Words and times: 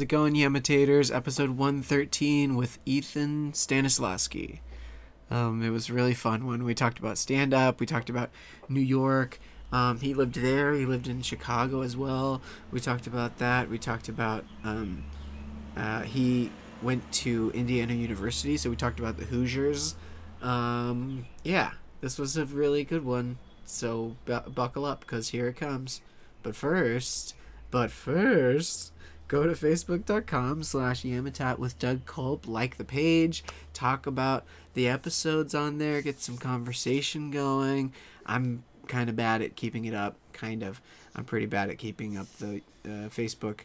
How's 0.00 0.04
it 0.04 0.08
going, 0.08 0.32
Yamitators? 0.32 1.14
Episode 1.14 1.50
113 1.50 2.56
with 2.56 2.78
Ethan 2.86 3.52
Stanislawski. 3.52 4.60
Um, 5.30 5.62
it 5.62 5.68
was 5.68 5.90
really 5.90 6.14
fun 6.14 6.46
one. 6.46 6.64
We 6.64 6.74
talked 6.74 6.98
about 6.98 7.18
stand 7.18 7.52
up, 7.52 7.80
we 7.80 7.84
talked 7.84 8.08
about 8.08 8.30
New 8.66 8.80
York. 8.80 9.38
Um, 9.70 10.00
he 10.00 10.14
lived 10.14 10.36
there, 10.36 10.72
he 10.72 10.86
lived 10.86 11.06
in 11.06 11.20
Chicago 11.20 11.82
as 11.82 11.98
well. 11.98 12.40
We 12.70 12.80
talked 12.80 13.06
about 13.06 13.36
that. 13.40 13.68
We 13.68 13.76
talked 13.76 14.08
about 14.08 14.46
um, 14.64 15.04
uh, 15.76 16.00
he 16.00 16.50
went 16.80 17.12
to 17.12 17.50
Indiana 17.52 17.92
University, 17.92 18.56
so 18.56 18.70
we 18.70 18.76
talked 18.76 19.00
about 19.00 19.18
the 19.18 19.26
Hoosiers. 19.26 19.96
Um, 20.40 21.26
yeah, 21.44 21.72
this 22.00 22.18
was 22.18 22.38
a 22.38 22.46
really 22.46 22.84
good 22.84 23.04
one. 23.04 23.36
So 23.66 24.16
bu- 24.24 24.48
buckle 24.48 24.86
up 24.86 25.00
because 25.00 25.28
here 25.28 25.48
it 25.48 25.56
comes. 25.56 26.00
But 26.42 26.56
first, 26.56 27.34
but 27.70 27.90
first, 27.90 28.92
go 29.30 29.44
to 29.46 29.52
facebook.com 29.52 30.64
slash 30.64 31.02
yamatat 31.02 31.56
with 31.56 31.78
Doug 31.78 32.04
Culp, 32.04 32.48
like 32.48 32.78
the 32.78 32.84
page, 32.84 33.44
talk 33.72 34.04
about 34.04 34.44
the 34.74 34.88
episodes 34.88 35.54
on 35.54 35.78
there, 35.78 36.02
get 36.02 36.20
some 36.20 36.36
conversation 36.36 37.30
going. 37.30 37.92
I'm 38.26 38.64
kind 38.88 39.08
of 39.08 39.14
bad 39.14 39.40
at 39.40 39.54
keeping 39.54 39.84
it 39.84 39.94
up, 39.94 40.16
kind 40.32 40.64
of. 40.64 40.82
I'm 41.14 41.24
pretty 41.24 41.46
bad 41.46 41.70
at 41.70 41.78
keeping 41.78 42.18
up 42.18 42.26
the 42.38 42.60
uh, 42.84 43.08
Facebook 43.08 43.60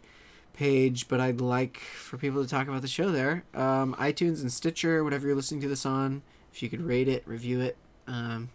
page, 0.54 1.08
but 1.08 1.20
I'd 1.20 1.42
like 1.42 1.80
for 1.80 2.18
people 2.18 2.44
to 2.44 2.50
talk 2.50 2.68
about 2.68 2.84
the 2.84 2.88
show 2.88 3.10
there. 3.10 3.44
Um, 3.56 3.96
iTunes 3.96 4.42
and 4.42 4.52
Stitcher, 4.52 5.04
whatever 5.04 5.26
you're 5.26 5.36
listening 5.36 5.62
to 5.62 5.68
this 5.68 5.84
on, 5.84 6.22
if 6.54 6.62
you 6.62 6.70
could 6.70 6.82
rate 6.82 7.08
it, 7.08 7.28
review 7.28 7.60
it, 7.62 7.76
um, 8.06 8.50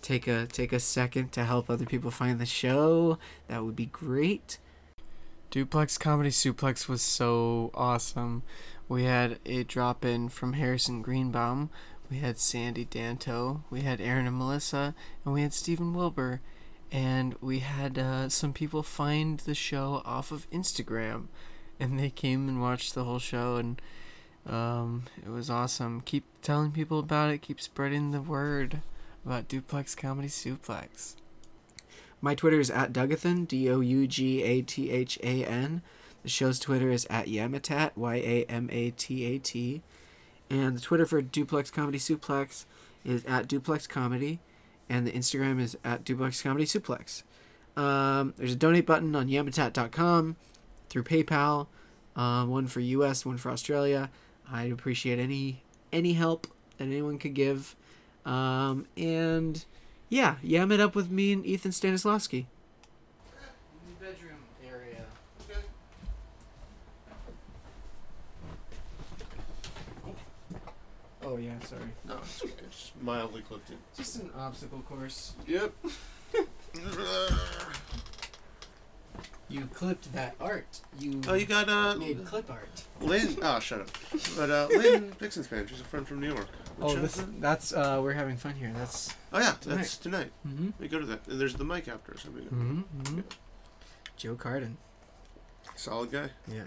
take 0.00 0.28
a 0.28 0.46
take 0.46 0.72
a 0.72 0.78
second 0.78 1.32
to 1.32 1.44
help 1.44 1.68
other 1.68 1.86
people 1.86 2.12
find 2.12 2.38
the 2.38 2.46
show, 2.46 3.18
that 3.48 3.64
would 3.64 3.74
be 3.74 3.86
great. 3.86 4.58
Duplex 5.52 5.98
Comedy 5.98 6.30
Suplex 6.30 6.88
was 6.88 7.02
so 7.02 7.70
awesome. 7.74 8.42
We 8.88 9.04
had 9.04 9.38
a 9.44 9.64
drop 9.64 10.02
in 10.02 10.30
from 10.30 10.54
Harrison 10.54 11.02
Greenbaum. 11.02 11.68
We 12.10 12.20
had 12.20 12.38
Sandy 12.38 12.86
Danto. 12.86 13.60
We 13.68 13.82
had 13.82 14.00
Aaron 14.00 14.26
and 14.26 14.38
Melissa. 14.38 14.94
And 15.22 15.34
we 15.34 15.42
had 15.42 15.52
Stephen 15.52 15.92
Wilbur. 15.92 16.40
And 16.90 17.34
we 17.42 17.58
had 17.58 17.98
uh, 17.98 18.30
some 18.30 18.54
people 18.54 18.82
find 18.82 19.40
the 19.40 19.54
show 19.54 20.00
off 20.06 20.32
of 20.32 20.48
Instagram. 20.50 21.26
And 21.78 22.00
they 22.00 22.08
came 22.08 22.48
and 22.48 22.62
watched 22.62 22.94
the 22.94 23.04
whole 23.04 23.18
show. 23.18 23.56
And 23.56 23.82
um, 24.46 25.04
it 25.22 25.28
was 25.28 25.50
awesome. 25.50 26.00
Keep 26.00 26.24
telling 26.40 26.72
people 26.72 26.98
about 26.98 27.30
it. 27.30 27.42
Keep 27.42 27.60
spreading 27.60 28.10
the 28.10 28.22
word 28.22 28.80
about 29.22 29.48
Duplex 29.48 29.94
Comedy 29.94 30.28
Suplex. 30.28 31.16
My 32.24 32.36
Twitter 32.36 32.60
is 32.60 32.70
at 32.70 32.92
Dougathan, 32.92 33.48
D 33.48 33.68
O 33.68 33.80
U 33.80 34.06
G 34.06 34.42
A 34.44 34.62
T 34.62 34.90
H 34.90 35.18
A 35.24 35.44
N. 35.44 35.82
The 36.22 36.28
show's 36.28 36.60
Twitter 36.60 36.88
is 36.88 37.04
at 37.10 37.26
Yamatat, 37.26 37.90
Y 37.96 38.14
A 38.14 38.44
M 38.44 38.70
A 38.70 38.90
T 38.92 39.24
A 39.26 39.38
T. 39.38 39.82
And 40.48 40.76
the 40.76 40.80
Twitter 40.80 41.04
for 41.04 41.20
Duplex 41.20 41.72
Comedy 41.72 41.98
Suplex 41.98 42.64
is 43.04 43.24
at 43.24 43.48
Duplex 43.48 43.88
Comedy. 43.88 44.38
And 44.88 45.04
the 45.04 45.10
Instagram 45.10 45.60
is 45.60 45.76
at 45.84 46.04
Duplex 46.04 46.42
Comedy 46.42 46.64
Suplex. 46.64 47.24
Um, 47.76 48.34
there's 48.36 48.52
a 48.52 48.56
donate 48.56 48.86
button 48.86 49.16
on 49.16 49.28
yamatat.com 49.28 50.36
through 50.88 51.02
PayPal. 51.02 51.66
Um, 52.14 52.50
one 52.50 52.68
for 52.68 52.80
US, 52.80 53.26
one 53.26 53.38
for 53.38 53.50
Australia. 53.50 54.10
I'd 54.50 54.70
appreciate 54.70 55.18
any 55.18 55.62
any 55.92 56.12
help 56.12 56.46
that 56.78 56.84
anyone 56.84 57.18
could 57.18 57.34
give. 57.34 57.74
Um, 58.24 58.86
and 58.96 59.64
yeah, 60.12 60.34
yam 60.42 60.70
it 60.70 60.78
up 60.78 60.94
with 60.94 61.10
me 61.10 61.32
and 61.32 61.46
Ethan 61.46 61.70
Stanislawski. 61.70 62.44
Bedroom 63.98 64.36
area. 64.62 65.06
Okay. 65.50 65.60
Oh 71.24 71.38
yeah, 71.38 71.58
sorry. 71.64 71.80
No, 72.06 72.18
it's 72.18 72.44
okay. 72.44 72.52
Just 72.70 73.00
mildly 73.00 73.40
clipped 73.40 73.70
it. 73.70 73.78
Just 73.96 74.16
an 74.16 74.30
obstacle 74.36 74.80
course. 74.80 75.32
Yep. 75.46 75.72
You 79.52 79.68
clipped 79.74 80.12
that 80.14 80.34
art. 80.40 80.80
You, 80.98 81.20
oh, 81.28 81.34
you 81.34 81.46
got 81.46 81.68
uh, 81.68 81.94
made 81.96 82.24
clip 82.24 82.50
art. 82.50 82.82
Lynn. 83.00 83.36
Oh, 83.42 83.60
shut 83.60 83.80
up. 83.82 83.90
But 84.36 84.50
uh, 84.50 84.68
Lynn 84.70 85.12
Dixon's 85.18 85.46
fan. 85.46 85.66
She's 85.66 85.80
a 85.80 85.84
friend 85.84 86.06
from 86.08 86.20
New 86.20 86.28
York. 86.32 86.46
What 86.78 86.90
Oh, 86.90 86.94
show 86.94 87.00
this, 87.02 87.16
is 87.18 87.26
that? 87.26 87.40
that's 87.40 87.72
uh, 87.74 88.00
we're 88.02 88.14
having 88.14 88.36
fun 88.36 88.54
here. 88.54 88.72
That's 88.74 89.14
Oh 89.32 89.38
yeah, 89.38 89.54
that's 89.64 89.96
tonight. 89.98 90.30
mm-hmm. 90.46 90.70
We 90.78 90.88
go 90.88 90.98
to 90.98 91.06
that. 91.06 91.26
And 91.28 91.40
there's 91.40 91.54
the 91.54 91.64
mic 91.64 91.86
after, 91.88 92.16
so 92.16 92.30
we 92.30 92.40
go. 92.40 92.48
Mm-hmm. 92.48 93.20
Joe 94.16 94.34
Carden. 94.36 94.78
Solid 95.76 96.10
guy. 96.10 96.30
Yeah. 96.48 96.62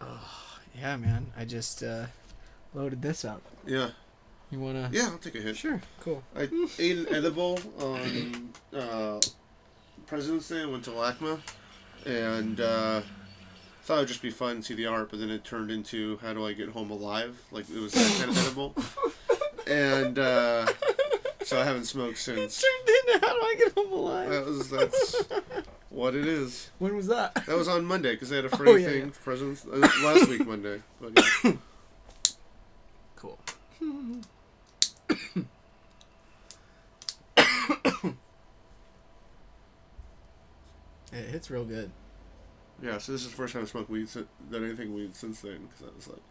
Oh 0.00 0.58
yeah, 0.78 0.96
man. 0.96 1.32
I 1.36 1.44
just 1.44 1.82
uh, 1.82 2.06
loaded 2.74 3.02
this 3.02 3.24
up. 3.24 3.42
Yeah. 3.66 3.90
You 4.50 4.60
wanna? 4.60 4.88
Yeah, 4.92 5.08
I'll 5.10 5.18
take 5.18 5.34
a 5.34 5.40
hit. 5.40 5.56
Sure. 5.56 5.80
Cool. 6.00 6.22
I 6.36 6.48
ate 6.78 6.98
an 6.98 7.14
edible 7.14 7.58
on 7.80 8.52
uh, 8.76 9.20
President's 10.06 10.48
Day. 10.48 10.62
I 10.62 10.66
went 10.66 10.84
to 10.84 10.90
LACMA, 10.90 11.40
and 12.04 12.60
uh, 12.60 13.00
thought 13.82 13.96
it 13.96 13.98
would 14.00 14.08
just 14.08 14.22
be 14.22 14.30
fun 14.30 14.56
to 14.56 14.62
see 14.62 14.74
the 14.74 14.86
art, 14.86 15.10
but 15.10 15.18
then 15.20 15.30
it 15.30 15.44
turned 15.44 15.70
into 15.70 16.18
how 16.18 16.32
do 16.32 16.46
I 16.46 16.52
get 16.52 16.70
home 16.70 16.90
alive? 16.90 17.40
Like 17.50 17.68
it 17.70 17.78
was 17.80 17.92
that 17.92 18.16
kind 18.18 18.30
of 18.30 18.38
edible. 18.46 18.74
And 19.66 20.18
uh, 20.18 20.66
so 21.42 21.60
I 21.60 21.64
haven't 21.64 21.86
smoked 21.86 22.18
since. 22.18 22.62
turned 22.62 22.88
into 23.14 23.26
how 23.26 23.32
do 23.34 23.40
I 23.40 23.54
get 23.58 23.72
home 23.74 23.92
alive? 23.92 24.30
That 24.30 24.44
was 24.46 24.70
that's 24.70 25.22
what 25.90 26.14
it 26.14 26.26
is. 26.26 26.70
when 26.78 26.94
was 26.94 27.08
that? 27.08 27.34
That 27.46 27.56
was 27.56 27.66
on 27.68 27.84
Monday 27.84 28.12
because 28.12 28.28
they 28.28 28.36
had 28.36 28.44
a 28.44 28.56
free 28.56 28.70
Oh, 28.70 28.76
yeah, 28.76 28.86
thing 28.88 29.06
yeah. 29.06 29.12
President's 29.24 29.66
uh, 29.66 29.76
last 30.04 30.28
week 30.28 30.46
Monday. 30.46 30.82
But 31.00 31.12
yeah. 31.44 31.52
Cool. 33.16 33.38
it 41.16 41.28
hits 41.30 41.50
real 41.50 41.64
good. 41.64 41.90
yeah, 42.82 42.98
so 42.98 43.12
this 43.12 43.22
is 43.24 43.30
the 43.30 43.36
first 43.36 43.52
time 43.54 43.62
I 43.62 43.66
smoked 43.66 43.88
weed 43.90 44.08
si- 44.08 44.26
that 44.50 44.62
anything 44.62 44.94
weed 44.94 45.14
since 45.16 45.40
then 45.40 45.66
because 45.66 45.82
I 45.92 45.96
was 45.96 46.08
like, 46.08 46.22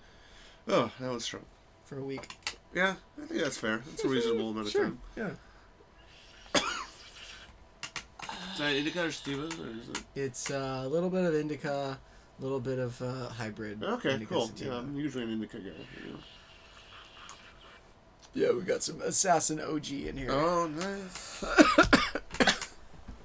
oh, 0.68 0.91
that 1.00 1.12
was 1.12 1.23
strong. 1.23 1.46
For 1.85 1.97
a 2.00 2.03
week. 2.03 2.35
Yeah, 2.73 2.95
I 3.22 3.25
think 3.28 3.41
that's 3.41 3.57
fair. 3.57 3.81
That's 3.85 4.03
a 4.03 4.07
reasonable 4.07 4.50
amount 4.50 4.68
of 4.68 4.72
Sure. 4.72 4.84
time. 4.85 5.00
Yeah. 5.16 5.29
Is 8.53 8.59
that 8.59 8.75
indica 8.75 9.06
or 9.06 9.12
sativa? 9.12 9.44
Or 9.44 9.47
is 9.69 9.90
it... 9.90 10.03
It's 10.16 10.50
uh, 10.51 10.84
a 10.85 10.88
little 10.88 11.09
bit 11.09 11.25
of 11.25 11.35
indica, 11.35 11.97
a 12.40 12.41
little 12.41 12.59
bit 12.59 12.79
of 12.79 13.00
uh, 13.01 13.29
hybrid. 13.29 13.84
Okay, 13.84 14.13
indica 14.13 14.34
cool. 14.34 14.47
sativa. 14.47 14.72
Yeah, 14.72 14.78
I'm 14.79 14.95
usually 14.95 15.24
an 15.25 15.31
indica 15.31 15.57
guy. 15.59 15.72
You 16.06 16.13
know. 16.13 16.19
Yeah, 18.34 18.51
we 18.51 18.62
got 18.62 18.81
some 18.84 19.01
assassin 19.01 19.59
OG 19.62 19.91
in 19.91 20.18
here. 20.18 20.31
Oh, 20.31 20.68
nice. 20.68 21.44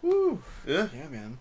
Woo. 0.02 0.42
Yeah, 0.66 0.88
Yeah, 0.94 1.08
man. 1.08 1.38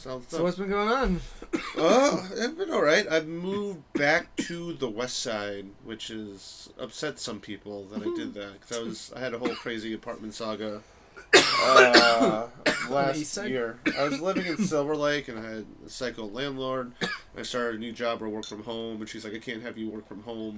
Solid 0.00 0.30
So 0.30 0.42
what's 0.42 0.56
been 0.56 0.70
going 0.70 0.88
on? 0.88 1.20
oh, 1.76 2.28
it's 2.32 2.54
been 2.54 2.70
all 2.70 2.82
right. 2.82 3.06
I've 3.10 3.26
moved 3.26 3.80
back 3.92 4.34
to 4.36 4.72
the 4.72 4.88
west 4.88 5.20
side, 5.20 5.66
which 5.84 6.08
has 6.08 6.70
upset 6.78 7.18
some 7.18 7.40
people 7.40 7.84
that 7.86 8.02
I 8.02 8.16
did 8.16 8.34
that 8.34 8.60
because 8.60 8.76
I 8.76 8.82
was 8.82 9.12
I 9.16 9.20
had 9.20 9.34
a 9.34 9.38
whole 9.38 9.54
crazy 9.54 9.92
apartment 9.92 10.34
saga 10.34 10.82
uh, 11.34 12.48
last 12.88 13.36
year. 13.44 13.78
I 13.98 14.04
was 14.04 14.20
living 14.20 14.46
in 14.46 14.58
Silver 14.58 14.96
Lake 14.96 15.28
and 15.28 15.38
I 15.38 15.42
had 15.42 15.66
a 15.84 15.88
psycho 15.88 16.26
landlord. 16.26 16.92
I 17.36 17.42
started 17.42 17.76
a 17.76 17.78
new 17.78 17.92
job 17.92 18.20
where 18.20 18.30
I 18.30 18.32
work 18.32 18.46
from 18.46 18.62
home, 18.62 19.00
and 19.00 19.08
she's 19.08 19.24
like, 19.24 19.34
"I 19.34 19.38
can't 19.38 19.62
have 19.62 19.76
you 19.76 19.90
work 19.90 20.08
from 20.08 20.22
home 20.22 20.56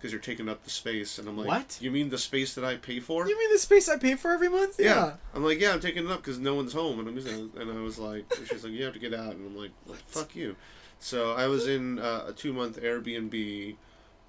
because 0.00 0.12
you're 0.12 0.20
taking 0.20 0.48
up 0.48 0.64
the 0.64 0.70
space." 0.70 1.18
And 1.18 1.28
I'm 1.28 1.36
like, 1.36 1.46
What? 1.48 1.78
You 1.80 1.90
mean 1.90 2.08
the 2.08 2.18
space 2.18 2.54
that 2.54 2.64
I 2.64 2.76
pay 2.76 2.98
for?" 3.00 3.28
You 3.28 3.38
mean 3.38 3.52
the 3.52 3.58
space 3.58 3.88
I 3.88 3.96
pay 3.98 4.14
for 4.16 4.30
every 4.32 4.48
month? 4.48 4.76
Yeah. 4.80 5.14
I'm 5.34 5.44
like, 5.44 5.60
yeah, 5.60 5.72
I'm 5.72 5.80
taking 5.80 6.06
it 6.06 6.10
up 6.10 6.18
because 6.22 6.38
no 6.38 6.54
one's 6.54 6.72
home, 6.72 6.98
and 6.98 7.08
I'm. 7.08 7.18
And 7.60 7.70
I 7.78 7.80
was 7.82 7.98
like, 7.98 8.24
she's 8.48 8.64
like, 8.64 8.72
you 8.72 8.84
have 8.84 8.94
to 8.94 8.98
get 8.98 9.12
out, 9.14 9.34
and 9.34 9.46
I'm 9.46 9.56
like, 9.56 9.70
well, 9.86 9.96
fuck 10.08 10.34
you. 10.34 10.56
So 10.98 11.32
I 11.32 11.46
was 11.46 11.66
in 11.66 11.98
uh, 11.98 12.24
a 12.28 12.32
two 12.32 12.52
month 12.52 12.80
Airbnb 12.80 13.76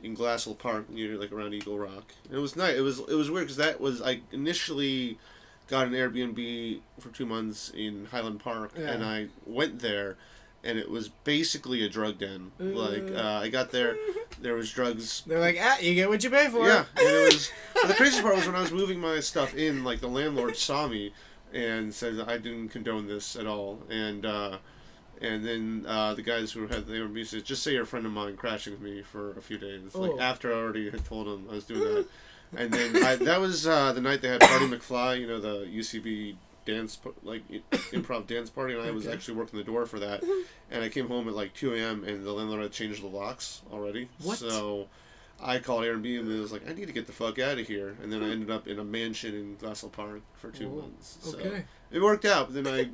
in 0.04 0.16
Glassell 0.18 0.58
Park 0.58 0.90
near 0.90 1.16
like 1.18 1.32
around 1.32 1.54
Eagle 1.54 1.78
Rock. 1.78 2.14
And 2.28 2.38
it 2.38 2.42
was 2.42 2.56
nice. 2.56 2.76
It 2.78 2.82
was 2.82 3.00
it 3.00 3.14
was 3.16 3.30
weird 3.30 3.46
because 3.46 3.58
that 3.58 3.80
was 3.82 4.02
I 4.02 4.22
initially 4.32 5.18
got 5.68 5.88
an 5.88 5.94
Airbnb 5.94 6.80
for 7.00 7.10
two 7.10 7.26
months 7.26 7.70
in 7.76 8.06
Highland 8.12 8.40
Park, 8.40 8.72
Yeah. 8.78 8.90
and 8.92 9.04
I 9.04 9.28
went 9.46 9.80
there. 9.80 10.18
And 10.64 10.78
it 10.78 10.90
was 10.92 11.10
basically 11.10 11.84
a 11.84 11.90
drug 11.90 12.20
den. 12.20 12.52
Like 12.60 13.10
Uh. 13.12 13.16
uh, 13.16 13.40
I 13.44 13.50
got 13.50 13.72
there, 13.72 13.96
there 14.40 14.54
was 14.54 14.72
drugs 14.72 15.24
They're 15.28 15.40
like, 15.40 15.58
ah, 15.60 15.80
you 15.80 15.96
get 15.96 16.08
what 16.10 16.24
you 16.24 16.30
pay 16.30 16.50
for. 16.50 16.68
yeah, 16.68 16.86
and 16.98 17.08
it 17.08 17.34
was. 17.34 17.52
the 17.88 17.94
craziest 17.96 18.22
part 18.22 18.36
was 18.36 18.46
when 18.46 18.56
I 18.56 18.62
was 18.62 18.72
moving 18.72 19.00
my 19.00 19.20
stuff 19.22 19.56
in. 19.56 19.84
Like 19.84 20.02
the 20.02 20.08
landlord 20.08 20.56
saw 20.58 20.88
me 20.88 21.14
and 21.54 21.94
said 21.94 22.20
I 22.28 22.38
didn't 22.38 22.70
condone 22.70 23.08
this 23.08 23.36
at 23.36 23.48
all, 23.48 23.80
and 23.90 24.24
uh, 24.26 24.58
and 25.20 25.44
then 25.44 25.86
uh, 25.88 26.14
the 26.14 26.22
guys 26.22 26.52
who 26.52 26.68
had 26.68 26.86
the 26.86 26.94
Airbnb 26.94 27.26
said, 27.26 27.44
"Just 27.44 27.64
say 27.64 27.74
you're 27.74 27.84
a 27.84 27.88
friend 27.88 28.06
of 28.06 28.12
mine 28.12 28.38
crashing 28.38 28.74
with 28.74 28.82
me 28.82 29.02
for 29.02 29.32
a 29.32 29.42
few 29.42 29.58
days." 29.58 29.96
Like 29.96 30.12
Oh. 30.12 30.20
after 30.20 30.54
I 30.54 30.58
already 30.58 30.90
had 30.92 31.04
told 31.06 31.26
them 31.28 31.48
I 31.50 31.56
was 31.56 31.66
doing 31.66 31.82
that, 31.82 32.06
and 32.56 32.72
then 32.72 33.04
I, 33.04 33.16
that 33.16 33.40
was 33.42 33.66
uh, 33.68 33.94
the 33.94 34.02
night 34.02 34.22
they 34.22 34.28
had 34.30 34.42
Marty 34.42 34.68
McFly, 34.68 35.20
you 35.22 35.28
know, 35.28 35.40
the 35.40 35.66
UCB 35.66 36.36
dance 36.66 37.00
like 37.24 37.48
improv 37.92 38.28
dance 38.28 38.50
party, 38.50 38.74
and 38.74 38.84
I 38.84 38.92
was 38.92 39.06
Okay. 39.06 39.16
actually 39.16 39.36
working 39.38 39.58
the 39.58 39.66
door 39.66 39.86
for 39.86 40.00
that. 40.00 40.22
Mm-hmm. 40.22 40.42
And 40.72 40.84
I 40.84 40.90
came 40.90 41.08
home 41.08 41.28
at 41.28 41.34
like 41.34 41.54
two 41.54 41.74
a.m. 41.74 42.04
and 42.04 42.24
the 42.26 42.32
landlord 42.32 42.62
had 42.62 42.72
changed 42.72 43.02
the 43.04 43.08
locks 43.08 43.62
already. 43.72 44.10
What? 44.24 44.38
So. 44.38 44.88
I 45.44 45.58
called 45.58 45.82
Airbnb 45.86 46.20
and 46.20 46.40
was 46.40 46.52
like, 46.52 46.70
I 46.70 46.74
need 46.74 46.86
to 46.86 46.94
get 46.94 47.08
the 47.08 47.14
fuck 47.14 47.40
out 47.40 47.58
of 47.58 47.66
here. 47.66 47.98
And 48.04 48.14
then 48.14 48.22
I 48.22 48.30
ended 48.30 48.52
up 48.52 48.68
in 48.68 48.78
a 48.78 48.84
mansion 48.84 49.34
in 49.34 49.56
Glassell 49.58 49.92
Park 49.92 50.22
for 50.36 50.52
two 50.52 50.70
Oh, 50.72 50.82
months. 50.82 51.18
So 51.20 51.36
Okay. 51.36 51.64
it 51.90 52.00
worked 52.00 52.26
out. 52.26 52.54
But 52.54 52.64
then 52.64 52.68
I 52.72 52.90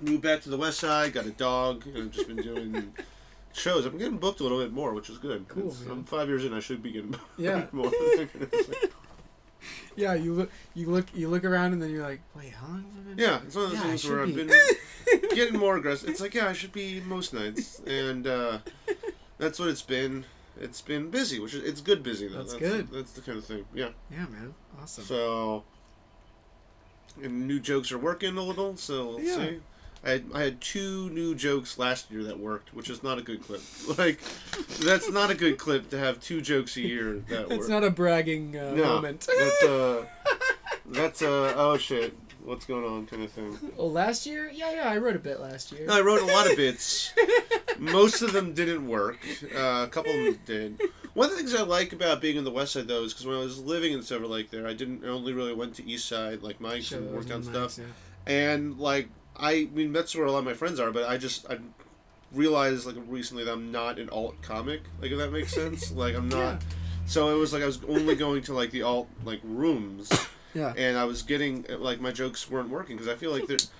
moved 0.00 0.22
back 0.22 0.40
to 0.42 0.48
the 0.48 0.56
west 0.56 0.80
side, 0.80 1.12
got 1.12 1.24
a 1.26 1.30
dog, 1.30 1.86
and 1.86 1.96
I've 1.98 2.10
just 2.10 2.26
been 2.26 2.38
doing 2.42 2.92
shows. 3.52 3.86
I'm 3.86 3.96
getting 3.96 4.16
booked 4.18 4.40
a 4.40 4.42
little 4.42 4.58
bit 4.58 4.72
more, 4.72 4.92
which 4.92 5.08
is 5.08 5.18
good. 5.18 5.46
Cool, 5.46 5.72
I'm 5.88 6.02
five 6.02 6.26
years 6.26 6.44
in. 6.44 6.52
I 6.52 6.58
should 6.58 6.82
be 6.82 6.90
getting 6.90 7.14
Yeah. 7.38 7.66
more. 7.70 7.92
Yeah, 9.96 10.14
you 10.14 10.32
look, 10.34 10.50
you 10.74 10.88
look, 10.88 11.06
you 11.14 11.28
look 11.28 11.44
around, 11.44 11.72
and 11.74 11.82
then 11.82 11.90
you're 11.90 12.02
like, 12.02 12.20
wait, 12.36 12.52
how 12.52 12.66
long 12.68 12.84
have 12.96 13.06
I 13.06 13.14
been? 13.14 13.18
yeah, 13.18 13.40
it's 13.46 13.54
one 13.54 13.64
of 13.66 13.70
those 13.72 13.78
Yeah, 13.80 13.86
things 13.88 14.08
where 14.08 14.26
should 14.26 14.38
I've 14.38 14.46
been 15.14 15.30
getting 15.34 15.58
more 15.58 15.76
aggressive. 15.76 16.08
It's 16.08 16.20
like, 16.20 16.34
yeah, 16.34 16.48
I 16.48 16.52
should 16.52 16.72
be 16.72 17.00
most 17.00 17.34
nights, 17.34 17.80
and 17.86 18.26
uh, 18.26 18.58
that's 19.38 19.58
what 19.58 19.68
it's 19.68 19.82
been. 19.82 20.24
It's 20.60 20.80
been 20.82 21.10
busy, 21.10 21.38
which 21.40 21.54
is 21.54 21.64
it's 21.64 21.80
good 21.80 22.02
busy 22.02 22.28
though. 22.28 22.38
That's 22.38 22.54
good. 22.54 22.90
That's 22.90 23.12
the 23.12 23.20
kind 23.22 23.38
of 23.38 23.44
thing. 23.44 23.64
Yeah. 23.74 23.88
Yeah, 24.10 24.26
man, 24.26 24.54
awesome. 24.80 25.04
So, 25.04 25.64
and 27.22 27.46
new 27.46 27.58
jokes 27.58 27.90
are 27.92 27.98
working 27.98 28.36
a 28.36 28.42
little. 28.42 28.76
So 28.76 29.06
we'll 29.08 29.20
Yeah. 29.20 29.36
see. 29.36 29.60
I 30.04 30.10
had, 30.10 30.24
I 30.34 30.42
had 30.42 30.60
two 30.60 31.08
new 31.10 31.34
jokes 31.34 31.78
last 31.78 32.10
year 32.10 32.24
that 32.24 32.38
worked, 32.40 32.74
which 32.74 32.90
is 32.90 33.02
not 33.02 33.18
a 33.18 33.22
good 33.22 33.42
clip. 33.42 33.60
Like, 33.98 34.20
that's 34.80 35.08
not 35.10 35.30
a 35.30 35.34
good 35.34 35.58
clip 35.58 35.90
to 35.90 35.98
have 35.98 36.20
two 36.20 36.40
jokes 36.40 36.76
a 36.76 36.80
year 36.80 37.22
that 37.28 37.42
It's 37.52 37.60
work. 37.60 37.68
not 37.68 37.84
a 37.84 37.90
bragging 37.90 38.56
uh, 38.56 38.74
no, 38.74 38.84
moment. 38.84 39.28
that's 39.38 39.62
a 39.62 40.08
that's 40.86 41.22
a 41.22 41.54
oh 41.56 41.76
shit, 41.76 42.16
what's 42.44 42.64
going 42.64 42.84
on 42.84 43.06
kind 43.06 43.22
of 43.22 43.30
thing. 43.30 43.56
Oh, 43.78 43.86
last 43.86 44.26
year? 44.26 44.50
Yeah, 44.52 44.72
yeah, 44.72 44.88
I 44.88 44.96
wrote 44.96 45.14
a 45.16 45.20
bit 45.20 45.40
last 45.40 45.70
year. 45.72 45.86
I 45.88 46.00
wrote 46.00 46.20
a 46.22 46.26
lot 46.26 46.50
of 46.50 46.56
bits. 46.56 47.12
Most 47.78 48.22
of 48.22 48.32
them 48.32 48.54
didn't 48.54 48.86
work. 48.88 49.18
Uh, 49.54 49.84
a 49.84 49.88
couple 49.90 50.10
of 50.12 50.24
them 50.24 50.38
did. 50.44 50.80
One 51.14 51.26
of 51.26 51.32
the 51.32 51.36
things 51.38 51.54
I 51.54 51.62
like 51.62 51.92
about 51.92 52.20
being 52.20 52.36
in 52.36 52.44
the 52.44 52.50
West 52.50 52.72
Side 52.72 52.88
though 52.88 53.04
is 53.04 53.12
because 53.12 53.26
when 53.26 53.36
I 53.36 53.40
was 53.40 53.60
living 53.62 53.92
in 53.92 54.02
Silver 54.02 54.26
Lake 54.26 54.50
there, 54.50 54.66
I 54.66 54.72
didn't 54.72 55.04
I 55.04 55.08
only 55.08 55.32
really 55.32 55.54
went 55.54 55.74
to 55.76 55.84
East 55.86 56.06
Side 56.08 56.42
like 56.42 56.58
mics 56.58 56.90
and 56.96 57.12
worked 57.12 57.30
on 57.30 57.36
and 57.36 57.44
stuff. 57.44 57.78
yeah. 57.78 58.32
and 58.32 58.78
like 58.78 59.08
I 59.42 59.68
mean 59.74 59.92
that's 59.92 60.14
where 60.14 60.24
a 60.24 60.32
lot 60.32 60.38
of 60.38 60.44
my 60.44 60.54
friends 60.54 60.78
are, 60.80 60.90
but 60.92 61.08
I 61.08 61.18
just 61.18 61.50
I 61.50 61.58
realized 62.32 62.86
like 62.86 62.96
recently 63.08 63.44
that 63.44 63.52
I'm 63.52 63.70
not 63.72 63.98
an 63.98 64.08
alt 64.10 64.40
comic, 64.42 64.82
like 65.00 65.10
if 65.10 65.18
that 65.18 65.32
makes 65.32 65.52
sense. 65.52 65.90
like 66.04 66.14
I'm 66.14 66.28
not. 66.28 66.38
Yeah. 66.38 66.58
So 67.06 67.34
it 67.34 67.38
was 67.38 67.52
like 67.52 67.62
I 67.62 67.66
was 67.66 67.80
only 67.88 68.14
going 68.14 68.42
to 68.44 68.54
like 68.54 68.70
the 68.70 68.82
alt 68.82 69.08
like 69.24 69.40
rooms, 69.44 70.10
Yeah. 70.54 70.72
and 70.76 70.96
I 70.96 71.04
was 71.04 71.22
getting 71.22 71.66
like 71.78 72.00
my 72.00 72.12
jokes 72.12 72.48
weren't 72.50 72.68
working 72.70 72.96
because 72.96 73.12
I 73.12 73.16
feel 73.16 73.32
like 73.32 73.46
there's. 73.46 73.70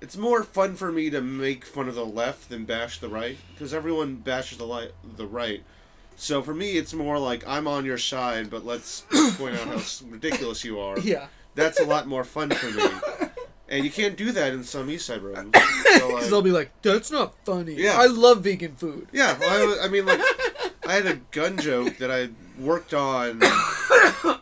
It's 0.00 0.16
more 0.16 0.42
fun 0.42 0.74
for 0.74 0.90
me 0.90 1.10
to 1.10 1.20
make 1.20 1.64
fun 1.64 1.88
of 1.88 1.94
the 1.94 2.04
left 2.04 2.48
than 2.48 2.64
bash 2.64 2.98
the 2.98 3.08
right 3.08 3.36
because 3.54 3.72
everyone 3.72 4.16
bashes 4.16 4.58
the 4.58 4.64
light 4.66 4.90
the 5.16 5.26
right. 5.26 5.62
So 6.16 6.42
for 6.42 6.52
me, 6.52 6.72
it's 6.72 6.92
more 6.92 7.20
like 7.20 7.46
I'm 7.46 7.68
on 7.68 7.84
your 7.84 7.98
side, 7.98 8.50
but 8.50 8.66
let's 8.66 9.02
point 9.38 9.54
out 9.54 9.68
how 9.68 9.80
ridiculous 10.08 10.64
you 10.64 10.80
are 10.80 10.98
Yeah. 10.98 11.28
that's 11.54 11.78
a 11.78 11.84
lot 11.84 12.08
more 12.08 12.24
fun 12.24 12.50
for 12.50 12.66
me. 12.70 12.82
And 13.72 13.84
you 13.84 13.90
can't 13.90 14.16
do 14.16 14.30
that 14.32 14.52
in 14.52 14.62
some 14.64 14.88
East 14.90 15.06
Side 15.06 15.22
rooms. 15.22 15.52
So, 15.92 16.06
Because 16.08 16.12
like, 16.22 16.30
they'll 16.30 16.42
be 16.42 16.50
like, 16.52 16.70
that's 16.82 17.10
not 17.10 17.34
funny. 17.44 17.74
Yeah. 17.74 17.96
I 17.98 18.06
love 18.06 18.42
vegan 18.44 18.76
food. 18.76 19.08
yeah, 19.12 19.36
well, 19.38 19.80
I, 19.82 19.86
I 19.86 19.88
mean, 19.88 20.06
like, 20.06 20.20
I 20.86 20.92
had 20.94 21.06
a 21.06 21.16
gun 21.32 21.58
joke 21.58 21.98
that 21.98 22.10
I 22.10 22.30
worked 22.62 22.94
on 22.94 23.40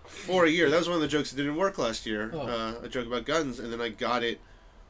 for 0.07 0.45
a 0.45 0.49
year. 0.51 0.71
That 0.71 0.79
was 0.79 0.89
one 0.89 0.97
of 0.97 1.01
the 1.03 1.09
jokes 1.09 1.31
that 1.31 1.37
didn't 1.37 1.57
work 1.57 1.79
last 1.79 2.07
year. 2.07 2.31
Oh. 2.35 2.41
Uh, 2.41 2.75
a 2.83 2.89
joke 2.89 3.07
about 3.07 3.25
guns, 3.25 3.59
and 3.59 3.73
then 3.73 3.81
I 3.81 3.89
got 3.89 4.23
it 4.23 4.41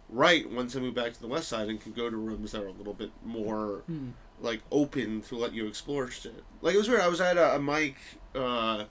right 0.09 0.51
once 0.51 0.77
I 0.77 0.81
moved 0.81 0.97
back 0.97 1.13
to 1.15 1.21
the 1.21 1.29
West 1.29 1.49
Side 1.49 1.69
and 1.69 1.81
could 1.81 1.95
go 1.95 2.11
to 2.11 2.17
rooms 2.17 2.53
that 2.53 2.61
were 2.63 2.69
a 2.69 2.73
little 2.73 2.95
bit 2.95 3.11
more 3.25 3.83
Hmm. 3.87 4.11
like 4.41 4.61
open 4.71 5.23
to 5.23 5.37
let 5.37 5.55
you 5.55 5.67
explore 5.67 6.11
shit. 6.11 6.43
Like 6.63 6.75
it 6.75 6.79
was 6.79 6.89
weird. 6.89 7.01
I 7.01 7.09
was 7.09 7.21
at 7.21 7.37
a, 7.39 7.57
a 7.57 7.59
mic 7.59 7.97
uh, 8.35 8.85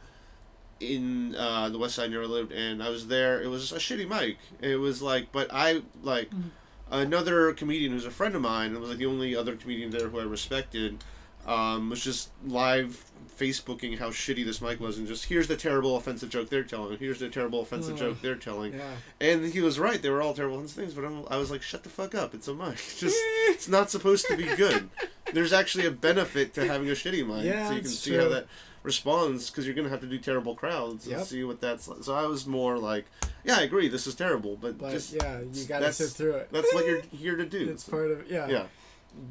in 0.79 1.35
uh, 1.35 1.69
the 1.69 1.77
West 1.77 1.95
Side 1.95 2.13
I 2.13 2.17
lived, 2.17 2.51
and 2.51 2.81
I 2.81 2.89
was 2.89 3.07
there. 3.07 3.41
It 3.41 3.47
was 3.47 3.71
a 3.71 3.75
shitty 3.77 4.07
mic. 4.07 4.37
It 4.61 4.75
was 4.79 5.01
like, 5.01 5.31
but 5.31 5.47
I 5.51 5.81
like 6.03 6.29
another 6.91 7.53
comedian 7.53 7.91
who's 7.91 8.05
a 8.05 8.11
friend 8.11 8.35
of 8.35 8.41
mine. 8.41 8.73
It 8.75 8.79
was 8.79 8.89
like 8.89 8.99
the 8.99 9.05
only 9.05 9.35
other 9.35 9.55
comedian 9.55 9.91
there 9.91 10.07
who 10.09 10.19
I 10.19 10.23
respected. 10.23 11.03
Um, 11.47 11.89
was 11.89 12.03
just 12.03 12.29
live 12.45 13.03
Facebooking 13.39 13.97
how 13.97 14.09
shitty 14.09 14.45
this 14.45 14.61
mic 14.61 14.79
was, 14.79 14.97
and 14.97 15.07
just 15.07 15.25
here's 15.25 15.47
the 15.47 15.55
terrible 15.55 15.95
offensive 15.95 16.29
joke 16.29 16.49
they're 16.49 16.63
telling. 16.63 16.97
Here's 16.99 17.19
the 17.19 17.29
terrible 17.29 17.61
offensive 17.61 17.95
Oh. 17.95 17.97
joke 17.97 18.21
they're 18.21 18.35
telling. 18.35 18.73
Yeah. 18.73 18.91
And 19.21 19.45
he 19.45 19.61
was 19.61 19.79
right. 19.79 19.99
They 20.01 20.09
were 20.09 20.21
all 20.21 20.33
terrible 20.33 20.61
things, 20.67 20.93
but 20.93 21.05
I'm, 21.05 21.23
I 21.29 21.37
was 21.37 21.49
like, 21.49 21.61
shut 21.61 21.83
the 21.83 21.89
fuck 21.89 22.13
up. 22.13 22.35
It's 22.35 22.47
a 22.49 22.53
mic. 22.53 22.75
Just 22.97 23.15
it's 23.47 23.67
not 23.69 23.89
supposed 23.89 24.27
to 24.27 24.35
be 24.37 24.43
good. 24.57 24.89
There's 25.33 25.53
actually 25.53 25.85
a 25.85 25.91
benefit 25.91 26.53
to 26.55 26.67
having 26.67 26.89
a 26.89 26.93
shitty 26.93 27.25
mic, 27.25 27.45
Yeah, 27.45 27.69
so 27.69 27.73
you 27.75 27.81
can 27.81 27.89
see 27.89 28.11
true. 28.11 28.19
how 28.23 28.29
that 28.29 28.47
responds 28.93 29.49
because 29.49 29.65
you're 29.65 29.75
gonna 29.75 29.89
have 29.95 30.01
to 30.01 30.07
do 30.07 30.17
terrible 30.17 30.55
crowds 30.55 31.05
and 31.05 31.17
Yep. 31.17 31.27
see 31.27 31.43
what 31.43 31.61
that's 31.61 31.87
like. 31.87 32.03
So 32.03 32.13
I 32.15 32.25
was 32.25 32.45
more 32.47 32.77
like, 32.77 33.05
yeah, 33.43 33.57
I 33.57 33.61
agree. 33.61 33.87
This 33.87 34.05
is 34.07 34.15
terrible, 34.15 34.55
but, 34.55 34.77
But 34.77 34.91
just 34.91 35.13
yeah, 35.13 35.39
you 35.53 35.65
gotta 35.65 35.93
sit 35.93 36.09
through 36.09 36.35
it. 36.41 36.49
that's 36.51 36.73
what 36.73 36.85
you're 36.87 37.01
here 37.11 37.35
to 37.37 37.45
do. 37.45 37.69
It's 37.69 37.83
part 37.83 38.09
of 38.11 38.29
yeah. 38.29 38.47
yeah. 38.47 38.65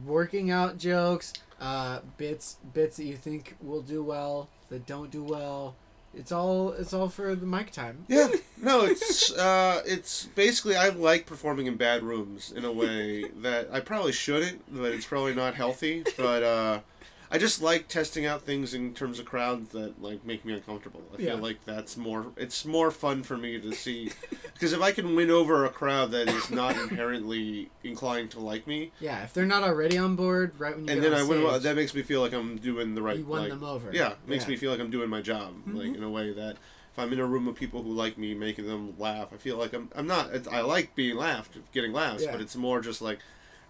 Working 0.06 0.50
out 0.50 0.78
jokes, 0.78 1.32
uh, 1.60 2.00
bits 2.16 2.56
bits 2.74 2.96
that 2.98 3.04
you 3.04 3.16
think 3.16 3.56
will 3.62 3.82
do 3.82 4.02
well 4.02 4.48
that 4.70 4.86
don't 4.86 5.10
do 5.10 5.22
well. 5.22 5.74
It's 6.14 6.32
all 6.32 6.72
it's 6.72 6.92
all 6.92 7.08
for 7.08 7.34
the 7.34 7.46
mic 7.46 7.70
time. 7.70 8.04
Yeah, 8.08 8.28
no, 8.62 8.84
it's 8.86 9.32
uh, 9.32 9.82
it's 9.86 10.26
basically 10.34 10.74
I 10.76 10.88
like 10.88 11.26
performing 11.26 11.66
in 11.66 11.76
bad 11.76 12.02
rooms 12.02 12.52
in 12.56 12.64
a 12.64 12.72
way 12.72 13.24
that 13.42 13.68
I 13.72 13.80
probably 13.80 14.12
shouldn't, 14.12 14.62
but 14.74 14.92
it's 14.92 15.06
probably 15.06 15.34
not 15.34 15.54
healthy. 15.54 16.04
But 16.16 16.42
uh, 16.42 16.80
I 17.30 17.36
just 17.38 17.60
like 17.60 17.88
testing 17.88 18.24
out 18.24 18.42
things 18.42 18.72
in 18.72 18.94
terms 18.94 19.18
of 19.18 19.26
crowds 19.26 19.70
that 19.70 20.00
like 20.02 20.24
make 20.24 20.44
me 20.44 20.54
uncomfortable. 20.54 21.02
I 21.16 21.20
Yeah. 21.20 21.34
feel 21.34 21.42
like 21.42 21.64
that's 21.64 21.96
more 21.96 22.26
it's 22.36 22.64
more 22.64 22.90
fun 22.90 23.22
for 23.22 23.36
me 23.36 23.60
to 23.60 23.72
see 23.72 24.10
because 24.54 24.72
if 24.72 24.80
I 24.80 24.92
can 24.92 25.14
win 25.14 25.30
over 25.30 25.64
a 25.64 25.68
crowd 25.68 26.10
that 26.12 26.28
is 26.28 26.50
not 26.50 26.76
inherently 26.90 27.70
inclined 27.84 28.30
to 28.32 28.40
like 28.40 28.66
me, 28.66 28.92
Yeah, 29.00 29.24
if 29.24 29.34
they're 29.34 29.44
not 29.46 29.62
already 29.62 29.98
on 29.98 30.16
board, 30.16 30.52
right 30.58 30.74
when 30.74 30.86
you 30.86 30.92
and 30.92 31.02
then 31.02 31.12
I 31.14 31.20
on 31.20 31.28
win, 31.28 31.62
that 31.62 31.76
makes 31.76 31.94
me 31.94 32.02
feel 32.02 32.20
like 32.20 32.32
I'm 32.32 32.56
doing 32.56 32.94
the 32.94 33.02
right. 33.02 33.18
you 33.18 33.24
won 33.26 33.40
like, 33.42 33.50
them 33.50 33.64
over. 33.64 33.90
yeah, 33.92 34.12
it 34.12 34.18
makes 34.26 34.44
Yeah. 34.44 34.50
me 34.50 34.56
feel 34.56 34.70
like 34.70 34.80
I'm 34.80 34.90
doing 34.90 35.10
my 35.10 35.20
job, 35.20 35.54
like 35.66 35.88
Mhm. 35.88 35.96
in 35.96 36.02
a 36.02 36.10
way 36.10 36.32
that 36.32 36.56
if 36.92 36.98
I'm 36.98 37.12
in 37.12 37.20
a 37.20 37.26
room 37.26 37.46
of 37.46 37.54
people 37.54 37.82
who 37.82 37.92
like 37.92 38.16
me, 38.18 38.34
making 38.34 38.66
them 38.66 38.94
laugh, 38.98 39.28
I 39.32 39.36
feel 39.36 39.56
like 39.56 39.72
I'm. 39.72 39.88
I'm 39.94 40.06
not. 40.08 40.34
It's, 40.34 40.48
I 40.48 40.62
like 40.62 40.94
being 40.96 41.16
laughed, 41.16 41.56
getting 41.72 41.92
laughs, 41.92 42.24
Yeah. 42.24 42.32
but 42.32 42.40
it's 42.40 42.56
more 42.56 42.80
just 42.80 43.00
like, 43.00 43.20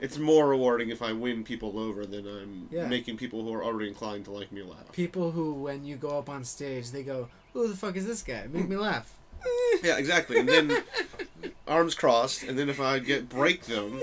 it's 0.00 0.18
more 0.18 0.48
rewarding 0.48 0.90
if 0.90 1.02
I 1.02 1.12
win 1.12 1.44
people 1.44 1.78
over 1.78 2.06
than 2.06 2.26
I'm 2.26 2.68
Yeah. 2.70 2.86
making 2.88 3.16
people 3.16 3.42
who 3.42 3.52
are 3.54 3.64
already 3.64 3.88
inclined 3.88 4.24
to 4.26 4.30
like 4.30 4.52
me 4.52 4.62
laugh. 4.62 4.92
People 4.92 5.32
who, 5.32 5.52
when 5.54 5.84
you 5.84 5.96
go 5.96 6.18
up 6.18 6.28
on 6.28 6.44
stage, 6.44 6.90
they 6.90 7.02
go, 7.02 7.28
"Who 7.52 7.68
the 7.68 7.76
fuck 7.76 7.96
is 7.96 8.06
this 8.06 8.22
guy? 8.22 8.46
Make 8.52 8.68
me 8.68 8.76
laugh." 8.76 9.14
Yeah, 9.82 9.96
exactly. 9.98 10.38
And 10.38 10.48
then 10.48 10.82
arms 11.68 11.94
crossed, 11.94 12.42
and 12.42 12.58
then 12.58 12.68
if 12.68 12.80
I 12.80 12.98
get 12.98 13.28
break 13.28 13.62
them, 13.66 14.00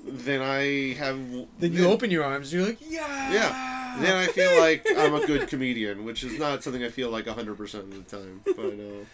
then 0.00 0.40
I 0.40 0.94
have. 0.94 1.18
Then 1.58 1.72
you 1.72 1.88
open 1.88 2.10
your 2.10 2.22
arms. 2.24 2.52
You're 2.52 2.66
like, 2.66 2.78
"Yeah." 2.80 3.32
Yeah. 3.32 3.96
Then 4.00 4.16
I 4.16 4.26
feel 4.26 4.58
like 4.60 4.84
I'm 4.96 5.14
a 5.14 5.24
good 5.26 5.46
comedian, 5.48 6.04
which 6.04 6.24
is 6.24 6.36
not 6.38 6.62
something 6.64 6.82
I 6.82 6.88
feel 6.88 7.10
like 7.10 7.26
100% 7.26 7.74
of 7.74 8.08
the 8.08 8.16
time. 8.16 8.40
But 8.44 8.74
uh, 8.74 9.04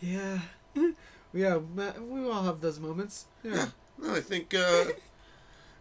Yeah. 0.00 0.38
Yeah, 1.36 1.56
we 1.56 2.28
all 2.30 2.44
have 2.44 2.60
those 2.60 2.78
moments. 2.78 3.26
Yeah. 3.42 3.66
No, 4.00 4.14
I 4.14 4.20
think. 4.20 4.54
Uh, 4.54 4.84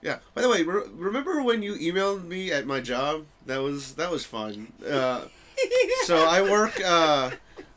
yeah. 0.04 0.20
By 0.34 0.42
the 0.42 0.50
way, 0.50 0.64
re- 0.64 0.84
remember 0.94 1.42
when 1.42 1.64
you 1.64 1.76
emailed 1.76 2.26
me 2.26 2.52
at 2.52 2.68
my 2.68 2.82
job? 2.82 3.26
That 3.46 3.62
was 3.62 3.96
that 3.96 4.12
was 4.12 4.26
fun. 4.26 4.72
Uh, 4.86 5.26
so 6.04 6.28
I 6.28 6.42
work. 6.42 6.80
Uh, 6.84 7.32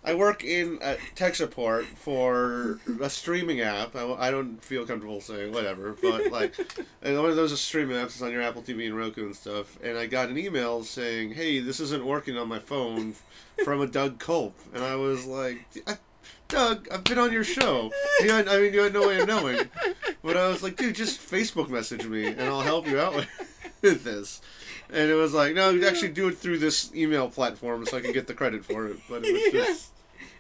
I 0.05 0.15
work 0.15 0.45
in 0.45 0.79
uh, 0.83 0.97
tech 1.17 1.35
support 1.35 1.85
for 1.85 2.79
a 3.03 3.11
streaming 3.11 3.61
app. 3.61 3.97
I, 3.97 4.05
I 4.13 4.31
don't 4.31 4.65
feel 4.65 4.87
comfortable 4.87 5.21
saying 5.21 5.53
whatever, 5.53 5.97
but 6.01 6.31
like, 6.31 6.55
and 7.03 7.21
one 7.21 7.31
of 7.31 7.35
those 7.35 7.61
streaming 7.61 7.97
apps 7.97 8.15
is 8.15 8.23
on 8.23 8.31
your 8.31 8.43
Apple 8.43 8.63
TV 8.63 8.87
and 8.87 8.97
Roku 8.97 9.27
and 9.27 9.35
stuff. 9.35 9.77
And 9.83 9.99
I 9.99 10.07
got 10.07 10.29
an 10.29 10.39
email 10.39 10.85
saying, 10.85 11.33
"Hey, 11.33 11.59
this 11.59 11.81
isn't 11.81 12.05
working 12.05 12.37
on 12.37 12.49
my 12.49 12.61
phone," 12.61 13.15
from 13.65 13.81
a 13.81 13.87
Doug 13.87 14.19
Culp, 14.19 14.55
and 14.75 14.85
I 14.85 14.97
was 14.97 15.27
like, 15.27 15.67
I, 15.87 15.97
"Doug, 16.49 16.89
I've 16.91 17.05
been 17.05 17.19
on 17.19 17.33
your 17.33 17.45
show. 17.45 17.91
You 18.21 18.31
had, 18.31 18.49
I 18.49 18.59
mean, 18.61 18.73
you 18.75 18.81
had 18.83 18.93
no 18.93 19.09
way 19.09 19.21
of 19.21 19.29
knowing." 19.29 19.69
But 20.23 20.37
I 20.37 20.49
was 20.49 20.63
like, 20.63 20.77
"Dude, 20.77 20.95
just 20.95 21.21
Facebook 21.21 21.69
message 21.69 22.07
me, 22.07 22.27
and 22.27 22.43
I'll 22.43 22.61
help 22.63 22.87
you 22.87 22.99
out 23.01 23.15
with, 23.15 23.29
with 23.83 24.05
this." 24.05 24.41
And 24.89 25.11
it 25.11 25.15
was 25.15 25.35
like, 25.35 25.55
"No, 25.55 25.71
you 25.71 25.87
actually 25.87 26.11
do 26.13 26.29
it 26.29 26.39
through 26.39 26.59
this 26.59 26.95
email 26.95 27.29
platform, 27.29 27.85
so 27.87 27.97
I 27.97 28.01
can 28.01 28.13
get 28.13 28.27
the 28.27 28.35
credit 28.35 28.65
for 28.65 28.87
it." 28.87 28.99
But 29.09 29.25
it 29.25 29.33
was 29.33 29.53
just. 29.67 29.91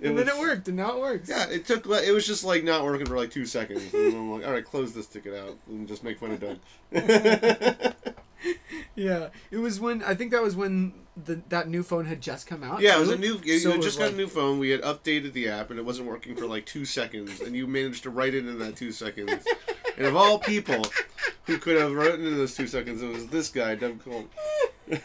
And 0.02 0.18
then 0.18 0.28
it 0.28 0.38
worked, 0.38 0.68
and 0.68 0.76
now 0.76 0.96
it 0.96 1.00
works. 1.00 1.28
yeah, 1.28 1.46
it 1.48 1.66
took. 1.66 1.86
It 1.86 2.12
was 2.12 2.26
just 2.26 2.44
like 2.44 2.64
not 2.64 2.84
working 2.84 3.06
for 3.06 3.16
like 3.16 3.30
two 3.30 3.46
seconds. 3.46 3.92
And 3.94 4.14
I'm 4.14 4.30
like, 4.32 4.46
all 4.46 4.52
right, 4.52 4.64
close 4.64 4.92
this 4.94 5.06
ticket 5.06 5.34
out 5.34 5.56
and 5.68 5.86
just 5.88 6.02
make 6.04 6.18
fun 6.18 6.32
of 6.32 6.40
Doug. 6.40 6.58
Yeah, 8.94 9.28
it 9.50 9.58
was 9.58 9.78
when 9.80 10.02
I 10.04 10.14
think 10.14 10.30
that 10.30 10.42
was 10.42 10.54
when 10.56 10.92
the 11.22 11.40
that 11.50 11.68
new 11.68 11.82
phone 11.82 12.04
had 12.06 12.20
just 12.22 12.46
come 12.46 12.62
out. 12.62 12.80
Yeah, 12.80 12.96
it 12.96 13.00
was 13.00 13.10
a 13.10 13.18
new. 13.18 13.38
You 13.44 13.58
So 13.58 13.72
had 13.72 13.82
just 13.82 13.98
got 13.98 14.06
like- 14.06 14.14
a 14.14 14.16
new 14.16 14.26
phone. 14.26 14.58
We 14.58 14.70
had 14.70 14.80
updated 14.82 15.32
the 15.34 15.48
app, 15.48 15.68
and 15.70 15.78
it 15.78 15.84
wasn't 15.84 16.08
working 16.08 16.34
for 16.36 16.46
like 16.46 16.64
two 16.64 16.84
seconds. 16.86 17.40
And 17.40 17.54
you 17.56 17.66
managed 17.66 18.04
to 18.04 18.10
write 18.10 18.34
it 18.34 18.46
in 18.46 18.58
that 18.58 18.76
two 18.76 18.92
seconds. 18.92 19.44
And 19.98 20.06
of 20.06 20.16
all 20.16 20.38
people 20.38 20.82
who 21.44 21.58
could 21.58 21.78
have 21.78 21.92
written 21.92 22.26
in 22.26 22.36
those 22.36 22.54
two 22.54 22.66
seconds, 22.66 23.02
it 23.02 23.08
was 23.08 23.26
this 23.28 23.48
guy, 23.50 23.74
Doug 23.74 24.02
Cole. 24.04 24.26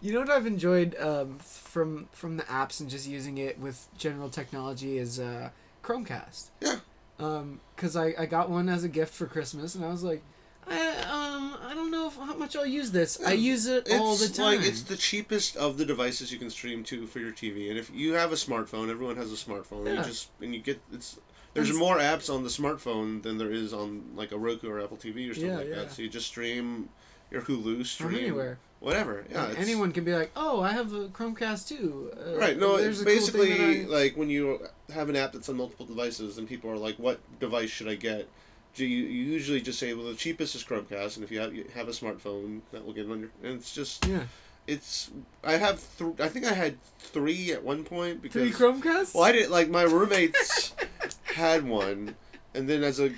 You 0.00 0.12
know 0.12 0.20
what 0.20 0.30
I've 0.30 0.46
enjoyed 0.46 0.96
um, 1.00 1.38
from 1.38 2.08
from 2.12 2.36
the 2.36 2.44
apps 2.44 2.80
and 2.80 2.88
just 2.88 3.08
using 3.08 3.38
it 3.38 3.58
with 3.58 3.88
general 3.98 4.28
technology 4.28 4.98
is 4.98 5.18
uh, 5.18 5.50
Chromecast. 5.82 6.50
Yeah. 6.60 6.76
Um, 7.18 7.60
cause 7.76 7.96
I, 7.96 8.14
I 8.16 8.26
got 8.26 8.48
one 8.48 8.68
as 8.68 8.84
a 8.84 8.88
gift 8.88 9.12
for 9.12 9.26
Christmas 9.26 9.74
and 9.74 9.84
I 9.84 9.88
was 9.88 10.04
like, 10.04 10.22
I 10.68 10.88
um 10.98 11.56
I 11.66 11.74
don't 11.74 11.90
know 11.90 12.06
if, 12.06 12.16
how 12.16 12.36
much 12.36 12.54
I'll 12.54 12.64
use 12.66 12.92
this. 12.92 13.20
I 13.24 13.32
use 13.32 13.66
it 13.66 13.88
all 13.90 14.14
the 14.14 14.28
time. 14.28 14.58
like 14.58 14.66
it's 14.68 14.82
the 14.82 14.96
cheapest 14.96 15.56
of 15.56 15.78
the 15.78 15.84
devices 15.84 16.30
you 16.30 16.38
can 16.38 16.50
stream 16.50 16.84
to 16.84 17.06
for 17.06 17.18
your 17.18 17.32
TV. 17.32 17.68
And 17.68 17.78
if 17.78 17.90
you 17.92 18.12
have 18.12 18.30
a 18.30 18.36
smartphone, 18.36 18.90
everyone 18.90 19.16
has 19.16 19.32
a 19.32 19.36
smartphone. 19.36 19.84
Yeah. 19.86 19.90
And 19.90 19.98
You 19.98 20.04
just 20.04 20.28
and 20.40 20.54
you 20.54 20.60
get 20.60 20.80
it's. 20.92 21.18
There's 21.54 21.72
more 21.72 21.96
apps 21.98 22.32
on 22.32 22.44
the 22.44 22.50
smartphone 22.50 23.20
than 23.22 23.36
there 23.38 23.50
is 23.50 23.72
on 23.72 24.12
like 24.14 24.30
a 24.30 24.38
Roku 24.38 24.68
or 24.70 24.80
Apple 24.80 24.96
TV 24.96 25.28
or 25.28 25.34
something 25.34 25.50
Yeah, 25.50 25.56
like 25.56 25.68
yeah. 25.68 25.74
that. 25.76 25.90
So 25.92 26.02
you 26.02 26.08
just 26.08 26.28
stream 26.28 26.88
your 27.32 27.42
Hulu, 27.42 27.74
from 27.76 27.84
stream 27.84 28.14
anywhere. 28.18 28.58
Whatever. 28.80 29.24
Yeah, 29.30 29.50
it's- 29.50 29.62
anyone 29.64 29.92
can 29.92 30.04
be 30.04 30.14
like, 30.14 30.30
oh, 30.36 30.60
I 30.60 30.72
have 30.72 30.92
a 30.92 31.08
Chromecast 31.08 31.68
too. 31.68 32.12
Uh, 32.16 32.36
Right. 32.36 32.58
No, 32.58 32.76
it's 32.76 33.00
a 33.00 33.04
cool 33.04 33.14
basically 33.14 33.84
I- 33.84 33.86
like 33.88 34.16
when 34.16 34.30
you 34.30 34.66
have 34.92 35.08
an 35.08 35.16
app 35.16 35.32
that's 35.32 35.48
on 35.48 35.56
multiple 35.56 35.86
devices, 35.86 36.38
and 36.38 36.48
people 36.48 36.70
are 36.70 36.76
like, 36.78 36.96
"What 36.96 37.18
device 37.40 37.70
should 37.70 37.88
I 37.88 37.94
get?" 37.96 38.28
Do 38.74 38.84
You, 38.86 39.04
you 39.06 39.32
usually 39.32 39.60
just 39.60 39.78
say, 39.78 39.92
"Well, 39.94 40.06
the 40.06 40.14
cheapest 40.14 40.54
is 40.54 40.62
Chromecast," 40.62 41.16
and 41.16 41.24
if 41.24 41.30
you 41.32 41.40
have 41.40 41.54
you 41.54 41.64
have 41.74 41.88
a 41.88 41.92
smartphone, 41.92 42.60
that 42.72 42.84
will 42.84 42.92
get 42.92 43.06
it 43.06 43.10
on 43.10 43.20
your. 43.20 43.30
And 43.42 43.54
it's 43.58 43.74
just 43.74 44.06
yeah, 44.06 44.24
it's. 44.66 45.10
I 45.42 45.52
have 45.52 45.82
th- 45.98 46.20
I 46.20 46.28
think 46.28 46.44
I 46.46 46.52
had 46.52 46.76
three 47.00 47.50
at 47.52 47.64
one 47.64 47.82
point 47.84 48.22
because. 48.22 48.42
three 48.42 48.52
Chromecasts. 48.52 49.14
well, 49.14 49.24
I 49.24 49.32
did 49.32 49.50
like 49.50 49.68
my 49.68 49.82
roommates 49.82 50.74
had 51.24 51.66
one, 51.66 52.14
and 52.54 52.68
then 52.68 52.84
as 52.84 53.00
a 53.00 53.10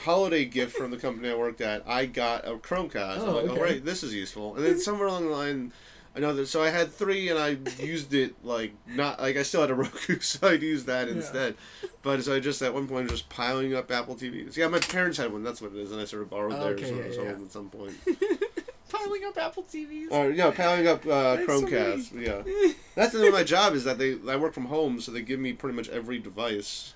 holiday 0.00 0.44
gift 0.44 0.76
from 0.76 0.90
the 0.90 0.96
company 0.96 1.30
I 1.30 1.34
worked 1.34 1.60
at, 1.60 1.86
I 1.86 2.06
got 2.06 2.46
a 2.46 2.52
Chromecast. 2.56 3.18
Oh, 3.18 3.26
I'm 3.28 3.34
like, 3.34 3.44
okay. 3.44 3.60
oh 3.60 3.62
right, 3.62 3.84
this 3.84 4.02
is 4.02 4.14
useful. 4.14 4.56
And 4.56 4.64
then 4.64 4.78
somewhere 4.78 5.08
along 5.08 5.26
the 5.26 5.30
line, 5.32 5.72
another. 6.14 6.46
So 6.46 6.62
I 6.62 6.70
had 6.70 6.92
three, 6.92 7.28
and 7.28 7.38
I 7.38 7.56
used 7.82 8.12
it 8.14 8.34
like 8.44 8.72
not 8.86 9.20
like 9.20 9.36
I 9.36 9.42
still 9.42 9.60
had 9.62 9.70
a 9.70 9.74
Roku, 9.82 10.20
so 10.20 10.48
I'd 10.48 10.62
use 10.62 10.84
that 10.84 11.08
Yeah. 11.08 11.14
instead. 11.14 11.54
But 12.02 12.22
so 12.24 12.34
I 12.34 12.40
just 12.40 12.60
at 12.62 12.74
one 12.74 12.88
point 12.88 13.10
just 13.10 13.28
piling 13.28 13.74
up 13.74 13.90
Apple 13.90 14.16
TVs. 14.16 14.56
Yeah, 14.56 14.68
my 14.68 14.78
parents 14.80 15.18
had 15.18 15.32
one. 15.32 15.42
That's 15.42 15.60
what 15.62 15.72
it 15.72 15.78
is, 15.78 15.92
and 15.92 16.00
I 16.00 16.04
sort 16.04 16.22
of 16.22 16.30
borrowed 16.30 16.54
Oh, 16.54 16.60
theirs 16.60 16.80
okay, 16.82 17.14
yeah, 17.16 17.22
yeah, 17.22 17.30
at 17.44 17.52
some 17.52 17.68
point. 17.70 17.94
piling 18.88 19.24
up 19.24 19.36
Apple 19.38 19.62
TVs. 19.64 20.08
Or 20.10 20.30
yeah, 20.30 20.50
piling 20.50 20.86
up 20.86 21.04
uh, 21.06 21.36
That's 21.36 21.46
so 21.46 21.66
yeah, 21.68 22.42
that's 22.94 23.12
the 23.12 23.18
name 23.18 23.28
of 23.28 23.34
my 23.34 23.44
job 23.44 23.74
is 23.74 23.84
that 23.84 23.98
they 23.98 24.16
I 24.28 24.36
work 24.36 24.52
from 24.52 24.66
home, 24.66 25.00
so 25.00 25.12
they 25.12 25.22
give 25.22 25.40
me 25.40 25.52
pretty 25.52 25.76
much 25.76 25.88
every 25.88 26.18
device 26.18 26.94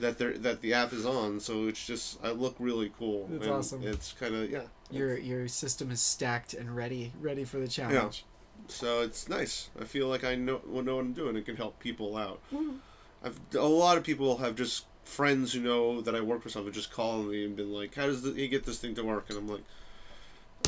that 0.00 0.18
they 0.18 0.32
that 0.32 0.60
the 0.60 0.74
app 0.74 0.92
is 0.92 1.04
on. 1.06 1.40
So 1.40 1.66
it's 1.68 1.84
just 1.86 2.18
I 2.22 2.30
look 2.30 2.56
really 2.58 2.92
cool. 2.98 3.26
And 3.30 3.44
awesome. 3.44 3.82
It's 3.82 4.12
kind 4.12 4.34
of 4.34 4.50
yeah. 4.50 4.62
Your 4.90 5.18
your 5.18 5.48
system 5.48 5.90
is 5.90 6.00
stacked 6.00 6.54
and 6.54 6.74
ready, 6.74 7.12
ready 7.20 7.44
for 7.44 7.58
the 7.58 7.68
challenge. 7.68 8.24
Yeah. 8.26 8.64
So 8.68 9.00
it's 9.02 9.28
nice. 9.28 9.70
I 9.80 9.84
feel 9.84 10.08
like 10.08 10.24
I 10.24 10.34
know 10.34 10.60
well, 10.66 10.82
know 10.82 10.96
what 10.96 11.04
I'm 11.04 11.12
doing 11.12 11.36
and 11.36 11.44
can 11.44 11.56
help 11.56 11.78
people 11.78 12.16
out. 12.16 12.40
Mhm. 12.52 12.78
I've 13.22 13.38
a 13.54 13.62
lot 13.62 13.96
of 13.98 14.04
people 14.04 14.38
have 14.38 14.54
just 14.54 14.84
friends 15.04 15.52
who 15.52 15.60
know 15.60 16.00
that 16.02 16.14
I 16.14 16.20
work 16.20 16.42
for 16.42 16.50
something 16.50 16.72
just 16.72 16.92
call 16.92 17.22
me 17.22 17.44
and 17.44 17.56
been 17.56 17.72
like, 17.72 17.94
"How 17.94 18.06
does 18.06 18.24
he 18.24 18.46
get 18.48 18.64
this 18.64 18.78
thing 18.78 18.94
to 18.96 19.02
work?" 19.02 19.26
And 19.30 19.38
I'm 19.38 19.48
like, 19.48 19.64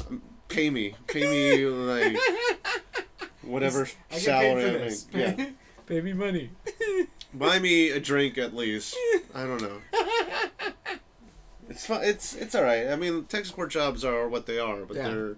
um, 0.09 0.23
"Pay 0.49 0.71
me, 0.71 0.95
pay 1.07 1.29
me 1.29 1.67
like 1.67 2.17
whatever 3.43 3.87
salary 4.11 4.65
I 4.65 4.79
make. 4.89 4.99
Yeah, 5.13 5.51
Pay 5.91 6.01
me 6.03 6.13
money. 6.13 6.51
buy 7.35 7.59
me 7.59 7.91
a 7.91 7.99
drink 7.99 8.39
at 8.39 8.55
least. 8.55 8.97
I 9.35 9.43
don't 9.45 9.61
know. 9.61 9.79
It's 11.69 11.87
fun. 11.87 12.01
It's 12.03 12.35
it's 12.35 12.55
all 12.57 12.65
right. 12.65 12.89
I 12.89 12.97
mean, 12.97 13.25
tech 13.27 13.45
support 13.45 13.71
jobs 13.71 14.05
are 14.05 14.29
what 14.29 14.47
they 14.47 14.59
are, 14.59 14.81
but 14.85 14.97
Yeah. 14.97 15.09
they're 15.09 15.37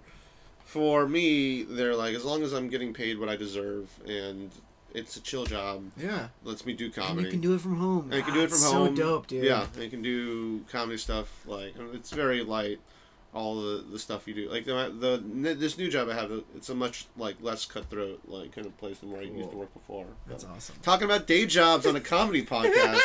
for 0.65 1.07
me. 1.07 1.61
They're 1.61 1.95
like 1.95 2.15
as 2.15 2.25
long 2.25 2.41
as 2.41 2.53
I'm 2.53 2.69
getting 2.69 2.91
paid 2.91 3.19
what 3.19 3.29
I 3.29 3.35
deserve, 3.35 3.87
and 4.07 4.49
it's 4.95 5.15
a 5.15 5.21
chill 5.21 5.45
job. 5.45 5.91
Yeah. 5.95 6.29
Lets 6.43 6.65
me 6.65 6.73
do 6.73 6.85
And 6.85 6.93
comedy. 6.95 7.25
you 7.25 7.29
can 7.31 7.39
do 7.41 7.53
it 7.53 7.61
from 7.61 7.75
home. 7.77 8.05
And 8.05 8.15
you 8.15 8.23
can 8.23 8.31
Ah, 8.31 8.35
do 8.35 8.41
it 8.45 8.49
from 8.49 8.61
home. 8.61 8.95
So 8.97 9.03
dope, 9.03 9.27
dude. 9.27 9.43
Yeah, 9.43 9.67
and 9.75 9.83
you 9.83 9.89
can 9.91 10.01
do 10.01 10.61
comedy 10.71 10.97
stuff. 10.97 11.29
Like 11.45 11.75
it's 11.93 12.09
very 12.09 12.43
light. 12.43 12.79
All 13.33 13.55
the, 13.61 13.83
the 13.91 13.97
stuff 13.97 14.27
you 14.27 14.33
do, 14.35 14.49
like 14.51 14.65
the, 14.65 14.93
the 14.99 15.53
this 15.55 15.77
new 15.77 15.89
job 15.89 16.07
I 16.07 16.13
have, 16.13 16.31
it's 16.55 16.69
a 16.69 16.75
much 16.75 17.07
like 17.17 17.35
less 17.41 17.65
cutthroat 17.65 18.21
like 18.27 18.51
kind 18.53 18.67
of 18.67 18.77
place 18.77 18.99
than 18.99 19.11
where 19.11 19.21
I 19.21 19.23
used 19.23 19.49
to 19.49 19.57
work 19.57 19.73
before. 19.73 20.05
That's 20.27 20.43
But 20.43 20.55
awesome. 20.55 20.75
Talking 20.83 21.05
about 21.05 21.25
day 21.25 21.47
jobs 21.47 21.87
on 21.87 21.95
a 21.95 21.99
comedy 21.99 22.45
podcast. 22.45 22.99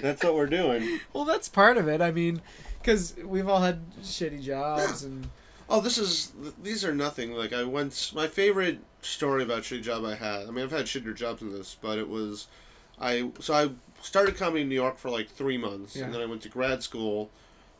That's 0.00 0.24
what 0.24 0.34
we're 0.34 0.46
doing. 0.46 1.00
Well, 1.12 1.24
that's 1.26 1.48
part 1.48 1.76
of 1.76 1.88
it. 1.88 2.00
I 2.00 2.10
mean, 2.10 2.40
because 2.80 3.14
we've 3.22 3.48
all 3.48 3.60
had 3.60 3.80
shitty 4.02 4.42
jobs 4.42 5.02
and 5.04 5.28
Oh, 5.68 5.80
this 5.80 5.96
is 5.96 6.32
these 6.62 6.84
are 6.84 6.94
nothing. 6.94 7.32
Like 7.32 7.52
I 7.54 7.64
once, 7.64 8.12
my 8.14 8.26
favorite 8.26 8.78
story 9.02 9.42
about 9.42 9.62
shitty 9.62 9.82
job 9.82 10.04
I 10.04 10.14
had. 10.14 10.46
I 10.46 10.50
mean, 10.50 10.62
I've 10.64 10.70
had 10.70 10.84
shittier 10.86 11.14
jobs 11.14 11.40
than 11.40 11.52
this, 11.52 11.76
but 11.80 11.98
it 11.98 12.08
was, 12.08 12.48
I 13.00 13.30
so 13.40 13.54
I 13.54 13.70
started 14.02 14.36
comedy 14.36 14.60
in 14.62 14.68
New 14.68 14.74
York 14.74 14.98
for 14.98 15.10
like 15.10 15.28
three 15.30 15.56
months, 15.56 15.96
Yeah. 15.96 16.04
and 16.04 16.14
then 16.14 16.20
I 16.20 16.26
went 16.26 16.42
to 16.42 16.50
grad 16.50 16.82
school, 16.82 17.30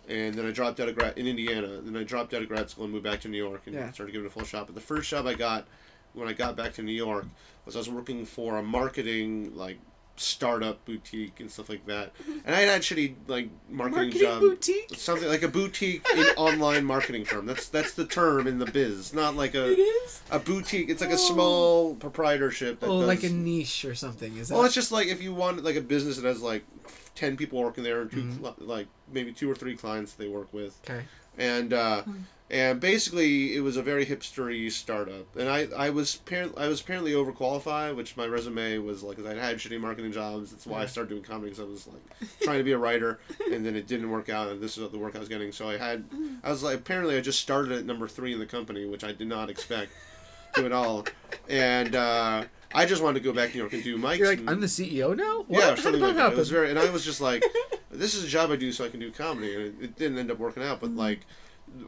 and 0.09 0.35
then 0.35 0.47
I 0.47 0.51
dropped 0.51 0.81
out 0.81 0.89
of 0.89 0.95
grad 0.97 1.17
in 1.19 1.27
Indiana. 1.27 1.69
And 1.75 1.87
Then 1.89 1.97
I 1.97 2.05
dropped 2.05 2.35
out 2.35 2.43
of 2.43 2.49
grad 2.49 2.69
school 2.71 2.85
and 2.85 2.93
moved 2.93 3.05
back 3.05 3.21
to 3.23 3.29
New 3.29 3.39
York 3.39 3.63
and 3.67 3.75
Yeah. 3.75 3.91
started 3.93 4.13
giving 4.13 4.27
it 4.27 4.29
a 4.29 4.33
full 4.33 4.45
shot. 4.45 4.67
But 4.67 4.75
the 4.75 4.81
first 4.81 5.09
job 5.11 5.27
I 5.27 5.35
got 5.35 5.67
when 6.13 6.29
I 6.29 6.33
got 6.33 6.57
back 6.57 6.75
to 6.75 6.83
New 6.83 6.93
York 6.93 7.27
was 7.65 7.75
I 7.75 7.79
was 7.79 7.89
working 7.91 8.25
for 8.27 8.57
a 8.59 8.63
marketing 8.63 9.53
like 9.57 9.79
startup 10.17 10.85
boutique 10.85 11.41
and 11.41 11.51
stuff 11.51 11.69
like 11.69 11.85
that, 11.87 12.13
and 12.47 12.55
I 12.55 12.61
had 12.61 12.83
shitty 12.83 13.15
like 13.27 13.49
marketing, 13.69 14.11
marketing 14.11 14.21
job 14.21 14.41
boutique. 14.43 14.91
something 14.97 15.27
like 15.29 15.43
a 15.43 15.49
boutique 15.49 16.07
in 16.17 16.21
online 16.37 16.85
marketing 16.85 17.25
firm. 17.25 17.47
That's 17.47 17.67
that's 17.69 17.95
the 17.95 18.05
term 18.05 18.47
in 18.47 18.61
the 18.61 18.67
biz, 18.67 19.13
not 19.13 19.35
like 19.35 19.57
a 19.57 19.77
is. 19.77 20.21
a 20.31 20.39
boutique. 20.39 20.89
It's 20.89 21.01
like 21.01 21.11
a 21.11 21.15
Oh. 21.15 21.17
small 21.17 21.95
proprietorship. 21.97 22.79
That 22.79 22.87
Oh, 22.89 23.01
does, 23.01 23.09
like 23.09 23.25
a 23.25 23.31
niche 23.31 23.85
or 23.85 23.97
something. 23.97 24.37
Is 24.37 24.49
that? 24.51 24.55
well, 24.55 24.65
it's 24.65 24.75
just 24.75 24.93
like 24.93 25.09
if 25.09 25.21
you 25.21 25.35
want 25.35 25.65
like 25.65 25.75
a 25.75 25.81
business 25.81 26.17
that 26.19 26.29
has 26.29 26.41
like 26.41 26.63
ten 27.15 27.37
people 27.37 27.61
working 27.63 27.85
there 27.85 28.01
and 28.03 28.11
2 28.11 28.17
Mhm. 28.23 28.39
cli- 28.57 28.67
like 28.67 28.87
maybe 29.13 29.33
two 29.33 29.51
or 29.51 29.55
three 29.55 29.77
clients 29.77 30.15
they 30.15 30.29
work 30.29 30.53
with, 30.53 30.79
okay. 30.85 31.05
and 31.39 31.73
uh, 31.73 32.03
Hmm. 32.03 32.13
and 32.51 32.81
basically 32.81 33.55
it 33.57 33.61
was 33.61 33.77
a 33.77 33.83
very 33.83 34.05
hipstery 34.07 34.71
startup. 34.71 35.35
And 35.37 35.49
I 35.49 35.69
I 35.77 35.91
was 35.91 36.15
apparently 36.17 36.63
I 36.63 36.69
was 36.69 36.81
apparently 36.81 37.13
overqualified, 37.13 37.97
which 37.97 38.17
my 38.17 38.27
resume 38.27 38.79
was 38.79 39.03
like 39.03 39.17
'cause 39.17 39.27
I 39.27 39.35
had 39.35 39.59
shitty 39.59 39.81
marketing 39.81 40.13
jobs. 40.13 40.51
That's 40.51 40.67
why 40.67 40.83
I 40.83 40.87
started 40.87 41.11
doing 41.11 41.23
comedy 41.23 41.51
because 41.51 41.65
I 41.65 41.69
was 41.69 41.87
like 41.87 42.31
trying 42.43 42.59
to 42.59 42.65
be 42.65 42.73
a 42.73 42.79
writer, 42.79 43.19
and 43.51 43.65
then 43.65 43.77
it 43.77 43.87
didn't 43.87 44.11
work 44.11 44.29
out, 44.29 44.49
and 44.49 44.61
this 44.61 44.77
is 44.77 44.91
the 44.91 44.99
work 44.99 45.15
I 45.17 45.21
was 45.21 45.29
getting. 45.29 45.53
So 45.53 45.69
I 45.69 45.77
had 45.79 46.05
I 46.43 46.51
was 46.51 46.63
like 46.63 46.79
apparently 46.79 47.17
I 47.17 47.21
just 47.21 47.41
started 47.41 47.73
at 47.73 47.85
number 47.87 48.09
three 48.09 48.33
in 48.33 48.39
the 48.39 48.47
company, 48.47 48.85
which 48.87 49.05
I 49.05 49.13
did 49.13 49.29
not 49.29 49.51
expect 49.51 49.93
to 50.57 50.65
at 50.65 50.73
all, 50.73 51.07
and. 51.49 51.95
uh 51.95 52.45
I 52.75 52.87
just 52.87 53.03
wanted 53.03 53.21
to 53.23 53.25
go 53.25 53.33
back 53.33 53.51
to 53.51 53.55
New 53.57 53.61
York 53.63 53.73
and 53.73 53.83
do 53.85 53.97
mics. 53.99 54.19
You're 54.19 54.29
like, 54.29 54.39
and- 54.41 54.51
I'm 54.51 54.61
the 54.61 54.67
CEO 54.67 55.17
now. 55.17 55.45
What? 55.47 55.61
yeah, 55.63 55.71
How 55.71 55.75
something 55.77 56.01
like 56.03 56.17
that 56.17 56.31
that. 56.31 56.33
It 56.33 56.39
was 56.39 56.51
very, 56.51 56.71
and 56.71 56.79
I 56.79 56.91
was 56.91 57.05
just 57.05 57.21
like, 57.21 57.45
this 57.91 58.15
is 58.15 58.25
a 58.25 58.29
job 58.29 58.51
I 58.51 58.57
do 58.57 58.73
so 58.73 58.85
I 58.85 58.89
can 58.89 59.01
do 59.01 59.11
comedy, 59.11 59.55
and 59.55 59.63
it, 59.65 59.75
it 59.81 59.97
didn't 59.97 60.19
end 60.19 60.31
up 60.31 60.39
working 60.39 60.63
out. 60.63 60.81
But 60.81 60.91
Mm-hmm. 60.91 60.99
like, 60.99 61.21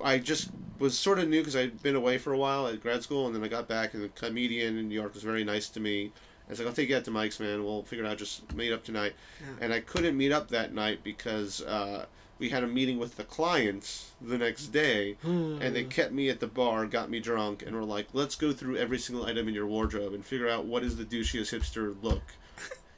I 0.02 0.18
just 0.18 0.50
was 0.78 0.98
sort 0.98 1.18
of 1.18 1.28
new 1.28 1.40
because 1.40 1.54
I'd 1.56 1.82
been 1.82 1.96
away 1.96 2.18
for 2.18 2.32
a 2.32 2.38
while 2.38 2.66
at 2.66 2.80
grad 2.82 3.02
school, 3.02 3.26
and 3.26 3.34
then 3.34 3.42
I 3.44 3.48
got 3.48 3.68
back, 3.68 3.94
and 3.94 4.02
the 4.02 4.08
comedian 4.08 4.78
in 4.78 4.88
New 4.88 4.94
York 4.94 5.14
was 5.14 5.22
very 5.22 5.44
nice 5.44 5.68
to 5.70 5.80
me. 5.80 6.12
I 6.46 6.50
was 6.50 6.58
like, 6.60 6.68
I'll 6.68 6.74
take 6.74 6.88
you 6.88 6.96
out 6.96 7.04
to 7.04 7.10
mics, 7.10 7.40
man. 7.40 7.64
We'll 7.64 7.82
figure 7.82 8.04
it 8.04 8.08
out. 8.08 8.18
Just 8.18 8.54
meet 8.54 8.72
up 8.72 8.84
tonight. 8.84 9.14
Yeah. 9.40 9.46
And 9.64 9.72
I 9.72 9.80
couldn't 9.80 10.16
meet 10.16 10.30
up 10.32 10.48
that 10.50 10.72
night 10.72 11.00
because 11.02 11.60
uh, 11.62 12.06
we 12.38 12.50
had 12.50 12.62
a 12.62 12.66
meeting 12.66 12.98
with 12.98 13.16
the 13.16 13.24
clients 13.24 14.10
the 14.20 14.36
next 14.38 14.66
day, 14.68 15.16
and 15.22 15.62
Hmm. 15.62 15.72
they 15.72 15.84
kept 15.84 16.12
me 16.12 16.28
at 16.28 16.40
the 16.40 16.46
bar, 16.46 16.86
got 16.86 17.08
me 17.10 17.18
drunk, 17.20 17.62
and 17.62 17.74
were 17.74 17.84
like, 17.84 18.08
"Let's 18.12 18.34
go 18.36 18.52
through 18.52 18.76
every 18.76 18.98
single 18.98 19.24
item 19.24 19.48
in 19.48 19.54
your 19.54 19.66
wardrobe 19.66 20.12
and 20.14 20.24
figure 20.24 20.48
out 20.48 20.66
what 20.66 20.82
is 20.82 20.96
the 20.96 21.04
douchiest 21.04 21.52
hipster 21.58 21.94
look 22.02 22.22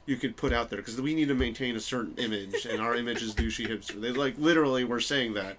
you 0.05 0.17
could 0.17 0.35
put 0.35 0.51
out 0.51 0.69
there 0.69 0.79
because 0.79 0.99
we 0.99 1.13
need 1.13 1.27
to 1.27 1.35
maintain 1.35 1.75
a 1.75 1.79
certain 1.79 2.15
image, 2.17 2.65
and 2.65 2.81
our 2.81 2.95
image 2.95 3.21
is 3.21 3.33
douchey 3.33 3.67
hipster." 3.69 4.01
They 4.01 4.11
like 4.11 4.37
literally 4.37 4.83
were 4.83 4.99
saying 4.99 5.35
that, 5.35 5.55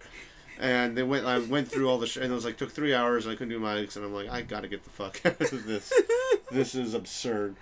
and 0.58 0.96
they 0.96 1.02
went. 1.02 1.24
I 1.24 1.38
went 1.38 1.70
through 1.70 1.88
all 1.88 1.98
the 1.98 2.06
sh- 2.06 2.16
and 2.18 2.26
it 2.26 2.34
was 2.34 2.44
like 2.44 2.56
took 2.58 2.72
three 2.72 2.92
hours. 2.92 3.24
And 3.24 3.32
I 3.32 3.36
couldn't 3.36 3.48
do 3.52 3.60
mics, 3.60 3.96
and 3.96 4.04
I'm 4.04 4.12
like, 4.12 4.28
I 4.28 4.42
gotta 4.42 4.68
get 4.68 4.84
the 4.84 4.90
fuck 4.90 5.20
out 5.24 5.40
of 5.40 5.64
this. 5.66 5.90
this 6.50 6.74
is 6.74 6.92
absurd. 6.94 7.56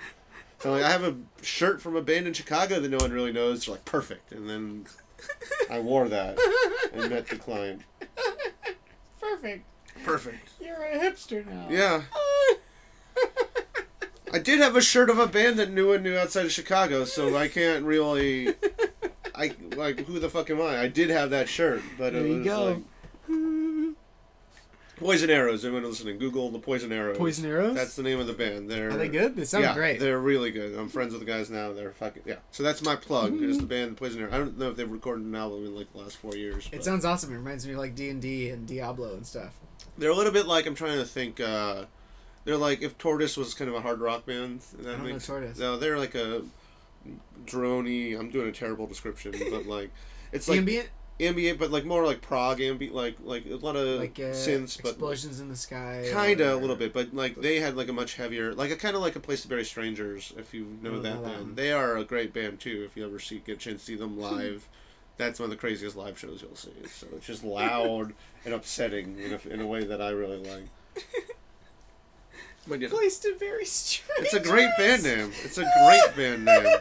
So 0.61 0.73
like, 0.73 0.83
I 0.83 0.91
have 0.91 1.05
a 1.05 1.15
shirt 1.43 1.81
from 1.81 1.95
a 1.95 2.03
band 2.03 2.27
in 2.27 2.33
Chicago 2.33 2.81
that 2.81 2.89
no 2.89 2.97
one 2.97 3.13
really 3.13 3.31
knows. 3.33 3.67
They're 3.67 3.77
like 3.77 3.85
perfect, 3.85 4.33
and 4.33 4.51
then 4.51 4.87
I 5.71 5.79
wore 5.81 6.09
that 6.09 6.39
and 6.93 7.11
met 7.11 7.27
the 7.29 7.37
client. 7.37 7.83
Perfect. 9.21 9.65
Perfect. 10.05 10.51
You're 10.61 10.83
a 10.85 10.99
hipster 10.99 11.47
now. 11.47 11.67
Yeah. 11.71 12.03
I 14.33 14.39
did 14.39 14.61
have 14.61 14.77
a 14.77 14.81
shirt 14.83 15.11
of 15.11 15.19
a 15.19 15.27
band 15.27 15.59
that 15.59 15.71
knew 15.73 15.93
and 15.93 16.05
knew 16.05 16.17
outside 16.17 16.45
of 16.47 16.53
Chicago, 16.53 17.05
so 17.05 17.37
I 17.37 17.49
can't 17.49 17.85
really. 17.85 18.55
I 19.35 19.55
like 19.77 20.01
who 20.07 20.19
the 20.19 20.29
fuck 20.29 20.51
am 20.51 20.61
I? 20.61 20.81
I 20.81 20.89
did 20.89 21.11
have 21.11 21.31
that 21.31 21.49
shirt, 21.49 21.83
but 21.97 22.13
There 22.13 22.23
it 22.25 22.29
you 22.29 22.37
was 22.39 22.45
go. 22.45 22.65
like 22.65 22.79
Poison 24.99 25.31
Arrows. 25.31 25.65
Anyone 25.65 25.85
listening? 25.85 26.19
Google 26.19 26.51
the 26.51 26.59
Poison 26.59 26.93
Arrows. 26.93 27.17
Poison 27.19 27.47
Arrows. 27.47 27.75
That's 27.75 27.97
the 27.97 28.03
name 28.03 28.19
of 28.21 28.27
the 28.27 28.33
band. 28.33 28.71
They're 28.71 28.91
Are 28.91 28.97
they 28.97 29.09
good? 29.09 29.37
They 29.37 29.45
sound 29.45 29.65
yeah, 29.65 29.75
great. 29.75 30.01
They're 30.01 30.19
really 30.19 30.51
good. 30.51 30.79
I'm 30.79 30.89
friends 30.89 31.13
with 31.13 31.21
the 31.21 31.27
guys 31.27 31.51
now. 31.51 31.73
They're 31.73 31.93
fucking 31.93 32.23
yeah. 32.27 32.37
So 32.51 32.63
that's 32.63 32.83
my 32.83 32.97
plug. 32.97 33.33
Mm-hmm. 33.33 33.51
Is 33.51 33.59
the 33.59 33.67
band 33.67 33.97
Poison 33.97 34.21
Arrows. 34.21 34.35
I 34.35 34.39
don't 34.39 34.59
know 34.59 34.71
if 34.71 34.77
they've 34.77 34.91
recorded 34.91 35.25
an 35.25 35.35
album 35.35 35.65
in 35.65 35.75
like 35.75 35.93
the 35.93 35.99
last 35.99 36.17
four 36.17 36.35
years. 36.35 36.67
It 36.67 36.77
but 36.79 36.85
sounds 36.85 37.05
awesome. 37.05 37.33
It 37.33 37.37
reminds 37.37 37.67
me 37.67 37.73
of 37.73 37.79
like 37.79 37.95
D 37.95 38.09
and 38.11 38.21
D 38.21 38.51
and 38.51 38.67
Diablo 38.67 39.15
and 39.15 39.27
stuff. 39.27 39.55
They're 39.97 40.11
a 40.11 40.15
little 40.15 40.33
bit 40.33 40.47
like 40.47 40.67
I'm 40.67 40.75
trying 40.75 40.99
to 40.99 41.05
think. 41.05 41.41
uh 41.41 41.85
They're 42.45 42.57
like 42.57 42.83
if 42.83 42.99
Tortoise 42.99 43.37
was 43.37 43.55
kind 43.55 43.69
of 43.69 43.77
a 43.77 43.81
hard 43.81 44.01
rock 44.01 44.27
band. 44.27 44.61
That 44.81 44.95
I 44.95 44.97
don't 44.99 45.09
know 45.09 45.19
Tortoise. 45.19 45.59
no. 45.59 45.77
They're 45.79 45.99
like 45.99 46.15
a 46.15 46.43
drony. 47.47 48.19
I'm 48.19 48.31
doing 48.31 48.49
a 48.49 48.53
terrible 48.53 48.87
description, 48.87 49.35
but 49.51 49.67
like 49.67 49.91
it's 50.33 50.49
like 50.49 50.59
Ambient, 50.59 50.89
ambient, 51.21 51.59
but 51.59 51.71
like 51.71 51.85
more 51.85 52.05
like 52.05 52.21
prog 52.21 52.61
ambient, 52.61 52.95
like 52.95 53.17
like 53.23 53.47
a 53.47 53.57
lot 53.57 53.77
of 53.77 54.01
like 54.01 54.19
uh, 54.19 54.33
synths, 54.33 54.81
but 54.81 54.91
explosions 54.91 55.41
in 55.41 55.49
the 55.49 55.57
sky. 55.57 56.09
Kinda 56.11 56.55
a 56.55 56.57
little 56.57 56.77
bit, 56.77 56.93
but 56.93 57.15
like 57.15 57.37
they 57.37 57.61
had 57.61 57.77
like 57.77 57.89
a 57.89 57.93
much 57.93 58.15
heavier, 58.15 58.55
like 58.55 58.71
a 58.71 58.77
kind 58.77 58.97
of 58.97 59.03
like 59.03 59.17
a 59.17 59.21
place 59.21 59.43
to 59.43 59.49
bury 59.49 59.65
strangers. 59.65 60.33
If 60.37 60.55
you 60.55 60.67
know 60.83 60.93
know 60.93 61.03
that 61.03 61.23
band, 61.25 61.57
they 61.57 61.73
are 61.73 61.97
a 61.97 62.05
great 62.05 62.33
band 62.33 62.61
too. 62.61 62.85
If 62.87 62.97
you 62.97 63.05
ever 63.05 63.19
see 63.19 63.39
get 63.45 63.57
a 63.57 63.59
chance 63.59 63.81
to 63.81 63.87
see 63.87 63.97
them 63.97 64.19
live, 64.21 64.69
that's 65.17 65.39
one 65.41 65.47
of 65.47 65.51
the 65.51 65.57
craziest 65.57 65.97
live 65.97 66.19
shows 66.19 66.43
you'll 66.43 66.57
see. 66.57 66.73
So 66.91 67.07
it's 67.17 67.27
just 67.27 67.45
loud 67.45 68.15
and 68.45 68.55
upsetting 68.55 69.19
in 69.19 69.33
a, 69.33 69.53
in 69.53 69.61
a 69.61 69.67
way 69.67 69.85
that 69.85 70.01
I 70.01 70.11
really 70.11 70.39
like. 70.39 70.69
But 72.69 72.81
you 72.81 72.89
know, 72.89 72.95
Place 72.97 73.19
to 73.21 73.35
very 73.37 73.65
strange. 73.65 74.11
it's 74.21 74.35
a 74.35 74.41
great 74.41 74.71
band 74.79 75.03
name. 75.05 75.33
It's 75.45 75.59
a 75.59 75.63
great 75.63 76.17
band 76.17 76.45
name. 76.45 76.77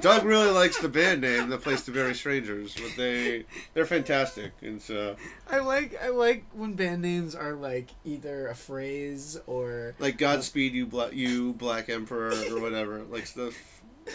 Doug 0.00 0.24
really 0.24 0.50
likes 0.50 0.78
the 0.78 0.88
band 0.88 1.20
name, 1.22 1.48
"The 1.48 1.56
Place 1.58 1.82
to 1.86 1.90
Bury 1.90 2.14
Strangers," 2.14 2.74
but 2.74 2.92
they 2.96 3.46
they're 3.72 3.86
fantastic. 3.86 4.52
And 4.60 4.82
so 4.82 5.16
I 5.48 5.60
like 5.60 5.96
I 6.02 6.08
like 6.08 6.44
when 6.52 6.74
band 6.74 7.02
names 7.02 7.34
are 7.34 7.54
like 7.54 7.90
either 8.04 8.48
a 8.48 8.54
phrase 8.54 9.40
or 9.46 9.94
like 9.98 10.18
Godspeed 10.18 10.72
you 10.74 10.86
black 10.86 11.12
you 11.14 11.52
Black 11.54 11.88
Emperor 11.88 12.32
or 12.50 12.60
whatever 12.60 13.02
like 13.10 13.26
stuff. 13.26 13.54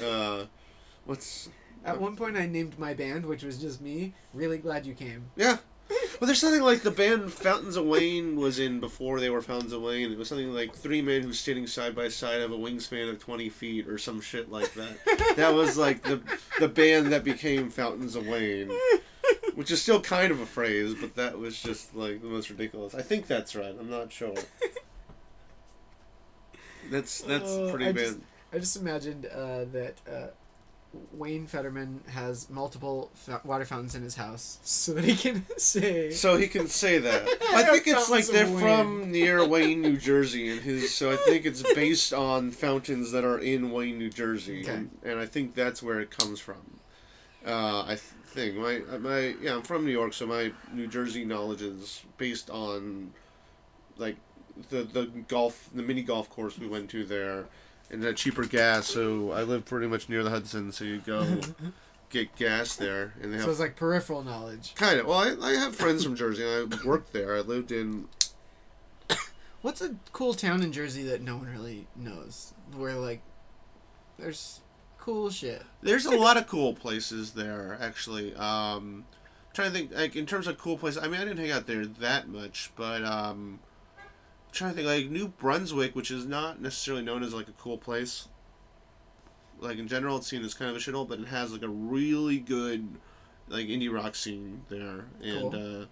Uh, 0.04 0.46
what's 1.06 1.50
at 1.86 2.00
one 2.00 2.16
point 2.16 2.36
I 2.38 2.46
named 2.46 2.78
my 2.78 2.94
band, 2.94 3.26
which 3.26 3.44
was 3.44 3.58
just 3.58 3.82
me. 3.82 4.14
Really 4.34 4.58
glad 4.58 4.86
you 4.86 4.94
came. 4.94 5.32
yeah. 5.36 5.58
Well, 6.20 6.26
there's 6.28 6.40
something 6.40 6.62
like 6.62 6.82
the 6.82 6.92
band 6.92 7.32
Fountains 7.32 7.78
of 7.78 7.86
Wayne 7.86 8.36
was 8.36 8.60
in 8.60 8.82
before 8.82 9.22
they 9.22 9.30
were 9.30 9.42
Fountains 9.42 9.72
of 9.72 9.82
Wayne. 9.82 10.12
It 10.12 10.18
was 10.18 10.28
something 10.28 10.54
like 10.54 10.76
three 10.76 11.02
men 11.02 11.24
who 11.24 11.32
sitting 11.32 11.66
side 11.66 11.96
by 11.96 12.10
side 12.10 12.42
have 12.42 12.52
a 12.52 12.58
wingspan 12.58 13.10
of 13.10 13.20
twenty 13.20 13.48
feet 13.48 13.88
or 13.88 13.98
some 13.98 14.20
shit 14.20 14.52
like 14.52 14.74
that. 14.74 15.36
that 15.38 15.54
was 15.54 15.78
like 15.78 16.04
the 16.04 16.22
the 16.60 16.68
band 16.68 17.14
that 17.14 17.24
became 17.24 17.70
Fountains 17.70 18.16
of 18.18 18.28
Wayne, 18.28 18.70
which 19.56 19.72
is 19.72 19.82
still 19.82 20.02
kind 20.02 20.30
of 20.32 20.42
a 20.42 20.46
phrase, 20.46 20.94
but 21.00 21.16
that 21.16 21.38
was 21.40 21.62
just 21.62 21.96
like 21.96 22.22
the 22.22 22.28
most 22.28 22.50
ridiculous. 22.50 22.94
I 22.96 23.02
think 23.02 23.28
that's 23.28 23.56
right. 23.56 23.74
I'm 23.80 23.90
not 23.90 24.12
sure. 24.12 24.36
That's 26.92 27.22
that's 27.22 27.50
Oh, 27.52 27.70
pretty 27.70 27.86
I 27.86 27.92
bad. 27.94 28.04
just- 28.06 28.20
I 28.52 28.58
just 28.58 28.76
imagined 28.78 29.28
uh, 29.28 29.66
that 29.74 29.94
uh, 30.12 30.28
Wayne 31.14 31.46
Fetterman 31.46 32.02
has 32.10 32.50
multiple 32.50 33.12
fa- 33.14 33.42
water 33.44 33.66
fountains 33.66 33.94
in 33.96 34.02
his 34.02 34.16
house, 34.16 34.60
so 34.64 34.94
that 34.94 35.04
he 35.04 35.16
can 35.16 35.46
say. 35.58 36.10
So 36.12 36.36
he 36.38 36.48
can 36.48 36.68
say 36.68 36.98
that. 36.98 37.28
I 37.54 37.64
think 37.64 37.88
it's 37.88 38.10
like 38.10 38.26
they're 38.28 38.46
of 38.46 38.60
from 38.60 39.12
near 39.12 39.46
Wayne, 39.48 39.82
New 39.82 39.98
Jersey, 39.98 40.50
and 40.50 40.62
his. 40.62 40.94
So 40.94 41.12
I 41.12 41.16
think 41.16 41.46
it's 41.46 41.62
based 41.74 42.14
on 42.14 42.52
fountains 42.52 43.12
that 43.12 43.24
are 43.24 43.38
in 43.40 43.72
Wayne, 43.72 43.98
New 44.00 44.10
Jersey, 44.10 44.62
Okay. 44.64 44.74
and, 44.74 44.90
and 45.04 45.20
I 45.20 45.26
think 45.26 45.54
that's 45.54 45.84
where 45.84 46.00
it 46.00 46.10
comes 46.10 46.40
from. 46.40 46.80
Uh, 47.46 47.84
I 47.84 47.96
think 47.96 48.56
my 48.56 48.80
my 48.98 49.36
yeah, 49.42 49.56
I'm 49.56 49.62
from 49.62 49.86
New 49.86 49.92
York, 49.92 50.14
so 50.14 50.26
my 50.26 50.52
New 50.74 50.88
Jersey 50.88 51.24
knowledge 51.24 51.62
is 51.62 52.04
based 52.18 52.50
on 52.50 53.12
like 53.98 54.18
the 54.70 54.84
the 54.84 55.06
golf, 55.28 55.70
the 55.74 55.84
mini 55.84 56.02
golf 56.02 56.30
course 56.30 56.58
we 56.58 56.68
went 56.68 56.90
to 56.90 57.06
there, 57.06 57.46
and 57.92 58.02
the 58.02 58.14
cheaper 58.14 58.46
gas. 58.46 58.88
So 58.88 59.32
I 59.32 59.44
live 59.44 59.66
pretty 59.66 59.88
much 59.88 60.10
near 60.10 60.24
the 60.24 60.30
Hudson, 60.30 60.72
so 60.72 60.86
you 60.86 61.00
go 61.00 61.26
get 62.10 62.36
gas 62.36 62.76
there, 62.76 63.14
and 63.22 63.32
they 63.32 63.38
have 63.38 63.46
so 63.46 63.52
it's 63.52 63.60
like 63.60 63.76
peripheral 63.76 64.24
knowledge. 64.24 64.76
Kind 64.76 65.00
of. 65.00 65.08
Well, 65.08 65.18
I, 65.18 65.48
I 65.48 65.52
have 65.54 65.76
friends 65.76 66.04
from 66.04 66.16
Jersey. 66.16 66.44
and 66.44 66.74
I 66.74 66.88
worked 66.88 67.14
there. 67.14 67.36
I 67.36 67.42
lived 67.42 67.72
in. 67.72 68.08
What's 69.62 69.82
a 69.82 69.96
cool 70.12 70.34
town 70.34 70.62
in 70.62 70.72
Jersey 70.72 71.04
that 71.04 71.22
no 71.22 71.38
one 71.38 71.48
really 71.48 71.88
knows? 71.96 72.54
Where 72.76 72.96
like, 72.96 73.22
there's 74.18 74.62
cool 74.98 75.30
shit. 75.30 75.64
There's 75.82 76.06
a 76.06 76.16
lot 76.16 76.38
of 76.38 76.48
cool 76.48 76.74
places 76.74 77.32
there, 77.32 77.78
actually. 77.82 78.36
Um, 78.36 79.06
trying 79.54 79.72
to 79.72 79.78
think, 79.78 79.96
like 79.96 80.16
in 80.16 80.26
terms 80.26 80.48
of 80.48 80.58
cool 80.58 80.78
places. 80.78 81.02
I 81.04 81.08
mean, 81.08 81.20
I 81.20 81.26
didn't 81.26 81.40
hang 81.40 81.52
out 81.52 81.68
there 81.68 81.86
that 81.86 82.28
much, 82.28 82.72
but 82.76 83.04
um, 83.04 83.60
trying 84.52 84.72
to 84.72 84.76
think, 84.78 84.88
like 84.88 85.10
New 85.12 85.28
Brunswick, 85.30 85.96
which 85.96 86.12
is 86.12 86.26
not 86.26 86.62
necessarily 86.62 87.04
known 87.04 87.24
as 87.24 87.34
like 87.34 87.48
a 87.48 87.54
cool 87.54 87.78
place. 87.78 88.28
Like 89.60 89.78
in 89.78 89.88
general, 89.88 90.18
it's 90.18 90.28
seen 90.28 90.44
as 90.44 90.54
kind 90.54 90.72
of 90.72 90.78
a 90.78 90.80
shithole, 90.80 91.08
but 91.08 91.20
it 91.20 91.28
has 91.28 91.52
like 91.52 91.64
a 91.64 91.68
really 91.70 92.38
good, 92.38 92.88
like 93.50 93.68
indie 93.68 93.92
rock 93.94 94.16
scene 94.16 94.62
there, 94.70 95.06
and 95.22 95.52
Cool. 95.52 95.82
uh, 95.82 95.86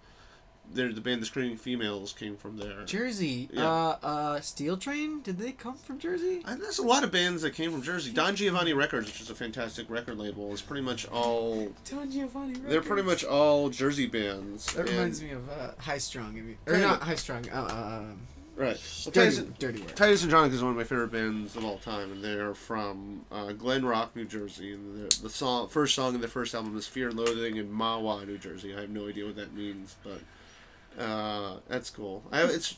there 0.72 0.90
the 0.92 1.00
band 1.00 1.20
The 1.22 1.26
Screaming 1.26 1.56
Females 1.56 2.12
came 2.14 2.36
from 2.36 2.56
there. 2.58 2.84
Jersey, 2.84 3.48
Yeah. 3.52 3.66
uh, 3.66 3.98
uh, 4.02 4.40
Steel 4.40 4.76
Train. 4.78 5.20
Did 5.22 5.38
they 5.38 5.52
come 5.52 5.76
from 5.76 5.98
Jersey? 5.98 6.42
And 6.46 6.60
there's 6.62 6.78
a 6.78 6.82
lot 6.82 7.04
of 7.04 7.10
bands 7.12 7.40
that 7.42 7.52
came 7.52 7.70
from 7.72 7.82
Jersey. 7.82 8.10
Don 8.12 8.36
Giovanni 8.36 8.72
Records, 8.74 9.06
which 9.06 9.20
is 9.20 9.28
a 9.30 9.34
fantastic 9.34 9.88
record 9.90 10.18
label, 10.18 10.52
is 10.52 10.60
pretty 10.62 10.82
much 10.82 11.06
all. 11.08 11.72
Don 11.90 12.10
Giovanni. 12.10 12.58
They're 12.60 12.82
pretty 12.82 13.02
much 13.02 13.22
all 13.24 13.68
Jersey 13.70 14.06
bands. 14.06 14.72
That 14.74 14.88
reminds 14.88 15.22
me 15.22 15.30
of 15.32 15.48
uh, 15.50 15.70
High 15.78 15.98
Strung. 15.98 16.56
Or 16.66 16.76
not 16.78 17.02
High 17.02 17.14
Strung. 17.16 17.48
Uh, 17.50 18.00
um, 18.10 18.18
right. 18.58 18.76
Well, 19.06 19.12
dirty, 19.12 19.36
Titus, 19.36 19.38
dirty 19.58 19.80
work. 19.80 19.94
Titus 19.94 20.22
Andronicus 20.24 20.56
is 20.56 20.62
one 20.62 20.72
of 20.72 20.76
my 20.76 20.84
favorite 20.84 21.12
bands 21.12 21.56
of 21.56 21.64
all 21.64 21.78
time, 21.78 22.12
and 22.12 22.22
they're 22.22 22.54
from 22.54 23.24
uh, 23.32 23.52
Glen 23.52 23.84
Rock, 23.84 24.14
New 24.16 24.24
Jersey. 24.24 24.72
And 24.74 25.08
the, 25.10 25.20
the 25.22 25.30
song, 25.30 25.68
first 25.68 25.94
song 25.94 26.14
in 26.14 26.20
the 26.20 26.28
first 26.28 26.54
album 26.54 26.76
is 26.76 26.86
"Fear 26.86 27.08
and 27.10 27.18
Loathing" 27.18 27.56
in 27.56 27.70
Mahwah, 27.70 28.26
New 28.26 28.38
Jersey. 28.38 28.74
I 28.76 28.80
have 28.82 28.90
no 28.90 29.08
idea 29.08 29.24
what 29.26 29.36
that 29.36 29.54
means, 29.54 29.96
but 30.04 31.02
uh, 31.02 31.58
that's 31.68 31.90
cool. 31.90 32.24
I, 32.32 32.42
it's 32.44 32.76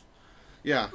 yeah. 0.63 0.89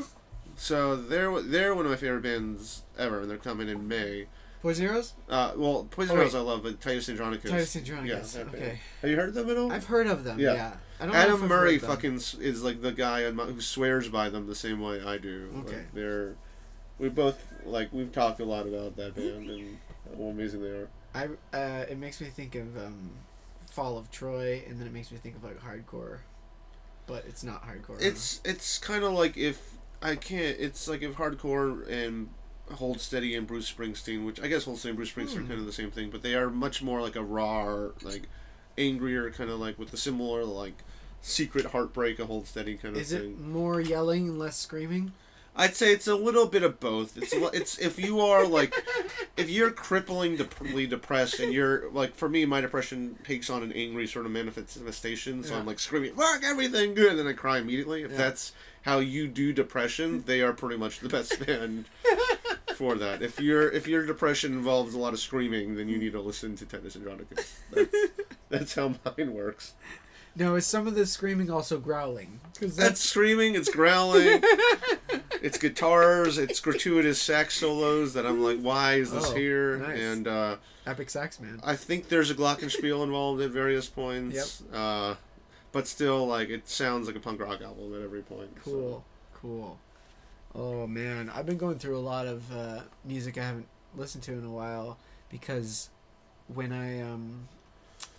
So 0.57 0.97
they're 0.97 1.41
they're 1.43 1.75
one 1.75 1.85
of 1.85 1.91
my 1.91 1.97
favorite 1.97 2.23
bands 2.23 2.83
ever, 2.99 3.21
and 3.21 3.31
they're 3.31 3.37
coming 3.39 3.69
in 3.69 3.87
May. 3.89 4.27
Poison 4.63 4.87
Heroes. 4.87 5.13
Uh, 5.29 5.53
well, 5.57 5.87
Poison 5.91 6.13
Oh, 6.17 6.19
wait. 6.19 6.25
Rose 6.25 6.35
I 6.35 6.41
love, 6.41 6.63
but 6.63 6.81
Titus 6.81 7.09
Andronicus. 7.09 7.51
Titus 7.51 7.77
Andronicus, 7.77 8.33
that 8.33 8.51
band. 8.51 8.63
okay. 8.65 8.81
Have 9.03 9.11
you 9.11 9.17
heard 9.17 9.29
of 9.29 9.35
them 9.35 9.51
at 9.51 9.57
all? 9.59 9.71
I've 9.71 9.85
heard 9.85 10.07
of 10.07 10.25
them. 10.25 10.39
Yeah. 10.41 10.55
Yeah. 10.55 10.73
I 11.01 11.05
don't 11.07 11.13
know 11.15 11.21
if 11.21 11.29
Adam 11.29 11.49
Murray 11.49 11.79
fucking 11.79 12.15
is 12.15 12.63
like 12.63 12.81
the 12.83 12.93
guy 12.93 13.31
my, 13.31 13.45
who 13.45 13.61
swears 13.61 14.09
by 14.09 14.29
them 14.31 14.47
the 14.47 14.55
same 14.55 14.81
way 14.81 15.03
I 15.05 15.19
do. 15.19 15.51
Like, 15.55 15.67
Okay. 15.69 15.85
they're 15.93 16.35
we 16.99 17.09
both 17.11 17.43
like 17.65 17.93
we've 17.93 18.13
talked 18.13 18.41
a 18.41 18.45
lot 18.45 18.67
about 18.67 18.97
that 18.97 19.15
band 19.15 19.51
and 19.51 19.79
how 20.17 20.25
amazing 20.25 20.63
they 20.63 20.69
are. 20.71 20.89
I 21.15 21.29
uh, 21.57 21.85
it 21.91 21.99
makes 21.99 22.21
me 22.21 22.29
think 22.29 22.55
of 22.55 22.77
um, 22.79 23.11
Fall 23.71 23.99
of 23.99 24.11
Troy, 24.11 24.63
and 24.69 24.79
then 24.81 24.87
it 24.87 24.93
makes 24.93 25.11
me 25.11 25.19
think 25.19 25.37
of 25.37 25.45
like 25.45 25.61
hardcore, 25.61 26.19
but 27.07 27.25
it's 27.29 27.45
not 27.45 27.63
hardcore. 27.67 28.01
It's 28.01 28.41
it's 28.45 28.79
kind 28.79 29.05
of 29.05 29.13
like 29.13 29.37
if 29.37 29.73
I 30.03 30.17
can't. 30.17 30.57
It's 30.59 30.89
like 30.89 31.03
if 31.03 31.17
hardcore 31.17 31.87
and 31.91 32.29
Hold 32.73 33.01
Steady 33.01 33.35
and 33.37 33.47
Bruce 33.47 33.71
Springsteen, 33.73 34.25
which 34.27 34.41
I 34.41 34.49
guess 34.49 34.65
Hold 34.65 34.79
Steady 34.79 34.91
and 34.91 34.97
Bruce 34.97 35.13
Springsteen 35.13 35.37
are 35.37 35.41
Hmm. 35.43 35.49
kind 35.49 35.61
of 35.61 35.67
the 35.67 35.73
same 35.73 35.91
thing, 35.91 36.11
but 36.11 36.23
they 36.23 36.35
are 36.35 36.49
much 36.51 36.83
more 36.83 37.01
like 37.03 37.17
a 37.17 37.23
raw, 37.23 37.89
like 38.03 38.29
angrier 38.79 39.31
kind 39.31 39.51
of 39.51 39.59
like 39.61 39.79
with 39.79 39.91
the 39.91 39.97
similar 39.97 40.45
like 40.45 40.75
secret 41.23 41.67
heartbreak 41.67 42.19
a 42.19 42.27
Hold 42.27 42.47
Steady 42.47 42.77
kind 42.77 42.95
of 42.97 43.03
Is 43.03 43.11
thing. 43.11 43.21
it 43.33 43.41
more 43.41 43.81
yelling 43.81 44.29
and 44.29 44.39
less 44.39 44.57
screaming? 44.57 45.13
I'd 45.59 45.75
say 45.75 45.91
it's 45.91 46.07
a 46.07 46.15
little 46.15 46.45
bit 46.47 46.63
of 46.63 46.79
both. 46.81 47.17
It's 47.17 47.33
it's 47.33 47.79
if 47.79 47.99
you 47.99 48.21
are 48.21 48.47
like 48.47 48.75
if 49.39 49.49
you're 49.49 49.71
crippling 49.71 50.37
dep- 50.37 50.55
depressed 50.91 51.41
and 51.41 51.51
you're 51.51 51.91
like 51.93 52.15
for 52.15 52.29
me 52.29 52.45
my 52.45 52.61
depression 52.61 53.17
takes 53.25 53.49
on 53.49 53.63
an 53.63 53.73
angry 53.73 54.07
sort 54.07 54.27
of 54.27 54.33
manifestation 54.33 55.43
so 55.43 55.55
Yeah. 55.55 55.61
I'm 55.61 55.67
like 55.67 55.79
screaming 55.79 56.15
fuck 56.15 56.43
everything 56.45 56.93
good 56.95 57.11
and 57.13 57.19
then 57.19 57.27
I 57.27 57.33
cry 57.33 57.59
immediately. 57.59 58.03
If 58.03 58.11
Yeah. 58.11 58.17
that's 58.19 58.53
how 58.83 58.99
you 58.99 59.27
do 59.27 59.53
depression, 59.55 60.23
they 60.27 60.43
are 60.43 60.53
pretty 60.53 60.77
much 60.77 61.01
the 61.01 61.09
best 61.09 61.45
band 61.47 61.87
for 62.77 62.95
that. 62.97 63.23
If 63.23 63.41
your 63.41 63.71
if 63.71 63.89
your 63.89 64.05
depression 64.05 64.53
involves 64.53 64.93
a 64.93 64.99
lot 64.99 65.15
of 65.15 65.19
screaming, 65.21 65.75
then 65.77 65.89
you 65.89 65.97
need 65.97 66.13
to 66.13 66.21
listen 66.21 66.55
to 66.57 66.67
Titus 66.67 66.97
Andronicus. 66.97 67.61
That's, 67.73 67.97
that's 68.49 68.75
how 68.75 68.95
mine 69.19 69.33
works. 69.35 69.75
No, 70.39 70.55
is 70.55 70.67
some 70.67 70.87
of 70.87 70.95
the 70.95 71.07
screaming 71.07 71.51
also 71.51 71.79
growling? 71.79 72.41
Because 72.53 72.77
That's 72.77 72.89
that's 72.91 73.01
screaming, 73.01 73.55
it's 73.55 73.71
growling, 73.71 74.43
it's 75.43 75.57
guitars, 75.57 76.37
it's 76.37 76.61
gratuitous 76.61 77.21
sax 77.23 77.57
solos 77.59 78.13
that 78.13 78.27
I'm 78.27 78.43
like, 78.43 78.61
why 78.61 78.95
is 78.97 79.11
this 79.13 79.31
Oh, 79.31 79.35
here? 79.35 79.79
nice. 79.79 79.99
And 79.99 80.29
uh, 80.29 80.57
epic 80.87 81.09
sax 81.09 81.41
man. 81.41 81.59
I 81.65 81.75
think 81.75 82.09
there's 82.09 82.31
a 82.31 82.35
glockenspiel 82.35 83.03
involved 83.03 83.41
at 83.41 83.51
various 83.51 83.87
points. 83.89 84.63
Uh, 84.73 85.15
but 85.73 85.87
still, 85.87 86.27
like, 86.27 86.51
it 86.51 86.69
sounds 86.69 87.07
like 87.07 87.17
a 87.17 87.21
punk 87.21 87.41
rock 87.41 87.63
album 87.63 87.95
at 87.95 88.03
every 88.03 88.23
point. 88.23 88.51
so. 88.63 88.71
Cool, 88.71 89.05
cool. 89.35 89.79
Oh 90.55 90.87
man, 90.87 91.31
I've 91.35 91.47
been 91.47 91.59
going 91.59 91.79
through 91.79 91.97
a 91.97 92.01
lot 92.01 92.27
of 92.27 92.55
uh, 92.55 92.81
music 93.07 93.39
I 93.39 93.43
haven't 93.45 93.69
listened 93.97 94.25
to 94.25 94.33
in 94.33 94.45
a 94.45 94.51
while 94.51 94.99
because 95.31 95.89
when 96.49 96.73
I 96.73 97.01
um 97.01 97.49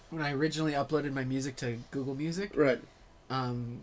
when 0.10 0.22
I 0.22 0.32
originally 0.34 0.74
uploaded 0.74 1.14
my 1.14 1.24
music 1.24 1.56
to 1.58 1.78
Google 1.92 2.16
Music, 2.16 2.52
Right. 2.56 2.80
um, 3.30 3.80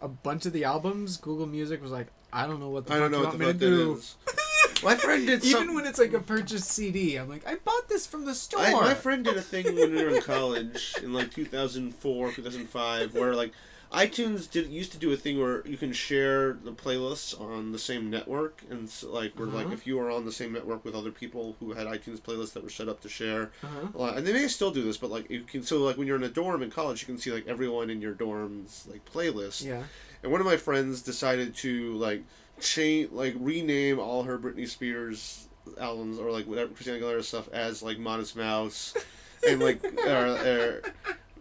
a 0.00 0.08
bunch 0.08 0.46
of 0.46 0.52
the 0.52 0.64
albums, 0.64 1.16
Google 1.16 1.46
Music 1.46 1.82
was 1.82 1.90
like, 1.90 2.08
I 2.32 2.46
don't 2.46 2.60
know 2.60 2.70
what 2.70 2.86
the 2.86 2.94
I 2.94 2.96
fuck 2.96 3.02
don't 3.04 3.10
know 3.12 3.18
you 3.18 3.24
what 3.24 3.38
want 3.38 3.38
the 3.38 3.44
me 3.46 3.52
fuck 3.52 3.60
to 3.60 3.84
do. 3.84 3.92
is. 3.96 4.16
My 4.84 4.96
friend 4.96 5.24
did 5.26 5.44
Even 5.44 5.66
some. 5.66 5.74
when 5.76 5.86
it's 5.86 5.98
like 6.00 6.12
a 6.12 6.18
purchased 6.18 6.68
CD, 6.68 7.14
I'm 7.16 7.28
like, 7.28 7.46
I 7.46 7.54
bought 7.56 7.88
this 7.88 8.04
from 8.06 8.24
the 8.24 8.34
store. 8.34 8.60
I, 8.62 8.72
my 8.72 8.94
friend 8.94 9.24
did 9.24 9.36
a 9.36 9.42
thing 9.42 9.64
when 9.76 9.94
we 9.94 10.02
were 10.02 10.08
in 10.16 10.22
college 10.22 10.94
in 11.02 11.12
like 11.12 11.30
2004, 11.32 12.32
2005, 12.32 13.14
where 13.14 13.34
like 13.36 13.52
iTunes 13.92 14.50
did 14.50 14.68
used 14.68 14.92
to 14.92 14.98
do 14.98 15.12
a 15.12 15.16
thing 15.16 15.38
where 15.38 15.66
you 15.66 15.76
can 15.76 15.92
share 15.92 16.54
the 16.54 16.72
playlists 16.72 17.38
on 17.40 17.72
the 17.72 17.78
same 17.78 18.08
network, 18.10 18.62
and 18.70 18.88
so, 18.88 19.12
like 19.12 19.32
where 19.38 19.46
like 19.48 19.66
Uh-huh. 19.66 19.74
if 19.74 19.86
you 19.86 19.96
were 19.98 20.10
on 20.10 20.24
the 20.24 20.32
same 20.32 20.52
network 20.52 20.84
with 20.84 20.94
other 20.94 21.10
people 21.10 21.56
who 21.60 21.72
had 21.72 21.86
iTunes 21.86 22.20
playlists 22.20 22.52
that 22.54 22.62
were 22.62 22.70
set 22.70 22.88
up 22.88 23.00
to 23.02 23.08
share, 23.08 23.50
Uh-huh. 23.62 24.02
uh, 24.04 24.12
and 24.16 24.26
they 24.26 24.32
may 24.32 24.48
still 24.48 24.70
do 24.70 24.82
this, 24.82 24.96
but 24.96 25.10
like 25.10 25.28
you 25.30 25.42
can 25.42 25.62
so 25.62 25.78
like 25.78 25.96
when 25.98 26.06
you're 26.06 26.16
in 26.16 26.22
a 26.22 26.28
dorm 26.28 26.62
in 26.62 26.70
college, 26.70 27.02
you 27.02 27.06
can 27.06 27.18
see 27.18 27.30
like 27.32 27.46
everyone 27.46 27.90
in 27.90 28.00
your 28.00 28.14
dorm's 28.14 28.86
like 28.90 29.04
playlist. 29.04 29.64
Yeah. 29.64 29.82
And 30.22 30.32
one 30.32 30.40
of 30.40 30.46
my 30.46 30.56
friends 30.56 31.02
decided 31.02 31.54
to 31.56 31.92
like 31.94 32.22
change, 32.60 33.10
like 33.12 33.34
rename 33.38 33.98
all 33.98 34.22
her 34.22 34.38
Britney 34.38 34.68
Spears 34.68 35.48
albums 35.80 36.18
or 36.18 36.30
like 36.30 36.46
whatever 36.46 36.72
Christina 36.72 36.98
Aguilera 36.98 37.22
stuff 37.22 37.48
as 37.52 37.82
like 37.82 37.98
Modest 37.98 38.36
Mouse, 38.36 38.94
and 39.48 39.60
like 39.60 39.82
or, 40.06 40.26
or, 40.26 40.82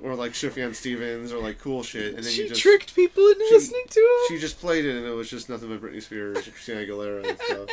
or 0.03 0.15
like 0.15 0.31
Sufjan 0.33 0.73
Stevens 0.75 1.31
or 1.31 1.39
like 1.41 1.59
cool 1.59 1.83
shit. 1.83 2.15
And 2.15 2.23
then 2.23 2.31
she 2.31 2.43
you 2.43 2.49
just 2.49 2.61
tricked 2.61 2.95
people 2.95 3.25
into 3.27 3.45
she- 3.49 3.55
listening 3.55 3.83
to 3.89 3.99
him. 3.99 4.35
she 4.35 4.37
just 4.39 4.59
played 4.59 4.85
it 4.85 4.95
and 4.97 5.05
it 5.05 5.11
was 5.11 5.29
just 5.29 5.49
nothing 5.49 5.69
but 5.69 5.81
Britney 5.81 6.01
Spears, 6.01 6.47
or 6.47 6.51
Christina 6.51 6.81
Aguilera 6.81 7.27
and 7.29 7.39
stuff. 7.39 7.69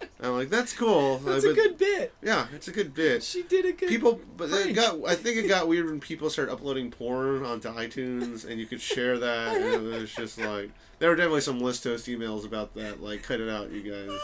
And 0.00 0.04
I'm 0.26 0.32
like, 0.34 0.50
that's 0.50 0.72
cool. 0.74 1.18
That's 1.18 1.44
Like, 1.44 1.52
a 1.52 1.56
but- 1.56 1.62
good 1.62 1.78
bit. 1.78 2.14
Yeah, 2.22 2.46
it's 2.54 2.68
a 2.68 2.72
good 2.72 2.92
bit. 2.94 3.22
She 3.22 3.42
did 3.42 3.64
a 3.64 3.72
good. 3.72 3.88
People, 3.88 4.20
but 4.36 4.50
it 4.50 4.74
got. 4.74 4.98
I 5.06 5.14
think 5.14 5.38
it 5.38 5.48
got 5.48 5.66
weird 5.68 5.86
when 5.86 6.00
people 6.00 6.28
started 6.28 6.52
uploading 6.52 6.90
porn 6.90 7.44
onto 7.44 7.68
iTunes, 7.70 8.46
and 8.48 8.60
you 8.60 8.66
could 8.66 8.80
share 8.80 9.18
that, 9.18 9.56
and 9.56 9.64
it 9.64 9.80
was 9.82 10.12
just 10.12 10.36
like 10.38 10.70
there 10.98 11.08
were 11.08 11.16
definitely 11.16 11.40
some 11.40 11.60
list 11.60 11.82
toast 11.84 12.06
emails 12.08 12.44
about 12.44 12.74
that. 12.74 13.02
Like, 13.02 13.22
cut 13.22 13.40
it 13.40 13.48
out, 13.48 13.70
you 13.70 13.80
guys. 13.90 14.10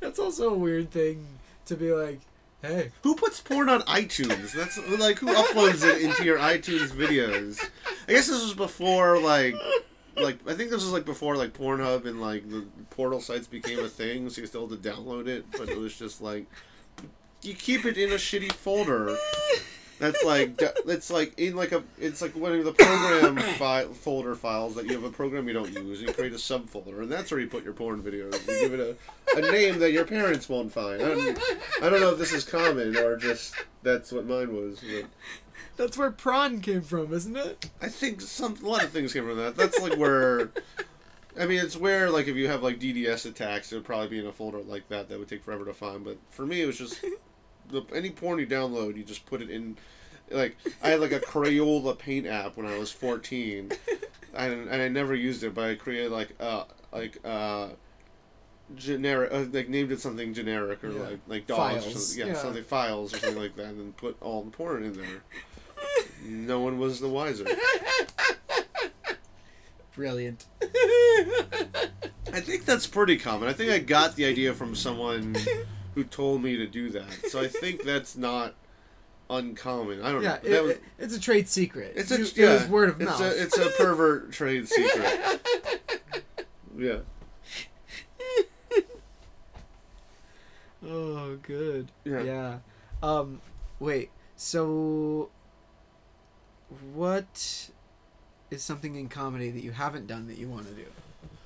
That's 0.00 0.18
also 0.18 0.50
a 0.54 0.56
weird 0.58 0.90
thing 0.90 1.26
to 1.66 1.76
be 1.76 1.92
like, 1.92 2.20
hey, 2.62 2.90
Who 3.02 3.14
puts 3.14 3.40
porn 3.40 3.68
on 3.68 3.82
iTunes? 3.82 4.52
That's 4.52 4.78
like 4.98 5.18
who 5.18 5.26
uploads 5.26 5.84
it 5.84 6.02
into 6.02 6.24
your 6.24 6.38
iTunes 6.38 6.88
videos. 6.88 7.60
I 8.08 8.12
guess 8.12 8.28
this 8.28 8.42
was 8.42 8.54
before 8.54 9.18
like. 9.18 9.54
Like 10.16 10.38
I 10.46 10.54
think 10.54 10.70
this 10.70 10.82
was 10.82 10.92
like 10.92 11.06
before 11.06 11.36
like 11.36 11.54
Pornhub 11.54 12.04
and 12.04 12.20
like 12.20 12.50
the 12.50 12.66
portal 12.90 13.20
sites 13.20 13.46
became 13.46 13.78
a 13.78 13.88
thing, 13.88 14.28
so 14.28 14.40
you 14.42 14.46
still 14.46 14.68
had 14.68 14.82
to 14.82 14.90
download 14.90 15.28
it. 15.28 15.46
But 15.52 15.70
it 15.70 15.78
was 15.78 15.96
just 15.96 16.20
like 16.20 16.46
you 17.42 17.54
keep 17.54 17.86
it 17.86 17.96
in 17.96 18.10
a 18.10 18.16
shitty 18.16 18.52
folder 18.52 19.16
That's 20.00 20.24
like 20.24 20.60
it's 20.86 21.10
like 21.10 21.38
in 21.38 21.54
like 21.54 21.72
a 21.72 21.84
it's 21.98 22.22
like 22.22 22.34
one 22.34 22.52
of 22.52 22.64
the 22.64 22.72
program 22.72 23.36
fi- 23.58 23.84
folder 23.84 24.34
files 24.34 24.74
that 24.76 24.86
you 24.86 24.94
have 24.94 25.04
a 25.04 25.10
program 25.10 25.46
you 25.46 25.52
don't 25.52 25.72
use. 25.72 26.00
And 26.00 26.08
you 26.08 26.14
create 26.14 26.32
a 26.32 26.36
subfolder, 26.36 27.00
and 27.00 27.12
that's 27.12 27.30
where 27.30 27.38
you 27.38 27.46
put 27.46 27.62
your 27.64 27.74
porn 27.74 28.02
videos. 28.02 28.32
You 28.48 28.68
give 28.68 28.80
it 28.80 28.98
a, 29.36 29.38
a 29.38 29.52
name 29.52 29.78
that 29.78 29.92
your 29.92 30.06
parents 30.06 30.48
won't 30.48 30.72
find. 30.72 31.02
I 31.02 31.08
don't, 31.08 31.38
I 31.82 31.90
don't 31.90 32.00
know 32.00 32.12
if 32.12 32.18
this 32.18 32.32
is 32.32 32.44
common 32.44 32.96
or 32.96 33.18
just 33.18 33.54
that's 33.82 34.10
what 34.10 34.26
mine 34.26 34.56
was. 34.56 34.80
But 34.80 35.04
That's 35.76 35.98
where 35.98 36.10
prawn 36.10 36.60
came 36.60 36.80
from, 36.80 37.12
isn't 37.12 37.36
it? 37.36 37.70
I 37.82 37.88
think 37.88 38.22
some 38.22 38.56
a 38.62 38.66
lot 38.66 38.82
of 38.82 38.90
things 38.90 39.12
came 39.12 39.26
from 39.26 39.36
that. 39.36 39.54
That's 39.54 39.78
like 39.80 39.98
where. 39.98 40.50
I 41.38 41.46
mean, 41.46 41.60
it's 41.60 41.76
where 41.76 42.10
like 42.10 42.26
if 42.26 42.36
you 42.36 42.48
have 42.48 42.62
like 42.62 42.80
DDS 42.80 43.26
attacks, 43.26 43.70
it 43.70 43.76
would 43.76 43.84
probably 43.84 44.08
be 44.08 44.18
in 44.18 44.26
a 44.26 44.32
folder 44.32 44.62
like 44.62 44.88
that 44.88 45.10
that 45.10 45.18
would 45.18 45.28
take 45.28 45.44
forever 45.44 45.66
to 45.66 45.74
find. 45.74 46.04
But 46.04 46.16
for 46.30 46.46
me, 46.46 46.62
it 46.62 46.66
was 46.66 46.78
just 46.78 47.04
the 47.70 47.82
any 47.94 48.10
porn 48.10 48.38
you 48.38 48.46
download, 48.46 48.96
you 48.96 49.02
just 49.04 49.26
put 49.26 49.42
it 49.42 49.50
in. 49.50 49.76
Like 50.30 50.56
I 50.82 50.90
had 50.90 51.00
like 51.00 51.12
a 51.12 51.20
Crayola 51.20 51.98
paint 51.98 52.26
app 52.26 52.56
when 52.56 52.66
I 52.66 52.78
was 52.78 52.92
fourteen, 52.92 53.72
and, 54.34 54.68
and 54.68 54.82
I 54.82 54.88
never 54.88 55.14
used 55.14 55.42
it, 55.42 55.54
but 55.54 55.68
I 55.68 55.74
created 55.74 56.12
like 56.12 56.34
uh 56.40 56.64
like 56.92 57.18
uh 57.24 57.68
generic 58.76 59.32
uh, 59.32 59.44
like 59.50 59.68
named 59.68 59.90
it 59.90 60.00
something 60.00 60.32
generic 60.32 60.84
or 60.84 60.92
Yeah. 60.92 61.00
like 61.02 61.18
like 61.26 61.44
or 61.50 61.56
Files, 61.56 61.84
something. 62.06 62.18
Yeah, 62.28 62.32
yeah. 62.34 62.40
something 62.40 62.62
files 62.64 63.12
or 63.14 63.18
something 63.18 63.42
like 63.42 63.56
that, 63.56 63.66
and 63.66 63.96
put 63.96 64.16
all 64.22 64.42
the 64.44 64.50
porn 64.50 64.84
in 64.84 64.92
there. 64.94 65.06
No 66.24 66.60
one 66.60 66.78
was 66.78 67.00
the 67.00 67.08
wiser. 67.08 67.46
Brilliant. 69.94 70.44
I 70.62 72.40
think 72.40 72.64
that's 72.64 72.86
pretty 72.86 73.16
common. 73.16 73.48
I 73.48 73.52
think 73.54 73.70
I 73.72 73.78
got 73.78 74.16
the 74.16 74.24
idea 74.26 74.54
from 74.54 74.74
someone 74.74 75.34
who 75.94 76.04
told 76.04 76.42
me 76.42 76.56
to 76.56 76.66
do 76.66 76.90
that. 76.90 77.10
So 77.30 77.40
I 77.40 77.48
think 77.48 77.82
that's 77.84 78.16
not 78.16 78.54
uncommon. 79.28 80.02
I 80.02 80.12
don't 80.12 80.22
yeah, 80.22 80.38
know. 80.42 80.50
it, 80.50 80.62
was, 80.64 80.76
it's 80.98 81.16
a 81.16 81.20
trade 81.20 81.48
secret. 81.48 81.92
it's 81.96 82.10
a 82.10 82.18
You- 82.18 82.26
yeah, 82.36 82.64
it 82.64 82.68
word 82.68 82.88
of 82.90 83.00
it's 83.00 83.10
mouth. 83.10 83.20
A, 83.20 83.42
it's 83.42 83.58
a 83.58 83.70
pervert 83.70 84.32
trade 84.32 84.68
secret. 84.68 85.40
Yeah. 86.76 86.98
oh, 90.86 91.36
good. 91.42 91.88
Yeah. 92.04 92.22
Yeah. 92.22 92.58
Um, 93.02 93.40
wait. 93.78 94.10
So, 94.36 95.30
what 96.94 97.70
is 98.50 98.62
something 98.62 98.94
in 98.94 99.08
comedy 99.08 99.50
that 99.50 99.62
you 99.62 99.72
haven't 99.72 100.06
done 100.06 100.26
that 100.28 100.38
you 100.38 100.48
want 100.48 100.66
to 100.68 100.72
do? 100.72 100.86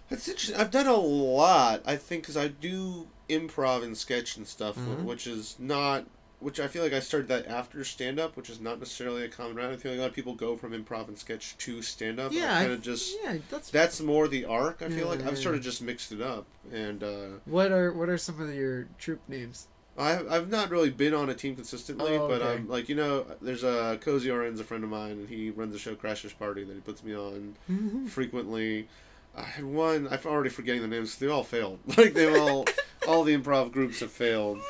That's 0.08 0.28
interesting. 0.28 0.56
I've 0.56 0.70
done 0.70 0.86
a 0.86 0.94
lot. 0.94 1.82
I 1.86 1.96
think 1.96 2.22
because 2.22 2.36
I 2.36 2.48
do 2.48 3.08
improv 3.28 3.82
and 3.82 3.96
sketch 3.96 4.36
and 4.36 4.46
stuff, 4.46 4.76
Mhm. 4.76 5.04
which 5.04 5.26
is 5.26 5.56
not. 5.58 6.04
Which 6.40 6.60
I 6.60 6.66
feel 6.68 6.82
like 6.82 6.92
I 6.92 7.00
started 7.00 7.28
that 7.28 7.46
after 7.46 7.82
stand 7.84 8.20
up, 8.20 8.36
which 8.36 8.50
is 8.50 8.60
not 8.60 8.78
necessarily 8.78 9.24
a 9.24 9.28
common 9.28 9.56
route. 9.56 9.72
I 9.72 9.76
feel 9.76 9.92
like 9.92 9.98
a 9.98 10.02
lot 10.02 10.08
of 10.10 10.14
people 10.14 10.34
go 10.34 10.56
from 10.58 10.72
improv 10.72 11.08
and 11.08 11.16
sketch 11.16 11.56
to 11.58 11.80
stand 11.80 12.20
up. 12.20 12.32
Yeah, 12.32 12.48
kind 12.60 12.72
of 12.72 12.82
just. 12.82 13.16
Yeah, 13.22 13.38
that's 13.50 13.70
That's 13.70 14.00
more 14.02 14.28
the 14.28 14.44
arc. 14.44 14.82
I 14.82 14.90
feel 14.90 15.08
like 15.08 15.20
Yeah, 15.20 15.28
I've 15.28 15.36
yeah, 15.38 15.42
sort 15.42 15.54
of 15.54 15.62
just 15.62 15.80
mixed 15.80 16.12
it 16.12 16.20
up, 16.20 16.44
and 16.70 17.02
uh, 17.02 17.26
what 17.46 17.72
are 17.72 17.92
what 17.92 18.10
are 18.10 18.18
some 18.18 18.40
of 18.42 18.54
your 18.54 18.88
troop 18.98 19.20
names? 19.26 19.68
I've 19.96 20.30
I've 20.30 20.50
not 20.50 20.70
really 20.70 20.90
been 20.90 21.14
on 21.14 21.30
a 21.30 21.34
team 21.34 21.54
consistently, 21.54 22.16
Oh, 22.16 22.28
but. 22.28 22.42
I'm 22.42 22.68
like 22.68 22.90
you 22.90 22.94
know, 22.96 23.24
there's 23.40 23.64
a 23.64 23.96
Cozy 24.02 24.28
Oren's 24.30 24.60
a 24.60 24.64
friend 24.64 24.84
of 24.84 24.90
mine, 24.90 25.12
and 25.12 25.28
he 25.30 25.48
runs 25.50 25.74
a 25.74 25.78
show 25.78 25.94
Crashers 25.94 26.36
Party 26.36 26.62
that 26.64 26.74
he 26.74 26.80
puts 26.80 27.02
me 27.02 27.14
on 27.16 27.54
frequently. 28.10 28.88
I 29.36 29.42
had 29.42 29.64
one. 29.64 30.08
I'm 30.10 30.18
already 30.26 30.50
forgetting 30.50 30.82
the 30.82 30.88
names. 30.88 31.16
They 31.16 31.28
all 31.28 31.42
failed. 31.44 31.78
Like 31.96 32.12
they 32.14 32.38
all, 32.38 32.66
all 33.06 33.24
the 33.24 33.36
improv 33.36 33.72
groups 33.72 34.00
have 34.00 34.10
failed, 34.10 34.60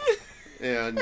and 0.61 0.99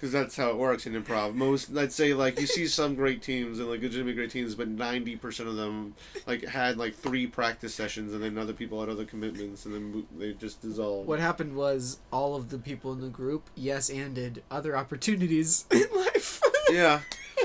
because 0.00 0.12
that's 0.12 0.34
how 0.34 0.48
it 0.48 0.56
works 0.56 0.86
in 0.86 0.94
improv. 0.94 1.34
Most 1.34 1.76
I'd 1.76 1.92
say 1.92 2.14
like 2.14 2.40
you 2.40 2.46
see 2.46 2.66
some 2.66 2.94
great 2.94 3.20
teams 3.20 3.58
and 3.58 3.68
like 3.68 3.82
legitimately 3.82 4.14
great 4.14 4.30
teams, 4.30 4.54
but 4.54 4.66
ninety 4.68 5.14
percent 5.14 5.48
of 5.48 5.56
them 5.56 5.94
like 6.26 6.44
had 6.44 6.78
like 6.78 6.94
three 6.94 7.26
practice 7.26 7.74
sessions, 7.74 8.14
and 8.14 8.22
then 8.22 8.38
other 8.38 8.54
people 8.54 8.80
had 8.80 8.88
other 8.88 9.04
commitments, 9.04 9.66
and 9.66 9.74
then 9.74 10.06
they 10.18 10.32
just 10.32 10.62
dissolved. 10.62 11.06
What 11.06 11.20
happened 11.20 11.54
was 11.54 11.98
all 12.10 12.34
of 12.34 12.48
the 12.48 12.58
people 12.58 12.92
in 12.92 13.02
the 13.02 13.08
group 13.08 13.50
yes 13.54 13.90
anded 13.90 14.42
other 14.50 14.74
opportunities 14.74 15.66
in 15.70 15.86
life. 15.94 16.40
Yeah. 16.70 17.00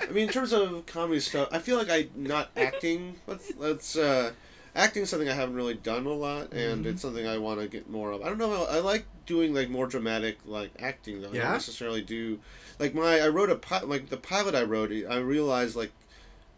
I 0.00 0.12
mean, 0.12 0.28
in 0.28 0.32
terms 0.32 0.52
of 0.52 0.86
comedy 0.86 1.20
stuff, 1.20 1.48
I 1.52 1.58
feel 1.58 1.76
like 1.76 1.90
I 1.90 2.08
not 2.14 2.50
acting. 2.56 3.16
Let's 3.26 3.52
let's 3.58 3.96
uh, 3.96 4.32
acting 4.76 5.02
is 5.02 5.10
something 5.10 5.28
I 5.28 5.32
haven't 5.34 5.56
really 5.56 5.74
done 5.74 6.06
a 6.06 6.12
lot, 6.12 6.52
and 6.52 6.84
Mhm. 6.84 6.88
it's 6.90 7.02
something 7.02 7.26
I 7.26 7.38
want 7.38 7.60
to 7.60 7.66
get 7.68 7.90
more 7.90 8.12
of. 8.12 8.22
I 8.22 8.28
don't 8.28 8.38
know. 8.38 8.64
I 8.64 8.78
like 8.80 9.06
doing 9.26 9.52
like 9.54 9.68
more 9.70 9.86
dramatic 9.86 10.38
like 10.46 10.70
acting 10.78 11.22
though. 11.22 11.30
I 11.30 11.32
Yeah? 11.34 11.42
don't 11.44 11.52
necessarily 11.54 12.02
do 12.02 12.38
like 12.78 12.94
my. 12.94 13.20
I 13.20 13.28
wrote 13.28 13.50
a 13.50 13.56
pi- 13.56 13.82
like 13.82 14.08
the 14.10 14.16
pilot 14.16 14.54
I 14.54 14.62
wrote. 14.62 14.92
I 14.92 15.16
realized 15.18 15.74
like. 15.76 15.92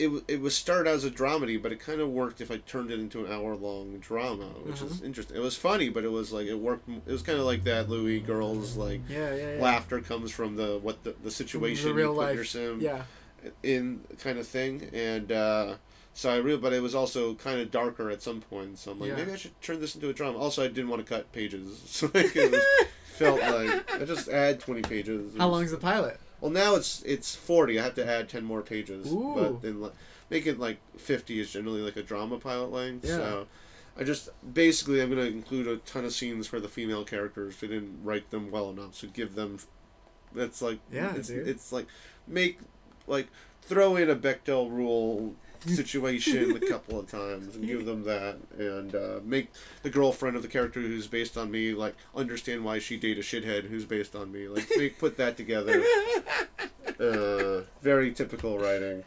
It, 0.00 0.10
it 0.28 0.40
was 0.40 0.54
started 0.56 0.88
as 0.88 1.04
a 1.04 1.10
dramedy, 1.10 1.60
but 1.60 1.72
it 1.72 1.80
kind 1.80 2.00
of 2.00 2.08
worked 2.10 2.40
if 2.40 2.52
I 2.52 2.58
turned 2.58 2.92
it 2.92 3.00
into 3.00 3.24
an 3.24 3.32
hour 3.32 3.56
long 3.56 3.98
drama, 3.98 4.44
which 4.62 4.80
is 4.80 5.02
interesting. 5.02 5.36
It 5.36 5.40
was 5.40 5.56
funny, 5.56 5.88
but 5.88 6.04
it 6.04 6.12
was 6.12 6.30
like 6.30 6.46
it 6.46 6.54
worked. 6.54 6.88
It 6.88 7.10
was 7.10 7.20
kind 7.22 7.36
of 7.36 7.44
like 7.46 7.64
that 7.64 7.88
Louie 7.90 8.20
girls 8.20 8.76
like 8.76 9.00
yeah, 9.08 9.34
yeah, 9.34 9.54
yeah. 9.56 9.60
laughter 9.60 10.00
comes 10.00 10.30
from 10.30 10.54
the 10.54 10.78
what 10.78 11.02
the, 11.02 11.16
the 11.24 11.32
situation 11.32 11.88
the 11.88 11.94
real 11.94 12.10
you 12.10 12.14
put 12.14 12.26
life. 12.26 12.36
yourself 12.36 12.80
Yeah. 12.80 13.02
in 13.64 14.02
kind 14.20 14.38
of 14.38 14.46
thing 14.46 14.88
and 14.92 15.32
uh 15.32 15.74
so 16.18 16.30
I 16.30 16.36
real 16.38 16.58
but 16.58 16.72
it 16.72 16.82
was 16.82 16.96
also 16.96 17.34
kind 17.34 17.60
of 17.60 17.70
darker 17.70 18.10
at 18.10 18.22
some 18.22 18.40
point 18.40 18.76
so 18.78 18.90
I'm 18.90 18.98
like 18.98 19.10
Yeah. 19.10 19.16
maybe 19.16 19.30
I 19.32 19.36
should 19.36 19.60
turn 19.62 19.80
this 19.80 19.94
into 19.94 20.08
a 20.08 20.12
drama 20.12 20.38
also 20.38 20.64
I 20.64 20.66
didn't 20.66 20.88
want 20.88 21.06
to 21.06 21.14
cut 21.14 21.30
pages 21.32 21.80
so 21.86 22.10
like 22.12 22.34
it 22.34 22.50
was, 22.50 22.62
felt 23.04 23.40
like 23.40 23.92
I 23.94 24.04
just 24.04 24.28
add 24.28 24.58
20 24.58 24.82
pages 24.82 25.32
How 25.38 25.48
long 25.48 25.62
is 25.62 25.70
the 25.70 25.76
pilot? 25.78 26.18
well 26.40 26.50
now 26.50 26.74
it's 26.74 27.02
it's 27.04 27.34
40 27.36 27.78
I 27.78 27.82
have 27.84 27.94
to 27.94 28.04
add 28.08 28.28
10 28.28 28.44
more 28.44 28.62
pages 28.62 29.12
Ooh. 29.12 29.32
but 29.36 29.62
then 29.62 29.80
like 29.80 29.92
make 30.30 30.46
it 30.46 30.58
like 30.58 30.78
50 30.98 31.38
is 31.40 31.52
generally 31.52 31.82
like 31.82 31.96
a 31.96 32.02
drama 32.02 32.38
pilot 32.38 32.72
length 32.72 33.04
Yeah. 33.04 33.16
so 33.16 33.46
I 33.96 34.04
just 34.04 34.28
basically 34.54 35.00
I'm 35.00 35.08
gonna 35.10 35.22
include 35.22 35.66
a 35.68 35.76
ton 35.78 36.04
of 36.04 36.12
scenes 36.12 36.46
for 36.46 36.60
the 36.60 36.68
female 36.68 37.04
characters. 37.04 37.56
They 37.56 37.66
didn't 37.66 37.98
write 38.04 38.30
them 38.30 38.48
well 38.52 38.70
enough, 38.70 38.94
so 38.94 39.08
give 39.12 39.34
them. 39.34 39.58
That's 40.32 40.62
like 40.62 40.78
Yeah, 40.92 41.16
it's, 41.16 41.26
dude. 41.26 41.48
it's 41.48 41.72
like 41.72 41.86
make 42.28 42.60
like 43.08 43.26
throw 43.62 43.96
in 43.96 44.08
a 44.08 44.14
Bechdel 44.14 44.70
rule 44.70 45.34
situation 45.66 46.56
a 46.56 46.60
couple 46.60 46.98
of 46.98 47.10
times 47.10 47.56
and 47.56 47.66
give 47.66 47.84
them 47.84 48.04
that 48.04 48.36
and 48.58 48.94
uh, 48.94 49.20
make 49.24 49.50
the 49.82 49.90
girlfriend 49.90 50.36
of 50.36 50.42
the 50.42 50.48
character 50.48 50.80
who's 50.80 51.06
based 51.06 51.36
on 51.36 51.50
me 51.50 51.74
like 51.74 51.94
understand 52.14 52.64
why 52.64 52.78
she 52.78 52.96
date 52.96 53.18
a 53.18 53.22
shithead 53.22 53.64
who's 53.68 53.84
based 53.84 54.14
on 54.14 54.30
me 54.30 54.48
like 54.48 54.68
make, 54.76 54.98
put 54.98 55.16
that 55.16 55.36
together 55.36 55.82
uh, 57.00 57.62
very 57.82 58.12
typical 58.12 58.58
writing 58.58 59.02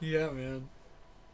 Yeah, 0.00 0.30
man. 0.30 0.68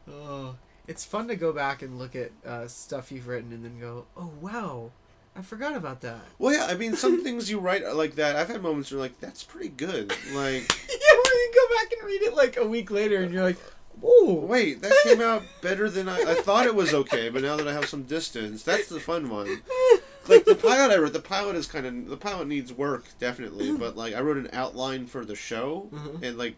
Oh, 0.08 0.56
it's 0.86 1.04
fun 1.04 1.28
to 1.28 1.36
go 1.36 1.52
back 1.52 1.82
and 1.82 1.98
look 1.98 2.14
at 2.16 2.30
uh, 2.46 2.66
stuff 2.68 3.12
you've 3.12 3.26
written 3.26 3.52
and 3.52 3.64
then 3.64 3.78
go, 3.80 4.06
"Oh 4.16 4.32
wow, 4.40 4.90
I 5.36 5.42
forgot 5.42 5.76
about 5.76 6.00
that." 6.02 6.20
Well, 6.38 6.52
yeah, 6.54 6.66
I 6.66 6.74
mean, 6.74 6.96
some 6.96 7.22
things 7.22 7.50
you 7.50 7.58
write 7.58 7.82
are 7.82 7.94
like 7.94 8.16
that. 8.16 8.36
I've 8.36 8.48
had 8.48 8.62
moments 8.62 8.90
where 8.90 9.00
like 9.00 9.20
that's 9.20 9.42
pretty 9.44 9.68
good. 9.70 10.10
Like, 10.10 10.88
yeah, 10.88 11.14
when 11.14 11.34
you 11.34 11.52
go 11.54 11.76
back 11.76 11.92
and 11.92 12.06
read 12.06 12.22
it 12.22 12.34
like 12.34 12.56
a 12.56 12.66
week 12.66 12.90
later, 12.90 13.22
and 13.22 13.32
you're 13.32 13.44
like, 13.44 13.58
"Oh, 14.02 14.34
wait, 14.34 14.82
that 14.82 14.92
came 15.04 15.20
out 15.20 15.42
better 15.60 15.88
than 15.88 16.08
I, 16.08 16.20
I 16.22 16.34
thought 16.34 16.66
it 16.66 16.74
was 16.74 16.92
okay, 16.92 17.28
but 17.28 17.42
now 17.42 17.56
that 17.56 17.68
I 17.68 17.72
have 17.72 17.88
some 17.88 18.02
distance, 18.02 18.62
that's 18.62 18.88
the 18.88 19.00
fun 19.00 19.28
one. 19.30 19.62
Like 20.28 20.44
the 20.44 20.54
pilot 20.54 20.92
I 20.92 20.98
wrote, 20.98 21.12
the 21.12 21.20
pilot 21.20 21.56
is 21.56 21.66
kind 21.66 21.86
of 21.86 22.08
the 22.08 22.16
pilot 22.16 22.46
needs 22.48 22.72
work 22.72 23.04
definitely, 23.18 23.72
but 23.76 23.96
like 23.96 24.14
I 24.14 24.20
wrote 24.20 24.36
an 24.36 24.50
outline 24.52 25.06
for 25.06 25.24
the 25.24 25.36
show, 25.36 25.88
Mhm. 25.92 26.22
and 26.22 26.38
like. 26.38 26.56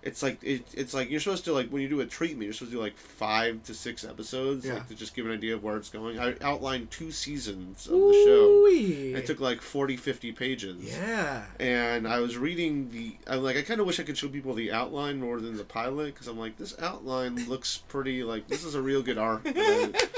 It's 0.00 0.22
like 0.22 0.38
it, 0.44 0.62
it's 0.74 0.94
like 0.94 1.10
you're 1.10 1.18
supposed 1.18 1.44
to 1.46 1.52
like 1.52 1.70
when 1.70 1.82
you 1.82 1.88
do 1.88 2.00
a 2.00 2.06
treatment, 2.06 2.44
you're 2.44 2.52
supposed 2.52 2.70
to 2.70 2.76
do 2.76 2.80
like 2.82 2.96
five 2.96 3.64
to 3.64 3.74
six 3.74 4.04
episodes, 4.04 4.64
Yeah. 4.64 4.74
like 4.74 4.88
to 4.88 4.94
just 4.94 5.14
give 5.14 5.26
an 5.26 5.32
idea 5.32 5.54
of 5.54 5.64
where 5.64 5.76
it's 5.76 5.88
going. 5.90 6.18
I 6.20 6.34
outlined 6.40 6.90
two 6.92 7.10
seasons 7.10 7.86
of 7.86 7.92
the 7.92 8.22
show. 8.24 8.44
Ooh-wee. 8.48 9.14
It 9.14 9.26
took 9.26 9.40
like 9.40 9.60
40, 9.60 9.96
50 9.96 10.32
pages. 10.32 10.76
Yeah. 10.84 11.44
And 11.58 12.06
I 12.06 12.20
was 12.20 12.36
reading 12.38 12.90
the. 12.92 13.16
I'm 13.26 13.42
like, 13.42 13.56
I 13.56 13.62
kind 13.62 13.80
of 13.80 13.86
wish 13.86 13.98
I 13.98 14.04
could 14.04 14.16
show 14.16 14.28
people 14.28 14.54
the 14.54 14.70
outline 14.70 15.18
more 15.20 15.40
than 15.40 15.56
the 15.56 15.64
pilot 15.64 16.14
because 16.14 16.28
I'm 16.28 16.38
like, 16.38 16.56
this 16.56 16.78
outline 16.80 17.48
looks 17.48 17.78
pretty 17.88 18.22
like 18.22 18.46
this 18.46 18.64
is 18.64 18.76
a 18.76 18.80
real 18.82 19.02
good 19.02 19.18
arc. 19.18 19.42
that 19.42 20.08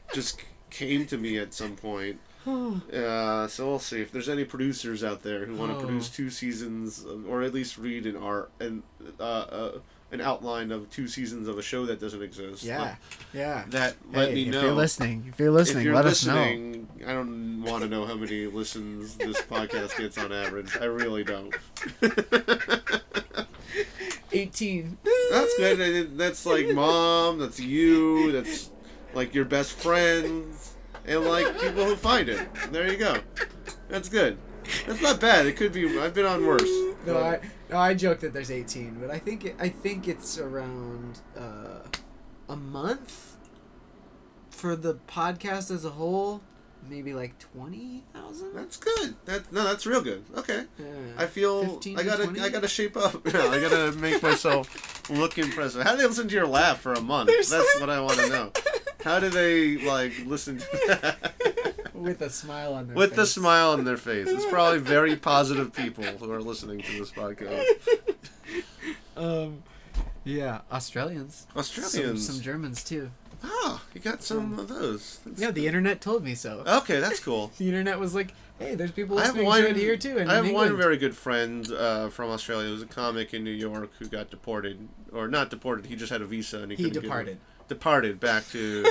just 0.14 0.40
came 0.70 1.06
to 1.06 1.18
me 1.18 1.38
at 1.38 1.52
some 1.52 1.74
point. 1.74 2.20
Uh, 2.92 3.46
so 3.48 3.68
we'll 3.68 3.78
see 3.78 4.00
if 4.00 4.10
there's 4.12 4.28
any 4.28 4.44
producers 4.44 5.02
out 5.04 5.22
there 5.22 5.44
who 5.44 5.54
want 5.54 5.70
to 5.72 5.76
Oh. 5.78 5.80
produce 5.80 6.08
two 6.08 6.30
seasons 6.30 7.04
or 7.28 7.42
at 7.42 7.52
least 7.52 7.76
read 7.78 8.06
an 8.06 8.16
art 8.16 8.50
and 8.60 8.82
uh, 9.20 9.22
uh, 9.22 9.72
an 10.10 10.20
outline 10.22 10.70
of 10.72 10.88
two 10.90 11.06
seasons 11.08 11.48
of 11.48 11.58
a 11.58 11.62
show 11.62 11.84
that 11.86 12.00
doesn't 12.00 12.22
exist. 12.22 12.62
yeah. 12.64 12.94
Yeah. 13.34 13.64
That 13.68 13.96
let 14.12 14.28
Hey, 14.30 14.34
me 14.34 14.42
if 14.46 14.52
know. 14.52 14.58
If 14.58 14.64
you're 14.64 14.72
listening, 14.72 15.24
if 15.28 15.38
you're 15.38 15.50
listening, 15.50 15.78
if 15.80 15.84
you're 15.84 15.94
let 15.94 16.04
listening, 16.06 16.88
I 17.06 17.12
don't 17.12 17.62
want 17.62 17.82
to 17.82 17.88
know 17.88 18.06
how 18.06 18.14
many 18.14 18.46
listens 18.46 19.16
this 19.16 19.40
podcast 19.42 19.98
gets 19.98 20.16
on 20.18 20.32
average. 20.32 20.76
I 20.80 20.84
really 20.86 21.24
don't. 21.24 21.54
18. 24.32 24.98
That's 25.30 25.56
good. 25.56 26.16
That's 26.18 26.46
like 26.46 26.68
mom. 26.70 27.38
That's 27.38 27.60
you. 27.60 28.32
That's 28.32 28.70
like 29.14 29.34
your 29.34 29.44
best 29.44 29.72
friends 29.72 30.67
and 31.08 31.24
like 31.24 31.60
people 31.60 31.84
who 31.84 31.96
find 31.96 32.28
it. 32.28 32.46
There 32.70 32.90
you 32.90 32.96
go. 32.98 33.16
That's 33.88 34.08
good. 34.08 34.38
That's 34.86 35.00
not 35.00 35.18
bad. 35.20 35.46
It 35.46 35.56
could 35.56 35.72
be. 35.72 35.98
I've 35.98 36.14
been 36.14 36.26
on 36.26 36.44
worse. 36.46 36.68
No, 37.06 37.18
I 37.18 37.40
no, 37.70 37.78
I 37.78 37.94
joke 37.94 38.20
that 38.20 38.32
there's 38.34 38.50
18, 38.50 38.98
but 39.00 39.10
I 39.10 39.18
think 39.18 39.44
it, 39.44 39.56
I 39.58 39.68
think 39.70 40.08
it's 40.08 40.38
around 40.38 41.20
uh, 41.36 41.80
a 42.48 42.56
month 42.56 43.36
for 44.50 44.76
the 44.76 44.94
podcast 45.08 45.70
as 45.70 45.84
a 45.84 45.90
whole. 45.90 46.42
Maybe 46.88 47.12
like 47.12 47.38
twenty 47.38 48.04
thousand. 48.14 48.54
That's 48.54 48.76
good. 48.76 49.16
That 49.24 49.50
no, 49.52 49.64
that's 49.64 49.84
real 49.84 50.00
good. 50.00 50.24
Okay. 50.36 50.64
I 51.16 51.26
feel 51.26 51.64
15 51.66 51.98
I 51.98 52.02
gotta 52.04 52.24
20? 52.24 52.40
I 52.40 52.48
gotta 52.50 52.68
shape 52.68 52.96
up. 52.96 53.26
Yeah, 53.34 53.48
I 53.48 53.60
gotta 53.60 53.92
make 53.98 54.22
myself 54.22 55.10
look 55.10 55.38
impressive. 55.38 55.82
How 55.82 55.92
do 55.92 55.98
they 55.98 56.06
listen 56.06 56.28
to 56.28 56.34
your 56.34 56.46
laugh 56.46 56.80
for 56.80 56.92
a 56.94 57.00
month? 57.00 57.28
There's- 57.28 57.48
That's 57.50 57.80
what 57.80 57.90
I 57.90 58.00
want 58.00 58.18
to 58.20 58.28
know. 58.28 58.52
How 59.04 59.20
do 59.20 59.28
they 59.28 59.76
like 59.78 60.12
listen 60.26 60.58
to 60.58 60.66
that? 60.88 61.34
with 61.94 62.20
a 62.22 62.30
smile 62.30 62.74
on 62.74 62.86
their 62.88 62.96
with 62.96 63.10
the 63.10 63.22
face. 63.22 63.32
smile 63.32 63.70
on 63.72 63.84
their 63.84 63.96
face? 63.96 64.28
It's 64.28 64.46
probably 64.46 64.78
very 64.78 65.16
positive 65.16 65.72
people 65.72 66.04
who 66.04 66.30
are 66.32 66.40
listening 66.42 66.80
to 66.82 66.98
this 66.98 67.10
podcast. 67.10 67.64
Um, 69.16 69.62
yeah, 70.24 70.60
Australians. 70.70 71.46
Australians. 71.56 72.24
Some, 72.24 72.36
some 72.36 72.42
Germans 72.42 72.84
too. 72.84 73.10
Oh, 73.42 73.82
you 73.94 74.00
got 74.00 74.22
some 74.22 74.58
of 74.58 74.68
those. 74.68 75.18
That's- 75.24 75.40
Yeah, 75.42 75.50
the 75.50 75.66
internet 75.66 76.00
told 76.00 76.22
me 76.24 76.34
so. 76.36 76.62
Okay, 76.66 77.00
that's 77.00 77.20
cool. 77.20 77.50
The 77.58 77.66
internet 77.66 77.98
was 77.98 78.14
like, 78.14 78.32
"Hey, 78.58 78.74
there's 78.76 78.92
people 78.92 79.18
I 79.18 79.22
have 79.22 79.30
listening 79.34 79.46
one 79.46 79.62
to 79.62 79.70
it 79.70 79.76
here 79.76 79.96
too." 79.96 80.18
And 80.18 80.30
I 80.30 80.36
have 80.36 80.46
in 80.46 80.54
one 80.54 80.76
very 80.76 80.96
good 80.96 81.16
friend 81.16 81.70
uh, 81.72 82.08
from 82.10 82.30
Australia. 82.30 82.68
who's 82.68 82.82
a 82.82 82.86
comic 82.86 83.34
in 83.34 83.42
New 83.44 83.50
York 83.50 83.90
who 83.98 84.06
got 84.06 84.30
deported, 84.30 84.88
or 85.12 85.28
not 85.28 85.50
deported. 85.50 85.86
He 85.86 85.96
just 85.96 86.10
had 86.12 86.22
a 86.22 86.26
visa 86.26 86.58
and 86.60 86.70
he, 86.70 86.76
He 86.76 86.84
couldn't 86.84 86.94
get 86.94 86.98
it. 86.98 87.02
departed. 87.02 87.38
Departed 87.68 88.18
back 88.20 88.48
to 88.50 88.84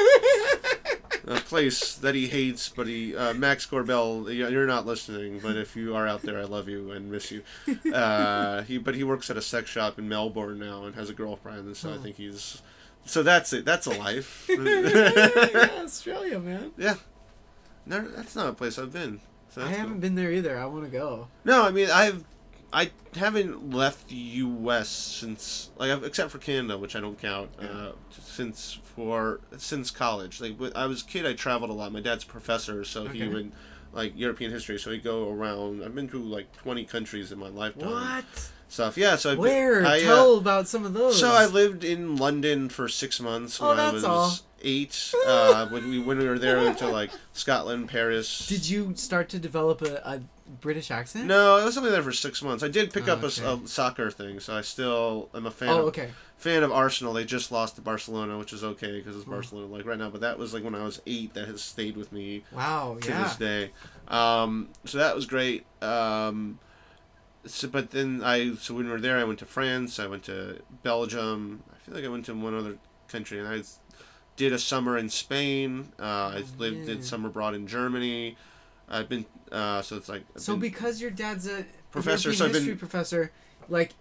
a 1.28 1.36
place 1.46 1.96
that 1.96 2.16
he 2.16 2.28
hates. 2.28 2.70
But 2.70 2.88
he, 2.88 3.16
uh, 3.16 3.34
Max 3.34 3.66
Corbell, 3.66 4.34
you're 4.34 4.68
not 4.68 4.86
listening, 4.86 5.40
but 5.40 5.56
if 5.58 5.76
you 5.76 5.96
are 5.96 6.08
out 6.08 6.22
there, 6.22 6.40
I 6.40 6.44
love 6.44 6.70
you 6.70 6.92
and 6.92 7.12
miss 7.12 7.32
you. 7.32 7.42
Uh, 7.94 8.62
he, 8.64 8.78
but 8.78 8.96
he 8.96 9.04
works 9.04 9.30
at 9.30 9.38
a 9.38 9.42
sex 9.42 9.70
shop 9.70 9.98
in 10.00 10.08
Melbourne 10.08 10.60
now 10.60 10.84
and 10.86 10.96
has 10.96 11.10
a 11.10 11.14
girlfriend, 11.14 11.76
so 11.76 11.90
I 11.90 11.94
Oh. 11.94 11.98
think 12.02 12.16
he's. 12.18 12.62
So 13.06 13.24
that's 13.24 13.54
it. 13.54 13.64
That's 13.64 13.88
a 13.88 13.92
life. 13.92 14.48
yeah, 14.50 15.70
Australia, 15.84 16.40
man. 16.40 16.72
yeah, 16.78 16.96
no, 17.86 18.02
that's 18.10 18.36
not 18.36 18.48
a 18.50 18.54
place 18.54 18.78
I've 18.78 18.92
been. 18.92 19.22
So 19.50 19.62
I 19.64 19.70
haven't 19.70 19.94
cool. 19.94 20.02
been 20.02 20.16
there 20.16 20.30
either. 20.32 20.60
I 20.60 20.66
want 20.66 20.84
to 20.84 20.92
go. 20.92 21.30
No, 21.46 21.64
I 21.64 21.72
mean 21.72 21.90
I've 21.90 22.26
I 22.74 22.92
haven't 23.16 23.72
left 23.72 24.10
the 24.10 24.16
U.S. 24.16 24.90
since 24.90 25.70
like 25.78 26.04
except 26.04 26.32
for 26.32 26.38
Canada, 26.38 26.78
which 26.78 26.96
I 26.96 27.00
don't 27.00 27.20
count. 27.20 27.50
Uh, 27.60 27.92
since 28.12 28.78
for 28.96 29.40
since 29.58 29.90
college, 29.92 30.42
like 30.42 30.58
when 30.58 30.72
I 30.76 30.86
was 30.86 31.02
a 31.02 31.06
kid, 31.06 31.26
I 31.26 31.34
traveled 31.34 31.70
a 31.70 31.74
lot. 31.74 31.92
My 31.94 32.02
dad's 32.02 32.24
a 32.24 32.28
professor, 32.28 32.84
so 32.84 33.08
he 33.08 33.24
Okay. 33.24 33.34
would 33.34 33.52
like 33.94 34.14
European 34.18 34.52
history, 34.52 34.78
so 34.78 34.92
he'd 34.92 35.04
go 35.04 35.30
around. 35.32 35.84
I've 35.84 35.96
been 35.96 36.10
to 36.10 36.18
like 36.20 36.52
twenty 36.58 36.84
countries 36.84 37.32
in 37.32 37.40
my 37.40 37.48
lifetime. 37.50 37.90
What? 37.92 38.26
Stuff, 38.70 38.98
yeah. 38.98 39.16
So 39.16 39.32
I've 39.32 39.38
been- 39.38 39.44
Where? 39.44 39.86
I, 39.86 40.00
uh, 40.00 40.02
Tell 40.02 40.36
about 40.38 40.68
some 40.68 40.86
of 40.86 40.94
those. 40.94 41.18
so 41.18 41.30
I 41.32 41.46
lived 41.46 41.86
in 41.86 42.18
London 42.18 42.68
for 42.68 42.90
six 42.90 43.22
months 43.22 43.62
Oh, 43.62 43.70
when 43.70 43.80
I 43.80 43.84
that's 43.86 43.94
was 43.94 44.04
all. 44.04 44.36
Eight. 44.62 45.14
Uh, 45.26 45.68
when 45.70 45.90
we 45.90 46.00
when 46.00 46.18
we 46.18 46.28
were 46.28 46.40
there, 46.40 46.58
we 46.60 46.66
went 46.66 46.78
to 46.80 46.88
like 46.88 47.12
Scotland, 47.34 47.90
Paris. 47.90 48.48
Did 48.48 48.68
you 48.70 48.94
start 48.96 49.30
to 49.30 49.40
develop 49.40 49.82
a, 49.82 49.96
a 50.06 50.22
British 50.62 50.92
accent? 50.92 51.26
No, 51.26 51.58
I 51.58 51.66
was 51.66 51.78
only 51.78 51.90
there 51.92 52.02
for 52.04 52.12
six 52.14 52.42
months. 52.42 52.64
I 52.64 52.68
did 52.68 52.92
pick 52.94 53.08
Oh, 53.08 53.14
up 53.14 53.24
okay. 53.24 53.44
a, 53.64 53.68
soccer 53.68 54.10
thing, 54.12 54.40
so 54.40 54.56
I 54.56 54.62
still 54.62 55.30
am 55.34 55.46
a 55.46 55.52
fan. 55.52 55.70
Oh, 55.70 55.80
of, 55.82 55.86
okay. 55.88 56.10
Fan 56.38 56.64
of 56.64 56.72
Arsenal. 56.72 57.14
They 57.14 57.26
just 57.26 57.52
lost 57.52 57.76
to 57.76 57.82
Barcelona, 57.82 58.38
which 58.38 58.54
is 58.54 58.64
okay 58.64 58.98
because 59.00 59.16
it's 59.16 59.26
Hmm. 59.26 59.32
Barcelona 59.32 59.68
like 59.68 59.86
right 59.86 59.98
now. 59.98 60.10
But 60.10 60.22
that 60.22 60.38
was 60.38 60.54
like 60.54 60.64
when 60.64 60.76
I 60.76 60.84
was 60.84 61.02
eight. 61.08 61.34
That 61.34 61.48
has 61.48 61.62
stayed 61.62 61.98
with 61.98 62.12
me 62.12 62.44
Wow. 62.52 62.98
to 63.02 63.10
Yeah. 63.10 63.24
this 63.24 63.36
day. 63.36 63.72
Um, 64.08 64.70
so 64.86 64.98
that 65.00 65.16
was 65.16 65.26
great. 65.26 65.66
Um, 65.82 66.60
so, 67.46 67.68
but 67.68 67.92
then 67.92 68.22
I 68.24 68.56
so 68.56 68.74
when 68.74 68.86
we 68.86 68.92
were 68.92 69.00
there, 69.00 69.18
I 69.18 69.24
went 69.24 69.40
to 69.40 69.46
France. 69.46 70.00
I 70.00 70.08
went 70.08 70.24
to 70.24 70.62
Belgium. 70.84 71.64
I 71.74 71.78
feel 71.86 71.96
like 71.96 72.04
I 72.06 72.10
went 72.10 72.26
to 72.26 72.34
one 72.36 72.54
other 72.58 72.78
country, 73.08 73.40
and 73.40 73.48
I 73.48 73.64
did 74.38 74.54
a 74.54 74.60
summer 74.60 74.98
in 74.98 75.10
Spain. 75.10 75.90
Uh, 76.00 76.04
I 76.04 76.44
Oh, 76.44 76.44
lived 76.58 76.78
yeah. 76.78 76.86
did 76.86 77.04
summer 77.06 77.28
abroad 77.28 77.54
in 77.56 77.68
Germany. 77.68 78.38
I've 78.88 79.10
been 79.10 79.26
uh, 79.52 79.82
so 79.82 79.98
it's 79.98 80.08
like 80.08 80.24
I've 80.36 80.42
So 80.42 80.56
because 80.56 81.02
your 81.02 81.12
dad's 81.12 81.48
a 81.48 81.66
Professor, 81.92 82.32
so 82.34 82.46
I've 82.46 82.52
been- 82.54 82.62
history 82.62 82.76
professor, 82.78 83.32
like 83.68 83.94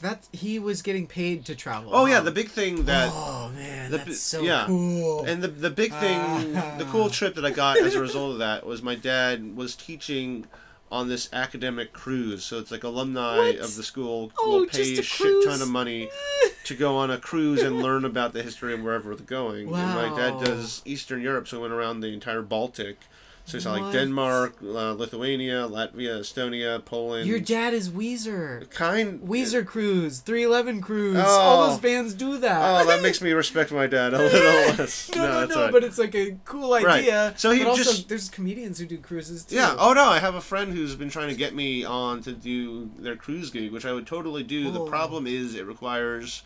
that, 0.00 0.26
he 0.32 0.58
was 0.58 0.80
getting 0.82 1.06
paid 1.06 1.44
to 1.46 1.54
travel. 1.54 1.90
Oh 1.94 2.06
yeah, 2.06 2.20
the 2.20 2.30
big 2.30 2.48
thing 2.48 2.84
that 2.86 3.10
oh 3.12 3.50
man, 3.54 3.90
the 3.90 3.98
that's 3.98 4.18
so 4.20 4.40
yeah. 4.42 4.64
cool. 4.66 5.24
and 5.24 5.42
the 5.42 5.48
the 5.48 5.70
big 5.70 5.92
thing, 5.92 6.52
the 6.52 6.86
cool 6.90 7.10
trip 7.10 7.34
that 7.34 7.44
I 7.44 7.50
got 7.50 7.76
as 7.78 7.94
a 7.94 8.00
result 8.00 8.32
of 8.32 8.38
that 8.38 8.64
was 8.66 8.82
my 8.82 8.94
dad 8.94 9.54
was 9.56 9.74
teaching 9.76 10.46
on 10.92 11.08
this 11.08 11.28
academic 11.32 11.92
cruise. 11.94 12.44
So 12.44 12.58
it's 12.58 12.70
like 12.70 12.84
alumni 12.84 13.38
What? 13.38 13.56
of 13.56 13.74
the 13.76 13.82
school 13.82 14.30
Oh, 14.38 14.50
will 14.60 14.66
pay 14.66 14.94
a 14.96 15.00
a 15.00 15.02
shit 15.02 15.44
ton 15.44 15.62
of 15.62 15.68
money 15.70 16.10
to 16.64 16.74
go 16.74 16.96
on 16.98 17.10
a 17.10 17.18
cruise 17.18 17.62
and 17.62 17.82
learn 17.82 18.04
about 18.04 18.34
the 18.34 18.42
history 18.42 18.74
of 18.74 18.82
wherever 18.82 19.16
they're 19.16 19.24
going. 19.24 19.62
And 19.62 19.70
my 19.72 20.14
dad 20.14 20.44
does 20.44 20.82
Eastern 20.84 21.22
Europe, 21.22 21.48
so 21.48 21.56
he 21.56 21.62
went 21.62 21.72
around 21.72 22.00
the 22.00 22.08
entire 22.12 22.42
Baltic. 22.42 22.98
So 23.44 23.56
it's 23.56 23.66
like 23.66 23.92
Denmark, 23.92 24.54
uh, 24.62 24.92
Lithuania, 24.92 25.66
Latvia, 25.68 26.20
Estonia, 26.20 26.82
Poland. 26.84 27.26
Your 27.28 27.40
dad 27.40 27.74
is 27.74 27.90
Weezer. 27.90 28.70
kind 28.70 29.20
Weezer 29.20 29.66
Cruise, 29.66 30.20
311 30.20 30.80
Cruise. 30.80 31.16
Oh. 31.18 31.22
All 31.40 31.68
those 31.68 31.80
bands 31.80 32.14
do 32.14 32.38
that. 32.38 32.82
Oh, 32.82 32.86
that 32.86 33.02
makes 33.02 33.20
me 33.20 33.32
respect 33.32 33.72
my 33.72 33.86
dad 33.88 34.14
a 34.14 34.18
little 34.18 34.40
less. 34.78 35.10
no, 35.14 35.22
no, 35.26 35.40
that's 35.40 35.50
no, 35.50 35.56
all 35.56 35.62
right. 35.64 35.72
but 35.72 35.82
it's 35.84 35.98
like 35.98 36.14
a 36.14 36.36
cool 36.44 36.72
idea. 36.74 37.26
Right. 37.30 37.40
So 37.40 37.50
he 37.50 37.58
but 37.64 37.70
also, 37.70 37.82
just- 37.82 38.08
there's 38.08 38.30
comedians 38.30 38.78
who 38.78 38.86
do 38.86 38.96
cruises 38.98 39.44
too. 39.44 39.56
Yeah. 39.56 39.74
Oh 39.76 39.92
no, 39.92 40.04
I 40.04 40.20
have 40.20 40.36
a 40.36 40.40
friend 40.40 40.72
who's 40.72 40.94
been 40.94 41.10
trying 41.10 41.28
to 41.28 41.34
get 41.36 41.52
me 41.54 41.84
on 41.84 42.22
to 42.22 42.32
do 42.32 42.90
their 42.96 43.16
cruise 43.16 43.50
gig, 43.50 43.72
which 43.72 43.84
I 43.84 43.92
would 43.92 44.06
totally 44.06 44.44
do. 44.44 44.70
The 44.70 44.80
Oh. 44.80 44.86
problem 44.86 45.26
is 45.26 45.54
it 45.56 45.66
requires 45.66 46.42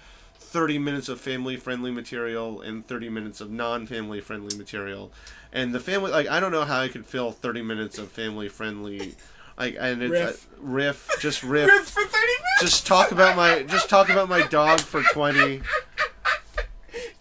30 0.47 0.79
minutes 0.79 1.09
of 1.09 1.21
family 1.21 1.57
friendly 1.57 1.91
material 1.91 2.61
and 2.63 2.87
30 2.87 3.09
minutes 3.09 3.41
of 3.41 3.51
non 3.51 3.87
family 3.87 4.21
friendly 4.21 4.57
material. 4.57 5.13
And 5.53 5.75
the 5.75 5.81
family 5.81 6.11
like 6.11 6.29
I 6.29 6.41
don't 6.41 6.53
know 6.53 6.65
how 6.65 6.81
I 6.81 6.89
could 6.89 7.07
fill 7.07 7.33
30 7.33 7.63
minutes 7.63 7.99
of 7.99 8.11
family 8.11 8.49
friendly 8.49 9.15
like 9.59 9.77
and 9.79 10.03
it's 10.03 10.13
Riff. 10.13 10.47
uh, 10.53 10.57
riff 10.63 11.09
just 11.21 11.43
riff, 11.55 11.69
Riff 11.69 11.89
for 11.89 12.03
30 12.03 12.13
minutes. 12.13 12.61
just 12.61 12.87
talk 12.87 13.11
about 13.13 13.37
my 13.37 13.63
just 13.65 13.89
talk 13.89 14.09
about 14.09 14.29
my 14.29 14.47
dog 14.47 14.81
for 14.81 15.03
20 15.03 15.63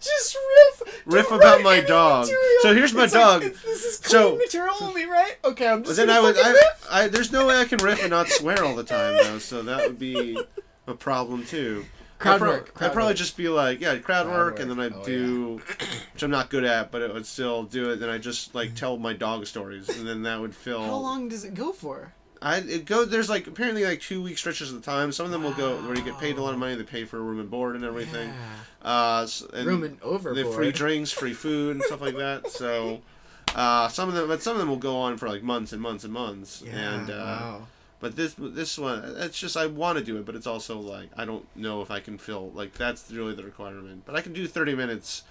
Just 0.00 0.36
riff. 0.36 1.02
Riff 1.06 1.30
about 1.30 1.62
my 1.62 1.80
dog. 1.80 2.26
material. 2.26 2.44
So 2.62 2.74
here's 2.74 2.92
my 2.94 3.04
It's 3.04 3.12
dog. 3.12 3.42
it's- 3.42 3.62
this 3.62 3.84
is 3.84 3.98
clean 3.98 4.10
So- 4.10 4.36
material 4.36 4.74
only, 4.80 5.06
right? 5.06 5.36
Okay, 5.44 5.66
I'm 5.68 5.82
just 5.84 5.96
then 5.96 6.10
I 6.10 6.20
would 6.20 6.36
I, 6.38 6.50
riff. 6.52 6.86
I 6.90 7.08
there's 7.08 7.32
no 7.32 7.46
way 7.46 7.58
I 7.60 7.64
can 7.64 7.78
riff 7.78 8.00
and 8.00 8.10
not 8.10 8.28
swear 8.28 8.64
all 8.64 8.74
the 8.76 8.84
time 8.84 9.16
though, 9.22 9.38
so 9.38 9.62
that 9.62 9.86
would 9.86 9.98
be 9.98 10.38
a 10.86 10.94
problem 10.94 11.44
too. 11.44 11.84
Crowd 12.18 12.34
I'd, 12.34 12.38
prob- 12.38 12.50
work, 12.54 12.74
crowd 12.74 12.86
I'd 12.88 12.92
probably 12.94 13.10
work. 13.10 13.16
just 13.18 13.36
be 13.36 13.48
like, 13.48 13.80
yeah, 13.80 13.90
crowd, 13.98 14.26
Crowd 14.26 14.28
work, 14.28 14.58
and 14.60 14.70
then. 14.70 14.80
I'd 14.80 14.92
Oh, 14.94 15.04
do, 15.04 15.60
which 16.14 16.22
I'm 16.22 16.30
not 16.30 16.48
good 16.50 16.64
at, 16.64 16.90
but 16.90 17.02
it 17.02 17.12
would 17.12 17.26
still 17.26 17.64
do 17.64 17.90
it. 17.90 17.96
Then 17.96 18.08
I 18.08 18.18
just 18.18 18.54
like 18.54 18.74
tell 18.74 18.96
my 18.96 19.12
dog 19.12 19.46
stories, 19.46 19.88
and 19.88 20.06
then 20.08 20.22
that 20.22 20.40
would 20.40 20.54
fill. 20.54 20.82
How 20.82 20.96
long 20.96 21.28
does 21.28 21.44
it 21.44 21.54
go 21.54 21.72
for? 21.72 22.12
I 22.42 22.58
it 22.58 22.84
go 22.84 23.04
there's 23.06 23.30
like 23.30 23.46
apparently 23.46 23.84
like 23.84 24.00
two 24.00 24.22
week 24.22 24.36
stretches 24.38 24.70
at 24.72 24.76
the 24.78 24.84
time. 24.84 25.10
Some 25.12 25.24
of 25.26 25.32
them 25.32 25.42
will 25.42 25.54
go 25.54 25.76
where 25.82 25.96
you 25.96 26.02
get 26.02 26.18
paid 26.18 26.36
a 26.36 26.42
lot 26.42 26.52
of 26.52 26.58
money. 26.58 26.74
They 26.74 26.82
pay 26.84 27.04
for 27.04 27.16
a 27.16 27.20
room 27.20 27.40
and 27.40 27.50
board 27.50 27.76
and 27.76 27.84
everything. 27.84 28.28
Yeah. 28.28 28.90
Uh, 29.18 29.22
s- 29.24 29.42
and 29.54 29.66
Room 29.66 29.82
and 29.84 29.98
they 30.36 30.42
have 30.44 30.54
free 30.54 30.70
drinks, 30.70 31.10
free 31.10 31.32
food, 31.32 31.76
and 31.76 31.84
stuff 31.84 32.00
like 32.02 32.16
that. 32.18 32.50
So, 32.50 33.00
uh, 33.54 33.88
some 33.88 34.08
of 34.10 34.14
them, 34.14 34.28
but 34.28 34.42
some 34.42 34.52
of 34.52 34.58
them 34.58 34.68
will 34.68 34.76
go 34.76 34.96
on 34.96 35.16
for 35.16 35.28
like 35.28 35.42
months 35.42 35.72
and 35.72 35.80
months 35.82 36.04
and 36.04 36.12
months. 36.12 36.62
Yeah. 36.64 36.72
and 36.94 37.10
uh, 37.10 37.14
wow. 37.14 37.66
But 37.98 38.16
this 38.16 38.34
this 38.38 38.78
one, 38.78 39.02
it's 39.18 39.38
just 39.38 39.56
I 39.56 39.66
want 39.66 39.98
to 39.98 40.04
do 40.04 40.18
it, 40.18 40.26
but 40.26 40.34
it's 40.34 40.46
also 40.46 40.78
like 40.78 41.08
I 41.16 41.24
don't 41.24 41.46
know 41.56 41.80
if 41.80 41.90
I 41.90 42.00
can 42.00 42.18
fill 42.18 42.50
like 42.50 42.74
that's 42.74 43.10
really 43.10 43.34
the 43.34 43.42
requirement. 43.42 44.02
But 44.04 44.16
I 44.16 44.20
can 44.20 44.32
do 44.32 44.46
thirty 44.46 44.74
minutes 44.74 45.22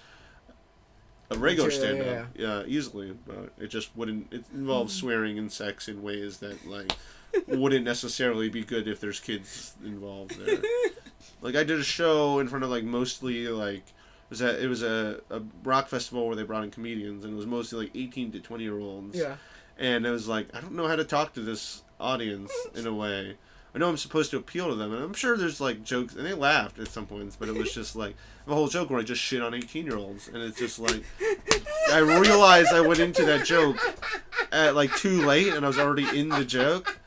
of 1.30 1.40
regular 1.40 1.70
stand 1.70 2.02
up, 2.02 2.28
yeah. 2.34 2.64
easily. 2.66 3.16
But 3.26 3.52
it 3.58 3.68
just 3.68 3.96
wouldn't. 3.96 4.32
It 4.32 4.44
involves 4.52 4.94
mm-hmm. 4.94 5.06
swearing 5.06 5.38
and 5.38 5.50
sex 5.50 5.86
in 5.88 6.02
ways 6.02 6.38
that 6.38 6.66
like 6.66 6.92
wouldn't 7.46 7.84
necessarily 7.84 8.48
be 8.48 8.64
good 8.64 8.88
if 8.88 9.00
there's 9.00 9.20
kids 9.20 9.74
involved 9.84 10.36
there. 10.44 10.58
like 11.42 11.54
I 11.54 11.62
did 11.62 11.78
a 11.78 11.84
show 11.84 12.40
in 12.40 12.48
front 12.48 12.64
of 12.64 12.70
like 12.70 12.84
mostly 12.84 13.48
like. 13.48 13.84
It 14.28 14.30
was 14.30 14.40
a, 14.40 14.64
it 14.64 14.66
was 14.66 14.82
a, 14.82 15.20
a 15.30 15.40
rock 15.62 15.86
festival 15.86 16.26
where 16.26 16.34
they 16.34 16.42
brought 16.42 16.64
in 16.64 16.72
comedians 16.72 17.24
and 17.24 17.34
it 17.34 17.36
was 17.36 17.46
mostly 17.46 17.84
like 17.84 17.94
18 17.94 18.32
to 18.32 18.40
20 18.40 18.64
year 18.64 18.76
olds 18.76 19.16
Yeah. 19.16 19.36
and 19.78 20.04
I 20.04 20.10
was 20.10 20.26
like, 20.26 20.48
I 20.52 20.60
don't 20.60 20.72
know 20.72 20.88
how 20.88 20.96
to 20.96 21.04
talk 21.04 21.32
to 21.34 21.40
this 21.40 21.84
audience 22.00 22.52
in 22.74 22.86
a 22.86 22.94
way. 22.94 23.36
I 23.74 23.78
know 23.78 23.90
I'm 23.90 23.98
supposed 23.98 24.30
to 24.30 24.38
appeal 24.38 24.68
to 24.70 24.74
them, 24.74 24.94
and 24.94 25.02
I'm 25.04 25.12
sure 25.12 25.36
there's 25.36 25.60
like 25.60 25.84
jokes, 25.84 26.14
and 26.14 26.24
they 26.24 26.32
laughed 26.32 26.78
at 26.78 26.88
some 26.88 27.04
points, 27.06 27.36
but 27.36 27.48
it 27.50 27.54
was 27.54 27.74
just 27.74 27.94
like 27.94 28.16
a 28.46 28.54
whole 28.54 28.68
joke 28.68 28.88
where 28.88 28.98
I 29.00 29.02
just 29.02 29.20
shit 29.20 29.42
on 29.42 29.52
18 29.52 29.84
year 29.84 29.96
olds, 29.96 30.28
and 30.28 30.38
it's 30.38 30.58
just 30.58 30.78
like 30.78 31.02
I 31.92 31.98
realized 31.98 32.72
I 32.72 32.80
went 32.80 33.00
into 33.00 33.24
that 33.26 33.44
joke 33.44 33.78
at 34.50 34.74
like 34.74 34.94
too 34.96 35.26
late, 35.26 35.52
and 35.52 35.64
I 35.64 35.68
was 35.68 35.78
already 35.78 36.06
in 36.18 36.30
the 36.30 36.44
joke. 36.44 36.98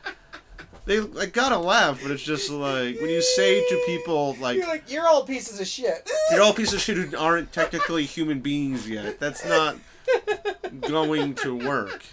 They 0.85 0.99
like 0.99 1.33
gotta 1.33 1.57
laugh, 1.57 1.99
but 2.01 2.11
it's 2.11 2.23
just 2.23 2.49
like 2.51 2.99
when 2.99 3.09
you 3.09 3.21
say 3.21 3.67
to 3.67 3.83
people 3.85 4.35
like 4.39 4.57
You're 4.57 4.67
like 4.67 4.91
you're 4.91 5.07
all 5.07 5.23
pieces 5.23 5.59
of 5.59 5.67
shit. 5.67 6.09
you're 6.31 6.41
all 6.41 6.53
pieces 6.53 6.75
of 6.75 6.81
shit 6.81 6.97
who 6.97 7.17
aren't 7.17 7.51
technically 7.51 8.05
human 8.05 8.39
beings 8.41 8.87
yet. 8.89 9.19
That's 9.19 9.45
not 9.45 9.75
going 10.81 11.35
to 11.35 11.55
work. 11.55 12.03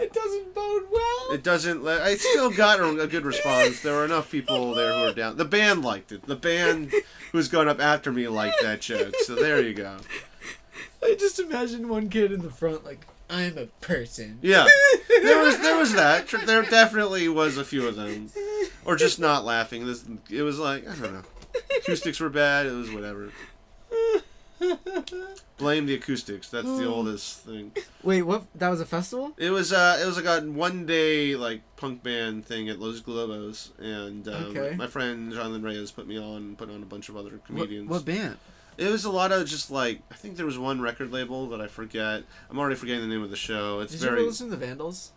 It 0.00 0.12
doesn't 0.12 0.54
bode 0.54 0.84
well. 0.90 1.32
It 1.32 1.42
doesn't. 1.42 1.82
let- 1.82 2.02
I 2.02 2.16
still 2.16 2.50
got 2.50 2.80
a, 2.80 3.00
a 3.00 3.06
good 3.06 3.24
response. 3.24 3.80
There 3.80 3.94
were 3.96 4.04
enough 4.04 4.30
people 4.30 4.74
there 4.74 4.92
who 4.94 5.02
were 5.02 5.12
down. 5.12 5.36
The 5.36 5.44
band 5.44 5.82
liked 5.84 6.12
it. 6.12 6.22
The 6.26 6.36
band 6.36 6.92
who's 7.32 7.48
going 7.48 7.68
up 7.68 7.80
after 7.80 8.12
me 8.12 8.28
liked 8.28 8.56
that 8.62 8.80
joke. 8.80 9.14
So 9.24 9.34
there 9.34 9.60
you 9.60 9.74
go. 9.74 9.96
I 11.02 11.16
just 11.18 11.38
imagine 11.38 11.88
one 11.88 12.08
kid 12.08 12.32
in 12.32 12.42
the 12.42 12.50
front 12.50 12.84
like 12.84 13.06
I'm 13.30 13.58
a 13.58 13.66
person. 13.80 14.38
Yeah, 14.42 14.66
there 15.08 15.42
was 15.44 15.58
there 15.60 15.76
was 15.76 15.92
that. 15.94 16.28
There 16.28 16.62
definitely 16.62 17.28
was 17.28 17.56
a 17.56 17.64
few 17.64 17.86
of 17.86 17.96
them, 17.96 18.30
or 18.84 18.96
just 18.96 19.18
not 19.20 19.44
laughing. 19.44 19.86
This 19.86 20.04
it 20.30 20.42
was 20.42 20.58
like 20.58 20.88
I 20.88 20.94
don't 20.94 21.12
know. 21.14 21.22
Acoustics 21.78 22.20
were 22.20 22.30
bad. 22.30 22.66
It 22.66 22.72
was 22.72 22.90
whatever. 22.90 23.30
Blame 25.58 25.86
the 25.86 25.94
acoustics. 25.94 26.48
That's 26.48 26.66
the 26.66 26.86
oldest 26.86 27.40
thing. 27.40 27.72
Wait, 28.02 28.22
what? 28.22 28.44
That 28.54 28.68
was 28.68 28.80
a 28.80 28.86
festival? 28.86 29.32
It 29.36 29.50
was 29.50 29.72
uh, 29.72 29.98
it 30.00 30.06
was 30.06 30.16
like 30.16 30.26
a 30.26 30.44
one 30.46 30.86
day 30.86 31.34
like 31.36 31.62
punk 31.76 32.02
band 32.02 32.44
thing 32.46 32.68
at 32.68 32.78
Los 32.78 33.00
Globos, 33.00 33.70
and 33.78 34.26
um, 34.28 34.56
Okay. 34.56 34.76
my 34.76 34.86
friend 34.86 35.32
Jonathan 35.32 35.62
Reyes 35.62 35.90
put 35.90 36.06
me 36.06 36.18
on, 36.18 36.56
put 36.56 36.70
on 36.70 36.82
a 36.82 36.86
bunch 36.86 37.08
of 37.08 37.16
other 37.16 37.30
What, 37.30 37.44
comedians. 37.46 37.88
what 37.88 38.04
band? 38.04 38.36
It 38.76 38.88
was 38.88 39.04
a 39.04 39.10
lot 39.10 39.32
of 39.32 39.46
just 39.48 39.70
like 39.72 40.00
I 40.10 40.14
think 40.14 40.36
there 40.36 40.46
was 40.46 40.58
one 40.58 40.80
record 40.80 41.10
label 41.10 41.48
that 41.48 41.60
I 41.60 41.66
forget. 41.66 42.22
I'm 42.48 42.58
already 42.58 42.76
forgetting 42.76 43.00
the 43.02 43.08
name 43.12 43.22
of 43.24 43.30
the 43.30 43.36
show. 43.36 43.80
It's 43.80 43.92
Did 43.92 44.00
you 44.02 44.06
very. 44.08 44.20
ever 44.20 44.28
listen 44.28 44.50
to 44.50 44.56
the 44.56 44.64
Vandals? 44.64 45.12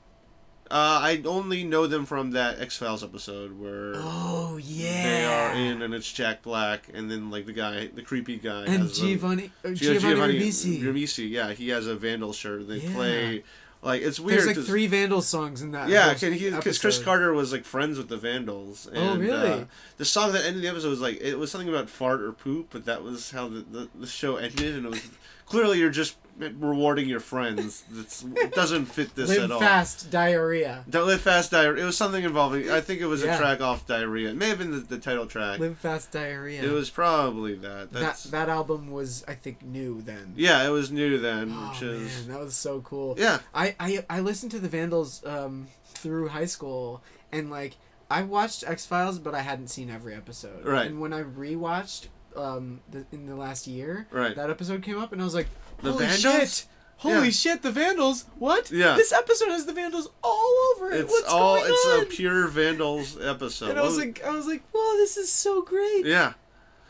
Uh, 0.72 1.00
I 1.04 1.22
only 1.26 1.66
know 1.66 1.86
them 1.86 2.06
from 2.06 2.32
that 2.32 2.62
X 2.62 2.78
Files 2.78 3.04
episode 3.04 3.60
where 3.60 3.92
Oh 3.98 4.58
yeah. 4.64 5.04
they 5.04 5.26
are 5.26 5.54
in, 5.54 5.82
and 5.82 5.94
it's 5.94 6.10
Jack 6.12 6.44
Black, 6.44 6.88
and 6.94 7.12
then 7.12 7.30
like 7.30 7.46
the 7.46 7.52
guy, 7.54 7.88
the 7.94 8.02
creepy 8.02 8.38
guy, 8.38 8.62
and 8.66 8.84
has 8.84 8.98
a- 8.98 9.02
Giovanni 9.02 9.52
uh, 9.66 9.72
Giovanni, 9.72 10.40
Ribisi. 10.40 10.82
Ribisi, 10.82 11.30
yeah, 11.30 11.52
he 11.52 11.70
has 11.70 11.88
a 11.88 11.96
Vandal 11.96 12.32
shirt. 12.32 12.70
They 12.70 12.78
Yeah. 12.78 12.94
play 12.94 13.44
like 13.82 14.02
it's 14.02 14.18
weird. 14.20 14.44
There's 14.44 14.58
like 14.58 14.66
three 14.66 14.88
Vandals 14.88 15.28
songs 15.28 15.62
in 15.62 15.72
that. 15.72 15.90
Yeah, 15.90 16.06
whole 16.06 16.16
can 16.16 16.32
he? 16.34 16.50
Because 16.52 16.80
Chris. 16.80 17.04
Carter 17.04 17.34
was 17.34 17.52
like 17.52 17.66
friends 17.66 17.98
with 17.98 18.08
the 18.08 18.16
Vandals. 18.18 18.88
And, 18.88 18.98
Oh, 18.98 19.18
really? 19.18 19.50
Uh, 19.50 19.66
the 19.98 20.06
song 20.06 20.32
that 20.32 20.46
ended 20.46 20.64
the 20.64 20.70
episode 20.70 20.90
was 20.92 21.02
like 21.02 21.20
it 21.20 21.36
was 21.38 21.52
something 21.52 21.68
about 21.68 21.90
fart 21.90 22.22
or 22.22 22.32
poop, 22.32 22.68
but 22.72 22.86
that 22.86 23.04
was 23.04 23.32
how 23.32 23.50
the, 23.50 23.60
the, 23.70 23.90
the 24.00 24.08
show 24.08 24.38
ended, 24.38 24.76
and 24.76 24.86
it 24.86 24.90
was 24.90 25.02
clearly 25.48 25.80
you're 25.80 25.90
just 25.90 26.16
rewarding 26.38 27.08
your 27.08 27.20
friends. 27.20 27.84
That's 27.92 28.24
it 28.24 28.54
doesn't 28.54 28.86
fit 28.86 29.14
this 29.16 29.30
Live 29.30 29.44
at 29.44 29.52
all. 29.52 29.60
fast 29.60 30.10
diarrhea. 30.10 30.84
Don't 30.90 31.06
live 31.08 31.22
fast 31.22 31.52
diarrhea. 31.52 31.84
It 31.84 31.86
was 31.86 31.98
something 31.98 32.24
involving. 32.24 32.70
I 32.70 32.82
think 32.82 33.02
it 33.02 33.06
was 33.06 33.24
Yeah. 33.24 33.36
a 33.36 33.38
track 33.38 33.62
off 33.62 33.86
diarrhea. 33.86 34.30
It 34.30 34.36
may 34.38 34.50
have 34.50 34.58
been 34.58 34.72
the, 34.72 34.80
the 34.80 34.98
title 34.98 35.26
track. 35.28 35.60
Live 35.60 35.78
fast 35.78 36.12
diarrhea. 36.12 36.64
It 36.64 36.72
was 36.72 36.90
probably 36.90 37.56
that. 37.56 37.92
that 37.94 38.18
that 38.32 38.50
album 38.50 38.92
was 38.92 39.24
I 39.28 39.34
think 39.36 39.62
new 39.64 40.02
then. 40.02 40.34
yeah. 40.36 40.66
It 40.66 40.70
was 40.72 40.92
new 40.92 41.18
then, 41.20 41.52
Oh 41.56 41.70
which 41.70 41.82
is 41.84 42.28
man, 42.28 42.36
that 42.38 42.44
was 42.44 42.56
so 42.56 42.82
cool. 42.82 43.16
yeah. 43.18 43.40
I, 43.54 43.76
I 43.80 44.06
I 44.10 44.20
listened 44.22 44.52
to 44.52 44.60
the 44.60 44.70
Vandals 44.70 45.26
um, 45.26 45.68
through 45.86 46.30
high 46.30 46.46
school, 46.46 47.04
and 47.32 47.50
like 47.52 47.76
I 48.10 48.24
watched 48.24 48.64
X 48.68 48.86
Files, 48.86 49.20
but 49.20 49.36
I 49.36 49.42
hadn't 49.42 49.68
seen 49.70 49.90
every 49.90 50.14
episode. 50.16 50.66
Right. 50.66 50.88
And 50.88 51.00
when 51.00 51.14
I 51.14 51.22
rewatched 51.24 52.08
um, 52.36 52.82
the, 52.90 53.06
in 53.12 53.26
the 53.26 53.36
last 53.36 53.68
year, 53.68 54.08
Right. 54.12 54.36
that 54.36 54.50
episode 54.50 54.82
came 54.84 54.98
up, 55.00 55.12
and 55.14 55.22
I 55.22 55.26
was 55.26 55.34
like, 55.36 55.48
The 55.82 55.92
"Holy 55.92 56.06
Vandals? 56.06 56.22
shit! 56.60 56.66
Holy 56.98 57.26
Yeah. 57.26 57.32
shit! 57.32 57.62
The 57.64 57.72
Vandals! 57.72 58.26
What? 58.38 58.70
Yeah. 58.72 58.96
This 58.96 59.12
episode 59.12 59.50
has 59.50 59.66
the 59.66 59.74
Vandals 59.74 60.10
all 60.24 60.54
over 60.76 60.92
it. 60.92 61.02
It's 61.02 61.12
What's 61.12 61.28
all. 61.28 61.58
going 61.58 61.72
it's 61.72 61.86
on?" 61.88 62.02
a 62.02 62.06
pure 62.06 62.48
Vandals 62.48 63.18
episode. 63.20 63.72
and 63.72 63.80
I 63.80 63.84
was 63.84 63.98
like, 63.98 64.24
I 64.24 64.30
was 64.32 64.46
like, 64.48 64.64
"Whoa, 64.72 64.98
this 64.98 65.18
is 65.18 65.32
so 65.32 65.62
great! 65.62 66.06
yeah. 66.06 66.34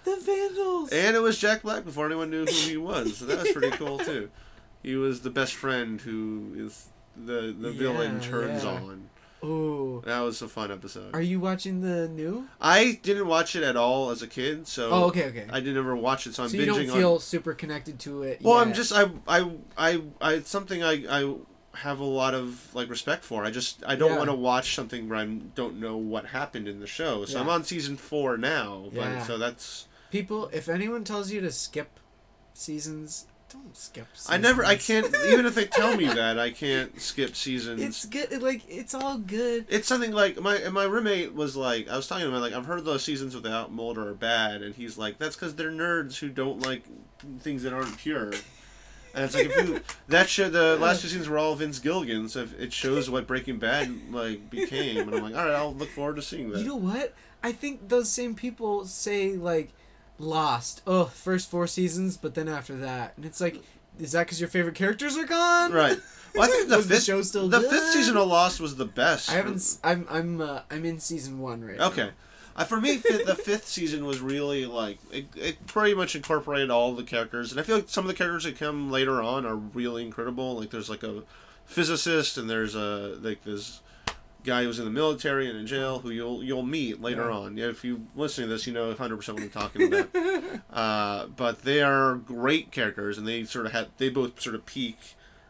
The 0.03 0.17
Vandals!" 0.17 0.89
And 0.91 1.15
it 1.15 1.19
was 1.21 1.37
Jack 1.37 1.61
Black 1.61 1.85
before 1.85 2.05
anyone 2.07 2.29
knew 2.29 2.45
who 2.45 2.51
he 2.51 2.77
was. 2.77 3.17
So 3.17 3.25
that 3.25 3.39
was 3.43 3.51
pretty 3.51 3.69
cool 3.77 3.99
too. 3.99 4.29
He 4.83 4.95
was 4.95 5.21
the 5.21 5.29
best 5.29 5.53
friend 5.53 6.01
who 6.01 6.53
is 6.57 6.87
the 7.15 7.55
the 7.57 7.71
villain 7.71 8.19
turns 8.19 8.63
yeah. 8.63 8.71
on. 8.71 9.09
That 9.41 10.19
was 10.21 10.41
a 10.41 10.47
fun 10.47 10.71
episode. 10.71 11.13
Are 11.15 11.21
you 11.21 11.39
watching 11.39 11.81
the 11.81 12.07
new? 12.07 12.47
I 12.59 12.99
didn't 13.03 13.27
watch 13.27 13.55
it 13.55 13.63
at 13.63 13.75
all 13.75 14.11
as 14.11 14.21
a 14.21 14.27
kid, 14.27 14.67
so 14.67 14.89
Oh, 14.91 15.03
okay, 15.05 15.25
okay. 15.25 15.47
I 15.51 15.59
didn't 15.59 15.77
ever 15.77 15.95
watch 15.95 16.27
it. 16.27 16.35
So 16.35 16.43
I'm 16.43 16.49
so 16.49 16.57
binging 16.57 16.59
you 16.59 16.65
don't 16.65 16.89
on. 16.91 16.97
feel 16.97 17.19
super 17.19 17.53
connected 17.53 17.99
to 18.01 18.23
it. 18.23 18.41
Well, 18.41 18.57
I'm 18.57 18.73
just 18.73 18.93
I 18.93 19.09
I 19.27 19.51
I 19.77 20.01
I 20.21 20.33
it's 20.33 20.49
something 20.49 20.83
I 20.83 21.03
I 21.09 21.35
have 21.73 21.99
a 21.99 22.05
lot 22.05 22.33
of 22.33 22.73
like 22.75 22.89
respect 22.89 23.23
for. 23.23 23.43
I 23.45 23.49
just 23.51 23.83
I 23.85 23.95
don't 23.95 24.11
Yeah. 24.11 24.17
want 24.17 24.29
to 24.29 24.35
watch 24.35 24.75
something 24.75 25.07
where 25.09 25.17
I 25.19 25.25
don't 25.25 25.79
know 25.79 25.97
what 25.97 26.25
happened 26.27 26.67
in 26.67 26.79
the 26.79 26.87
show. 26.87 27.25
So 27.25 27.39
I'm 27.39 27.49
on 27.49 27.63
season 27.63 27.97
four 27.97 28.37
now, 28.37 28.89
but 28.93 28.99
Yeah. 29.01 29.23
so 29.25 29.37
that's 29.37 29.87
People, 30.11 30.49
if 30.51 30.67
anyone 30.67 31.05
tells 31.05 31.31
you 31.31 31.39
to 31.39 31.51
skip 31.51 31.97
seasons, 32.53 33.27
don't 33.51 33.75
skip. 33.75 34.07
Seasons. 34.13 34.33
I 34.33 34.37
never 34.37 34.65
I 34.65 34.75
can't 34.75 35.07
even 35.27 35.45
if 35.45 35.55
they 35.55 35.65
tell 35.65 35.95
me 35.95 36.05
that 36.13 36.39
I 36.39 36.51
can't 36.51 36.99
skip 36.99 37.35
seasons. 37.35 37.81
It's 37.81 38.05
good. 38.05 38.41
Like 38.41 38.63
it's 38.67 38.93
all 38.93 39.17
good. 39.17 39.65
It's 39.69 39.87
something 39.87 40.11
like 40.11 40.39
my 40.39 40.59
my 40.69 40.83
roommate 40.83 41.33
was 41.33 41.55
like 41.55 41.89
I 41.89 41.95
was 41.95 42.07
talking 42.07 42.25
to 42.25 42.33
him 42.33 42.41
like 42.41 42.53
I've 42.53 42.65
heard 42.65 42.85
those 42.85 43.03
seasons 43.03 43.35
without 43.35 43.71
Mulder 43.71 44.07
are 44.07 44.13
bad 44.13 44.61
and 44.61 44.75
he's 44.75 44.97
like 44.97 45.17
that's 45.17 45.35
because 45.35 45.55
they're 45.55 45.71
nerds 45.71 46.19
who 46.19 46.29
don't 46.29 46.61
like 46.61 46.83
things 47.39 47.63
that 47.63 47.73
aren't 47.73 47.97
pure. 47.97 48.31
And 49.13 49.25
it's 49.25 49.35
like 49.35 49.47
if 49.47 49.67
you 49.67 49.81
that 50.07 50.29
show 50.29 50.49
the 50.49 50.77
last 50.77 51.01
two 51.01 51.07
seasons 51.07 51.27
were 51.27 51.37
all 51.37 51.55
Vince 51.55 51.79
Gilligan, 51.79 52.29
so 52.29 52.41
if 52.41 52.57
it 52.59 52.71
shows 52.71 53.09
what 53.09 53.27
Breaking 53.27 53.57
Bad 53.57 53.91
like 54.11 54.49
became, 54.49 54.99
and 54.99 55.15
I'm 55.15 55.23
like, 55.23 55.35
all 55.35 55.45
right, 55.45 55.55
I'll 55.55 55.73
look 55.73 55.89
forward 55.89 56.15
to 56.15 56.21
seeing 56.21 56.49
that. 56.51 56.59
You 56.59 56.67
know 56.67 56.75
what? 56.75 57.13
I 57.43 57.51
think 57.51 57.89
those 57.89 58.09
same 58.09 58.35
people 58.35 58.85
say 58.85 59.33
like 59.33 59.73
Lost. 60.21 60.81
Oh, 60.87 61.05
first 61.05 61.49
four 61.49 61.67
seasons, 61.67 62.17
but 62.17 62.35
then 62.35 62.47
after 62.47 62.75
that, 62.77 63.13
and 63.17 63.25
it's 63.25 63.41
like, 63.41 63.61
is 63.99 64.11
that 64.13 64.25
because 64.25 64.39
your 64.39 64.49
favorite 64.49 64.75
characters 64.75 65.17
are 65.17 65.25
gone? 65.25 65.71
right. 65.71 65.97
Well, 66.33 66.43
I 66.43 66.47
think 66.47 66.69
the 66.69 66.81
fifth 66.81 67.03
show 67.03 67.21
still 67.23 67.49
the 67.49 67.59
good? 67.59 67.69
fifth 67.69 67.91
season 67.91 68.15
of 68.15 68.25
Lost 68.25 68.61
was 68.61 68.77
the 68.77 68.85
best. 68.85 69.29
I 69.29 69.33
haven't. 69.33 69.77
I'm. 69.83 70.07
I'm. 70.09 70.39
Uh, 70.39 70.61
I'm 70.71 70.85
in 70.85 70.97
season 70.97 71.39
one 71.39 71.61
right 71.61 71.75
now. 71.77 71.87
Okay. 71.87 72.09
Uh, 72.55 72.63
for 72.63 72.79
me, 72.79 72.95
fifth, 72.95 73.25
the 73.25 73.35
fifth 73.43 73.67
season 73.67 74.05
was 74.05 74.21
really 74.21 74.65
like 74.65 74.97
it, 75.11 75.25
it. 75.35 75.67
Pretty 75.67 75.93
much 75.93 76.15
incorporated 76.15 76.71
all 76.71 76.93
the 76.93 77.03
characters, 77.03 77.51
and 77.51 77.59
I 77.59 77.63
feel 77.63 77.75
like 77.75 77.89
some 77.89 78.05
of 78.05 78.07
the 78.07 78.13
characters 78.13 78.45
that 78.45 78.57
come 78.57 78.89
later 78.89 79.21
on 79.21 79.45
are 79.45 79.57
really 79.57 80.05
incredible. 80.05 80.57
Like 80.57 80.69
there's 80.69 80.89
like 80.89 81.03
a 81.03 81.23
physicist, 81.65 82.37
and 82.37 82.49
there's 82.49 82.75
a 82.75 83.17
like 83.21 83.43
this 83.43 83.80
guy 84.43 84.61
who 84.63 84.67
was 84.67 84.79
in 84.79 84.85
the 84.85 84.91
military 84.91 85.49
and 85.49 85.57
in 85.57 85.67
jail 85.67 85.99
who 85.99 86.09
you'll 86.09 86.43
you'll 86.43 86.63
meet 86.63 87.01
later 87.01 87.29
Yeah. 87.29 87.37
on. 87.37 87.57
If 87.57 87.83
you 87.83 88.07
listen 88.15 88.43
to 88.45 88.49
this, 88.49 88.65
you 88.67 88.73
know 88.73 88.87
100 88.89 89.17
percent 89.17 89.37
what 89.37 89.43
I'm 89.43 89.49
talking 89.49 89.93
about. 89.93 90.09
uh, 90.71 91.27
but 91.27 91.63
they 91.63 91.81
are 91.81 92.15
great 92.15 92.71
characters, 92.71 93.17
and 93.17 93.27
they 93.27 93.43
sort 93.43 93.65
of 93.65 93.71
had 93.71 93.87
they 93.97 94.09
both 94.09 94.39
sort 94.41 94.55
of 94.55 94.65
peak 94.65 94.97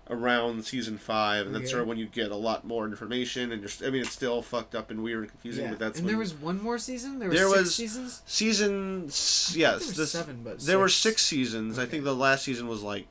around 0.10 0.66
season 0.66 0.98
five, 0.98 1.46
and 1.46 1.56
that's 1.56 1.62
Okay. 1.64 1.72
sort 1.72 1.82
of 1.84 1.88
when 1.88 1.98
you 1.98 2.06
get 2.06 2.32
a 2.32 2.36
lot 2.36 2.66
more 2.68 2.86
information. 2.86 3.52
And 3.54 3.62
you're, 3.62 3.88
I 3.88 3.92
mean, 3.92 4.02
it's 4.02 4.12
still 4.12 4.42
fucked 4.42 4.76
up 4.76 4.92
and 4.92 5.02
weird 5.04 5.22
and 5.24 5.32
confusing, 5.32 5.64
Yeah. 5.64 5.70
but 5.70 5.80
that's 5.80 6.00
and 6.00 6.10
there 6.10 6.18
was 6.18 6.34
one 6.34 6.62
more 6.62 6.78
season. 6.78 7.20
There 7.20 7.30
was 7.30 7.38
There 7.38 7.48
six 7.48 7.60
was- 7.62 7.76
seasons. 7.76 8.22
season. 8.26 9.04
Yes, 9.06 9.54
there 9.54 9.70
were 9.88 9.94
this, 9.94 10.12
seven, 10.12 10.42
but 10.44 10.60
there 10.60 10.80
were 10.80 10.90
six. 10.90 11.22
six 11.22 11.22
seasons. 11.24 11.80
I 11.80 11.86
think 11.86 12.04
the 12.04 12.16
last 12.16 12.44
season 12.44 12.68
was 12.68 12.82
like 12.84 13.08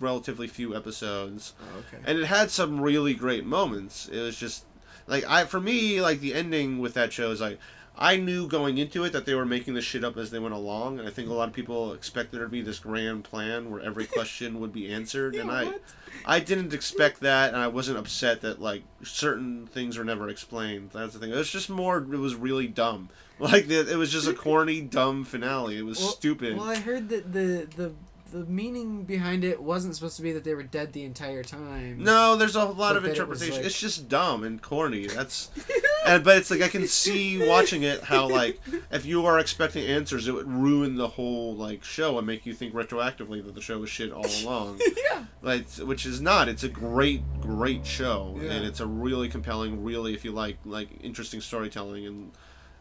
relatively 0.00 0.48
few 0.48 0.74
episodes 0.74 1.54
Oh, 1.60 1.78
okay. 1.78 2.02
and 2.06 2.18
it 2.18 2.26
had 2.26 2.50
some 2.50 2.80
really 2.80 3.14
great 3.14 3.44
moments. 3.46 4.08
It 4.08 4.20
was 4.20 4.36
just 4.36 4.64
like 5.06 5.24
I 5.28 5.44
for 5.44 5.60
me 5.60 6.00
like 6.00 6.20
the 6.20 6.34
ending 6.34 6.78
with 6.78 6.94
that 6.94 7.12
show 7.12 7.30
is 7.30 7.40
like 7.40 7.58
I 7.96 8.16
knew 8.16 8.48
going 8.48 8.78
into 8.78 9.04
it 9.04 9.12
that 9.12 9.24
they 9.24 9.34
were 9.36 9.46
making 9.46 9.74
this 9.74 9.84
shit 9.84 10.02
up 10.02 10.16
as 10.16 10.32
they 10.32 10.40
went 10.40 10.52
along, 10.54 10.98
and 10.98 11.06
I 11.06 11.12
think 11.12 11.28
a 11.28 11.32
lot 11.32 11.46
of 11.48 11.54
people 11.54 11.92
expected 11.92 12.38
there 12.38 12.46
to 12.46 12.50
be 12.50 12.60
this 12.60 12.80
grand 12.80 13.22
plan 13.22 13.70
where 13.70 13.80
every 13.80 14.04
question 14.04 14.58
would 14.58 14.72
be 14.72 14.92
answered, 14.92 15.34
and 15.36 15.48
I 15.48 15.66
what? 15.66 15.82
I 16.26 16.40
didn't 16.40 16.74
expect 16.74 17.20
that, 17.20 17.54
and 17.54 17.62
I 17.62 17.68
wasn't 17.68 17.98
upset 17.98 18.40
that 18.40 18.60
like 18.60 18.82
certain 19.04 19.66
things 19.68 19.96
were 19.96 20.04
never 20.04 20.28
explained. 20.28 20.90
That's 20.92 21.12
the 21.14 21.20
thing. 21.20 21.30
It 21.30 21.36
was 21.36 21.50
just 21.50 21.70
more. 21.70 21.98
It 21.98 22.18
was 22.18 22.34
really 22.34 22.66
dumb. 22.66 23.10
Like 23.40 23.68
it 23.68 23.96
was 23.96 24.12
just 24.12 24.28
a 24.28 24.32
corny, 24.32 24.80
dumb 24.80 25.24
finale. 25.24 25.76
It 25.76 25.84
was 25.84 25.98
Well- 25.98 26.08
stupid. 26.10 26.56
Well, 26.56 26.68
I 26.70 26.76
heard 26.76 27.08
that 27.08 27.32
the 27.32 27.66
the 27.76 27.92
the 28.34 28.44
meaning 28.46 29.04
behind 29.04 29.44
it 29.44 29.62
wasn't 29.62 29.94
supposed 29.94 30.16
to 30.16 30.22
be 30.22 30.32
that 30.32 30.42
they 30.42 30.54
were 30.54 30.64
dead 30.64 30.92
the 30.92 31.04
entire 31.04 31.44
time. 31.44 32.02
No, 32.02 32.34
there's 32.34 32.56
a 32.56 32.64
lot 32.64 32.96
of 32.96 33.04
that 33.04 33.10
it 33.10 33.12
interpretation. 33.12 33.56
like- 33.58 33.64
It's 33.64 33.78
just 33.78 34.08
dumb 34.08 34.42
and 34.42 34.60
corny. 34.60 35.06
That's, 35.06 35.50
and 36.06 36.24
but 36.24 36.38
it's 36.38 36.50
like 36.50 36.60
I 36.60 36.66
can 36.68 36.88
see 36.88 37.46
watching 37.48 37.84
it 37.84 38.02
how 38.02 38.28
like 38.28 38.60
if 38.90 39.06
you 39.06 39.24
are 39.26 39.38
expecting 39.38 39.86
answers, 39.86 40.26
it 40.26 40.32
would 40.32 40.50
ruin 40.50 40.96
the 40.96 41.06
whole 41.06 41.54
like 41.54 41.84
show 41.84 42.18
and 42.18 42.26
make 42.26 42.44
you 42.44 42.54
think 42.54 42.74
retroactively 42.74 43.44
that 43.44 43.54
the 43.54 43.60
show 43.60 43.78
was 43.78 43.88
shit 43.88 44.10
all 44.10 44.26
along. 44.42 44.80
yeah. 45.12 45.24
like 45.40 45.70
which 45.74 46.04
is 46.04 46.20
not. 46.20 46.48
It's 46.48 46.64
a 46.64 46.68
great, 46.68 47.22
great 47.40 47.86
show, 47.86 48.36
Yeah. 48.40 48.50
and 48.50 48.64
it's 48.66 48.80
a 48.80 48.86
really 48.86 49.28
compelling, 49.28 49.84
really 49.84 50.12
if 50.12 50.24
you 50.24 50.32
like 50.32 50.58
like 50.64 50.88
interesting 51.02 51.40
storytelling 51.40 52.04
and. 52.04 52.32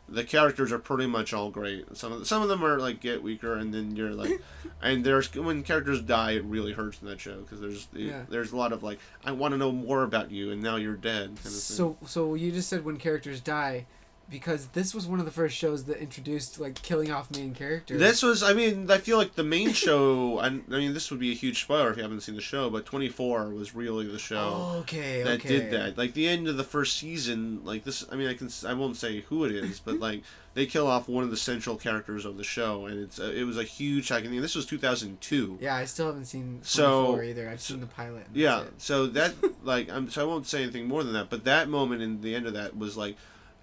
The 0.09 0.23
characters 0.23 0.71
are 0.71 0.79
pretty 0.79 1.07
much 1.07 1.33
all 1.33 1.49
great. 1.49 1.85
Some 1.97 2.11
of 2.11 2.19
the, 2.19 2.25
some 2.25 2.41
of 2.41 2.49
them 2.49 2.63
are 2.63 2.77
like 2.77 2.99
get 2.99 3.23
weaker, 3.23 3.55
and 3.55 3.73
then 3.73 3.95
you're 3.95 4.11
like, 4.11 4.41
and 4.81 5.03
there's 5.03 5.33
when 5.33 5.63
characters 5.63 6.01
die, 6.01 6.31
it 6.31 6.43
really 6.43 6.73
hurts 6.73 7.01
in 7.01 7.07
that 7.07 7.19
show 7.21 7.39
because 7.41 7.61
there's 7.61 7.87
Yeah. 7.93 8.23
there's 8.29 8.51
a 8.51 8.57
lot 8.57 8.73
of 8.73 8.83
like 8.83 8.99
I 9.23 9.31
want 9.31 9.53
to 9.53 9.57
know 9.57 9.71
more 9.71 10.03
about 10.03 10.29
you, 10.29 10.51
and 10.51 10.61
now 10.61 10.75
you're 10.75 10.95
dead. 10.95 11.27
Kind 11.27 11.37
of 11.37 11.43
thing. 11.43 11.51
So 11.51 11.97
so 12.05 12.35
you 12.35 12.51
just 12.51 12.67
said 12.69 12.83
when 12.85 12.97
characters 12.97 13.39
die, 13.39 13.85
because 14.33 14.65
this 14.69 14.95
was 14.95 15.05
one 15.05 15.19
of 15.19 15.25
the 15.25 15.31
first 15.31 15.55
shows 15.55 15.85
that 15.85 15.97
introduced 15.99 16.59
like 16.59 16.81
killing 16.81 17.11
off 17.11 17.29
main 17.29 17.53
characters. 17.53 17.99
this 17.99 18.23
was, 18.23 18.41
I 18.41 18.53
mean, 18.53 18.89
I 18.89 18.97
feel 18.97 19.17
like 19.17 19.35
the 19.35 19.43
main 19.43 19.73
show. 19.73 20.39
I, 20.41 20.47
I 20.47 20.49
mean, 20.49 20.95
this 20.95 21.11
would 21.11 21.19
be 21.19 21.31
a 21.31 21.35
huge 21.35 21.61
spoiler 21.61 21.91
if 21.91 21.97
you 21.97 22.03
haven't 22.03 22.21
seen 22.21 22.35
the 22.35 22.41
show, 22.41 22.71
but 22.71 22.83
24 22.83 23.49
was 23.49 23.75
really 23.75 24.07
the 24.07 24.17
show. 24.17 24.53
Oh, 24.53 24.77
okay. 24.79 25.21
that 25.21 25.39
okay. 25.39 25.47
did 25.47 25.71
that. 25.71 25.99
Like 25.99 26.15
the 26.15 26.27
end 26.27 26.47
of 26.47 26.57
the 26.57 26.63
first 26.63 26.97
season, 26.97 27.63
like 27.63 27.83
this. 27.83 28.03
I 28.11 28.15
mean, 28.15 28.27
I 28.27 28.33
can 28.33 28.49
I 28.67 28.73
won't 28.73 28.97
say 28.97 29.21
who 29.21 29.45
it 29.45 29.51
is, 29.51 29.79
but 29.79 29.99
like 29.99 30.23
they 30.55 30.65
kill 30.65 30.87
off 30.87 31.07
one 31.07 31.23
of 31.23 31.31
the 31.31 31.37
central 31.37 31.75
characters 31.75 32.25
of 32.25 32.37
the 32.37 32.43
show, 32.43 32.85
and 32.87 32.99
it's 32.99 33.19
a, 33.19 33.39
it 33.39 33.43
was 33.43 33.57
a 33.57 33.63
huge 33.63 34.05
shocking 34.05 34.29
thing. 34.29 34.41
This 34.41 34.55
was 34.55 34.65
two 34.65 34.77
thousand 34.77 35.21
two. 35.21 35.57
Yeah, 35.61 35.75
I 35.75 35.85
still 35.85 36.07
haven't 36.07 36.25
seen 36.25 36.59
So- 36.63 37.05
24 37.05 37.23
either. 37.23 37.49
I've 37.49 37.61
seen 37.61 37.79
the 37.79 37.87
pilot. 37.87 38.25
Yeah, 38.33 38.63
so 38.77 39.07
that 39.07 39.35
like 39.63 39.89
I'm 39.89 40.09
so 40.09 40.21
I 40.21 40.25
won't 40.25 40.47
say 40.47 40.63
anything 40.63 40.87
more 40.87 41.03
than 41.03 41.13
that. 41.13 41.29
But 41.29 41.43
that 41.45 41.69
moment 41.69 42.01
in 42.01 42.21
the 42.21 42.35
end 42.35 42.47
of 42.47 42.53
that 42.53 42.75
was 42.75 42.97
like. 42.97 43.15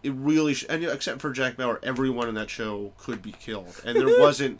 It 0.03 0.13
really, 0.15 0.55
sh- 0.55 0.65
and 0.69 0.83
except 0.85 1.21
for 1.21 1.31
Jack 1.33 1.57
Bauer, 1.57 1.79
everyone 1.83 2.29
in 2.29 2.35
that 2.37 2.49
show 2.51 2.93
could 2.99 3.21
be 3.23 3.33
killed, 3.33 3.81
and 3.85 3.97
there 3.99 4.19
wasn't 4.21 4.59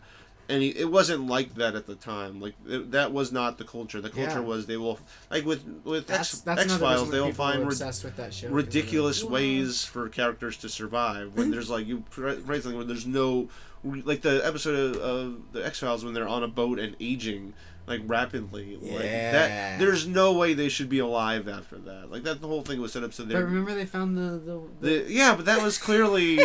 any. 0.49 0.67
It 0.69 0.91
wasn't 0.91 1.25
like 1.27 1.55
that 1.55 1.73
at 1.75 1.87
the 1.87 1.95
time. 1.95 2.39
Like 2.39 2.53
it, 2.67 2.91
that 2.91 3.11
was 3.11 3.31
not 3.31 3.57
the 3.57 3.63
culture. 3.63 4.01
The 4.01 4.09
culture 4.09 4.33
Yeah. 4.33 4.39
was 4.39 4.67
they 4.67 4.77
will 4.77 4.99
like 5.31 5.45
with 5.45 5.63
with 5.83 6.05
That's 6.07 6.33
X, 6.35 6.41
that's 6.41 6.61
X 6.63 6.75
Files 6.75 7.09
they 7.09 7.19
will 7.21 7.31
find 7.33 7.59
were 7.59 7.65
rid- 7.65 7.71
obsessed 7.73 8.03
with 8.03 8.17
that 8.17 8.33
show. 8.33 8.49
ridiculous 8.49 9.23
ways 9.23 9.83
for 9.83 10.07
characters 10.09 10.57
to 10.57 10.69
survive 10.69 11.35
when 11.35 11.49
there's 11.51 11.69
like 11.69 11.87
you 11.87 12.03
something 12.13 12.75
where 12.75 12.83
there's 12.85 13.07
no 13.07 13.49
like 13.83 14.21
the 14.21 14.41
episode 14.45 14.95
of, 14.95 15.01
of 15.01 15.41
the 15.53 15.65
X 15.65 15.79
Files 15.79 16.03
when 16.05 16.13
they're 16.13 16.27
on 16.27 16.43
a 16.43 16.47
boat 16.47 16.79
and 16.79 16.95
aging 16.99 17.53
like 17.87 18.01
rapidly 18.05 18.77
like 18.79 19.01
that 19.01 19.79
there's 19.79 20.05
no 20.05 20.31
way 20.33 20.53
they 20.53 20.69
should 20.69 20.87
be 20.87 20.99
alive 20.99 21.47
after 21.49 21.79
that 21.79 22.11
like 22.11 22.21
that 22.23 22.39
the 22.39 22.47
whole 22.47 22.61
thing 22.61 22.79
was 22.79 22.93
set 22.93 23.03
up 23.03 23.11
so 23.11 23.23
But 23.23 23.33
they 23.33 23.41
remember 23.43 23.73
they 23.73 23.87
found 23.87 24.15
the 24.15 24.39
the, 24.39 24.61
the 24.79 25.03
the, 25.03 25.11
yeah, 25.11 25.35
but 25.35 25.45
that 25.45 25.63
was 25.63 25.79
clearly 25.79 26.39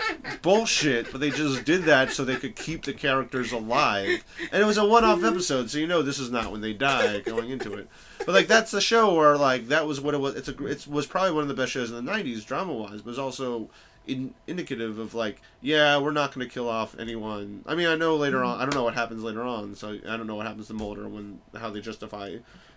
bullshit. 0.42 1.10
But 1.10 1.20
they 1.20 1.30
just 1.30 1.64
did 1.64 1.84
that 1.84 2.12
so 2.12 2.24
they 2.24 2.36
could 2.36 2.56
keep 2.56 2.84
the 2.84 2.92
characters 2.92 3.52
alive, 3.52 4.24
and 4.52 4.62
it 4.62 4.66
was 4.66 4.78
a 4.78 4.86
one-off 4.86 5.24
episode, 5.24 5.70
so 5.70 5.78
you 5.78 5.86
know 5.86 6.02
this 6.02 6.18
is 6.18 6.30
not 6.30 6.52
when 6.52 6.60
they 6.60 6.72
die 6.72 7.20
going 7.20 7.50
into 7.50 7.74
it. 7.74 7.88
But 8.18 8.28
like 8.28 8.46
that's 8.46 8.70
the 8.70 8.80
show 8.80 9.14
where 9.14 9.36
like 9.36 9.68
that 9.68 9.86
was 9.86 10.00
what 10.00 10.14
it 10.14 10.18
was. 10.18 10.34
It's 10.36 10.48
a 10.48 10.66
it 10.66 10.86
was 10.86 11.06
probably 11.06 11.32
one 11.32 11.42
of 11.42 11.48
the 11.48 11.54
best 11.54 11.72
shows 11.72 11.90
in 11.90 12.04
the 12.04 12.10
'90s 12.12 12.46
drama-wise, 12.46 13.02
but 13.02 13.06
it 13.06 13.06
was 13.06 13.18
also 13.18 13.68
in, 14.06 14.34
indicative 14.46 14.98
of 14.98 15.14
like 15.14 15.40
yeah 15.60 15.98
we're 15.98 16.12
not 16.12 16.34
going 16.34 16.46
to 16.46 16.52
kill 16.52 16.68
off 16.68 16.98
anyone. 16.98 17.62
I 17.66 17.74
mean 17.74 17.86
I 17.86 17.96
know 17.96 18.16
later 18.16 18.42
on 18.44 18.58
I 18.58 18.64
don't 18.64 18.74
know 18.74 18.84
what 18.84 18.94
happens 18.94 19.22
later 19.22 19.42
on, 19.42 19.74
so 19.74 19.98
I 20.08 20.16
don't 20.16 20.26
know 20.26 20.36
what 20.36 20.46
happens 20.46 20.68
to 20.68 20.74
Mulder 20.74 21.08
when 21.08 21.40
how 21.58 21.70
they 21.70 21.80
justify. 21.80 22.36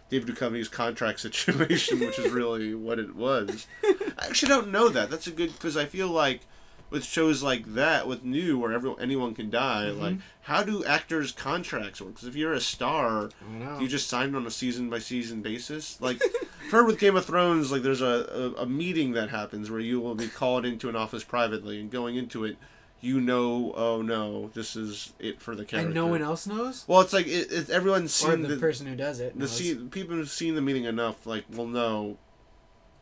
David 0.09 0.35
Duchovny's 0.35 0.67
contract 0.67 1.19
situation, 1.19 1.99
which 1.99 2.17
is 2.17 2.31
really 2.31 2.73
what 2.73 2.97
it 2.97 3.15
was. 3.15 3.67
I 3.83 4.25
actually 4.27 4.49
don't 4.49 4.71
know 4.71 4.89
that. 4.89 5.11
That's 5.11 5.27
a 5.27 5.31
good 5.31 5.53
because 5.53 5.77
I 5.77 5.85
feel 5.85 6.07
like 6.07 6.41
with 6.89 7.03
shows 7.05 7.43
like 7.43 7.73
that, 7.75 8.07
with 8.07 8.23
new 8.23 8.57
where 8.59 8.71
everyone 8.73 8.99
anyone 9.01 9.33
can 9.35 9.49
die, 9.49 9.89
Mhm. 9.93 9.99
like 9.99 10.15
how 10.41 10.63
do 10.63 10.83
actors' 10.85 11.31
contracts 11.31 12.01
work? 12.01 12.13
Because 12.15 12.27
if 12.27 12.35
you're 12.35 12.53
a 12.53 12.59
star, 12.61 13.25
I 13.27 13.29
don't 13.43 13.59
know. 13.59 13.77
do 13.77 13.83
you 13.83 13.89
just 13.89 14.07
sign 14.07 14.33
on 14.35 14.45
a 14.47 14.51
season 14.51 14.89
by 14.89 14.99
season 14.99 15.41
basis? 15.41 15.97
Like, 16.01 16.21
I've 16.63 16.71
heard 16.71 16.87
with 16.87 16.99
Game 16.99 17.15
of 17.15 17.25
Thrones, 17.25 17.71
like 17.71 17.81
there's 17.83 18.01
a, 18.01 18.53
a 18.57 18.63
a 18.63 18.65
meeting 18.65 19.11
that 19.13 19.29
happens 19.29 19.69
where 19.69 19.79
you 19.79 19.99
will 19.99 20.15
be 20.15 20.27
called 20.27 20.65
into 20.65 20.89
an 20.89 20.95
office 20.95 21.23
privately, 21.23 21.79
and 21.79 21.89
going 21.91 22.15
into 22.15 22.43
it, 22.45 22.57
you 23.01 23.21
know, 23.21 23.73
oh 23.77 24.01
no, 24.01 24.49
this 24.53 24.75
is 24.75 25.13
it 25.19 25.41
for 25.41 25.55
the 25.55 25.63
character. 25.65 25.85
and 25.87 25.95
no 25.95 26.05
one 26.07 26.21
else 26.21 26.45
knows, 26.47 26.83
Well, 26.87 27.01
it's 27.01 27.13
like 27.13 27.27
it, 27.27 27.51
it, 27.51 27.69
everyone's 27.69 28.11
or 28.23 28.31
seen 28.31 28.41
the, 28.41 28.49
the, 28.49 28.57
person 28.57 28.87
who 28.87 28.95
does 28.95 29.19
it. 29.19 29.33
the 29.33 29.39
knows. 29.41 29.51
scene, 29.51 29.89
people 29.89 30.15
who've 30.15 30.29
seen 30.29 30.55
the 30.55 30.61
meeting 30.61 30.83
enough, 30.85 31.25
like, 31.25 31.45
will 31.49 31.67
know 31.67 32.17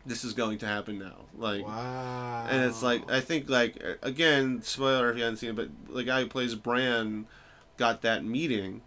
this 0.07 0.23
is 0.23 0.33
going 0.33 0.57
to 0.59 0.65
happen 0.65 0.97
now. 0.97 1.25
Like, 1.37 1.65
wow. 1.65 2.47
and 2.49 2.63
it's 2.63 2.81
like 2.81 3.09
I 3.11 3.19
think 3.19 3.49
like 3.49 3.81
again, 4.01 4.61
spoiler 4.61 5.11
if 5.11 5.17
you 5.17 5.23
haven't 5.23 5.37
seen 5.37 5.51
it, 5.51 5.55
but 5.55 5.69
the 5.93 6.03
guy 6.03 6.21
who 6.21 6.27
plays 6.27 6.55
Bran 6.55 7.27
got 7.77 8.01
that 8.01 8.23
meeting, 8.23 8.81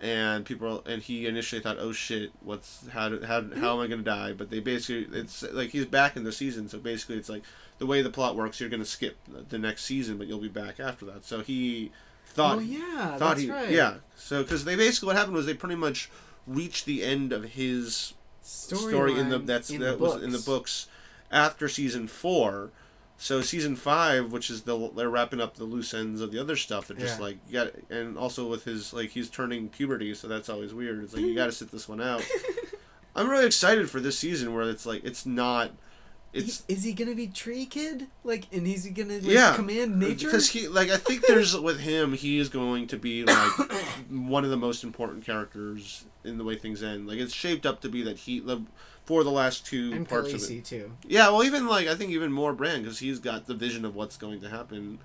and 0.00 0.44
people 0.44 0.82
and 0.86 1.02
he 1.02 1.26
initially 1.26 1.60
thought, 1.60 1.78
oh 1.78 1.92
shit, 1.92 2.32
what's 2.40 2.88
how 2.88 3.08
do, 3.10 3.20
how 3.22 3.42
how 3.54 3.74
am 3.74 3.80
I 3.80 3.86
gonna 3.86 4.02
die? 4.02 4.32
But 4.32 4.50
they 4.50 4.60
basically 4.60 5.18
it's 5.18 5.42
like 5.52 5.70
he's 5.70 5.86
back 5.86 6.16
in 6.16 6.24
the 6.24 6.32
season, 6.32 6.68
so 6.68 6.78
basically 6.78 7.16
it's 7.16 7.28
like 7.28 7.42
the 7.78 7.86
way 7.86 8.02
the 8.02 8.10
plot 8.10 8.34
works, 8.34 8.58
you're 8.58 8.70
gonna 8.70 8.84
skip 8.84 9.16
the 9.48 9.58
next 9.58 9.84
season, 9.84 10.18
but 10.18 10.26
you'll 10.26 10.40
be 10.40 10.48
back 10.48 10.80
after 10.80 11.04
that. 11.06 11.24
So 11.24 11.40
he 11.40 11.92
thought 12.26 12.58
oh 12.58 12.60
yeah, 12.60 13.16
thought 13.18 13.36
that's 13.36 13.42
he 13.42 13.50
right. 13.50 13.70
yeah. 13.70 13.96
So 14.16 14.42
because 14.42 14.64
they 14.64 14.74
basically 14.74 15.08
what 15.08 15.16
happened 15.16 15.36
was 15.36 15.46
they 15.46 15.54
pretty 15.54 15.76
much 15.76 16.10
reached 16.46 16.86
the 16.86 17.04
end 17.04 17.32
of 17.32 17.44
his 17.44 18.14
story 18.42 19.18
in 19.18 19.28
the 19.28 19.38
that's 19.38 19.70
in 19.70 19.80
that 19.80 19.98
the 19.98 20.04
was 20.04 20.22
in 20.22 20.30
the 20.30 20.38
books. 20.38 20.44
books 20.46 20.88
after 21.30 21.68
season 21.68 22.06
four. 22.08 22.70
So 23.18 23.40
season 23.40 23.76
five, 23.76 24.32
which 24.32 24.50
is 24.50 24.62
the 24.62 24.90
they're 24.96 25.08
wrapping 25.08 25.40
up 25.40 25.54
the 25.54 25.64
loose 25.64 25.94
ends 25.94 26.20
of 26.20 26.32
the 26.32 26.38
other 26.40 26.56
stuff. 26.56 26.88
They're 26.88 26.96
just 26.96 27.18
Yeah. 27.18 27.24
like 27.24 27.38
yeah, 27.48 27.66
and 27.88 28.18
also 28.18 28.48
with 28.48 28.64
his 28.64 28.92
like 28.92 29.10
he's 29.10 29.30
turning 29.30 29.68
puberty, 29.68 30.12
so 30.14 30.26
that's 30.26 30.48
always 30.48 30.74
weird. 30.74 31.04
It's 31.04 31.14
like 31.14 31.22
you 31.22 31.34
got 31.36 31.46
to 31.46 31.52
sit 31.52 31.70
this 31.70 31.88
one 31.88 32.00
out. 32.00 32.26
I'm 33.14 33.28
really 33.28 33.46
excited 33.46 33.88
for 33.90 34.00
this 34.00 34.18
season 34.18 34.54
where 34.54 34.68
it's 34.68 34.86
like 34.86 35.04
it's 35.04 35.24
not. 35.24 35.70
It's 36.32 36.64
He- 36.66 36.74
is 36.74 36.82
he 36.84 36.92
gonna 36.92 37.14
be 37.14 37.26
Tree 37.26 37.66
Kid? 37.66 38.06
Like, 38.24 38.46
and 38.52 38.66
he's 38.66 38.86
gonna 38.86 39.14
like, 39.14 39.24
Yeah, 39.24 39.54
command 39.54 39.98
nature? 39.98 40.26
because 40.28 40.48
he 40.48 40.66
like 40.66 40.90
I 40.90 40.96
think 40.96 41.26
there's 41.26 41.58
with 41.58 41.80
him 41.80 42.14
he 42.14 42.38
is 42.38 42.48
going 42.48 42.86
to 42.88 42.96
be 42.96 43.24
like 43.24 43.52
one 44.10 44.44
of 44.44 44.50
the 44.50 44.56
most 44.56 44.82
important 44.82 45.24
characters 45.24 46.04
in 46.24 46.38
the 46.38 46.44
way 46.44 46.56
things 46.56 46.82
end. 46.82 47.06
Like 47.06 47.18
it's 47.18 47.34
shaped 47.34 47.66
up 47.66 47.80
to 47.82 47.88
be 47.88 48.02
that 48.02 48.18
he 48.18 48.40
the 48.40 48.62
for 49.04 49.24
the 49.24 49.30
last 49.30 49.66
two 49.66 49.92
and 49.92 50.08
parts 50.08 50.32
of 50.32 50.50
it. 50.50 50.64
Too. 50.64 50.92
Yeah, 51.06 51.28
well, 51.28 51.44
even 51.44 51.66
like 51.66 51.86
I 51.86 51.94
think 51.94 52.12
even 52.12 52.32
more 52.32 52.52
Bran 52.52 52.82
because 52.82 52.98
he's 53.00 53.18
got 53.18 53.46
the 53.46 53.54
vision 53.54 53.84
of 53.84 53.94
what's 53.94 54.16
going 54.16 54.40
to 54.40 54.48
happen. 54.48 55.00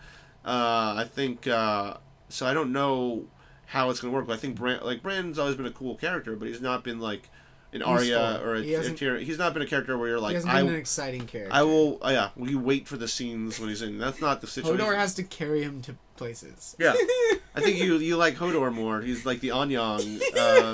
Uh, 0.45 0.95
I 0.97 1.05
think 1.11 1.45
uh, 1.47 1.95
so. 2.29 2.45
I 2.45 2.53
don't 2.53 2.71
know 2.71 3.25
how 3.65 3.89
it's 3.89 3.99
going 3.99 4.13
to 4.13 4.15
work. 4.15 4.27
But 4.27 4.33
I 4.33 4.37
think 4.37 4.55
Bran 4.55 4.79
like 4.83 5.01
Bran's 5.03 5.37
always 5.37 5.55
been 5.55 5.65
a 5.65 5.71
cool 5.71 5.95
character, 5.95 6.35
but 6.35 6.47
he's 6.47 6.61
not 6.61 6.83
been 6.83 6.99
like 6.99 7.29
an 7.73 7.81
Arya 7.81 8.41
or 8.43 8.55
a, 8.55 8.61
He 8.61 8.73
a 8.73 8.81
Tyrion. 8.81 9.21
He's 9.23 9.37
not 9.37 9.53
been 9.53 9.61
a 9.61 9.67
character 9.67 9.97
where 9.97 10.09
you're 10.09 10.19
like 10.19 10.43
I. 10.45 10.61
an 10.61 10.73
exciting 10.75 11.25
character. 11.27 11.53
I 11.53 11.63
will. 11.63 11.99
Oh, 12.01 12.09
yeah, 12.09 12.29
We 12.35 12.55
wait 12.55 12.87
for 12.87 12.97
the 12.97 13.07
scenes 13.07 13.59
when 13.59 13.69
he's 13.69 13.81
in? 13.81 13.97
That's 13.97 14.21
not 14.21 14.41
the 14.41 14.47
situation. 14.47 14.85
Hodor 14.85 14.95
has 14.95 15.13
to 15.15 15.23
carry 15.23 15.63
him 15.63 15.81
to 15.83 15.95
places. 16.15 16.75
Yeah, 16.79 16.93
I 17.55 17.61
think 17.61 17.77
you 17.77 17.97
you 17.97 18.15
like 18.17 18.35
Hodor 18.35 18.73
more. 18.73 19.01
He's 19.01 19.25
like 19.25 19.39
the 19.41 19.49
Anyang 19.49 19.99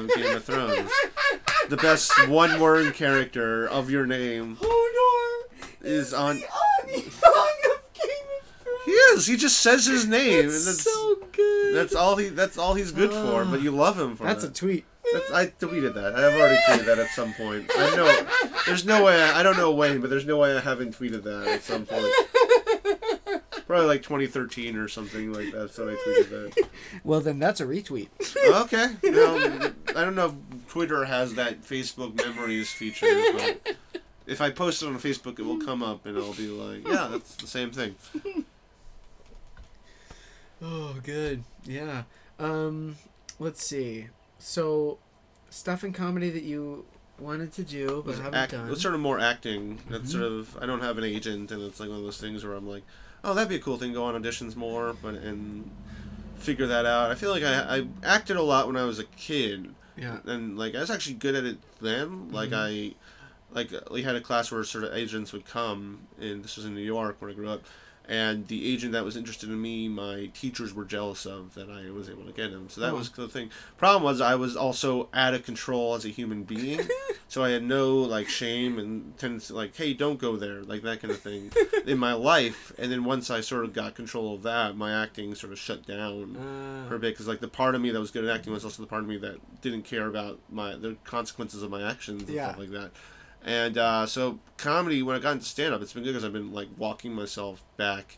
of 0.04 0.10
Game 0.16 0.36
of 0.36 0.44
Thrones, 0.44 0.92
the 1.70 1.78
best 1.78 2.28
one 2.28 2.60
word 2.60 2.94
character 2.94 3.68
of 3.68 3.90
your 3.90 4.06
name. 4.06 4.58
Hodor 4.58 5.48
Is 5.82 6.14
on- 6.14 6.38
the 6.38 6.44
Onion 6.46 7.06
of 7.06 7.94
Game 7.94 8.28
of 8.40 8.64
Thrones. 8.64 8.86
He 8.86 8.92
is. 8.92 9.26
He 9.28 9.36
just 9.36 9.60
says 9.62 9.86
his 9.86 10.06
name, 10.08 10.44
That's 10.48 10.58
and 10.60 10.68
that's 10.68 10.84
so 10.84 11.16
good. 11.32 11.76
that's 11.76 11.96
all 11.96 12.16
he 12.18 12.30
that's 12.30 12.58
all 12.58 12.74
he's 12.76 12.92
good 12.92 13.12
for. 13.12 13.44
Ah. 13.44 13.48
But 13.50 13.62
you 13.62 13.72
love 13.72 14.00
him 14.00 14.16
for 14.16 14.26
That's 14.26 14.44
a 14.44 14.50
tweet. 14.52 14.86
That's, 15.14 15.32
I 15.32 15.54
deleted 15.60 15.94
that. 15.96 16.16
I've 16.16 16.34
already 16.34 16.58
tweeted 16.68 16.86
that 16.86 17.00
at 17.00 17.10
some 17.10 17.34
point. 17.34 17.70
I 17.78 17.96
know. 17.96 18.28
There's 18.66 18.86
no 18.86 19.04
way. 19.04 19.22
I, 19.22 19.40
I 19.40 19.44
don't 19.44 19.58
know 19.58 19.72
when, 19.72 20.02
but 20.02 20.10
there's 20.10 20.26
no 20.26 20.38
way 20.38 20.56
I 20.56 20.60
haven't 20.60 20.98
tweeted 20.98 21.24
that 21.24 21.48
at 21.48 21.64
some 21.64 21.86
point. 21.86 23.44
Probably 23.68 23.88
like 23.88 24.04
2013 24.04 24.76
or 24.76 24.88
something 24.88 25.32
like 25.32 25.52
that. 25.52 25.74
So 25.74 25.88
I 25.90 25.94
tweeted 25.94 26.30
that. 26.30 26.70
Well, 27.04 27.22
then 27.22 27.40
that's 27.40 27.62
a 27.62 27.66
retweet. 27.66 28.10
Okay. 28.64 28.88
Now, 29.04 29.72
I 29.96 30.04
don't 30.04 30.16
know 30.16 30.36
if 30.52 30.68
Twitter 30.68 31.06
has 31.06 31.36
that 31.36 31.62
Facebook 31.64 32.16
memories 32.18 32.72
feature, 32.72 33.08
but 33.34 33.76
if 34.28 34.42
I 34.42 34.50
post 34.50 34.84
it 34.84 34.88
on 34.88 35.00
Facebook, 35.00 35.40
it 35.40 35.44
will 35.44 35.60
come 35.60 35.82
up 35.82 36.06
and 36.06 36.18
I'll 36.18 36.34
be 36.34 36.48
like, 36.48 36.88
yeah, 36.88 37.08
that's 37.12 37.36
the 37.36 37.48
same 37.48 37.72
thing. 37.72 37.96
Oh, 40.62 40.96
good. 41.04 41.44
Yeah. 41.66 42.04
Um, 42.40 42.96
let's 43.40 43.66
see. 43.66 44.08
So, 44.48 44.98
stuff 45.50 45.86
in 45.86 45.94
comedy 45.94 46.30
that 46.30 46.44
you 46.44 46.84
wanted 47.18 47.54
to 47.54 47.64
do 47.64 48.04
but 48.06 48.16
haven't 48.18 48.36
act, 48.36 48.52
done. 48.52 48.70
it's 48.70 48.82
sort 48.82 48.94
of 48.94 49.00
more 49.00 49.18
acting. 49.20 49.80
That's 49.90 50.10
Mhm. 50.10 50.12
sort 50.12 50.24
of 50.24 50.58
I 50.62 50.66
don't 50.66 50.82
have 50.82 50.98
an 50.98 51.06
agent, 51.06 51.50
and 51.52 51.62
it's 51.64 51.80
like 51.80 51.88
one 51.90 52.00
of 52.00 52.04
those 52.04 52.18
things 52.18 52.44
where 52.44 52.54
I'm 52.54 52.68
like, 52.68 52.84
oh, 53.24 53.34
that'd 53.34 53.48
be 53.48 53.56
a 53.56 53.60
cool 53.60 53.78
thing. 53.78 53.92
To 53.92 53.96
go 53.96 54.04
on 54.04 54.22
auditions 54.22 54.58
more, 54.58 54.96
but 55.02 55.14
and 55.16 55.72
figure 56.40 56.68
that 56.68 56.86
out. 56.86 57.10
I 57.10 57.16
feel 57.16 57.32
like 57.32 57.44
I 57.44 57.78
I 57.78 57.88
acted 58.04 58.36
a 58.36 58.42
lot 58.42 58.68
when 58.68 58.76
I 58.76 58.84
was 58.84 59.00
a 59.00 59.06
kid, 59.06 59.74
yeah. 59.96 60.18
and 60.26 60.58
like 60.58 60.76
I 60.76 60.82
was 60.82 60.92
actually 60.92 61.16
good 61.16 61.36
at 61.36 61.46
it 61.46 61.58
then. 61.80 62.30
Like 62.34 62.50
Mhm. 62.50 62.94
I, 62.94 62.96
like 63.56 63.72
we 63.92 64.02
had 64.04 64.16
a 64.18 64.22
class 64.22 64.52
where 64.52 64.62
sort 64.66 64.84
of 64.84 64.94
agents 64.94 65.32
would 65.32 65.46
come, 65.46 66.00
and 66.20 66.44
this 66.44 66.58
was 66.58 66.66
in 66.66 66.76
New 66.76 66.82
York 66.82 67.16
where 67.20 67.32
I 67.32 67.34
grew 67.34 67.48
up. 67.48 67.64
And 68.06 68.48
the 68.50 68.70
agent 68.70 68.92
that 68.92 69.06
was 69.06 69.16
interested 69.16 69.48
in 69.50 69.62
me, 69.62 69.88
my 69.88 70.30
teachers 70.34 70.74
were 70.74 70.84
jealous 70.84 71.26
of 71.26 71.54
that 71.54 71.70
I 71.70 71.90
was 71.90 72.10
able 72.10 72.26
to 72.26 72.34
get 72.34 72.50
him. 72.52 72.68
So 72.70 72.82
that 72.82 72.92
Oh. 72.92 72.96
was 72.98 73.10
the 73.12 73.30
thing. 73.30 73.50
Problem 73.78 74.04
was 74.04 74.20
I 74.20 74.36
was 74.36 74.58
also 74.58 75.08
out 75.14 75.34
of 75.34 75.44
control 75.46 75.96
as 75.96 76.04
a 76.04 76.10
human 76.10 76.44
being, 76.44 76.82
so 77.30 77.44
I 77.46 77.52
had 77.52 77.64
no 77.64 77.96
like 78.00 78.28
shame 78.28 78.78
and 78.78 79.18
tendency 79.18 79.54
like, 79.54 79.76
hey, 79.76 79.94
don't 79.94 80.20
go 80.20 80.36
there, 80.36 80.64
like 80.64 80.82
that 80.82 81.02
kind 81.02 81.14
of 81.14 81.22
thing 81.22 81.52
in 81.86 81.98
my 81.98 82.12
life. 82.14 82.74
And 82.78 82.92
then 82.92 83.06
once 83.06 83.30
I 83.30 83.40
sort 83.40 83.64
of 83.64 83.72
got 83.72 83.96
control 83.96 84.36
of 84.36 84.44
that, 84.44 84.76
my 84.76 84.92
acting 84.92 85.34
sort 85.36 85.54
of 85.54 85.60
shut 85.60 85.86
down 85.88 86.36
Uh, 86.36 86.90
for 86.90 86.96
a 86.96 87.00
bit 87.00 87.14
because 87.14 87.28
like 87.28 87.40
the 87.40 87.48
part 87.48 87.74
of 87.74 87.80
me 87.82 87.90
that 87.92 88.00
was 88.02 88.12
good 88.12 88.26
at 88.26 88.36
acting 88.36 88.52
was 88.52 88.66
also 88.66 88.82
the 88.84 88.88
part 88.88 89.04
of 89.04 89.08
me 89.08 89.18
that 89.20 89.38
didn't 89.62 89.84
care 89.84 90.08
about 90.08 90.40
my 90.50 90.76
the 90.76 90.98
consequences 91.06 91.64
of 91.64 91.70
my 91.72 91.82
actions 91.90 92.24
and 92.24 92.32
Yeah. 92.32 92.48
stuff 92.50 92.60
like 92.60 92.72
that. 92.72 92.92
And 93.44 93.78
uh, 93.78 94.06
so 94.06 94.40
comedy, 94.58 95.04
when 95.04 95.16
I 95.16 95.20
got 95.20 95.34
into 95.34 95.46
stand 95.46 95.74
up, 95.74 95.82
it's 95.82 95.94
been 95.94 96.04
good 96.04 96.12
because 96.12 96.24
I've 96.26 96.34
been 96.34 96.54
like 96.54 96.70
walking 96.78 97.14
myself 97.14 97.64
back 97.78 98.18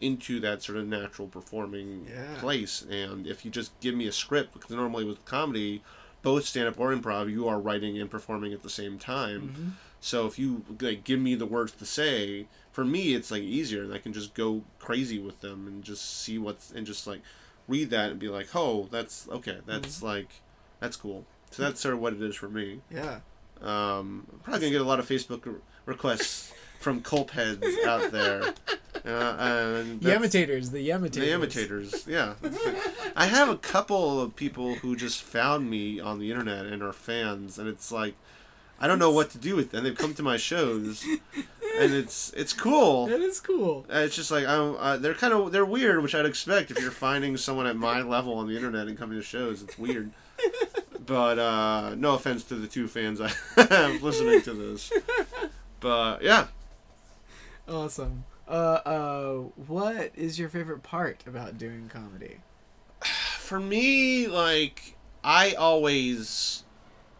into 0.00 0.38
that 0.40 0.62
sort 0.62 0.76
of 0.78 0.86
natural 0.86 1.28
performing 1.28 2.06
Yeah. 2.10 2.38
place. 2.38 2.82
And 2.82 3.26
if 3.26 3.44
you 3.44 3.50
just 3.50 3.78
give 3.80 3.94
me 3.94 4.06
a 4.06 4.12
script, 4.12 4.52
because 4.52 4.70
normally 4.70 5.04
with 5.04 5.24
comedy, 5.24 5.82
both 6.22 6.44
stand 6.44 6.68
up 6.68 6.78
or 6.78 6.94
improv, 6.94 7.30
you 7.30 7.48
are 7.48 7.58
writing 7.58 7.98
and 7.98 8.10
performing 8.10 8.52
at 8.52 8.62
the 8.62 8.70
same 8.70 8.98
time. 8.98 9.54
mhm. 9.56 9.72
So 9.98 10.26
if 10.26 10.38
you 10.38 10.64
like 10.80 11.04
give 11.04 11.20
me 11.20 11.34
the 11.34 11.46
words 11.46 11.72
to 11.72 11.86
say, 11.86 12.46
for 12.70 12.84
me 12.84 13.14
it's 13.14 13.30
like 13.30 13.42
easier, 13.42 13.82
and 13.82 13.94
I 13.94 13.98
can 13.98 14.12
just 14.12 14.34
go 14.34 14.62
crazy 14.78 15.18
with 15.18 15.40
them 15.40 15.66
and 15.66 15.82
just 15.82 16.20
see 16.22 16.36
what's 16.36 16.70
and 16.70 16.86
just 16.86 17.06
like 17.06 17.22
read 17.66 17.88
that 17.90 18.10
and 18.10 18.20
be 18.20 18.28
like, 18.28 18.54
oh, 18.54 18.88
that's 18.90 19.26
okay, 19.30 19.58
that's 19.66 20.02
like 20.02 20.42
that's 20.80 20.96
cool. 20.96 21.24
So 21.50 21.62
that's 21.62 21.80
sort 21.80 21.94
of 21.94 22.00
what 22.00 22.12
it 22.12 22.20
is 22.20 22.36
for 22.36 22.48
me. 22.50 22.80
Yeah. 22.90 23.20
Um, 23.62 24.26
I'm 24.32 24.38
probably 24.40 24.60
gonna 24.60 24.72
get 24.72 24.80
a 24.80 24.84
lot 24.84 24.98
of 25.00 25.08
Facebook 25.08 25.44
re- 25.46 25.54
requests 25.86 26.52
from 26.80 27.00
culp 27.00 27.30
heads 27.30 27.64
out 27.86 28.10
there. 28.12 28.54
Uh, 29.04 29.82
the 30.70 30.88
Yemitators. 30.88 31.20
the 31.20 31.30
imitators, 31.32 32.06
yeah. 32.08 32.34
I 33.16 33.26
have 33.26 33.48
a 33.48 33.56
couple 33.56 34.20
of 34.20 34.34
people 34.36 34.74
who 34.76 34.96
just 34.96 35.22
found 35.22 35.70
me 35.70 36.00
on 36.00 36.18
the 36.18 36.30
internet 36.30 36.66
and 36.66 36.82
are 36.82 36.92
fans, 36.92 37.58
and 37.58 37.68
it's 37.68 37.92
like, 37.92 38.14
I 38.80 38.86
don't 38.88 38.98
know 38.98 39.10
what 39.12 39.30
to 39.30 39.38
do 39.38 39.54
with 39.56 39.70
them. 39.70 39.84
They've 39.84 39.96
come 39.96 40.12
to 40.14 40.22
my 40.22 40.36
shows, 40.36 41.04
and 41.78 41.92
it's 41.94 42.32
it's 42.34 42.52
cool. 42.52 43.08
It 43.12 43.20
is 43.22 43.40
cool. 43.40 43.86
Uh, 43.88 43.98
It's 44.00 44.16
just 44.16 44.30
like 44.30 44.44
I'm, 44.46 44.76
uh, 44.76 44.96
they're 44.96 45.14
kind 45.14 45.32
of 45.32 45.52
they're 45.52 45.64
weird, 45.64 46.02
which 46.02 46.14
I'd 46.14 46.26
expect 46.26 46.70
if 46.72 46.80
you're 46.80 46.90
finding 46.90 47.36
someone 47.36 47.66
at 47.66 47.76
my 47.76 48.02
level 48.02 48.34
on 48.34 48.48
the 48.48 48.56
internet 48.56 48.88
and 48.88 48.98
coming 48.98 49.16
to 49.18 49.24
shows. 49.24 49.62
It's 49.62 49.78
weird. 49.78 50.10
But 51.06 51.38
uh, 51.38 51.94
no 51.96 52.14
offense 52.14 52.44
to 52.44 52.56
the 52.56 52.66
two 52.66 52.88
fans 52.88 53.20
I 53.20 53.30
have 53.70 54.02
listening 54.02 54.42
to 54.42 54.52
this. 54.52 54.92
But 55.78 56.22
yeah, 56.22 56.46
Awesome. 57.68 58.24
Uh, 58.48 58.80
uh, 58.84 59.34
what 59.66 60.12
is 60.14 60.38
your 60.38 60.48
favorite 60.48 60.82
part 60.82 61.24
about 61.26 61.58
doing 61.58 61.88
comedy? 61.92 62.38
for 63.38 63.58
me, 63.58 64.28
like 64.28 64.96
I 65.24 65.52
always 65.52 66.62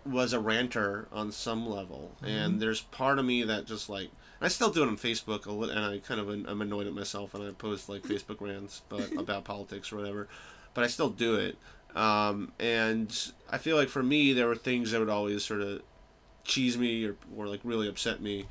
was 0.04 0.32
a 0.32 0.38
ranter 0.38 1.08
on 1.10 1.32
some 1.32 1.68
level, 1.68 2.12
and 2.22 2.60
there's 2.60 2.80
part 2.80 3.18
of 3.18 3.24
me 3.24 3.42
that 3.42 3.66
just 3.66 3.90
like 3.90 4.10
I 4.40 4.48
still 4.48 4.70
do 4.70 4.84
it 4.84 4.88
on 4.88 4.96
Facebook, 4.96 5.46
and 5.46 5.78
I 5.78 5.98
kind 5.98 6.20
of 6.20 6.28
I'm 6.28 6.62
annoyed 6.62 6.86
at 6.86 6.94
myself, 6.94 7.34
and 7.34 7.42
I 7.42 7.50
post 7.52 7.88
like 7.88 8.02
Facebook 8.02 8.40
rants, 8.40 8.82
but 8.88 9.12
about 9.18 9.44
politics 9.44 9.92
or 9.92 9.96
whatever. 9.96 10.28
But 10.74 10.84
I 10.84 10.88
still 10.88 11.08
do 11.08 11.34
it, 11.36 11.56
um, 11.96 12.52
and 12.60 13.32
I 13.50 13.58
feel 13.58 13.76
like 13.76 13.88
for 13.88 14.02
me, 14.02 14.32
there 14.32 14.46
were 14.46 14.54
things 14.54 14.90
that 14.92 15.00
would 15.00 15.08
always 15.08 15.44
sort 15.44 15.62
of 15.62 15.82
cheese 16.44 16.78
me 16.78 17.04
or, 17.06 17.16
or 17.36 17.48
like 17.48 17.60
really 17.64 17.88
upset 17.88 18.20
me. 18.20 18.46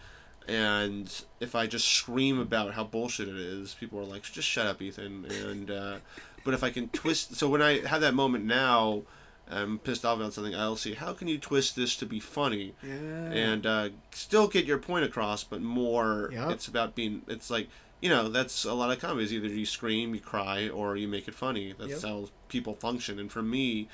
And 0.48 1.10
if 1.40 1.56
I 1.56 1.66
just 1.66 1.88
scream 1.88 2.40
about 2.40 2.74
how 2.74 2.84
bullshit 2.84 3.28
it 3.28 3.36
is, 3.38 3.74
people 3.80 4.00
are 4.00 4.04
like, 4.04 4.24
"Just 4.24 4.48
shut 4.48 4.68
up, 4.68 4.82
Ethan." 4.82 5.26
And 5.26 5.72
uh, 5.72 5.98
but 6.44 6.54
if 6.54 6.64
I 6.64 6.70
can 6.70 6.90
twist, 6.90 7.36
so 7.36 7.50
when 7.50 7.62
I 7.64 7.80
have 7.88 8.02
that 8.02 8.14
moment 8.14 8.46
now, 8.46 9.02
I'm 9.50 9.80
pissed 9.80 10.06
off 10.06 10.20
about 10.20 10.34
something. 10.34 10.54
I'll 10.54 10.76
see 10.76 10.94
how 10.94 11.14
can 11.14 11.28
you 11.28 11.40
twist 11.40 11.76
this 11.76 11.96
to 11.98 12.06
be 12.06 12.20
funny 12.20 12.74
Yeah. 12.84 12.94
and 12.94 13.66
uh, 13.66 13.90
still 14.12 14.48
get 14.48 14.66
your 14.66 14.78
point 14.78 15.06
across, 15.06 15.44
but 15.44 15.62
more. 15.64 16.30
Yep. 16.32 16.52
It's 16.52 16.68
about 16.68 16.94
being. 16.94 17.24
It's 17.28 17.50
like 17.50 17.68
you 18.02 18.10
know 18.10 18.30
that's 18.30 18.66
a 18.66 18.74
lot 18.74 18.92
of 18.92 19.00
comedies. 19.00 19.34
Either 19.34 19.48
you 19.48 19.66
scream, 19.66 20.14
you 20.14 20.22
cry, 20.22 20.70
or 20.70 20.96
you 20.98 21.08
make 21.08 21.28
it 21.28 21.34
funny. 21.36 21.74
That's 21.78 21.92
Yep. 21.92 22.02
how 22.04 22.30
people 22.50 22.76
function. 22.76 23.20
And 23.20 23.32
for 23.32 23.42
me, 23.42 23.88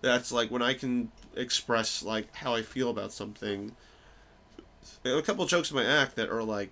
that's 0.00 0.32
like 0.32 0.50
when 0.50 0.62
I 0.62 0.74
can 0.74 1.10
express 1.36 2.02
like 2.02 2.34
how 2.34 2.54
I 2.54 2.62
feel 2.62 2.90
about 2.90 3.12
something. 3.12 3.76
A 5.04 5.22
couple 5.22 5.44
jokes 5.46 5.70
in 5.70 5.76
my 5.76 5.84
act 5.84 6.16
that 6.16 6.28
are 6.30 6.42
like 6.42 6.70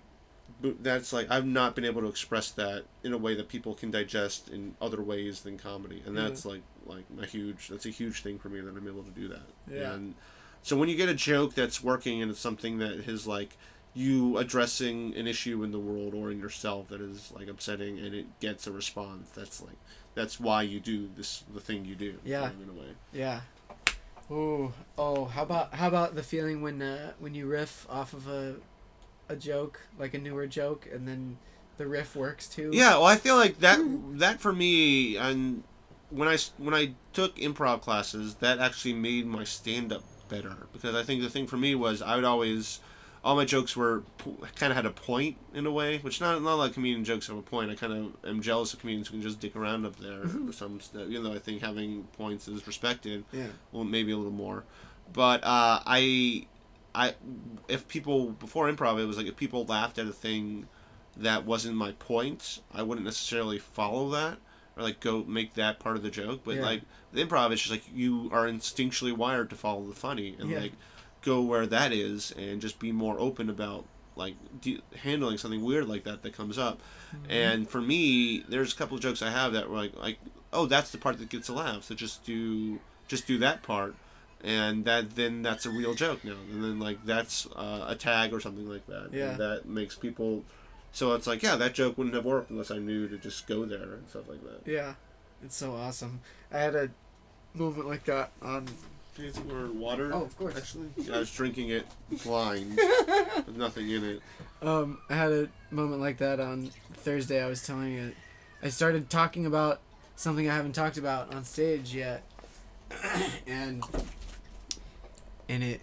that's 0.81 1.11
like 1.11 1.29
I've 1.29 1.45
not 1.45 1.75
been 1.75 1.83
able 1.85 2.01
to 2.01 2.07
express 2.07 2.51
that 2.51 2.85
in 3.03 3.11
a 3.11 3.17
way 3.17 3.35
that 3.35 3.49
people 3.49 3.73
can 3.73 3.91
digest 3.91 4.49
in 4.49 4.75
other 4.81 5.01
ways 5.01 5.41
than 5.41 5.57
comedy, 5.57 6.01
and 6.05 6.15
Yeah. 6.15 6.23
that's 6.23 6.45
like 6.45 6.61
like 6.85 7.05
a 7.21 7.25
huge 7.25 7.67
that's 7.69 7.85
a 7.85 7.89
huge 7.89 8.21
thing 8.21 8.39
for 8.39 8.49
me 8.49 8.59
that 8.61 8.75
I'm 8.75 8.87
able 8.87 9.03
to 9.03 9.11
do 9.11 9.27
that. 9.29 9.47
Yeah. 9.71 9.93
And 9.93 10.15
so 10.61 10.77
when 10.77 10.89
you 10.89 10.95
get 10.95 11.09
a 11.09 11.13
joke 11.13 11.53
that's 11.53 11.83
working 11.83 12.21
and 12.21 12.31
it's 12.31 12.39
something 12.39 12.77
that 12.79 12.91
is 13.09 13.25
like 13.27 13.57
you 13.93 14.37
addressing 14.37 15.15
an 15.15 15.27
issue 15.27 15.63
in 15.63 15.71
the 15.71 15.79
world 15.79 16.13
or 16.13 16.31
in 16.31 16.39
yourself 16.39 16.87
that 16.89 17.01
is 17.01 17.31
like 17.35 17.47
upsetting 17.47 17.99
and 17.99 18.13
it 18.13 18.39
gets 18.39 18.65
a 18.67 18.71
response, 18.71 19.29
that's 19.35 19.61
like 19.61 19.77
that's 20.15 20.39
why 20.39 20.61
you 20.61 20.79
do 20.79 21.09
this 21.15 21.43
the 21.53 21.59
thing 21.59 21.85
you 21.85 21.95
do. 21.95 22.15
Yeah. 22.23 22.49
In 22.49 22.69
a 22.69 22.73
way. 22.73 22.89
Yeah. 23.11 23.41
Ooh. 24.31 24.73
Oh, 24.97 25.25
how 25.25 25.43
about 25.43 25.73
how 25.75 25.87
about 25.87 26.15
the 26.15 26.23
feeling 26.23 26.61
when 26.61 26.81
uh, 26.81 27.11
when 27.19 27.35
you 27.35 27.45
riff 27.47 27.85
off 27.89 28.13
of 28.13 28.27
a 28.27 28.55
a 29.29 29.35
joke, 29.35 29.79
like 29.99 30.13
a 30.13 30.17
newer 30.17 30.47
joke, 30.47 30.87
and 30.91 31.07
then 31.07 31.37
the 31.77 31.87
riff 31.87 32.15
works 32.15 32.47
too? 32.47 32.71
Yeah, 32.73 32.91
well, 32.91 33.05
I 33.05 33.15
feel 33.15 33.35
like 33.35 33.59
that 33.59 33.79
that 34.19 34.39
for 34.39 34.53
me, 34.53 35.17
and 35.17 35.63
when 36.09 36.27
i 36.27 36.37
when 36.57 36.73
I 36.73 36.93
took 37.11 37.35
improv 37.37 37.81
classes, 37.81 38.35
that 38.35 38.59
actually 38.59 38.93
made 38.93 39.25
my 39.25 39.43
stand 39.43 39.91
up 39.91 40.03
better 40.29 40.67
because 40.71 40.95
I 40.95 41.03
think 41.03 41.21
the 41.21 41.29
thing 41.29 41.47
for 41.47 41.57
me 41.57 41.75
was 41.75 42.01
I 42.01 42.15
would 42.15 42.23
always 42.23 42.79
all 43.23 43.35
my 43.35 43.45
jokes 43.45 43.75
were 43.75 44.03
kind 44.55 44.71
of 44.71 44.75
had 44.75 44.85
a 44.85 44.91
point 44.91 45.37
in 45.53 45.65
a 45.65 45.71
way, 45.71 45.97
which 45.99 46.19
not 46.19 46.41
not 46.41 46.53
a 46.53 46.55
lot 46.55 46.67
of 46.69 46.73
comedian 46.73 47.03
jokes 47.05 47.27
have 47.27 47.37
a 47.37 47.41
point. 47.41 47.71
I 47.71 47.75
kind 47.75 47.93
of 47.93 48.29
am 48.29 48.41
jealous 48.41 48.73
of 48.73 48.79
comedians 48.81 49.07
who 49.07 49.13
can 49.13 49.21
just 49.21 49.39
dick 49.39 49.55
around 49.55 49.85
up 49.85 49.95
there. 49.97 50.23
Mm-hmm. 50.25 50.51
Some 50.51 50.79
stuff, 50.81 51.07
even 51.09 51.23
though 51.23 51.33
I 51.33 51.39
think 51.39 51.61
having 51.61 52.03
points 52.17 52.47
is 52.47 52.65
respected 52.67 53.23
Yeah. 53.31 53.47
well 53.71 53.83
maybe 53.83 54.11
a 54.11 54.17
little 54.17 54.31
more 54.31 54.63
but 55.11 55.43
uh, 55.43 55.79
i 55.85 56.45
i 56.95 57.13
if 57.67 57.87
people 57.89 58.29
before 58.31 58.71
improv 58.71 58.99
it 59.01 59.05
was 59.05 59.17
like 59.17 59.27
if 59.27 59.35
people 59.35 59.65
laughed 59.65 59.97
at 59.99 60.07
a 60.07 60.11
thing 60.13 60.67
that 61.17 61.45
wasn't 61.45 61.75
my 61.75 61.91
point 61.93 62.61
i 62.73 62.81
wouldn't 62.81 63.03
necessarily 63.05 63.59
follow 63.59 64.09
that 64.11 64.37
or 64.77 64.83
like 64.83 65.01
go 65.01 65.23
make 65.25 65.55
that 65.55 65.77
part 65.79 65.97
of 65.97 66.03
the 66.03 66.09
joke 66.09 66.39
but 66.45 66.55
Yeah. 66.55 66.61
like 66.61 66.81
with 67.11 67.27
improv 67.29 67.51
it's 67.51 67.61
just 67.61 67.71
like 67.71 67.83
you 67.93 68.29
are 68.31 68.45
instinctually 68.47 69.15
wired 69.15 69.49
to 69.49 69.55
follow 69.57 69.83
the 69.85 69.93
funny 69.93 70.35
and 70.39 70.49
Yeah. 70.49 70.59
like 70.61 70.73
go 71.23 71.41
where 71.41 71.65
that 71.67 71.91
is 71.91 72.31
and 72.37 72.61
just 72.61 72.79
be 72.79 72.91
more 72.91 73.19
open 73.19 73.49
about 73.49 73.85
like 74.15 74.35
de- 74.61 74.81
handling 75.01 75.37
something 75.37 75.63
weird 75.63 75.87
like 75.87 76.03
that 76.03 76.21
that 76.23 76.33
comes 76.33 76.57
up 76.57 76.79
Mm-hmm. 77.15 77.31
and 77.31 77.69
for 77.69 77.79
me 77.79 78.43
there's 78.49 78.73
a 78.73 78.75
couple 78.75 78.95
of 78.97 79.03
jokes 79.03 79.21
i 79.21 79.29
have 79.29 79.53
that 79.53 79.69
were 79.69 79.75
like 79.77 79.95
like 79.95 80.17
oh 80.51 80.65
that's 80.65 80.89
the 80.91 80.97
part 80.97 81.19
that 81.19 81.29
gets 81.29 81.47
a 81.47 81.53
laugh 81.53 81.83
so 81.83 81.93
just 81.93 82.23
do 82.25 82.79
just 83.07 83.27
do 83.27 83.37
that 83.37 83.61
part 83.61 83.93
and 84.43 84.83
that 84.85 85.15
then 85.15 85.43
that's 85.43 85.67
a 85.67 85.69
real 85.69 85.93
joke 85.93 86.25
now 86.25 86.33
and 86.51 86.63
then 86.63 86.79
like 86.79 86.97
that's 87.05 87.45
uh, 87.55 87.85
a 87.87 87.95
tag 87.95 88.33
or 88.33 88.39
something 88.39 88.67
like 88.67 88.85
that 88.87 89.09
Yeah. 89.13 89.29
and 89.29 89.39
that 89.39 89.67
makes 89.67 89.95
people 89.95 90.43
so 90.91 91.13
it's 91.13 91.27
like 91.27 91.43
yeah 91.43 91.55
that 91.55 91.75
joke 91.75 91.99
wouldn't 91.99 92.15
have 92.15 92.25
worked 92.25 92.49
unless 92.49 92.71
i 92.71 92.79
knew 92.79 93.07
to 93.07 93.17
just 93.19 93.45
go 93.45 93.63
there 93.65 93.93
and 93.93 94.09
stuff 94.09 94.27
like 94.27 94.41
that 94.43 94.61
Yeah. 94.69 94.95
It's 95.45 95.55
so 95.57 95.75
awesome. 95.75 96.21
I 96.53 96.57
had 96.59 96.73
a 96.73 96.89
moment 97.53 97.85
like 97.87 98.05
that 98.05 98.31
on 98.41 98.65
Can 99.15 99.31
I 99.35 99.53
more 99.53 99.67
water? 99.71 100.11
Oh, 100.13 100.23
of 100.23 100.37
course. 100.37 100.57
Actually, 100.57 100.89
I 101.13 101.19
was 101.19 101.31
drinking 101.31 101.69
it 101.69 101.85
blind 102.23 102.75
with 103.45 103.55
nothing 103.55 103.89
in 103.89 104.03
it. 104.03 104.21
Um, 104.61 104.99
I 105.09 105.15
had 105.15 105.31
a 105.31 105.49
moment 105.71 106.01
like 106.01 106.17
that 106.17 106.39
on 106.39 106.71
Thursday. 106.93 107.43
I 107.43 107.47
was 107.47 107.65
telling 107.65 107.93
you, 107.93 108.13
I 108.63 108.69
started 108.69 109.09
talking 109.09 109.45
about 109.45 109.81
something 110.15 110.49
I 110.49 110.55
haven't 110.55 110.73
talked 110.73 110.97
about 110.97 111.33
on 111.33 111.43
stage 111.43 111.93
yet, 111.93 112.23
and 113.47 113.83
and 115.47 115.63
it 115.63 115.81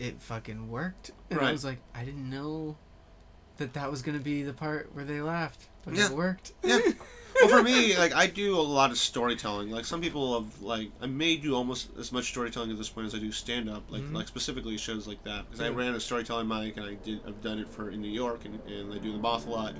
it 0.00 0.20
fucking 0.20 0.68
worked. 0.70 1.12
And 1.30 1.40
I 1.40 1.52
was 1.52 1.64
like, 1.64 1.78
I 1.94 2.04
didn't 2.04 2.28
know 2.28 2.76
that 3.58 3.74
that 3.74 3.90
was 3.90 4.02
gonna 4.02 4.18
be 4.18 4.42
the 4.42 4.52
part 4.52 4.90
where 4.92 5.04
they 5.04 5.20
laughed, 5.20 5.68
but 5.84 5.94
Yeah. 5.94 6.06
it 6.06 6.12
worked. 6.12 6.52
Yeah. 6.64 6.80
Well, 7.42 7.58
for 7.58 7.62
me, 7.62 7.96
like 7.98 8.14
I 8.14 8.26
do 8.26 8.56
a 8.58 8.60
lot 8.62 8.90
of 8.90 8.98
storytelling. 8.98 9.70
Like 9.70 9.84
some 9.84 10.00
people 10.00 10.40
have, 10.40 10.62
like 10.62 10.90
I 11.00 11.06
may 11.06 11.36
do 11.36 11.54
almost 11.54 11.88
as 11.98 12.12
much 12.12 12.28
storytelling 12.30 12.70
at 12.70 12.78
this 12.78 12.88
point 12.88 13.06
as 13.08 13.14
I 13.14 13.18
do 13.18 13.32
stand 13.32 13.68
up. 13.68 13.82
Like 13.90 14.02
Mhm. 14.02 14.14
like 14.14 14.28
specifically 14.28 14.76
shows 14.78 15.06
like 15.06 15.22
that 15.24 15.46
because 15.50 15.60
I 15.60 15.68
ran 15.70 15.94
a 15.94 16.00
storytelling 16.00 16.48
mic 16.48 16.76
and 16.76 16.86
I 16.86 16.94
did 16.94 17.20
I've 17.26 17.42
done 17.42 17.58
it 17.58 17.68
for 17.68 17.90
in 17.90 18.00
New 18.00 18.10
York 18.10 18.44
and, 18.44 18.60
and 18.70 18.92
I 18.94 18.98
do 18.98 19.12
the 19.12 19.18
Moth 19.18 19.46
a 19.46 19.50
lot, 19.50 19.74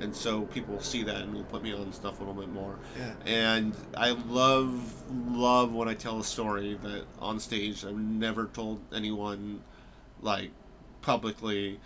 and 0.00 0.14
so 0.14 0.42
people 0.42 0.74
will 0.74 0.82
see 0.82 1.02
that 1.04 1.16
and 1.22 1.34
will 1.34 1.44
put 1.44 1.62
me 1.62 1.72
on 1.72 1.92
stuff 1.92 2.20
a 2.20 2.24
little 2.24 2.40
bit 2.40 2.52
more. 2.52 2.78
Yeah. 2.98 3.14
And 3.24 3.74
I 3.96 4.10
love 4.10 4.92
love 5.30 5.72
when 5.72 5.88
I 5.88 5.94
tell 5.94 6.18
a 6.20 6.24
story 6.24 6.78
that 6.82 7.04
on 7.18 7.40
stage 7.40 7.84
I've 7.84 7.96
never 7.96 8.46
told 8.46 8.80
anyone, 8.94 9.60
like 10.20 10.50
publicly 11.02 11.78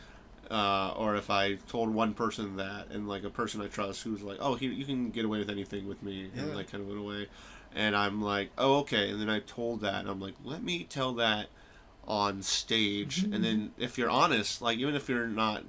uh, 0.51 0.93
or 0.97 1.17
if 1.17 1.31
I 1.31 1.55
told 1.55 1.91
one 1.95 2.15
person 2.15 2.57
that, 2.57 2.89
and 2.91 3.09
like 3.09 3.25
a 3.25 3.31
person 3.31 3.61
I 3.61 3.69
trust 3.69 4.03
who's 4.03 4.23
like, 4.23 4.39
"Oh, 4.41 4.55
he, 4.57 4.67
you 4.67 4.85
can 4.85 5.11
get 5.11 5.25
away 5.25 5.39
with 5.39 5.51
anything 5.51 5.87
with 5.87 6.03
me," 6.03 6.31
Yeah. 6.35 6.43
and 6.43 6.55
like 6.55 6.71
kind 6.71 6.83
of 6.83 6.89
went 6.89 7.01
away, 7.01 7.29
and 7.75 7.97
I'm 7.97 8.21
like, 8.21 8.51
"Oh, 8.59 8.79
okay," 8.81 9.11
and 9.11 9.21
then 9.21 9.31
I 9.31 9.41
told 9.41 9.81
that, 9.83 10.01
and 10.01 10.09
I'm 10.09 10.21
like, 10.21 10.35
"Let 10.45 10.63
me 10.63 10.85
tell 10.85 11.13
that 11.15 11.47
on 12.07 12.43
stage," 12.43 13.25
and 13.33 13.45
then 13.45 13.73
if 13.79 13.97
you're 13.99 14.11
honest, 14.11 14.61
like 14.61 14.79
even 14.79 14.95
if 14.95 15.09
you're 15.09 15.27
not 15.29 15.63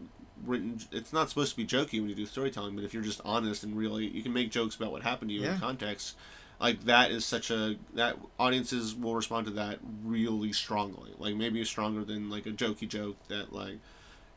written, 0.44 0.80
it's 0.92 1.14
not 1.14 1.30
supposed 1.30 1.52
to 1.52 1.58
be 1.58 1.66
jokey 1.66 2.00
when 2.00 2.10
you 2.10 2.16
do 2.16 2.26
storytelling, 2.26 2.76
but 2.76 2.84
if 2.84 2.94
you're 2.94 3.04
just 3.04 3.22
honest 3.24 3.64
and 3.64 3.78
really, 3.78 4.08
you 4.08 4.24
can 4.24 4.34
make 4.34 4.50
jokes 4.50 4.76
about 4.76 4.92
what 4.92 5.04
happened 5.04 5.30
to 5.30 5.36
you 5.36 5.44
Yeah. 5.44 5.54
in 5.54 5.60
context. 5.60 6.16
Like 6.60 6.86
that 6.86 7.12
is 7.12 7.26
such 7.26 7.50
a 7.52 7.76
that 7.96 8.18
audiences 8.40 8.96
will 8.96 9.16
respond 9.16 9.46
to 9.48 9.52
that 9.54 9.80
really 10.04 10.54
strongly. 10.54 11.12
Like 11.18 11.36
maybe 11.36 11.64
stronger 11.66 12.04
than 12.04 12.30
like 12.30 12.46
a 12.46 12.52
jokey 12.52 12.88
joke 12.88 13.18
that 13.30 13.52
like 13.52 13.80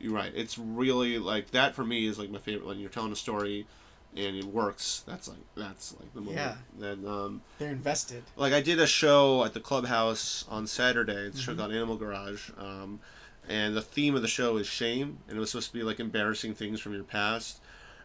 you're 0.05 0.13
right. 0.13 0.33
It's 0.35 0.59
really 0.59 1.19
like 1.19 1.51
that 1.53 1.75
for 1.75 1.85
me 1.85 2.07
is 2.07 2.19
like 2.19 2.31
my 2.31 2.39
favorite 2.39 2.67
when 2.67 2.79
you're 2.79 2.91
telling 2.91 3.11
a 3.13 3.17
story 3.17 3.67
and 4.17 4.37
it 4.37 4.45
works. 4.45 5.03
That's 5.07 5.27
like 5.29 5.39
that's 5.57 5.95
like 5.99 6.13
the 6.15 6.21
moment. 6.21 6.37
Yeah. 6.39 6.55
Then 6.79 7.07
um 7.07 7.43
They're 7.59 7.71
invested. 7.71 8.23
like 8.37 8.53
I 8.53 8.61
did 8.61 8.79
a 8.79 8.87
show 8.87 9.45
at 9.45 9.55
the 9.55 9.61
clubhouse 9.61 10.45
on 10.49 10.67
Saturday. 10.67 11.13
It's 11.15 11.41
Mm-hmm. 11.41 11.53
show 11.53 11.57
called 11.57 11.73
Animal 11.73 11.97
Garage. 11.97 12.51
Um 12.59 13.01
and 13.49 13.75
the 13.77 13.83
theme 13.83 14.15
of 14.15 14.23
the 14.23 14.29
show 14.29 14.57
is 14.57 14.67
shame 14.67 15.19
and 15.29 15.37
it 15.37 15.41
was 15.41 15.51
supposed 15.51 15.69
to 15.69 15.75
be 15.79 15.83
like 15.83 15.99
embarrassing 16.01 16.55
things 16.55 16.81
from 16.81 16.93
your 16.95 17.05
past. 17.05 17.61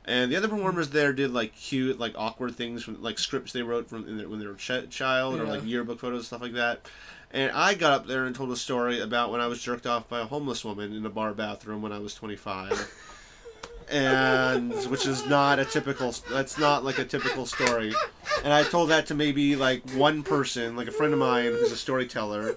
And 0.06 0.32
the 0.32 0.38
other 0.38 0.47
performers 0.47 0.89
there 0.89 1.14
did 1.14 1.32
like 1.32 1.54
cute, 1.56 2.00
like 2.00 2.14
awkward 2.18 2.56
things 2.56 2.84
from 2.84 3.02
like 3.04 3.20
scripts 3.20 3.52
they 3.54 3.62
wrote 3.62 3.88
from 3.89 4.08
in 4.08 4.18
their, 4.18 4.28
when 4.30 4.39
they 4.39 4.47
were 4.47 4.54
a 4.54 4.58
ch- 4.58 4.89
child 4.89 5.39
or 5.39 5.43
like 5.45 5.64
yearbook 5.66 6.00
photos 6.00 6.28
stuff 6.28 6.41
like 6.41 6.54
that. 6.54 6.89
And 7.32 7.51
I 7.51 7.75
got 7.75 7.93
up 7.93 8.07
there 8.07 8.25
and 8.25 8.36
told 8.36 8.51
a 8.51 8.55
story 8.55 8.99
about 8.99 9.32
when 9.32 9.39
I 9.39 9.47
was 9.47 9.61
jerked 9.61 9.86
off 9.86 10.09
by 10.09 10.21
a 10.21 10.25
homeless 10.25 10.65
woman 10.65 10.95
in 10.95 11.05
a 11.05 11.09
bar 11.09 11.34
bathroom 11.34 11.82
when 11.82 11.91
I 11.91 11.99
was 11.99 12.15
25. 12.15 12.91
and 13.91 14.73
which 14.89 15.07
is 15.07 15.25
not 15.25 15.57
a 15.57 15.65
typical 15.65 16.13
that's 16.30 16.57
not 16.57 16.84
like 16.84 16.99
a 16.99 17.05
typical 17.05 17.45
story. 17.45 17.93
And 18.43 18.53
I 18.53 18.63
told 18.63 18.89
that 18.89 19.07
to 19.07 19.15
maybe 19.15 19.55
like 19.55 19.89
one 19.91 20.23
person, 20.23 20.75
like 20.75 20.88
a 20.88 20.91
friend 20.91 21.13
of 21.13 21.19
mine 21.19 21.51
who's 21.51 21.71
a 21.71 21.77
storyteller. 21.77 22.55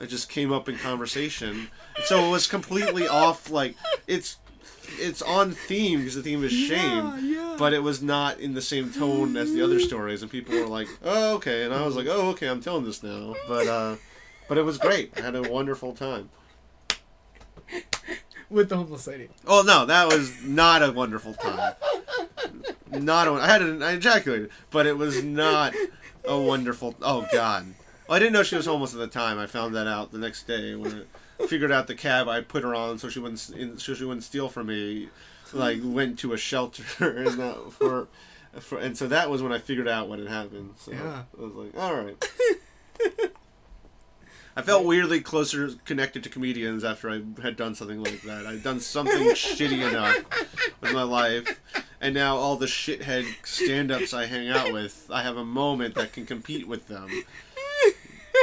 It 0.00 0.06
just 0.06 0.28
came 0.28 0.52
up 0.52 0.68
in 0.68 0.76
conversation. 0.76 1.68
So 2.04 2.26
it 2.26 2.30
was 2.30 2.46
completely 2.46 3.06
off 3.06 3.50
like 3.50 3.76
it's 4.06 4.38
it's 4.98 5.22
on 5.22 5.52
theme 5.52 6.00
because 6.00 6.14
the 6.14 6.22
theme 6.22 6.44
is 6.44 6.52
shame 6.52 7.12
yeah. 7.22 7.56
but 7.58 7.72
it 7.72 7.82
was 7.82 8.02
not 8.02 8.38
in 8.40 8.54
the 8.54 8.62
same 8.62 8.92
tone 8.92 9.36
as 9.36 9.52
the 9.52 9.62
other 9.62 9.80
stories 9.80 10.22
and 10.22 10.30
people 10.30 10.54
were 10.54 10.66
like 10.66 10.88
oh 11.04 11.34
okay 11.34 11.64
and 11.64 11.74
i 11.74 11.84
was 11.84 11.96
like 11.96 12.06
oh 12.08 12.30
okay 12.30 12.48
i'm 12.48 12.60
telling 12.60 12.84
this 12.84 13.02
now 13.02 13.34
but 13.48 13.66
uh 13.66 13.96
but 14.48 14.58
it 14.58 14.62
was 14.62 14.78
great. 14.78 15.12
I 15.16 15.22
had 15.22 15.34
a 15.34 15.42
wonderful 15.42 15.92
time. 15.94 16.30
With 18.50 18.68
the 18.68 18.76
homeless 18.76 19.06
lady. 19.06 19.28
oh 19.46 19.62
no 19.66 19.86
that 19.86 20.06
was 20.06 20.42
not 20.44 20.82
a 20.82 20.92
wonderful 20.92 21.34
time. 21.34 21.74
Not 22.90 23.26
a, 23.26 23.32
i 23.32 23.46
had 23.46 23.62
an, 23.62 23.82
i 23.82 23.92
ejaculated 23.92 24.50
but 24.70 24.86
it 24.86 24.96
was 24.96 25.24
not 25.24 25.74
a 26.24 26.38
wonderful 26.38 26.94
oh 27.02 27.26
god. 27.32 27.74
Well, 28.06 28.16
i 28.16 28.18
didn't 28.18 28.34
know 28.34 28.42
she 28.42 28.56
was 28.56 28.66
homeless 28.66 28.92
at 28.92 29.00
the 29.00 29.06
time. 29.06 29.38
I 29.38 29.46
found 29.46 29.74
that 29.74 29.86
out 29.86 30.12
the 30.12 30.18
next 30.18 30.46
day 30.46 30.74
when 30.74 30.92
i 30.92 31.02
figured 31.48 31.72
out 31.72 31.86
the 31.86 31.94
cab 31.94 32.28
i 32.28 32.40
put 32.40 32.62
her 32.62 32.74
on 32.74 32.98
so 32.98 33.08
she 33.08 33.18
wouldn't 33.18 33.50
in, 33.50 33.78
so 33.78 33.94
she 33.94 34.04
wouldn't 34.04 34.24
steal 34.24 34.48
from 34.48 34.66
me 34.68 35.08
like 35.52 35.78
went 35.82 36.18
to 36.18 36.32
a 36.32 36.36
shelter 36.36 36.82
and 37.16 37.38
that 37.38 37.72
for, 37.72 38.08
for 38.60 38.78
and 38.78 38.96
so 38.96 39.06
that 39.08 39.30
was 39.30 39.42
when 39.42 39.52
I 39.52 39.58
figured 39.58 39.88
out 39.88 40.08
what 40.08 40.18
had 40.18 40.28
happened. 40.28 40.74
So 40.78 40.92
Yeah. 40.92 41.22
I 41.38 41.42
was 41.42 41.54
like, 41.54 41.76
all 41.78 41.94
right. 41.94 42.16
I 44.56 44.62
felt 44.62 44.84
weirdly 44.84 45.20
closer 45.20 45.68
connected 45.84 46.22
to 46.24 46.28
comedians 46.28 46.84
after 46.84 47.10
I 47.10 47.22
had 47.42 47.56
done 47.56 47.74
something 47.74 48.02
like 48.02 48.22
that. 48.22 48.46
I'd 48.46 48.62
done 48.62 48.78
something 48.78 49.22
shitty 49.30 49.88
enough 49.88 50.16
with 50.80 50.92
my 50.92 51.02
life, 51.02 51.60
and 52.00 52.14
now 52.14 52.36
all 52.36 52.54
the 52.54 52.66
shithead 52.66 53.26
stand-ups 53.44 54.14
I 54.14 54.26
hang 54.26 54.48
out 54.48 54.72
with, 54.72 55.08
I 55.12 55.22
have 55.22 55.36
a 55.36 55.44
moment 55.44 55.96
that 55.96 56.12
can 56.12 56.24
compete 56.24 56.68
with 56.68 56.86
them. 56.86 57.08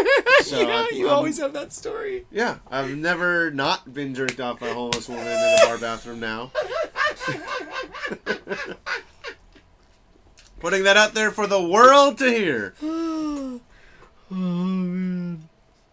So 0.43 0.59
yeah, 0.59 0.87
you 0.91 1.07
I'm- 1.07 1.15
always 1.17 1.37
have 1.39 1.53
that 1.53 1.71
story. 1.71 2.25
Yeah, 2.31 2.57
I've 2.69 2.97
never 2.97 3.51
not 3.51 3.93
been 3.93 4.13
jerked 4.15 4.39
off 4.39 4.59
by 4.59 4.67
a 4.69 4.73
homeless 4.73 5.07
woman 5.07 5.25
in 5.27 5.31
a 5.33 5.57
bar 5.65 5.77
bathroom 5.77 6.19
now. 6.19 6.51
Putting 10.59 10.83
that 10.83 10.97
out 10.97 11.13
there 11.13 11.31
for 11.31 11.47
the 11.47 11.61
world 11.61 12.17
to 12.19 12.29
hear. 12.29 12.73
oh 12.83 13.59
man. 14.29 15.47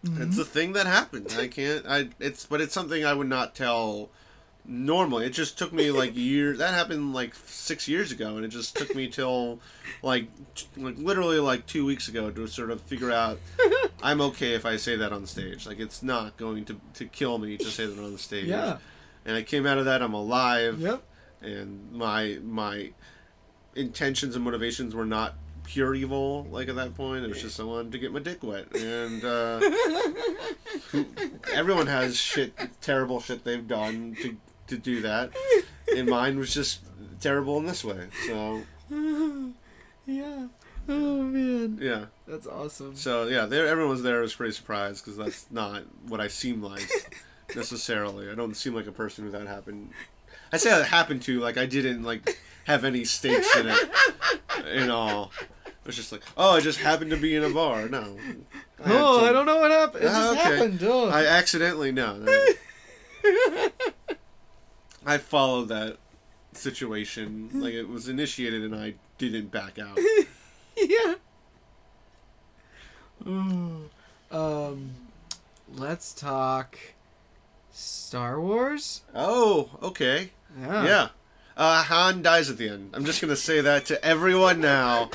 Mm-hmm. 0.05 0.21
It's 0.23 0.37
a 0.37 0.45
thing 0.45 0.73
that 0.73 0.85
happened. 0.87 1.35
I 1.37 1.47
can't. 1.47 1.85
I. 1.87 2.09
It's 2.19 2.45
but 2.45 2.61
it's 2.61 2.73
something 2.73 3.03
I 3.05 3.13
would 3.13 3.27
not 3.27 3.53
tell 3.55 4.09
normally. 4.65 5.25
It 5.25 5.31
just 5.31 5.57
took 5.57 5.73
me 5.73 5.91
like 5.91 6.11
years. 6.15 6.59
That 6.59 6.73
happened 6.73 7.13
like 7.13 7.33
six 7.35 7.87
years 7.87 8.11
ago, 8.11 8.35
and 8.37 8.45
it 8.45 8.49
just 8.49 8.75
took 8.77 8.93
me 8.95 9.07
till 9.07 9.59
like 10.03 10.27
t- 10.55 10.67
like 10.77 10.97
literally 10.97 11.39
like 11.39 11.65
two 11.65 11.85
weeks 11.85 12.07
ago 12.07 12.29
to 12.31 12.47
sort 12.47 12.71
of 12.71 12.81
figure 12.81 13.11
out 13.11 13.39
I'm 14.01 14.21
okay 14.21 14.53
if 14.53 14.65
I 14.65 14.77
say 14.77 14.95
that 14.95 15.11
on 15.11 15.25
stage. 15.25 15.65
Like 15.67 15.79
it's 15.79 16.01
not 16.03 16.37
going 16.37 16.65
to 16.65 16.79
to 16.95 17.05
kill 17.05 17.37
me 17.37 17.57
to 17.57 17.65
say 17.65 17.85
that 17.85 17.97
on 18.03 18.11
the 18.11 18.17
stage. 18.17 18.45
Yeah. 18.47 18.77
And 19.25 19.35
I 19.35 19.43
came 19.43 19.65
out 19.65 19.77
of 19.77 19.85
that. 19.85 20.01
I'm 20.01 20.13
alive. 20.13 20.79
Yep. 20.79 21.03
and 21.41 21.91
my 21.91 22.39
my 22.43 22.91
intentions 23.75 24.35
and 24.35 24.43
motivations 24.43 24.93
were 24.95 25.05
not 25.05 25.35
pure 25.63 25.93
evil 25.93 26.47
like 26.49 26.67
at 26.67 26.75
that 26.75 26.95
point 26.95 27.23
it 27.23 27.29
was 27.29 27.39
just 27.39 27.59
i 27.59 27.63
wanted 27.63 27.91
to 27.91 27.99
get 27.99 28.11
my 28.11 28.19
dick 28.19 28.41
wet 28.41 28.65
and 28.75 29.23
uh, 29.23 29.61
everyone 31.53 31.85
has 31.85 32.17
shit 32.17 32.51
terrible 32.81 33.19
shit 33.21 33.43
they've 33.43 33.67
done 33.67 34.17
to, 34.19 34.35
to 34.67 34.77
do 34.79 34.99
that 35.01 35.29
and 35.95 36.07
mine 36.09 36.39
was 36.39 36.51
just 36.53 36.81
terrible 37.21 37.57
in 37.57 37.67
this 37.67 37.83
way 37.83 38.07
so 38.25 38.61
yeah. 40.07 40.47
Oh 40.89 41.21
man. 41.23 41.77
yeah 41.79 42.05
That's 42.29 42.45
awesome. 42.47 42.95
so 42.95 43.27
yeah 43.27 43.45
there 43.47 43.67
everyone 43.67 43.91
was 43.91 44.03
there 44.03 44.19
I 44.19 44.21
was 44.21 44.35
pretty 44.35 44.53
surprised 44.53 45.03
because 45.03 45.17
that's 45.17 45.47
not 45.51 45.83
what 46.07 46.21
i 46.21 46.27
seem 46.27 46.61
like 46.61 46.87
necessarily 47.55 48.29
i 48.29 48.35
don't 48.35 48.55
seem 48.55 48.75
like 48.75 48.85
a 48.87 48.91
person 48.91 49.25
who 49.25 49.31
that 49.31 49.47
happened 49.47 49.89
i 50.53 50.57
say 50.57 50.69
that 50.69 50.85
happened 50.85 51.21
to 51.23 51.39
like 51.39 51.57
i 51.57 51.65
didn't 51.65 52.03
like 52.03 52.37
have 52.65 52.83
any 52.85 53.03
stakes 53.03 53.55
in 53.57 53.67
it 53.67 53.89
in 54.71 54.89
all 54.91 55.31
it 55.65 55.73
was 55.85 55.95
just 55.95 56.11
like 56.11 56.21
oh 56.37 56.51
i 56.55 56.59
just 56.61 56.79
happened 56.79 57.09
to 57.09 57.17
be 57.17 57.35
in 57.35 57.43
a 57.43 57.49
bar 57.49 57.89
no 57.89 58.15
I 58.85 58.93
Oh, 58.93 59.25
I 59.25 59.33
don't 59.33 59.45
know 59.45 59.57
what 59.57 59.71
happened. 59.71 60.05
It 60.05 60.07
Ah, 60.09 60.33
just 60.33 60.45
okay. 60.45 60.55
happened. 60.57 60.79
Oh. 60.83 61.09
i 61.09 61.25
accidentally 61.25 61.91
no 61.91 62.23
i 65.05 65.17
followed 65.17 65.69
that 65.69 65.97
situation 66.53 67.49
like 67.53 67.73
it 67.73 67.87
was 67.87 68.07
initiated 68.07 68.63
and 68.63 68.75
i 68.75 68.93
didn't 69.17 69.47
back 69.51 69.79
out 69.79 69.97
yeah. 70.77 71.15
Ooh. 73.27 73.89
Um, 74.31 74.91
let's 75.75 76.13
talk 76.13 76.77
Star 77.71 78.39
Wars. 78.39 79.01
oh 79.15 79.69
okay 79.81 80.31
Yeah. 80.59 80.83
Yeah. 80.85 81.07
Uh, 81.57 81.83
Han 81.83 82.21
dies 82.21 82.49
at 82.49 82.57
the 82.57 82.69
end. 82.69 82.91
I'm 82.93 83.03
just 83.03 83.19
gonna 83.19 83.35
say 83.35 83.59
that 83.59 83.85
to 83.87 84.03
everyone 84.03 84.61
now. 84.61 85.09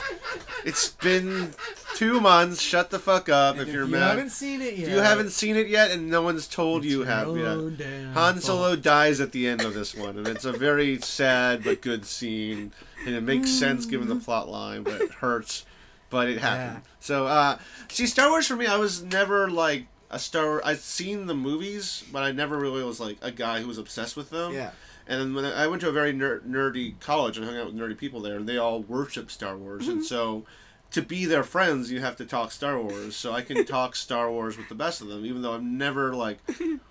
It's 0.63 0.91
been 0.91 1.55
two 1.95 2.21
months. 2.21 2.61
Shut 2.61 2.91
the 2.91 2.99
fuck 2.99 3.29
up 3.31 3.57
if, 3.57 3.69
If 3.69 3.75
you're 3.75 3.85
you 3.85 3.91
mad. 3.93 3.99
You 3.99 4.07
haven't 4.09 4.31
seen 4.31 4.61
it 4.61 4.75
yet, 4.75 4.89
if 4.89 4.95
you 4.95 5.01
haven't 5.01 5.31
seen 5.31 5.57
it 5.57 5.69
yet, 5.69 5.91
and 5.91 6.11
no 6.11 6.21
one's 6.21 6.47
told 6.47 6.85
you 6.85 7.05
have 7.05 7.35
yet. 7.37 7.79
Down, 7.79 8.13
Han 8.13 8.41
Solo 8.41 8.77
dies 8.77 9.21
at 9.21 9.33
the 9.33 9.47
end 9.49 9.63
of 9.63 9.73
this 9.73 9.95
one, 9.95 10.19
and 10.19 10.29
it's 10.29 10.45
a 10.45 10.53
very 10.53 10.99
sad 11.01 11.65
but 11.65 11.81
good 11.81 12.05
scene, 12.05 12.73
and 13.07 13.15
it 13.15 13.23
makes 13.23 13.51
sense 13.51 13.87
given 13.87 14.09
the 14.09 14.17
plot 14.17 14.49
line, 14.49 14.83
but 14.83 15.01
it 15.01 15.13
hurts 15.13 15.65
but 16.11 16.29
it 16.29 16.39
happened. 16.39 16.83
So, 17.01 17.27
uh, 17.27 17.59
see, 17.89 18.07
Star 18.07 18.31
Wars 18.31 18.47
for 18.47 18.57
me, 18.57 18.67
I 18.67 18.77
was 18.77 19.03
never 19.03 19.51
like 19.51 19.87
a 20.11 20.19
Star. 20.19 20.47
Wars 20.47 20.63
I'd 20.65 20.79
seen 20.79 21.27
the 21.27 21.35
movies, 21.35 22.05
but 22.13 22.23
I 22.23 22.33
never 22.33 22.59
really 22.59 22.83
was 22.85 23.01
like 23.01 23.19
a 23.23 23.31
guy 23.31 23.61
who 23.61 23.69
was 23.69 23.79
obsessed 23.79 24.17
with 24.17 24.31
them. 24.31 24.53
Yeah. 24.53 24.71
And 25.07 25.21
then 25.21 25.35
when 25.35 25.45
I 25.45 25.65
I 25.65 25.67
went 25.67 25.83
to 25.83 25.89
a 25.89 25.93
very 25.93 26.13
ner- 26.13 26.41
nerdy 26.41 26.99
college 27.01 27.37
and 27.37 27.45
hung 27.47 27.57
out 27.59 27.67
with 27.67 27.75
nerdy 27.75 27.97
people 27.99 28.21
there, 28.21 28.37
and 28.37 28.49
they 28.49 28.57
all 28.57 28.81
worship 28.83 29.31
Star 29.31 29.57
Wars, 29.57 29.87
and 29.89 30.05
so 30.05 30.45
to 30.93 31.03
be 31.03 31.25
their 31.27 31.43
friends, 31.43 31.91
you 31.91 32.01
have 32.01 32.15
to 32.17 32.25
talk 32.25 32.53
Star 32.53 32.81
Wars. 32.81 33.17
So 33.17 33.33
I 33.33 33.43
can 33.43 33.65
talk 33.67 33.97
Star 33.97 34.31
Wars 34.31 34.57
with 34.57 34.69
the 34.69 34.75
best 34.75 35.01
of 35.03 35.09
them, 35.09 35.27
even 35.27 35.43
though 35.43 35.53
I've 35.55 35.63
never 35.63 36.15
like 36.15 36.39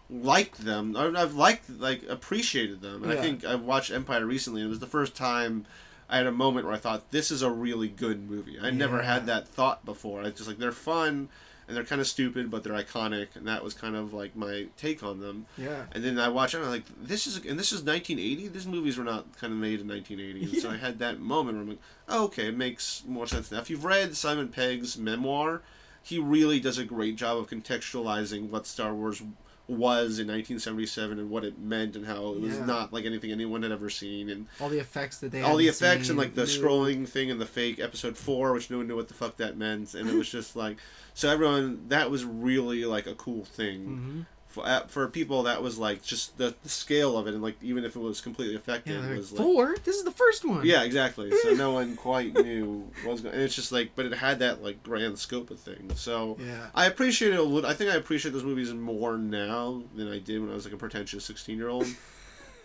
liked 0.10 0.64
them. 0.64 0.96
I- 0.96 1.22
I've 1.22 1.36
liked 1.36 1.70
like 1.80 2.04
appreciated 2.10 2.82
them, 2.82 3.04
and 3.04 3.12
I 3.12 3.16
think 3.22 3.46
I've 3.46 3.62
watched 3.64 3.92
Empire 3.92 4.26
recently, 4.26 4.62
and 4.62 4.68
it 4.68 4.70
was 4.70 4.80
the 4.80 4.88
first 4.88 5.16
time. 5.16 5.66
I 6.14 6.18
had 6.18 6.28
a 6.28 6.32
moment 6.32 6.68
where 6.68 6.76
I 6.76 6.78
thought 6.78 7.10
this 7.10 7.32
is 7.32 7.42
a 7.42 7.50
really 7.50 7.88
good 7.88 8.30
movie. 8.30 8.60
I 8.62 8.70
never 8.70 9.02
had 9.02 9.26
that 9.26 9.48
thought 9.48 9.84
before. 9.84 10.22
I 10.22 10.30
just 10.30 10.48
like 10.48 10.60
they're 10.60 10.72
fun 10.72 11.28
and 11.68 11.76
they're 11.76 11.84
kind 11.84 12.00
of 12.00 12.06
stupid, 12.06 12.52
but 12.52 12.64
they're 12.64 12.74
iconic, 12.74 13.36
and 13.36 13.48
that 13.48 13.64
was 13.64 13.74
kind 13.74 13.96
of 13.96 14.14
like 14.14 14.36
my 14.36 14.68
take 14.78 15.02
on 15.02 15.22
them. 15.22 15.48
Yeah. 15.58 15.86
And 15.92 16.04
then 16.04 16.20
I 16.20 16.30
watched 16.30 16.54
it, 16.54 16.58
and 16.58 16.68
I'm 16.68 16.72
like, 16.72 16.84
this 17.02 17.26
is, 17.26 17.38
and 17.38 17.58
this 17.58 17.72
is 17.72 17.82
1980. 17.82 18.50
These 18.50 18.68
movies 18.68 18.96
were 18.96 19.04
not 19.04 19.36
kind 19.40 19.52
of 19.52 19.58
made 19.58 19.80
in 19.80 19.88
1980. 19.88 20.44
And 20.44 20.62
So 20.62 20.70
I 20.70 20.78
had 20.78 21.00
that 21.00 21.20
moment 21.20 21.56
where 21.56 21.64
I'm 21.64 21.70
like, 21.70 21.80
oh, 22.10 22.26
okay, 22.26 22.48
it 22.48 22.58
makes 22.58 23.04
more 23.08 23.26
sense 23.26 23.52
now. 23.52 23.60
If 23.60 23.72
you've 23.72 23.86
read 23.86 24.16
Simon 24.16 24.50
Pegg's 24.50 25.00
memoir, 25.00 25.64
he 26.04 26.20
really 26.20 26.60
does 26.60 26.78
a 26.78 26.86
great 26.86 27.16
job 27.16 27.38
of 27.38 27.50
contextualizing 27.50 28.50
what 28.50 28.68
Star 28.68 28.94
Wars 28.94 29.24
was 29.68 30.20
in 30.20 30.28
1977 30.28 31.20
and 31.20 31.30
what 31.30 31.46
it 31.46 31.58
meant 31.58 31.96
and 31.96 32.06
how 32.06 32.34
it 32.34 32.42
was 32.42 32.56
Yeah. 32.56 32.66
not 32.66 32.92
like 32.92 33.06
anything 33.06 33.32
anyone 33.32 33.64
had 33.64 33.72
ever 33.72 33.90
seen 33.90 34.30
and 34.30 34.48
All 34.60 34.68
the 34.70 34.80
effects 34.80 35.20
that 35.20 35.32
they 35.32 35.42
all 35.42 35.56
the 35.56 35.70
effects 35.70 36.10
and 36.10 36.18
like 36.18 36.36
the 36.36 36.42
new- 36.44 36.48
scrolling 36.48 37.08
thing 37.08 37.32
and 37.32 37.40
the 37.40 37.46
fake 37.46 37.80
episode 37.80 38.18
four, 38.18 38.52
which 38.52 38.70
no 38.70 38.78
one 38.78 38.88
knew 38.88 38.96
what 38.98 39.08
the 39.08 39.14
fuck 39.14 39.38
that 39.38 39.58
meant, 39.58 39.94
and 39.94 40.10
it 40.10 40.16
was 40.16 40.30
just 40.38 40.56
like, 40.58 40.78
so 41.14 41.30
everyone 41.30 41.86
that 41.88 42.12
was 42.12 42.26
really 42.26 42.84
like 42.86 43.08
a 43.08 43.16
cool 43.16 43.46
thing 43.46 44.26
Mhm. 44.26 44.26
For 44.54 44.66
uh, 44.66 44.82
for 44.88 45.08
people. 45.08 45.44
That 45.44 45.62
was 45.62 45.78
like 45.78 46.04
just 46.04 46.38
the, 46.38 46.56
the 46.64 46.70
scale 46.70 47.18
of 47.18 47.28
it, 47.28 47.34
and 47.34 47.42
like 47.44 47.56
even 47.62 47.84
if 47.84 47.96
it 47.96 48.00
was 48.00 48.22
completely 48.22 48.54
Yeah, 48.54 48.60
effective, 48.60 49.04
it 49.12 49.18
was 49.18 49.32
like. 49.32 49.42
four. 49.42 49.76
This 49.84 49.96
is 49.98 50.04
the 50.04 50.12
first 50.12 50.46
one. 50.46 50.66
Yeah, 50.66 50.84
exactly. 50.84 51.32
So 51.42 51.54
no 51.56 51.72
one 51.72 51.96
quite 51.96 52.34
knew 52.36 52.88
what 53.04 53.12
was 53.14 53.22
going. 53.22 53.34
And 53.34 53.44
it's 53.44 53.56
just 53.56 53.72
like, 53.72 53.92
but 53.96 54.06
it 54.06 54.14
had 54.14 54.40
that 54.40 54.64
like 54.64 54.84
grand 54.84 55.18
scope 55.20 55.50
of 55.52 55.60
things. 55.60 56.00
So 56.00 56.38
Yeah. 56.40 56.68
I 56.76 56.86
appreciate 56.86 57.34
it 57.34 57.40
a 57.40 57.44
little. 57.44 57.70
I 57.70 57.74
think 57.74 57.92
I 57.92 57.96
appreciate 57.96 58.32
those 58.32 58.44
movies 58.44 58.72
more 58.74 59.18
now 59.18 59.82
than 59.96 60.08
I 60.12 60.20
did 60.20 60.40
when 60.40 60.50
I 60.52 60.54
was 60.54 60.66
like 60.66 60.74
a 60.74 60.78
pretentious 60.78 61.26
sixteen 61.26 61.58
year 61.58 61.70
old 61.70 61.88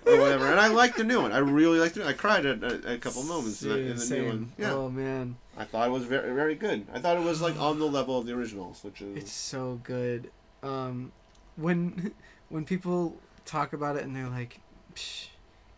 or 0.06 0.18
whatever. 0.20 0.46
And 0.46 0.60
I 0.60 0.68
like 0.68 0.94
the 0.96 1.04
new 1.04 1.20
one. 1.22 1.32
I 1.32 1.38
really 1.38 1.78
liked 1.78 1.96
it. 1.96 2.06
I 2.06 2.12
cried 2.12 2.46
at 2.46 2.62
a, 2.62 2.94
a 2.94 2.98
couple 2.98 3.22
moments 3.24 3.62
in, 3.62 3.68
the- 3.70 3.78
in 3.78 3.94
the 3.96 4.00
same. 4.00 4.22
new 4.22 4.28
one. 4.28 4.52
Yeah, 4.58 4.72
Oh 4.74 4.88
man, 4.90 5.36
I 5.56 5.64
thought 5.64 5.88
it 5.88 5.90
was 5.90 6.04
very 6.04 6.34
very 6.34 6.54
good. 6.54 6.86
I 6.92 6.98
thought 7.00 7.16
it 7.16 7.24
was 7.24 7.40
like 7.40 7.58
on 7.58 7.78
the 7.78 7.86
level 7.86 8.18
of 8.18 8.26
the 8.26 8.34
originals, 8.34 8.84
which 8.84 9.00
is 9.02 9.16
it's 9.16 9.32
so 9.32 9.80
good. 9.82 10.30
Um, 10.62 11.12
when 11.58 12.12
when 12.48 12.64
people 12.64 13.16
talk 13.44 13.72
about 13.72 13.96
it 13.96 14.04
and 14.04 14.14
they're 14.14 14.28
like, 14.28 14.60
Psh, 14.94 15.28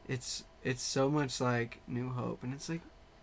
it's 0.08 0.44
it's 0.62 0.82
so 0.82 1.10
much 1.10 1.40
like 1.40 1.80
New 1.88 2.10
Hope, 2.10 2.42
and 2.42 2.52
it's 2.54 2.68
like 2.68 2.80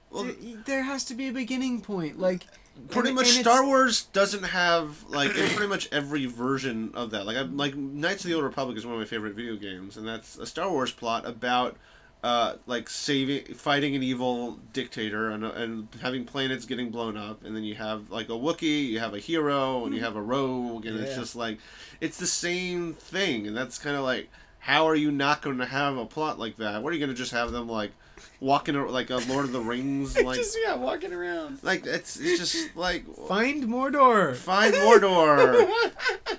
well, 0.10 0.24
there, 0.24 0.36
there 0.66 0.84
has 0.84 1.04
to 1.06 1.16
be 1.16 1.28
a 1.28 1.34
beginning 1.34 1.82
point. 1.82 2.20
Like 2.20 2.48
pretty 2.90 3.10
and- 3.10 3.16
much 3.16 3.30
and 3.36 3.42
Star 3.42 3.66
Wars 3.66 4.04
doesn't 4.14 4.44
have 4.44 5.04
like 5.10 5.36
in 5.36 5.50
pretty 5.50 5.68
much 5.68 5.88
every 5.92 6.26
version 6.26 6.92
of 6.94 7.12
that. 7.12 7.26
Like 7.26 7.38
I 7.38 7.42
like 7.42 7.76
Knights 7.76 8.24
of 8.24 8.30
the 8.30 8.36
Old 8.36 8.44
Republic 8.44 8.78
is 8.78 8.86
one 8.86 8.96
of 8.96 9.00
my 9.00 9.06
favorite 9.06 9.36
video 9.36 9.56
games, 9.56 9.98
and 9.98 10.08
that's 10.08 10.38
a 10.38 10.46
Star 10.46 10.70
Wars 10.72 10.92
plot 10.92 11.26
about 11.28 11.78
uh 12.24 12.56
like 12.66 12.90
saving 12.90 13.46
fighting 13.54 13.96
an 13.96 14.02
evil 14.04 14.58
dictator 14.74 15.30
and 15.30 15.44
and 15.46 15.88
having 16.02 16.26
planets 16.26 16.66
getting 16.66 16.90
blown 16.90 17.16
up, 17.16 17.44
and 17.46 17.56
then 17.56 17.64
you 17.64 17.76
have 17.76 18.10
like 18.10 18.28
a 18.30 18.34
Wookiee, 18.34 18.88
you 18.88 19.00
have 19.00 19.14
a 19.14 19.20
hero, 19.20 19.86
and 19.86 19.94
you 19.94 20.02
have 20.02 20.16
a 20.16 20.22
rogue, 20.22 20.86
and 20.86 21.00
it's 21.00 21.16
just 21.16 21.36
like 21.36 21.60
it's 22.02 22.18
the 22.18 22.28
same 22.28 22.94
thing, 22.94 23.46
and 23.48 23.56
that's 23.56 23.78
kind 23.78 23.96
of 23.96 24.04
like 24.04 24.30
how 24.60 24.86
are 24.88 24.96
you 24.96 25.12
not 25.12 25.42
going 25.42 25.60
to 25.60 25.66
have 25.66 25.96
a 25.96 26.06
plot 26.06 26.38
like 26.38 26.58
that? 26.58 26.84
What 26.84 26.92
are 26.92 26.94
you 26.94 27.00
going 27.00 27.16
to 27.16 27.16
just 27.16 27.32
have 27.32 27.52
them 27.52 27.70
like 27.70 27.92
walking 28.40 28.76
ar- 28.76 28.90
like 28.90 29.10
a 29.10 29.18
Lord 29.30 29.46
of 29.46 29.52
the 29.52 29.62
Rings 29.62 30.18
like 30.22 30.38
just 30.38 30.58
yeah, 30.62 30.76
walking 30.76 31.14
around. 31.14 31.60
like 31.64 31.86
it's 31.86 32.20
it's 32.20 32.40
just 32.40 32.76
like 32.76 33.06
Find 33.28 33.64
Mordor. 33.66 34.36
find 34.36 34.74
Mordor. 34.74 35.70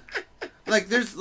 like 0.69 0.89
there's 0.89 1.15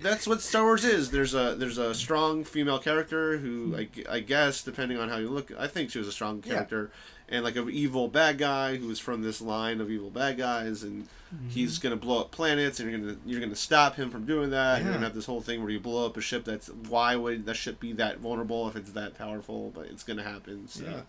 that's 0.00 0.26
what 0.26 0.40
Star 0.42 0.62
Wars 0.64 0.84
is. 0.84 1.10
There's 1.10 1.34
a 1.34 1.54
there's 1.56 1.78
a 1.78 1.94
strong 1.94 2.44
female 2.44 2.78
character 2.78 3.38
who 3.38 3.76
I, 3.76 3.88
I 4.10 4.20
guess 4.20 4.62
depending 4.62 4.98
on 4.98 5.08
how 5.08 5.16
you 5.18 5.28
look, 5.28 5.52
I 5.58 5.66
think 5.66 5.90
she 5.90 5.98
was 5.98 6.08
a 6.08 6.12
strong 6.12 6.42
Yeah. 6.44 6.54
character, 6.54 6.90
and 7.28 7.44
like 7.44 7.56
an 7.56 7.68
evil 7.70 8.08
bad 8.08 8.38
guy 8.38 8.76
who 8.76 8.90
is 8.90 8.98
from 8.98 9.22
this 9.22 9.40
line 9.40 9.80
of 9.80 9.90
evil 9.90 10.10
bad 10.10 10.36
guys, 10.38 10.82
and 10.82 11.06
Mm-hmm. 11.34 11.48
he's 11.48 11.80
gonna 11.80 11.96
blow 11.96 12.20
up 12.20 12.30
planets, 12.30 12.78
and 12.78 12.88
you're 12.88 13.00
gonna 13.00 13.16
you're 13.26 13.40
gonna 13.40 13.56
stop 13.56 13.96
him 13.96 14.10
from 14.10 14.26
doing 14.26 14.50
that. 14.50 14.80
You're 14.80 14.92
gonna 14.92 15.04
have 15.06 15.14
this 15.14 15.26
whole 15.26 15.40
thing 15.40 15.60
where 15.60 15.70
you 15.72 15.80
blow 15.80 16.06
up 16.06 16.16
a 16.16 16.20
ship. 16.20 16.44
That's 16.44 16.68
why 16.68 17.16
would 17.16 17.46
that 17.46 17.56
ship 17.56 17.80
be 17.80 17.92
that 17.94 18.18
vulnerable 18.20 18.68
if 18.68 18.76
it's 18.76 18.92
that 18.92 19.18
powerful? 19.18 19.72
But 19.74 19.86
it's 19.86 20.04
gonna 20.04 20.22
happen. 20.22 20.68
So. 20.68 20.84
Yeah. 20.84 21.00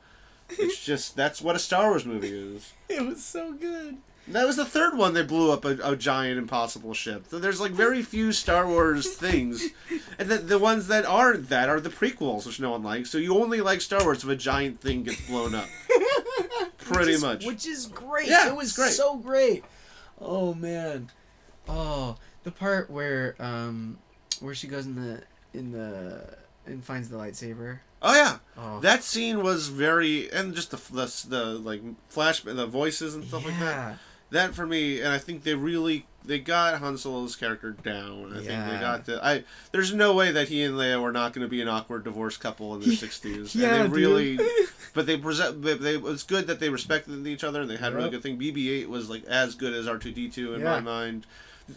It's 0.49 0.83
just 0.83 1.15
that's 1.15 1.39
what 1.39 1.55
a 1.55 1.59
Star 1.59 1.89
Wars 1.91 2.03
movie 2.03 2.29
is. 2.29 2.73
It 2.89 3.05
was 3.05 3.23
so 3.23 3.53
good. 3.53 3.97
That 4.30 4.45
was 4.45 4.57
the 4.57 4.65
third 4.65 4.97
one 4.97 5.13
they 5.13 5.23
blew 5.23 5.51
up 5.51 5.63
a, 5.63 5.78
a 5.84 5.95
giant 5.95 6.38
impossible 6.38 6.93
ship. 6.93 7.25
So 7.30 7.39
there's 7.39 7.61
like 7.61 7.71
very 7.71 8.01
few 8.01 8.32
Star 8.34 8.67
Wars 8.67 9.07
things, 9.15 9.63
and 10.19 10.28
the, 10.30 10.38
the 10.38 10.59
ones 10.59 10.88
that 10.89 11.05
aren't 11.05 11.47
that 11.49 11.69
are 11.69 11.80
the 11.80 11.89
prequels, 11.89 12.45
which 12.45 12.59
no 12.59 12.71
one 12.71 12.84
likes. 12.84 13.09
So 13.09 13.17
you 13.17 13.36
only 13.38 13.61
like 13.61 13.80
Star 13.82 14.03
Wars 14.03 14.23
if 14.23 14.30
a 14.30 14.36
giant 14.36 14.82
thing 14.82 15.03
gets 15.03 15.21
blown 15.28 15.55
up. 15.55 15.67
Pretty 16.78 17.05
Which 17.05 17.15
is- 17.15 17.21
much. 17.21 17.45
Which 17.45 17.65
is 17.67 17.86
great. 17.88 18.28
Yeah, 18.28 18.47
it 18.47 18.55
was 18.55 18.73
great. 18.73 18.91
so 18.91 19.15
great. 19.17 19.63
Oh 20.19 20.53
man. 20.53 21.09
Oh, 21.69 22.15
the 22.43 22.51
part 22.51 22.89
where 22.89 23.36
um 23.39 23.97
where 24.39 24.53
she 24.55 24.67
goes 24.67 24.86
in 24.86 24.95
the 24.95 25.21
in 25.53 25.71
the 25.71 26.38
and 26.65 26.84
finds 26.84 27.09
the 27.09 27.17
lightsaber. 27.17 27.80
Oh 28.01 28.13
yeah, 28.15 28.38
Oh. 28.57 28.80
that 28.82 29.03
scene 29.03 29.41
was 29.41 29.69
very, 29.69 30.32
and 30.32 30.53
just 30.53 30.71
the 30.71 30.78
the, 30.93 31.25
the 31.30 31.45
like 31.59 31.82
flash, 32.09 32.41
the 32.41 32.67
voices 32.67 33.15
and 33.15 33.23
stuff 33.25 33.45
like 33.45 33.59
that. 33.59 33.97
Yeah. 34.32 34.47
That 34.47 34.55
for 34.55 34.65
me, 34.65 34.99
and 34.99 35.09
I 35.13 35.17
think 35.17 35.43
they 35.43 35.53
really 35.55 36.05
they 36.25 36.39
got 36.39 36.80
Han 36.80 36.97
Solo's 36.97 37.36
character 37.38 37.71
down. 37.71 38.34
I 38.34 38.38
think 38.38 38.47
they 38.47 38.80
got 38.80 39.05
the. 39.05 39.23
I 39.25 39.43
there's 39.71 39.93
no 39.93 40.13
way 40.13 40.32
that 40.32 40.49
he 40.49 40.63
and 40.63 40.75
Leia 40.75 41.01
were 41.01 41.11
not 41.13 41.32
going 41.34 41.45
to 41.45 41.49
be 41.49 41.61
an 41.61 41.69
awkward 41.69 42.03
divorced 42.03 42.39
couple 42.41 42.75
in 42.75 42.82
their 42.82 42.93
sixties. 42.95 43.55
Yeah, 43.55 43.75
and 43.75 43.93
they 43.93 43.95
really, 43.95 44.38
but 44.93 45.05
they 45.05 45.17
present. 45.17 45.61
They, 45.61 45.75
they 45.75 45.93
it 45.93 46.01
was 46.01 46.23
good 46.23 46.47
that 46.47 46.59
they 46.59 46.69
respected 46.69 47.25
each 47.25 47.43
other 47.45 47.61
and 47.61 47.69
they 47.69 47.78
had 47.78 47.93
a 47.93 47.95
really 47.95 48.09
good 48.09 48.21
thing. 48.23 48.38
BB-8 48.38 48.88
was 48.88 49.09
like 49.09 49.23
as 49.25 49.55
good 49.55 49.73
as 49.73 49.86
R2D2 49.88 50.55
in 50.55 50.59
Yeah. 50.61 50.65
my 50.65 50.80
mind. 50.82 51.25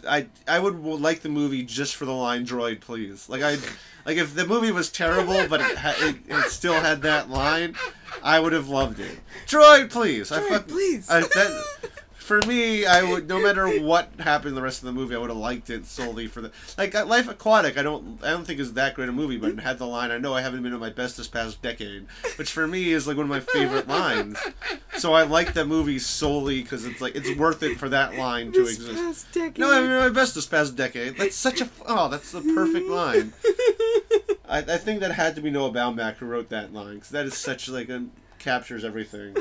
I 0.07 0.27
I 0.47 0.59
would 0.59 0.79
like 0.79 1.21
the 1.21 1.27
movie 1.29 1.63
just 1.63 1.95
for 1.95 2.05
the 2.05 2.13
line 2.13 2.45
"droid, 2.45 2.79
please." 2.81 3.27
Like 3.29 3.41
I, 3.41 3.57
like 4.05 4.17
if 4.17 4.33
the 4.35 4.45
movie 4.47 4.71
was 4.71 4.89
terrible 4.89 5.47
but 5.49 5.59
it, 5.61 5.77
ha- 5.77 5.95
it, 5.99 6.15
it 6.29 6.49
still 6.49 6.73
had 6.79 7.01
that 7.01 7.29
line, 7.29 7.75
I 8.23 8.39
would 8.39 8.53
have 8.53 8.69
loved 8.69 8.99
it. 9.01 9.19
Droid, 9.47 9.89
please. 9.89 10.31
I 10.31 10.39
fuck, 10.47 10.67
please. 10.69 11.09
I, 11.09 11.21
that, 11.21 11.63
for 12.21 12.39
me, 12.47 12.85
I 12.85 13.03
would 13.03 13.27
no 13.27 13.41
matter 13.41 13.67
what 13.81 14.09
happened 14.19 14.55
the 14.55 14.61
rest 14.61 14.81
of 14.81 14.85
the 14.85 14.91
movie, 14.91 15.15
I 15.15 15.17
would 15.17 15.29
have 15.29 15.37
liked 15.37 15.69
it 15.69 15.85
solely 15.85 16.27
for 16.27 16.41
the 16.41 16.51
like 16.77 16.93
uh, 16.93 17.05
Life 17.05 17.27
Aquatic. 17.27 17.77
I 17.77 17.81
don't 17.81 18.19
I 18.23 18.29
don't 18.29 18.45
think 18.45 18.59
is 18.59 18.73
that 18.73 18.93
great 18.95 19.09
a 19.09 19.11
movie, 19.11 19.37
but 19.37 19.51
it 19.51 19.59
had 19.59 19.79
the 19.79 19.87
line. 19.87 20.11
I 20.11 20.17
know 20.17 20.33
I 20.33 20.41
haven't 20.41 20.61
been 20.63 20.73
at 20.73 20.79
my 20.79 20.91
best 20.91 21.17
this 21.17 21.27
past 21.27 21.61
decade, 21.61 22.05
which 22.37 22.51
for 22.51 22.67
me 22.67 22.91
is 22.91 23.07
like 23.07 23.17
one 23.17 23.25
of 23.25 23.29
my 23.29 23.39
favorite 23.39 23.87
lines. 23.87 24.37
So 24.97 25.13
I 25.13 25.23
like 25.23 25.53
that 25.53 25.65
movie 25.65 25.99
solely 25.99 26.61
because 26.61 26.85
it's 26.85 27.01
like 27.01 27.15
it's 27.15 27.35
worth 27.37 27.63
it 27.63 27.77
for 27.77 27.89
that 27.89 28.15
line 28.15 28.51
to 28.51 28.63
This 28.63 28.77
exist. 28.77 29.57
No, 29.57 29.71
I 29.71 29.81
mean 29.81 29.89
my 29.89 30.09
best 30.09 30.35
this 30.35 30.45
past 30.45 30.75
decade. 30.75 31.17
That's 31.17 31.35
such 31.35 31.59
a 31.59 31.69
oh, 31.87 32.07
that's 32.07 32.31
the 32.31 32.41
perfect 32.41 32.87
line. 32.87 33.33
I, 34.47 34.59
I 34.59 34.77
think 34.77 34.99
that 34.99 35.11
had 35.11 35.35
to 35.35 35.41
be 35.41 35.49
Noah 35.49 35.71
Baumbach 35.71 36.17
who 36.17 36.25
wrote 36.27 36.49
that 36.49 36.73
line 36.73 36.95
because 36.95 37.09
that 37.09 37.25
is 37.25 37.35
such 37.35 37.67
like 37.67 37.89
a 37.89 38.05
captures 38.37 38.83
everything, 38.83 39.35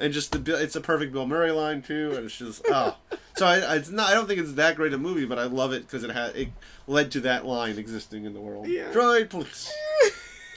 and 0.00 0.12
just 0.12 0.32
the 0.44 0.62
it's 0.62 0.76
a 0.76 0.80
perfect 0.80 1.12
Bill 1.12 1.26
Murray 1.26 1.50
line 1.50 1.82
too, 1.82 2.12
and 2.16 2.24
it's 2.26 2.36
just 2.36 2.62
oh. 2.68 2.96
So 3.36 3.46
I, 3.46 3.58
I- 3.58 3.76
it's 3.76 3.90
not 3.90 4.10
I 4.10 4.14
don't 4.14 4.26
think 4.26 4.40
it's 4.40 4.54
that 4.54 4.76
great 4.76 4.92
a 4.92 4.98
movie, 4.98 5.24
but 5.26 5.38
I 5.38 5.44
love 5.44 5.72
it 5.72 5.82
because 5.82 6.02
it 6.04 6.10
had 6.10 6.34
it 6.36 6.48
led 6.86 7.10
to 7.12 7.20
that 7.20 7.44
line 7.46 7.78
existing 7.78 8.24
in 8.24 8.32
the 8.34 8.40
world. 8.40 8.66
Yeah. 8.68 8.90
Droid, 8.92 9.28
please. 9.30 9.70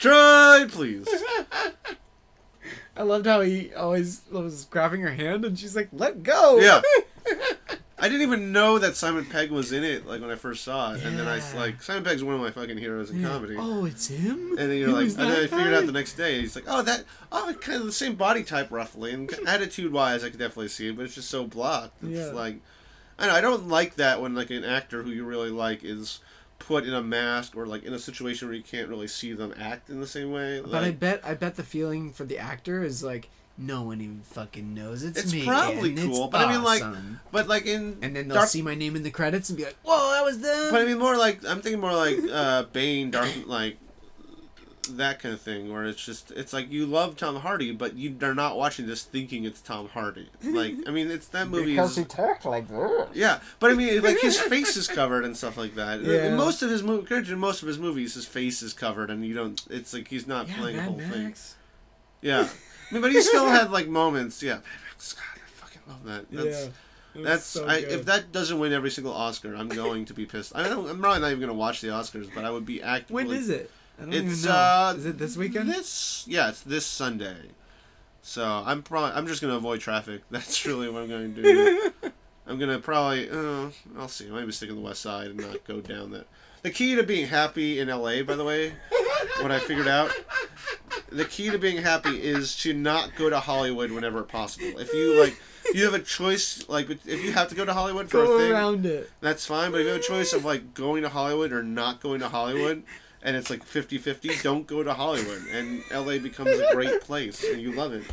Droid, 0.00 0.70
please. 0.72 1.06
I 2.96 3.02
loved 3.02 3.26
how 3.26 3.40
he 3.40 3.72
always 3.74 4.22
was 4.30 4.64
grabbing 4.66 5.00
her 5.02 5.12
hand 5.14 5.44
and 5.44 5.58
she's 5.58 5.74
like, 5.76 5.88
"Let 5.92 6.22
go." 6.22 6.58
Yeah. 6.58 6.82
I 8.00 8.08
didn't 8.08 8.22
even 8.22 8.50
know 8.52 8.78
that 8.78 8.96
Simon 8.96 9.26
Pegg 9.26 9.50
was 9.50 9.72
in 9.72 9.84
it, 9.84 10.06
like 10.06 10.20
when 10.20 10.30
I 10.30 10.34
first 10.36 10.64
saw 10.64 10.94
it, 10.94 11.02
and 11.04 11.18
then 11.18 11.28
I 11.28 11.36
Yeah. 11.36 11.52
like 11.54 11.82
Simon 11.82 12.02
Pegg's 12.02 12.24
one 12.24 12.34
of 12.34 12.40
my 12.40 12.50
fucking 12.50 12.78
heroes 12.78 13.10
in 13.10 13.20
Yeah. 13.20 13.28
comedy. 13.28 13.56
Oh, 13.58 13.84
it's 13.84 14.08
him. 14.08 14.38
And 14.58 14.70
then 14.70 14.78
you're 14.78 14.90
like, 14.92 15.08
and 15.08 15.16
then 15.16 15.30
I 15.30 15.46
figured 15.46 15.72
guy? 15.72 15.78
out 15.78 15.86
the 15.86 15.92
next 15.92 16.14
day. 16.14 16.40
He's 16.40 16.54
like, 16.56 16.64
oh, 16.66 16.82
that, 16.82 17.04
oh, 17.30 17.54
kind 17.60 17.78
of 17.80 17.86
the 17.86 17.92
same 17.92 18.14
body 18.14 18.42
type 18.42 18.70
roughly, 18.70 19.12
and 19.12 19.30
attitude 19.46 19.92
wise, 19.92 20.24
I 20.24 20.30
could 20.30 20.38
definitely 20.38 20.68
see 20.68 20.88
it, 20.88 20.96
but 20.96 21.04
it's 21.04 21.14
just 21.14 21.28
so 21.30 21.44
blocked. 21.44 22.02
It's 22.02 22.28
Yeah. 22.28 22.32
like, 22.32 22.60
I 23.18 23.26
know, 23.26 23.34
I 23.34 23.40
don't 23.42 23.68
like 23.68 23.96
that 23.96 24.22
when 24.22 24.34
like 24.34 24.48
an 24.50 24.64
actor 24.64 25.02
who 25.02 25.10
you 25.10 25.24
really 25.24 25.50
like 25.50 25.84
is 25.84 26.20
put 26.58 26.84
in 26.84 26.94
a 26.94 27.02
mask 27.02 27.54
or 27.56 27.66
like 27.66 27.84
in 27.84 27.92
a 27.92 27.98
situation 27.98 28.48
where 28.48 28.56
you 28.56 28.62
can't 28.62 28.88
really 28.88 29.08
see 29.08 29.32
them 29.34 29.52
act 29.58 29.90
in 29.90 30.00
the 30.00 30.06
same 30.06 30.30
way. 30.32 30.62
But 30.64 30.84
I 30.84 30.90
bet 30.90 31.20
I 31.24 31.34
bet 31.34 31.56
the 31.56 31.62
feeling 31.62 32.12
for 32.12 32.24
the 32.24 32.38
actor 32.38 32.82
is 32.82 33.02
like 33.02 33.28
no 33.60 33.82
one 33.82 34.00
even 34.00 34.22
fucking 34.22 34.72
knows 34.74 35.02
it's, 35.04 35.18
It's 35.20 35.32
me. 35.32 35.44
probably 35.44 35.90
and 35.90 35.98
it's 35.98 36.08
cool, 36.08 36.28
but 36.28 36.40
I 36.40 36.50
mean, 36.52 36.62
like. 36.64 36.82
But 37.30 37.46
like 37.46 37.66
in 37.66 37.98
and 38.02 38.16
then 38.16 38.28
they'll 38.28 38.38
Dark, 38.38 38.48
see 38.48 38.62
my 38.62 38.74
name 38.74 38.96
in 38.96 39.02
the 39.02 39.10
credits 39.10 39.50
and 39.50 39.56
be 39.58 39.64
like, 39.64 39.76
"Whoa, 39.84 40.10
that 40.12 40.24
was 40.24 40.40
them." 40.40 40.70
but 40.72 40.80
I 40.80 40.84
mean 40.84 40.98
more 40.98 41.16
like 41.16 41.44
I'm 41.46 41.60
thinking 41.60 41.80
more 41.80 41.92
like 41.94 42.18
uh, 42.32 42.62
Bane, 42.72 43.10
Dark, 43.10 43.28
like 43.46 43.76
that 44.92 45.20
kind 45.20 45.32
of 45.34 45.40
thing, 45.40 45.72
where 45.72 45.84
it's 45.84 46.04
just 46.04 46.32
it's 46.32 46.52
like 46.52 46.70
you 46.72 46.86
love 46.86 47.16
Tom 47.16 47.36
Hardy, 47.36 47.70
but 47.70 47.94
you 47.94 48.16
are 48.22 48.34
not 48.34 48.56
watching 48.56 48.86
this 48.86 49.04
thinking 49.04 49.44
it's 49.44 49.60
Tom 49.60 49.88
Hardy. 49.88 50.28
Like 50.42 50.74
I 50.86 50.90
mean, 50.90 51.10
it's 51.10 51.28
that 51.28 51.48
movie 51.50 51.72
because 51.72 51.92
is 51.92 51.96
he 51.98 52.04
talked 52.04 52.44
like 52.44 52.66
that. 52.68 53.08
yeah, 53.14 53.40
but 53.60 53.70
I 53.70 53.74
mean 53.74 54.02
like 54.02 54.18
his 54.20 54.40
face 54.52 54.76
is 54.76 54.88
covered 54.88 55.24
and 55.24 55.36
stuff 55.36 55.56
like 55.56 55.74
that. 55.76 56.00
Yeah. 56.00 56.26
In 56.28 56.36
most 56.36 56.62
of 56.62 56.70
his 56.70 56.82
movie, 56.82 57.14
in 57.14 57.38
most 57.38 57.62
of 57.62 57.68
his 57.68 57.78
movies, 57.78 58.14
his 58.14 58.24
face 58.26 58.62
is 58.62 58.72
covered, 58.72 59.10
and 59.10 59.24
you 59.24 59.34
don't. 59.34 59.62
It's 59.70 59.92
like 59.94 60.08
he's 60.08 60.26
not 60.26 60.48
Yeah, 60.48 60.56
playing 60.56 60.76
the 60.76 60.82
Mad 60.82 60.90
whole 60.90 60.98
thing. 61.00 61.34
Yeah, 62.22 62.40
I 62.40 62.48
mean, 62.92 63.02
but 63.02 63.12
he 63.12 63.20
still 63.20 63.48
had 63.48 63.70
like 63.70 63.88
moments. 64.02 64.42
Yeah, 64.42 64.56
God, 64.56 65.24
I 65.36 65.48
fucking 65.54 65.82
love 65.88 66.04
that. 66.04 66.30
That's, 66.30 66.64
yeah. 67.14 67.22
That's 67.24 67.56
I, 67.56 67.76
if 67.78 68.04
that 68.04 68.30
doesn't 68.32 68.58
win 68.58 68.72
every 68.72 68.90
single 68.90 69.12
Oscar, 69.12 69.54
I'm 69.56 69.68
going 69.68 70.04
to 70.06 70.14
be 70.14 70.26
pissed. 70.26 70.52
I 70.54 70.62
don't, 70.68 70.88
I'm 70.88 71.00
probably 71.00 71.20
not 71.20 71.28
even 71.28 71.40
going 71.40 71.48
to 71.48 71.54
watch 71.54 71.80
the 71.80 71.88
Oscars, 71.88 72.28
but 72.34 72.44
I 72.44 72.50
would 72.50 72.64
be 72.66 72.80
actively. 72.82 73.24
When 73.24 73.34
is 73.36 73.48
it? 73.48 73.70
I 73.98 74.02
don't 74.04 74.14
It's 74.14 74.42
even 74.44 74.50
know. 74.50 74.56
uh, 74.56 74.94
is 74.96 75.06
it 75.06 75.18
this 75.18 75.36
weekend? 75.36 75.68
This 75.68 76.24
yeah, 76.28 76.48
it's 76.50 76.60
this 76.62 76.86
Sunday. 76.86 77.36
So 78.22 78.44
I'm 78.44 78.82
probably 78.82 79.12
I'm 79.16 79.26
just 79.26 79.40
going 79.42 79.50
to 79.52 79.56
avoid 79.56 79.80
traffic. 79.80 80.22
That's 80.30 80.64
really 80.66 80.88
what 80.88 81.02
I'm 81.02 81.08
going 81.08 81.34
to 81.34 81.42
do. 81.42 81.92
I'm 82.46 82.58
gonna 82.58 82.80
probably 82.80 83.30
uh, 83.30 83.68
I'll 83.96 84.08
see. 84.08 84.26
I 84.26 84.30
might 84.30 84.44
be 84.46 84.50
sticking 84.50 84.74
the 84.74 84.80
West 84.80 85.02
Side 85.02 85.28
and 85.28 85.40
not 85.40 85.62
go 85.64 85.80
down 85.80 86.10
that. 86.10 86.26
The 86.62 86.70
key 86.70 86.96
to 86.96 87.04
being 87.04 87.28
happy 87.28 87.78
in 87.78 87.86
LA, 87.88 88.22
by 88.22 88.34
the 88.34 88.42
way, 88.44 88.72
what 89.40 89.52
I 89.52 89.60
figured 89.60 89.86
out, 89.86 90.10
the 91.10 91.24
key 91.24 91.50
to 91.50 91.58
being 91.58 91.78
happy 91.78 92.22
is 92.22 92.56
to 92.58 92.72
not 92.72 93.14
go 93.16 93.28
to 93.30 93.40
Hollywood 93.40 93.90
whenever 93.90 94.22
possible. 94.22 94.78
If 94.78 94.92
you 94.92 95.20
like, 95.20 95.40
you 95.74 95.84
have 95.84 95.94
a 95.94 95.98
choice. 96.00 96.68
Like, 96.68 96.90
if 96.90 97.06
you 97.24 97.32
have 97.32 97.48
to 97.48 97.54
go 97.54 97.64
to 97.64 97.72
Hollywood 97.72 98.10
for 98.10 98.22
a 98.22 98.26
Go 98.26 98.38
thing, 98.38 98.52
around 98.52 98.86
it. 98.86 99.10
that's 99.20 99.46
fine. 99.46 99.70
But 99.72 99.80
if 99.80 99.86
you 99.86 99.92
have 99.92 100.00
a 100.00 100.04
choice 100.04 100.32
of 100.32 100.44
like 100.44 100.74
going 100.74 101.02
to 101.02 101.08
Hollywood 101.08 101.52
or 101.52 101.62
not 101.62 102.00
going 102.00 102.20
to 102.20 102.28
Hollywood, 102.28 102.82
and 103.22 103.36
it's 103.36 103.50
like 103.50 103.64
50-50, 103.66 104.42
don't 104.42 104.66
go 104.66 104.82
to 104.82 104.94
Hollywood, 104.94 105.42
and 105.52 105.82
LA 105.92 106.18
becomes 106.18 106.58
a 106.58 106.72
great 106.72 107.02
place, 107.02 107.44
and 107.44 107.60
you 107.60 107.72
love 107.72 107.92
it. 107.92 108.04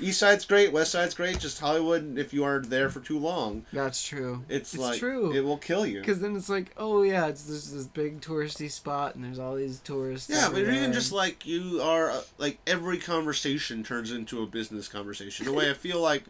East 0.00 0.20
Side's 0.20 0.44
great, 0.44 0.72
West 0.72 0.92
Side's 0.92 1.14
great. 1.14 1.38
Just 1.40 1.58
Hollywood, 1.58 2.18
if 2.18 2.32
you 2.32 2.44
are 2.44 2.60
there 2.60 2.88
for 2.88 3.00
too 3.00 3.18
long, 3.18 3.64
That's 3.72 4.02
true. 4.06 4.44
it's, 4.48 4.74
It's 4.74 4.82
like 4.82 4.98
true. 4.98 5.32
it 5.32 5.40
will 5.44 5.58
kill 5.58 5.84
you. 5.86 6.00
Because 6.00 6.20
then 6.20 6.36
it's 6.36 6.48
like, 6.48 6.72
oh 6.76 7.02
yeah, 7.02 7.26
it's 7.26 7.42
this 7.44 7.66
this 7.70 7.86
big 7.86 8.20
touristy 8.20 8.70
spot, 8.70 9.14
and 9.14 9.24
there's 9.24 9.38
all 9.38 9.56
these 9.56 9.80
tourists. 9.80 10.30
Yeah, 10.30 10.48
but 10.48 10.60
everywhere. 10.60 10.74
even 10.74 10.92
just 10.92 11.12
like 11.12 11.46
you 11.46 11.80
are, 11.82 12.10
uh, 12.10 12.20
like 12.38 12.58
every 12.66 12.98
conversation 12.98 13.82
turns 13.82 14.12
into 14.12 14.42
a 14.42 14.46
business 14.46 14.88
conversation. 14.88 15.46
The 15.46 15.52
way 15.52 15.70
I 15.70 15.74
feel 15.74 16.00
like 16.00 16.24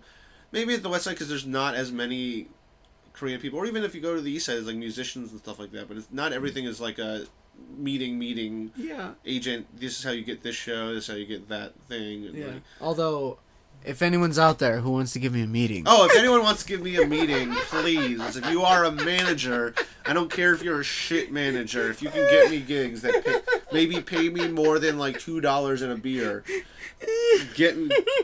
maybe 0.50 0.74
at 0.74 0.82
the 0.82 0.88
West 0.88 1.04
Side 1.04 1.12
because 1.12 1.28
there's 1.28 1.46
not 1.46 1.74
as 1.74 1.92
many 1.92 2.48
Korean 3.12 3.40
people, 3.40 3.58
or 3.58 3.66
even 3.66 3.84
if 3.84 3.94
you 3.94 4.00
go 4.00 4.14
to 4.14 4.20
the 4.20 4.30
East 4.30 4.46
Side, 4.46 4.54
there's 4.54 4.66
like 4.66 4.76
musicians 4.76 5.30
and 5.32 5.40
stuff 5.40 5.58
like 5.58 5.72
that. 5.72 5.88
But 5.88 5.96
it's 5.98 6.08
not 6.10 6.32
everything 6.32 6.64
is 6.64 6.80
like 6.80 6.98
a 6.98 7.26
meeting, 7.76 8.18
meeting 8.18 8.72
yeah, 8.76 9.12
agent. 9.24 9.66
This 9.78 9.98
is 9.98 10.04
how 10.04 10.10
you 10.10 10.24
get 10.24 10.42
this 10.42 10.56
show. 10.56 10.94
This 10.94 11.04
is 11.04 11.10
how 11.10 11.16
you 11.16 11.26
get 11.26 11.48
that 11.48 11.74
thing. 11.88 12.26
And 12.26 12.34
yeah. 12.34 12.46
like, 12.46 12.62
Although, 12.80 13.38
if 13.84 14.02
anyone's 14.02 14.38
out 14.38 14.58
there 14.58 14.80
who 14.80 14.90
wants 14.90 15.12
to 15.12 15.18
give 15.18 15.32
me 15.32 15.42
a 15.42 15.46
meeting, 15.46 15.84
Oh, 15.86 16.04
if 16.06 16.16
anyone 16.16 16.42
wants 16.42 16.62
to 16.62 16.68
give 16.68 16.82
me 16.82 16.96
a 17.00 17.06
meeting, 17.06 17.52
please. 17.70 18.36
If 18.36 18.50
you 18.50 18.62
are 18.62 18.84
a 18.84 18.90
manager, 18.90 19.74
I 20.04 20.12
don't 20.12 20.30
care 20.30 20.52
if 20.52 20.62
you're 20.62 20.80
a 20.80 20.84
shit 20.84 21.30
manager. 21.32 21.88
If 21.90 22.02
you 22.02 22.08
can 22.08 22.28
get 22.28 22.50
me 22.50 22.60
gigs 22.60 23.02
that 23.02 23.24
pay, 23.24 23.36
maybe 23.72 24.00
pay 24.00 24.28
me 24.28 24.48
more 24.48 24.78
than 24.78 24.98
like 24.98 25.20
two 25.20 25.40
dollars 25.40 25.82
and 25.82 25.92
a 25.92 25.96
beer, 25.96 26.42
get 27.54 27.76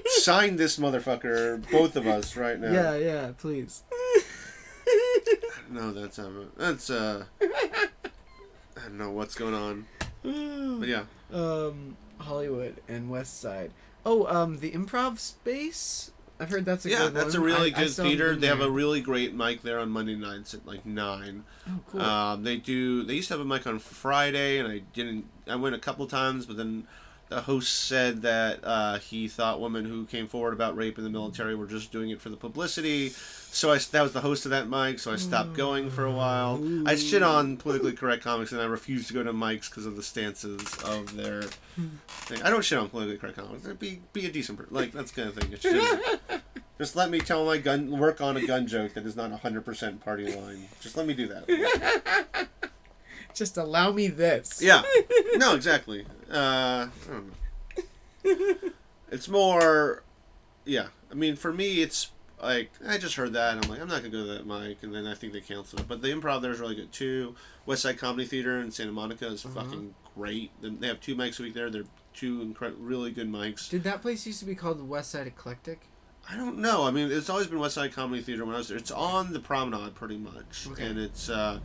sign 0.07 0.57
this 0.57 0.79
motherfucker, 0.79 1.71
both 1.71 1.95
of 1.97 2.07
us 2.07 2.37
right 2.37 2.59
now. 2.59 2.73
yeah, 2.73 2.97
yeah, 2.97 3.31
please. 3.39 3.85
No, 5.71 5.93
that's 5.93 6.19
um, 6.19 6.51
that's 6.57 6.91
uh, 6.91 7.25
I 8.85 8.89
don't 8.89 8.99
know 8.99 9.11
what's 9.11 9.35
going 9.35 9.55
on, 9.55 9.87
but 10.23 10.89
yeah. 10.89 11.05
um, 11.33 11.97
Hollywood 12.19 12.81
and 12.89 13.09
West 13.09 13.41
Side. 13.41 13.71
Oh, 14.05 14.27
um, 14.27 14.59
the 14.59 14.73
Improv 14.73 15.19
Space. 15.19 16.11
I've 16.39 16.51
heard 16.51 16.65
that's 16.65 16.85
a 16.85 16.91
Yeah, 16.91 16.99
good 17.05 17.15
that's 17.15 17.35
a 17.35 17.41
really 17.41 17.73
I- 17.73 17.77
I 17.79 17.81
good 17.83 17.89
haven't 17.91 18.05
theater. 18.07 18.37
They 18.37 18.49
have 18.49 18.61
a 18.61 18.69
really 18.71 19.01
great 19.01 19.35
mic 19.35 19.63
there 19.63 19.79
on 19.79 19.89
Monday 19.91 20.17
nights 20.17 20.53
at 20.53 20.67
like 20.67 20.85
nine. 20.85 21.45
Oh, 21.69 21.81
cool. 21.91 22.03
Um, 22.03 22.43
they 22.43 22.57
do. 22.57 23.05
They 23.05 23.15
used 23.15 23.29
to 23.29 23.35
have 23.35 23.41
a 23.41 23.45
mic 23.45 23.67
on 23.67 23.79
Friday, 23.79 24.59
and 24.59 24.69
I 24.71 24.81
didn't. 24.93 25.27
I 25.47 25.55
went 25.57 25.75
a 25.75 25.79
couple 25.79 26.07
times, 26.07 26.45
but 26.45 26.57
then 26.57 26.87
the 27.29 27.43
host 27.43 27.75
said 27.75 28.23
that 28.23 28.61
uh, 28.63 28.99
he 28.99 29.29
thought 29.29 29.61
women 29.61 29.85
who 29.85 30.05
came 30.05 30.29
forward 30.29 30.53
about 30.53 30.77
rape 30.77 30.99
in 30.99 31.05
the 31.05 31.11
military 31.11 31.55
were 31.55 31.67
just 31.67 31.91
doing 31.91 32.11
it 32.11 32.21
for 32.21 32.29
the 32.29 32.37
publicity. 32.37 33.11
So 33.11 33.73
I 33.73 33.79
that 33.79 34.03
was 34.03 34.13
the 34.13 34.21
host 34.21 34.45
of 34.47 34.51
that 34.51 34.69
mic. 34.69 34.99
So 34.99 35.13
I 35.13 35.17
stopped 35.17 35.55
going 35.55 35.91
for 35.91 36.05
a 36.05 36.11
while. 36.11 36.63
I 36.87 36.97
shit 36.97 37.23
on 37.23 37.57
politically 37.57 37.93
correct 37.93 38.23
comics, 38.23 38.53
and 38.53 38.61
I 38.61 38.65
refuse 38.65 39.07
to 39.09 39.15
go 39.15 39.23
to 39.23 39.33
mics 39.33 39.71
because 39.71 39.87
of 39.87 39.97
the 39.97 40.03
stances 40.03 40.61
of 40.85 41.17
their 41.17 41.43
thing. 41.43 42.43
I 42.43 42.51
don't 42.51 42.65
shit 42.65 42.79
on 42.79 42.89
politically 42.89 43.17
correct 43.19 43.37
comics. 43.37 43.67
Be 43.79 44.01
be 44.13 44.27
a 44.27 44.31
decent 44.31 44.59
person. 44.59 44.75
Like 44.75 44.93
that's 44.93 45.13
the 45.13 45.23
kind 45.23 45.37
of 45.37 45.43
thing. 45.43 45.57
Just, 45.59 46.43
just 46.79 46.97
let 46.97 47.11
me 47.11 47.21
tell 47.21 47.45
my 47.45 47.59
gun 47.59 47.97
work 47.99 48.21
on 48.21 48.37
a 48.37 48.45
gun 48.47 48.67
joke 48.67 48.95
that 48.95 49.07
is 49.07 49.17
not 49.17 49.31
hundred 49.33 49.65
percent 49.65 50.05
party 50.05 50.35
line. 50.35 50.69
Just 50.81 50.97
let 50.97 51.07
me 51.07 51.15
do 51.15 51.29
that. 51.29 52.49
Just 53.35 53.57
allow 53.57 53.91
me 53.93 54.07
this. 54.09 54.61
Yeah. 54.63 54.83
No, 55.37 55.55
exactly. 55.57 56.07
Uh, 56.33 56.87
I 56.87 56.89
don't 57.05 57.27
know. 58.29 58.71
It's 59.11 59.29
more, 59.29 60.03
yeah. 60.65 60.87
I 61.11 61.15
mean, 61.15 61.35
for 61.37 61.53
me, 61.53 61.83
it's 61.83 62.11
like 62.43 62.71
I 62.87 62.99
just 62.99 63.17
heard 63.17 63.33
that, 63.33 63.55
and 63.57 63.65
I'm 63.65 63.71
like, 63.71 63.81
I'm 63.81 63.89
not 63.89 63.99
gonna 63.99 64.11
go 64.11 64.25
to 64.27 64.33
that 64.35 64.47
mic, 64.47 64.79
and 64.83 64.95
then 64.95 65.07
I 65.07 65.15
think 65.15 65.33
they 65.33 65.41
canceled 65.41 65.81
it. 65.83 65.89
But 65.89 66.03
the 66.03 66.09
improv 66.09 66.41
there 66.43 66.53
is 66.53 66.61
really 66.61 66.75
good 66.77 66.93
too. 66.93 67.35
West 67.67 67.83
Side 67.83 67.99
Comedy 67.99 68.27
Theater 68.27 68.61
in 68.61 68.71
Santa 68.71 68.93
Monica 68.93 69.27
is 69.27 69.45
Uh-huh. 69.45 69.63
fucking 69.63 69.95
great. 70.17 70.51
They- 70.63 70.87
have 70.87 71.01
two 71.01 71.17
mics 71.17 71.41
a 71.41 71.43
week 71.43 71.55
there. 71.55 71.69
They're 71.71 71.85
two 72.15 72.39
incre- 72.45 72.75
really 72.79 73.11
good 73.11 73.29
mics. 73.31 73.69
Did 73.69 73.83
that 73.85 74.03
place 74.03 74.25
used 74.27 74.39
to 74.41 74.45
be 74.47 74.55
called 74.55 74.79
the 74.79 74.85
West 74.85 75.11
Side 75.11 75.27
Eclectic? 75.27 75.81
I 76.31 76.37
don't 76.37 76.59
know. 76.59 76.85
I 76.85 76.91
mean, 76.93 77.11
it's 77.13 77.29
always 77.29 77.49
been 77.49 77.59
West 77.59 77.75
Side 77.75 77.93
Comedy 77.93 78.23
Theater 78.23 78.45
when 78.45 78.55
I 78.55 78.59
was 78.59 78.69
there. 78.69 78.79
It's 78.79 78.91
on 78.93 79.33
the 79.33 79.41
Promenade, 79.41 79.95
pretty 79.97 80.17
much, 80.17 80.67
Okay. 80.71 80.87
and 80.87 80.99
it's 80.99 81.29
uh, 81.29 81.59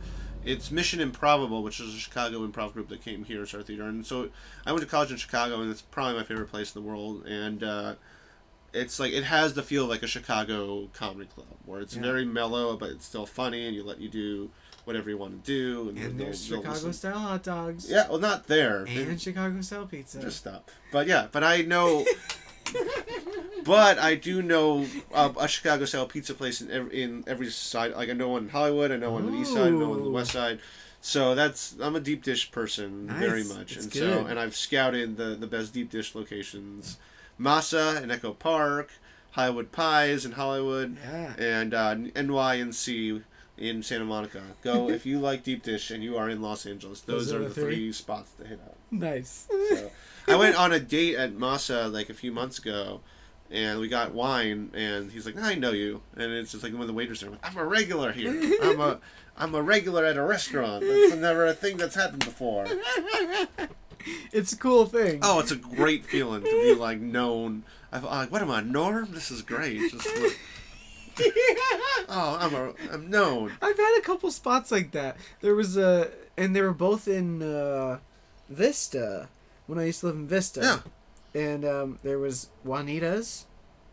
it's 0.44 0.70
Mission 0.70 1.00
IMPROVable, 1.00 1.62
which 1.62 1.80
is 1.80 1.94
a 1.94 1.98
Chicago 1.98 2.46
improv 2.46 2.72
group 2.72 2.88
that 2.88 3.02
came 3.04 3.24
here 3.24 3.44
to 3.44 3.56
our 3.58 3.62
theater. 3.62 3.84
And 3.84 4.04
so 4.06 4.30
I 4.66 4.72
went 4.72 4.82
to 4.82 4.90
college 4.90 5.10
in 5.10 5.16
Chicago, 5.16 5.60
and 5.60 5.70
it's 5.70 5.82
probably 5.82 6.14
my 6.18 6.24
favorite 6.24 6.50
place 6.50 6.74
in 6.74 6.82
the 6.82 6.88
world. 6.88 7.26
And 7.26 7.62
uh, 7.62 7.94
it's 8.72 8.98
like 8.98 9.12
it 9.12 9.24
has 9.24 9.54
the 9.54 9.62
feel 9.62 9.84
of 9.84 9.90
like 9.90 10.02
a 10.02 10.06
Chicago 10.06 10.88
comedy 10.94 11.28
club, 11.34 11.46
where 11.66 11.80
it's 11.80 11.94
Yeah. 11.96 12.02
very 12.02 12.24
mellow, 12.24 12.76
but 12.76 12.90
it's 12.90 13.04
still 13.04 13.26
funny, 13.26 13.66
and 13.66 13.74
you 13.76 13.82
let 13.82 14.00
you 14.00 14.08
do 14.08 14.50
whatever 14.84 15.10
you 15.10 15.18
want 15.18 15.44
to 15.44 15.52
do. 15.52 15.88
And 15.90 15.98
they'll- 15.98 16.26
there's 16.26 16.48
they'll 16.48 16.58
Chicago 16.60 16.74
listen. 16.74 16.92
style 16.94 17.18
hot 17.18 17.42
dogs. 17.42 17.90
Yeah, 17.90 18.08
well, 18.08 18.18
not 18.18 18.46
there. 18.46 18.84
They- 18.86 19.02
And 19.02 19.20
Chicago 19.20 19.60
style 19.60 19.86
pizza. 19.86 20.20
just 20.22 20.38
stop. 20.38 20.70
But 20.90 21.06
yeah, 21.06 21.28
but 21.30 21.44
I 21.44 21.62
know. 21.62 22.04
but 23.64 23.98
I 23.98 24.14
do 24.14 24.42
know 24.42 24.86
uh, 25.12 25.32
a 25.38 25.48
Chicago 25.48 25.84
style 25.84 26.06
pizza 26.06 26.34
place 26.34 26.60
in 26.60 26.70
every, 26.70 27.02
in 27.02 27.24
every 27.26 27.50
side. 27.50 27.92
Like 27.92 28.08
I 28.08 28.12
know 28.12 28.28
one 28.30 28.44
in 28.44 28.48
Hollywood, 28.48 28.90
I 28.90 28.96
know 28.96 29.12
one 29.12 29.26
on 29.26 29.32
the 29.32 29.38
east 29.38 29.52
side, 29.52 29.68
I 29.68 29.70
know 29.70 29.88
one 29.90 29.98
on 29.98 30.04
the 30.04 30.10
west 30.10 30.32
side. 30.32 30.58
So 31.00 31.34
that's 31.34 31.76
I'm 31.80 31.96
a 31.96 32.00
deep 32.00 32.22
dish 32.22 32.50
person 32.52 33.08
very 33.08 33.44
much, 33.44 33.76
and 33.76 33.92
so 33.92 34.26
and 34.26 34.38
I've 34.38 34.54
scouted 34.56 35.16
the 35.16 35.34
the 35.34 35.46
best 35.46 35.72
deep 35.72 35.90
dish 35.90 36.14
locations, 36.14 36.98
Masa 37.40 38.02
in 38.02 38.10
Echo 38.10 38.32
Park, 38.34 38.90
Hollywood 39.30 39.72
Pies 39.72 40.26
in 40.26 40.32
Hollywood, 40.32 40.96
Yeah. 41.02 41.32
and 41.38 41.72
uh, 41.72 41.94
NY 41.94 42.54
and 42.56 42.74
C 42.74 43.22
in 43.56 43.82
Santa 43.82 44.04
Monica. 44.04 44.42
Go 44.62 44.90
if 44.98 45.06
you 45.06 45.18
like 45.20 45.42
deep 45.42 45.62
dish 45.62 45.90
and 45.90 46.02
you 46.04 46.18
are 46.18 46.28
in 46.28 46.42
Los 46.42 46.66
Angeles. 46.66 47.00
Those, 47.00 47.28
Those 47.28 47.32
are, 47.32 47.36
are 47.36 47.42
the 47.44 47.48
the 47.48 47.54
three. 47.54 47.74
three? 47.76 47.92
spots 47.92 48.32
to 48.32 48.46
hit 48.46 48.60
up. 48.60 48.76
Nice. 48.90 49.46
So 49.70 49.90
I 50.30 50.36
went 50.36 50.56
on 50.56 50.72
a 50.72 50.80
date 50.80 51.16
at 51.16 51.34
Masa 51.34 51.92
like 51.92 52.10
a 52.10 52.14
few 52.14 52.32
months 52.32 52.58
ago, 52.58 53.00
and 53.50 53.80
we 53.80 53.88
got 53.88 54.14
wine, 54.14 54.70
and 54.74 55.10
he's 55.10 55.26
like, 55.26 55.36
"I 55.38 55.54
know 55.54 55.72
you," 55.72 56.02
and 56.16 56.32
it's 56.32 56.52
just 56.52 56.62
like 56.62 56.72
one 56.72 56.82
of 56.82 56.88
the 56.88 56.92
waiters 56.94 57.22
are 57.22 57.30
like, 57.30 57.40
I'm 57.42 57.56
a 57.56 57.64
regular 57.64 58.12
here. 58.12 58.32
I'm 58.62 58.80
a 58.80 59.00
I'm 59.36 59.54
a 59.54 59.62
regular 59.62 60.04
at 60.04 60.16
a 60.16 60.22
restaurant. 60.22 60.84
That's 60.86 61.16
never 61.16 61.46
a 61.46 61.54
thing 61.54 61.76
that's 61.76 61.94
happened 61.94 62.24
before. 62.24 62.66
It's 64.32 64.52
a 64.52 64.56
cool 64.56 64.86
thing. 64.86 65.20
Oh, 65.22 65.40
it's 65.40 65.50
a 65.50 65.56
great 65.56 66.06
feeling 66.06 66.42
to 66.42 66.48
be 66.48 66.74
like 66.74 67.00
known. 67.00 67.64
I'm 67.92 68.02
like, 68.04 68.32
what 68.32 68.40
am 68.40 68.50
I, 68.50 68.62
Norm? 68.62 69.12
This 69.12 69.30
is 69.30 69.42
great. 69.42 69.90
Just 69.90 70.06
like, 70.06 70.38
oh, 72.08 72.38
I'm 72.40 72.54
a 72.54 72.72
I'm 72.92 73.10
known. 73.10 73.52
I've 73.60 73.76
had 73.76 73.98
a 73.98 74.02
couple 74.02 74.30
spots 74.30 74.70
like 74.70 74.92
that. 74.92 75.16
There 75.40 75.54
was 75.54 75.76
a, 75.76 76.10
and 76.36 76.56
they 76.56 76.62
were 76.62 76.72
both 76.72 77.08
in 77.08 77.42
uh, 77.42 77.98
Vista 78.48 79.28
when 79.70 79.78
I 79.78 79.84
used 79.86 80.00
to 80.00 80.06
live 80.06 80.16
in 80.16 80.26
Vista. 80.26 80.60
Yeah. 80.60 81.40
And 81.40 81.64
um, 81.64 81.98
there 82.02 82.18
was 82.18 82.48
Juanita's, 82.64 83.46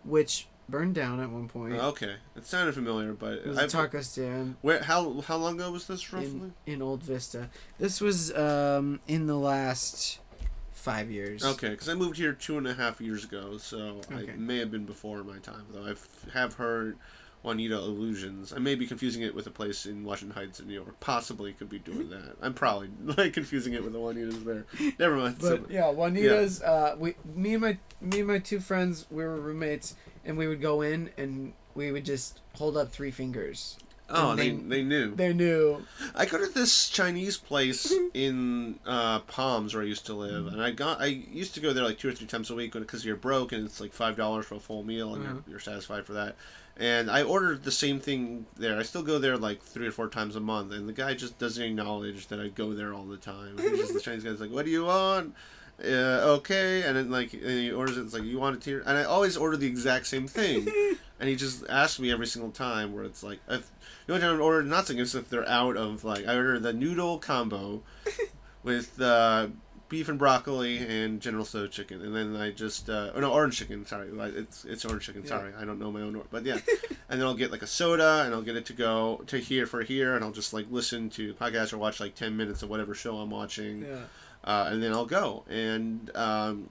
which 0.04 0.48
burned 0.68 0.96
down 0.96 1.20
at 1.20 1.30
one 1.30 1.48
point. 1.48 1.74
Okay, 1.76 2.16
it 2.36 2.46
sounded 2.48 2.74
familiar, 2.74 3.14
but 3.14 3.34
It 3.34 3.46
was 3.48 3.58
a 3.58 3.62
I've- 3.64 3.72
taco 3.72 4.02
stand 4.02 4.56
where 4.64 4.82
how 4.84 5.22
how 5.22 5.38
long 5.38 5.56
ago 5.56 5.72
was 5.72 5.86
this 5.88 6.12
roughly? 6.12 6.30
in, 6.32 6.54
in 6.66 6.82
Old 6.82 7.04
Vista. 7.04 7.50
This 7.78 8.02
was 8.02 8.34
um, 8.36 9.00
in 9.08 9.28
the 9.28 9.38
last 9.38 10.20
five 10.72 11.12
years. 11.12 11.46
Okay, 11.46 11.70
because 11.70 11.90
I 11.90 11.94
moved 11.94 12.18
here 12.18 12.34
two 12.34 12.58
and 12.58 12.68
a 12.68 12.74
half 12.74 13.00
years 13.00 13.24
ago, 13.24 13.58
so 13.58 14.02
Okay. 14.12 14.32
I 14.32 14.36
may 14.36 14.58
have 14.58 14.72
been 14.72 14.86
before 14.86 15.24
my 15.24 15.38
time. 15.38 15.64
Though 15.72 15.86
I 15.86 15.94
have 16.38 16.54
heard 16.56 16.98
Juanita 17.48 17.78
Illusions. 17.78 18.52
I 18.52 18.60
may 18.60 18.76
be 18.76 18.86
confusing 18.86 19.22
it 19.22 19.34
with 19.34 19.48
a 19.48 19.52
place 19.52 19.86
in 19.86 20.04
Washington 20.04 20.36
Heights 20.36 20.60
in 20.60 20.68
New 20.68 20.74
York. 20.74 21.00
Possibly 21.00 21.54
could 21.54 21.70
be 21.70 21.80
doing 21.80 22.10
that. 22.10 22.36
I'm 22.42 22.54
probably 22.54 22.90
like 23.18 23.32
confusing 23.34 23.72
it 23.74 23.84
with 23.86 23.94
the 23.94 24.00
Juanitas 24.00 24.44
there. 24.44 24.66
Never 25.00 25.16
mind. 25.16 25.38
But 25.40 25.48
So- 25.48 25.66
yeah, 25.70 25.90
Juanita's. 25.90 26.62
Uh, 26.62 26.96
we, 27.00 27.16
me 27.34 27.54
and 27.54 27.62
my, 27.62 27.78
me 28.02 28.20
and 28.20 28.28
my 28.28 28.40
two 28.40 28.60
friends, 28.60 29.06
we 29.10 29.24
were 29.24 29.40
roommates, 29.40 29.96
and 30.26 30.38
we 30.38 30.46
would 30.48 30.60
go 30.62 30.82
in 30.82 31.10
and 31.18 31.54
we 31.74 31.90
would 31.94 32.04
just 32.04 32.42
hold 32.56 32.76
up 32.76 32.92
three 32.92 33.12
fingers. 33.12 33.78
Oh, 34.10 34.36
they, 34.36 34.50
they- 34.52 34.56
they 34.58 34.84
knew. 34.84 35.16
They're 35.16 35.34
new. 35.34 35.86
I 36.16 36.26
go 36.26 36.38
to 36.38 36.48
this 36.48 36.90
Chinese 36.90 37.38
place 37.38 37.94
in 38.14 38.80
uh, 38.86 39.20
Palms 39.22 39.74
where 39.74 39.84
I 39.84 39.88
used 39.88 40.06
to 40.08 40.14
live, 40.14 40.48
and 40.48 40.62
I 40.62 40.72
got 40.72 41.02
I 41.02 41.06
used 41.06 41.54
to 41.56 41.60
go 41.60 41.74
there 41.74 41.84
like 41.84 41.98
two 42.00 42.10
or 42.10 42.14
three 42.14 42.28
times 42.28 42.50
a 42.50 42.56
week 42.56 42.74
because 42.74 43.06
you're 43.06 43.16
broke 43.16 43.52
and 43.52 43.66
it's 43.66 43.80
like 43.82 43.94
five 43.94 44.16
dollars 44.16 44.46
for 44.46 44.56
a 44.56 44.60
full 44.60 44.84
meal 44.84 45.14
and 45.16 45.24
Mhm. 45.24 45.28
you're, 45.28 45.44
you're 45.52 45.60
satisfied 45.60 46.06
for 46.06 46.14
that. 46.14 46.36
And 46.80 47.10
I 47.10 47.24
ordered 47.24 47.64
the 47.64 47.72
same 47.72 48.00
thing 48.00 48.46
there. 48.56 48.78
I 48.78 48.84
still 48.84 49.02
go 49.02 49.18
there 49.18 49.36
like 49.36 49.64
three 49.64 49.88
or 49.88 49.92
four 49.92 50.10
times 50.10 50.36
a 50.36 50.40
month, 50.40 50.72
and 50.72 50.88
the 50.88 50.94
guy 50.94 51.16
just 51.16 51.40
doesn't 51.40 51.64
acknowledge 51.64 52.28
that 52.28 52.40
I 52.40 52.50
go 52.50 52.74
there 52.76 52.94
all 52.94 53.06
the 53.06 53.18
time. 53.18 53.58
He's 53.58 53.80
just 53.80 53.94
the 53.96 54.00
Chinese 54.08 54.24
guy's 54.24 54.40
like, 54.40 54.52
"What 54.52 54.66
do 54.66 54.72
you 54.72 54.86
want?" 54.86 55.34
Uh, 55.84 56.38
okay, 56.38 56.82
and 56.84 56.98
then 56.98 57.12
like 57.12 57.34
and 57.34 57.44
he 57.44 57.72
orders 57.72 57.98
it. 57.98 58.02
It's 58.02 58.14
like 58.14 58.24
you 58.24 58.40
want 58.40 58.56
it 58.56 58.64
here, 58.64 58.82
and 58.86 58.98
I 58.98 59.04
always 59.04 59.38
order 59.38 59.56
the 59.56 59.68
exact 59.68 60.08
same 60.08 60.28
thing, 60.28 60.68
and 61.20 61.30
he 61.30 61.36
just 61.36 61.64
asks 61.70 62.00
me 62.00 62.12
every 62.12 62.26
single 62.26 62.52
time. 62.52 62.94
Where 62.94 63.04
it's 63.04 63.22
like, 63.22 63.40
if, 63.48 63.70
the 64.08 64.14
only 64.14 64.26
time 64.26 64.38
I 64.38 64.42
order 64.42 64.64
nothing 64.64 64.98
is 64.98 65.14
if 65.14 65.30
they're 65.30 65.48
out 65.48 65.78
of 65.78 66.04
like 66.04 66.26
I 66.28 66.36
order 66.36 66.58
the 66.58 66.74
noodle 66.74 67.20
combo 67.20 67.84
with 68.64 69.00
uh, 69.00 69.50
beef 69.88 70.10
and 70.10 70.18
broccoli 70.18 70.78
and 70.80 71.22
General 71.22 71.46
Tso 71.46 71.68
chicken, 71.68 72.02
and 72.02 72.16
then 72.16 72.36
I 72.36 72.50
just 72.50 72.90
uh, 72.90 73.12
oh 73.14 73.20
no 73.20 73.32
orange 73.32 73.60
chicken. 73.60 73.86
Sorry, 73.86 74.10
like, 74.10 74.34
it's 74.34 74.66
it's 74.66 74.84
orange 74.84 75.06
chicken. 75.06 75.22
Yeah. 75.22 75.30
Sorry, 75.30 75.52
I 75.60 75.64
don't 75.64 75.80
know 75.80 75.92
my 75.92 76.02
own 76.02 76.18
word, 76.18 76.28
but 76.32 76.44
yeah. 76.44 76.58
and 77.10 77.22
then 77.22 77.28
I'll 77.28 77.36
get 77.36 77.52
like 77.52 77.62
a 77.62 77.68
soda, 77.68 78.24
and 78.26 78.34
I'll 78.34 78.42
get 78.42 78.56
it 78.56 78.66
to 78.66 78.74
go 78.74 79.22
to 79.28 79.38
here 79.38 79.68
for 79.68 79.84
here, 79.84 80.16
and 80.16 80.26
I'll 80.26 80.32
just 80.32 80.54
like 80.54 80.66
listen 80.72 81.12
to 81.12 81.36
podcasts 81.36 81.72
or 81.72 81.78
watch 81.78 82.00
like 82.00 82.16
ten 82.16 82.36
minutes 82.36 82.64
of 82.64 82.70
whatever 82.72 82.96
show 82.96 83.18
I'm 83.18 83.30
watching 83.30 83.84
Yeah. 83.84 84.00
Uh, 84.48 84.70
and 84.72 84.82
then 84.82 84.92
I'll 84.94 85.06
go. 85.06 85.44
And 85.50 86.10
um, 86.16 86.70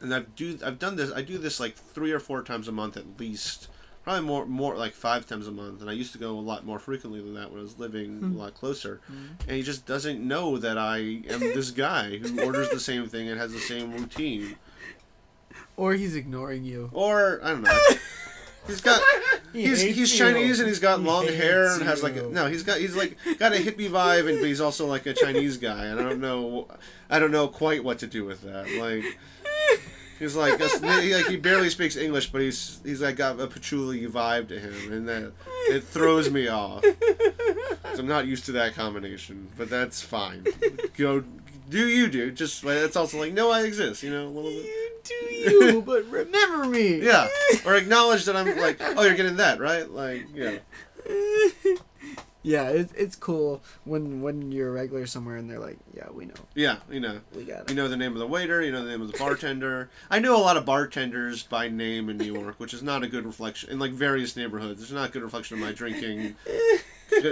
and 0.00 0.12
I've 0.14 0.34
do 0.36 0.58
I've 0.62 0.78
done 0.78 0.96
this 0.96 1.10
I 1.12 1.22
do 1.22 1.38
this 1.38 1.58
like 1.60 1.74
three 1.76 2.12
or 2.12 2.20
four 2.20 2.42
times 2.42 2.68
a 2.68 2.72
month 2.72 2.96
at 2.98 3.18
least 3.18 3.68
probably 4.02 4.20
more 4.26 4.44
more 4.44 4.76
like 4.76 4.92
five 4.92 5.26
times 5.26 5.46
a 5.48 5.50
month 5.50 5.80
and 5.80 5.88
I 5.88 5.94
used 5.94 6.12
to 6.12 6.18
go 6.18 6.32
a 6.38 6.40
lot 6.40 6.66
more 6.66 6.78
frequently 6.78 7.22
than 7.22 7.32
that 7.34 7.50
when 7.50 7.60
I 7.60 7.62
was 7.62 7.78
living 7.78 8.18
Hmm. 8.18 8.34
a 8.34 8.38
lot 8.38 8.52
closer. 8.54 9.00
And 9.48 9.56
he 9.56 9.62
just 9.62 9.86
doesn't 9.86 10.20
know 10.20 10.58
that 10.58 10.76
I 10.76 10.98
am 11.30 11.40
this 11.56 11.70
guy 11.70 12.18
who 12.18 12.42
orders 12.44 12.68
the 12.68 12.80
same 12.80 13.06
thing 13.08 13.30
and 13.30 13.40
has 13.40 13.52
the 13.52 13.60
same 13.60 13.92
routine. 13.94 14.56
Or 15.76 15.94
he's 15.94 16.14
ignoring 16.16 16.64
you. 16.64 16.90
or 16.92 17.40
I 17.42 17.50
don't 17.52 17.62
know. 17.62 17.78
He's 18.66 18.80
got 18.80 19.00
He 19.54 19.62
he's 19.62 19.80
he's 19.80 20.12
you. 20.12 20.18
Chinese 20.18 20.58
and 20.58 20.68
he's 20.68 20.80
got 20.80 20.98
He 20.98 21.06
long 21.06 21.28
hair 21.28 21.72
and 21.72 21.82
has 21.84 22.02
like 22.02 22.16
a, 22.16 22.22
no 22.22 22.48
he's 22.48 22.64
got 22.64 22.78
he's 22.80 22.96
like 22.96 23.16
got 23.38 23.52
a 23.52 23.56
hippie 23.56 23.88
vibe 23.88 24.28
and 24.28 24.40
but 24.40 24.46
he's 24.46 24.60
also 24.60 24.86
like 24.86 25.06
a 25.06 25.14
Chinese 25.14 25.58
guy. 25.58 25.86
And 25.86 26.00
I 26.00 26.02
don't 26.02 26.20
know 26.20 26.66
I 27.08 27.20
don't 27.20 27.30
know 27.30 27.46
quite 27.46 27.84
what 27.84 28.00
to 28.00 28.08
do 28.08 28.24
with 28.24 28.42
that. 28.42 28.68
Like 28.78 29.04
he's 30.18 30.34
like 30.34 30.60
a, 30.60 30.68
he, 31.02 31.14
like 31.14 31.26
he 31.26 31.36
barely 31.36 31.70
speaks 31.70 31.96
English 31.96 32.32
but 32.32 32.40
he's 32.40 32.80
he's 32.84 33.00
like 33.00 33.14
got 33.16 33.38
a 33.38 33.46
patchouli 33.46 34.06
vibe 34.08 34.48
to 34.48 34.58
him 34.58 34.92
and 34.92 35.08
that 35.08 35.32
it 35.68 35.84
throws 35.84 36.30
me 36.30 36.48
off. 36.48 36.84
I'm 37.96 38.08
not 38.08 38.26
used 38.26 38.46
to 38.46 38.52
that 38.52 38.74
combination 38.74 39.48
but 39.56 39.70
that's 39.70 40.02
fine. 40.02 40.44
Go 40.96 41.22
do 41.68 41.86
you 41.88 42.08
do 42.08 42.30
just 42.30 42.64
like, 42.64 42.76
it's 42.76 42.96
also 42.96 43.18
like 43.18 43.32
no 43.32 43.50
I 43.50 43.62
exist 43.62 44.02
you 44.02 44.10
know 44.10 44.26
a 44.26 44.28
little 44.28 44.50
bit 44.50 44.64
You 44.64 44.90
do 45.04 45.64
you, 45.74 45.82
but 45.82 46.04
remember 46.10 46.64
me. 46.66 47.02
yeah 47.02 47.28
or 47.66 47.74
acknowledge 47.74 48.24
that 48.26 48.36
I'm 48.36 48.56
like 48.58 48.78
oh 48.80 49.02
you're 49.02 49.14
getting 49.16 49.36
that 49.36 49.60
right 49.60 49.90
like 49.90 50.26
yeah. 50.34 50.58
yeah, 52.42 52.68
it's 52.68 52.92
it's 52.94 53.16
cool 53.16 53.62
when 53.84 54.20
when 54.20 54.52
you're 54.52 54.68
a 54.68 54.72
regular 54.72 55.06
somewhere 55.06 55.36
and 55.36 55.48
they're 55.50 55.58
like, 55.58 55.78
yeah, 55.96 56.08
we 56.12 56.26
know, 56.26 56.34
Yeah, 56.54 56.76
you 56.90 57.00
know. 57.00 57.20
we 57.34 57.44
got 57.44 57.68
You 57.70 57.76
know 57.76 57.88
the 57.88 57.96
name 57.96 58.12
of 58.12 58.18
the 58.18 58.26
waiter, 58.26 58.62
you 58.62 58.70
know 58.72 58.84
the 58.84 58.90
name 58.90 59.00
of 59.00 59.10
the 59.10 59.18
bartender. 59.18 59.88
I 60.10 60.18
know 60.18 60.36
a 60.36 60.40
lot 60.42 60.56
of 60.58 60.64
bartenders 60.66 61.42
by 61.42 61.68
name 61.68 62.08
in 62.10 62.18
New 62.18 62.32
York, 62.32 62.56
which 62.58 62.74
is 62.74 62.82
not 62.82 63.02
a 63.02 63.06
good 63.08 63.24
reflection 63.24 63.70
in 63.70 63.78
like 63.78 63.92
various 63.92 64.36
neighborhoods. 64.36 64.82
It's 64.82 64.92
not 64.92 65.08
a 65.08 65.12
good 65.12 65.22
reflection 65.22 65.56
of 65.58 65.62
my 65.64 65.72
drinking 65.72 66.36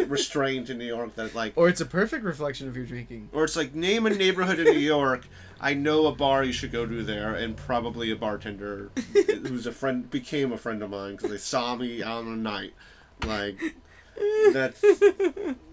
restraint 0.09 0.71
in 0.71 0.79
New 0.79 0.87
York 0.87 1.15
that 1.17 1.35
like 1.35 1.53
Or 1.57 1.69
it's 1.69 1.81
a 1.81 1.87
perfect 1.87 2.25
reflection 2.25 2.69
of 2.69 2.77
your 2.77 2.87
drinking. 2.87 3.29
or 3.33 3.45
it's 3.45 3.57
like 3.57 3.75
name 3.75 4.07
a 4.07 4.11
neighborhood 4.11 4.59
in 4.59 4.65
New 4.67 4.79
York. 4.81 5.27
I 5.61 5.75
know 5.75 6.07
a 6.07 6.13
bar 6.15 6.43
you 6.43 6.53
should 6.53 6.73
go 6.73 6.87
to 6.87 7.03
there, 7.05 7.35
and 7.35 7.57
probably 7.57 8.11
a 8.11 8.17
bartender 8.17 8.91
who's 9.13 9.67
a 9.67 9.73
friend 9.73 10.11
became 10.11 10.53
a 10.53 10.59
friend 10.59 10.83
of 10.83 10.91
mine 10.91 11.17
because 11.17 11.31
they 11.31 11.37
saw 11.39 11.77
me 11.77 12.03
on 12.03 12.27
a 12.27 12.37
night. 12.37 12.75
Like 13.25 13.61
that's 14.53 14.85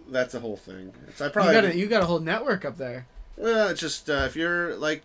that's 0.08 0.34
a 0.34 0.40
whole 0.40 0.58
thing. 0.58 0.94
It's, 1.08 1.22
I 1.22 1.26
You 1.28 1.32
got 1.32 1.66
a, 1.66 1.76
you 1.78 1.88
got 1.88 2.04
a 2.04 2.06
whole 2.06 2.20
network 2.20 2.66
up 2.66 2.78
there. 2.78 3.08
Well, 3.36 3.70
it's 3.70 3.80
just 3.80 4.10
uh, 4.10 4.24
if 4.26 4.36
you're 4.36 4.76
like 4.76 5.04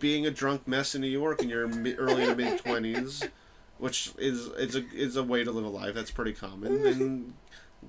being 0.00 0.24
a 0.26 0.30
drunk 0.30 0.66
mess 0.68 0.94
in 0.94 1.00
New 1.00 1.08
York 1.08 1.42
in 1.42 1.48
your 1.48 1.66
mid, 1.68 1.96
early 1.98 2.24
to 2.26 2.34
mid 2.34 2.58
twenties, 2.60 3.24
which 3.78 4.12
is 4.18 4.46
is 4.56 4.76
a 4.76 4.84
is 4.94 5.16
a 5.16 5.22
way 5.24 5.42
to 5.44 5.50
live 5.50 5.64
a 5.64 5.68
life 5.68 5.94
that's 5.94 6.10
pretty 6.12 6.32
common. 6.32 6.82
Then 6.82 7.34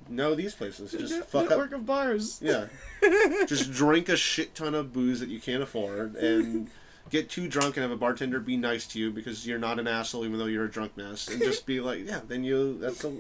know 0.10 0.36
these 0.36 0.54
places. 0.56 0.92
Just 0.92 1.14
Net- 1.14 1.30
fuck 1.30 1.50
network 1.50 1.74
up. 1.74 1.80
of 1.80 1.86
bars. 1.86 2.40
Yeah, 2.42 2.68
just 3.48 3.72
drink 3.72 4.10
a 4.10 4.18
shit 4.18 4.56
ton 4.56 4.74
of 4.76 4.94
booze 4.94 5.20
that 5.20 5.30
you 5.30 5.40
can't 5.40 5.64
afford 5.64 6.16
and 6.16 6.70
get 7.10 7.30
too 7.30 7.48
drunk 7.48 7.76
and 7.78 7.84
have 7.84 7.92
a 7.92 7.98
bartender 7.98 8.40
be 8.40 8.56
nice 8.58 8.88
to 8.88 9.00
you 9.00 9.12
because 9.12 9.46
you're 9.46 9.60
not 9.60 9.78
an 9.80 9.88
asshole 9.88 10.26
even 10.26 10.40
though 10.40 10.46
you're 10.46 10.66
a 10.66 10.72
drunk 10.72 10.96
mess 10.98 11.28
and 11.28 11.40
just 11.42 11.66
be 11.66 11.80
like, 11.80 12.06
yeah, 12.08 12.22
then 12.28 12.44
you 12.44 12.78
that's 12.80 13.04
a, 13.04 13.14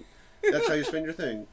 that's 0.51 0.67
how 0.67 0.73
you 0.73 0.83
spend 0.83 1.05
your 1.05 1.13
thing. 1.13 1.45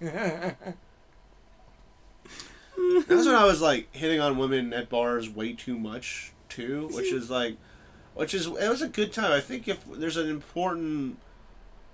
That's 3.06 3.26
when 3.26 3.34
I 3.34 3.44
was 3.44 3.60
like 3.60 3.94
hitting 3.94 4.20
on 4.20 4.38
women 4.38 4.72
at 4.72 4.88
bars 4.88 5.28
way 5.28 5.52
too 5.52 5.78
much 5.78 6.32
too, 6.48 6.88
which 6.92 7.12
is 7.12 7.28
like, 7.30 7.56
which 8.14 8.32
is 8.32 8.46
it 8.46 8.68
was 8.68 8.80
a 8.82 8.88
good 8.88 9.12
time. 9.12 9.32
I 9.32 9.40
think 9.40 9.68
if 9.68 9.84
there's 9.86 10.16
an 10.16 10.28
important 10.28 11.18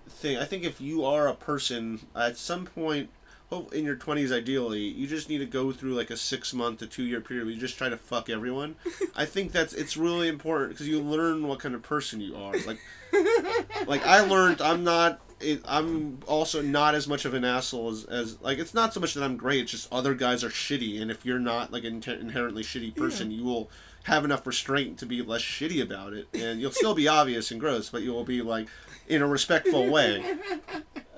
thing, 0.09 0.37
I 0.37 0.45
think 0.45 0.65
if 0.65 0.81
you 0.81 1.05
are 1.05 1.27
a 1.27 1.35
person 1.35 2.07
at 2.15 2.37
some 2.37 2.67
point, 2.67 3.09
Oh, 3.53 3.69
in 3.69 3.85
your 3.85 3.95
twenties 3.95 4.33
ideally, 4.33 4.83
you 4.83 5.07
just 5.07 5.29
need 5.29 5.39
to 5.39 5.47
go 5.47 5.71
through 5.71 5.95
like 5.95 6.11
a 6.11 6.17
six 6.17 6.53
month 6.53 6.81
to 6.81 6.87
two 6.87 7.05
year 7.05 7.21
period 7.21 7.45
where 7.45 7.55
you 7.55 7.61
just 7.61 7.79
try 7.79 7.89
to 7.89 7.97
fuck 7.97 8.29
everyone. 8.29 8.75
I 9.17 9.25
think 9.25 9.53
that's 9.53 9.73
it's 9.73 9.97
really 9.97 10.27
important 10.29 10.71
because 10.73 10.89
you 10.89 11.01
learn 11.01 11.47
what 11.47 11.61
kind 11.61 11.75
of 11.75 11.83
person 11.83 12.21
you 12.21 12.35
are. 12.35 12.55
Like, 12.67 12.81
like 13.87 14.05
I 14.05 14.21
learned 14.21 14.61
I'm 14.61 14.83
not. 14.83 15.21
It, 15.39 15.61
I'm 15.67 16.21
also 16.27 16.63
not 16.63 16.95
as 16.95 17.07
much 17.07 17.27
of 17.27 17.35
an 17.35 17.45
asshole 17.45 17.91
as, 17.91 18.05
as 18.07 18.41
like 18.41 18.59
it's 18.59 18.75
not 18.75 18.95
so 18.95 19.01
much 19.01 19.15
that 19.15 19.23
I'm 19.23 19.37
great. 19.37 19.61
It's 19.61 19.71
just 19.71 19.93
other 19.93 20.15
guys 20.15 20.43
are 20.43 20.49
shitty, 20.49 21.01
and 21.01 21.11
if 21.11 21.25
you're 21.25 21.39
not 21.39 21.73
like 21.73 21.85
an 21.85 21.97
inter- 21.97 22.15
inherently 22.15 22.65
shitty 22.65 22.97
person, 22.97 23.31
you 23.31 23.45
will 23.45 23.71
have 24.05 24.25
enough 24.25 24.47
restraint 24.47 24.99
to 24.99 25.07
be 25.07 25.21
less 25.21 25.43
shitty 25.43 25.83
about 25.83 26.15
it, 26.15 26.27
and 26.33 26.61
you'll 26.61 26.73
still 26.73 26.95
be 26.95 27.07
obvious 27.07 27.51
and 27.51 27.61
gross, 27.61 27.91
but 27.91 28.03
you 28.03 28.13
will 28.13 28.25
be 28.25 28.41
like 28.41 28.67
in 29.09 29.23
a 29.23 29.27
respectful 29.27 29.87
way. 29.91 30.37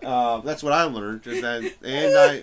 Uh, 0.02 0.40
that's 0.40 0.62
what 0.62 0.72
I 0.72 0.84
learned 0.84 1.26
is 1.26 1.42
that, 1.42 1.62
and 1.82 2.16
I, 2.16 2.42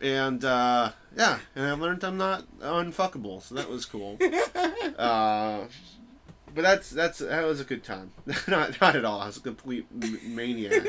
and 0.00 0.44
uh, 0.44 0.92
yeah, 1.16 1.38
and 1.56 1.66
I 1.66 1.72
learned 1.72 2.04
I'm 2.04 2.16
not 2.18 2.44
unfuckable, 2.60 3.42
so 3.42 3.54
that 3.54 3.68
was 3.68 3.84
cool. 3.84 4.18
Uh, 4.98 5.64
but 6.54 6.62
that's 6.62 6.90
that's 6.90 7.18
that 7.18 7.44
was 7.44 7.60
a 7.60 7.64
good 7.64 7.84
time. 7.84 8.12
not 8.48 8.80
not 8.80 8.96
at 8.96 9.04
all. 9.04 9.20
I 9.20 9.26
was 9.26 9.36
a 9.36 9.40
complete 9.40 9.86
m- 10.02 10.34
maniac. 10.34 10.86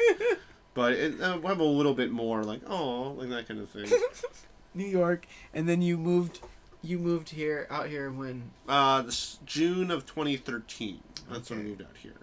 But 0.74 0.94
it, 0.94 1.20
uh, 1.20 1.40
have 1.42 1.60
a 1.60 1.64
little 1.64 1.94
bit 1.94 2.12
more 2.12 2.44
like 2.44 2.62
oh 2.68 3.16
like 3.18 3.30
that 3.30 3.48
kind 3.48 3.60
of 3.60 3.70
thing. 3.70 3.90
New 4.74 4.86
York, 4.86 5.26
and 5.54 5.68
then 5.68 5.82
you 5.82 5.98
moved. 5.98 6.40
You 6.82 6.98
moved 6.98 7.30
here, 7.32 7.68
out 7.70 7.88
here 7.90 8.10
when? 8.10 8.52
Uh, 8.68 9.02
this 9.02 9.40
June 9.46 9.92
of 9.92 10.06
2013. 10.06 11.00
That's 11.30 11.50
when 11.50 11.60
I 11.60 11.64
moved 11.64 11.82
out 11.82 11.98
here. 12.02 12.14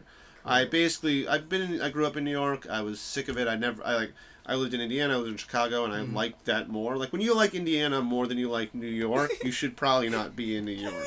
I 0.47 0.65
basically 0.65 1.27
I've 1.29 1.49
been 1.49 1.63
in, 1.63 1.81
I 1.83 1.91
grew 1.91 2.07
up 2.07 2.17
in 2.17 2.25
New 2.25 2.31
York. 2.31 2.67
I 2.71 2.81
was 2.83 3.01
sick 3.01 3.29
of 3.29 3.37
it. 3.37 3.49
I 3.49 3.57
never 3.57 3.85
I 3.85 3.95
like 3.97 4.13
I 4.47 4.55
lived 4.55 4.75
in 4.75 4.81
Indiana. 4.81 5.15
I 5.15 5.17
lived 5.17 5.31
in 5.33 5.37
Chicago, 5.37 5.85
and 5.85 5.93
I 5.93 5.99
Mhm. 6.01 6.15
liked 6.15 6.45
that 6.45 6.69
more. 6.69 6.97
Like 6.97 7.13
when 7.13 7.21
you 7.21 7.35
like 7.35 7.55
Indiana 7.55 8.01
more 8.01 8.27
than 8.29 8.39
you 8.39 8.49
like 8.49 8.75
New 8.75 8.87
York, 8.87 9.31
you 9.43 9.51
should 9.51 9.77
probably 9.77 10.09
not 10.09 10.37
be 10.37 10.57
in 10.57 10.65
New 10.65 10.73
York. 10.73 11.05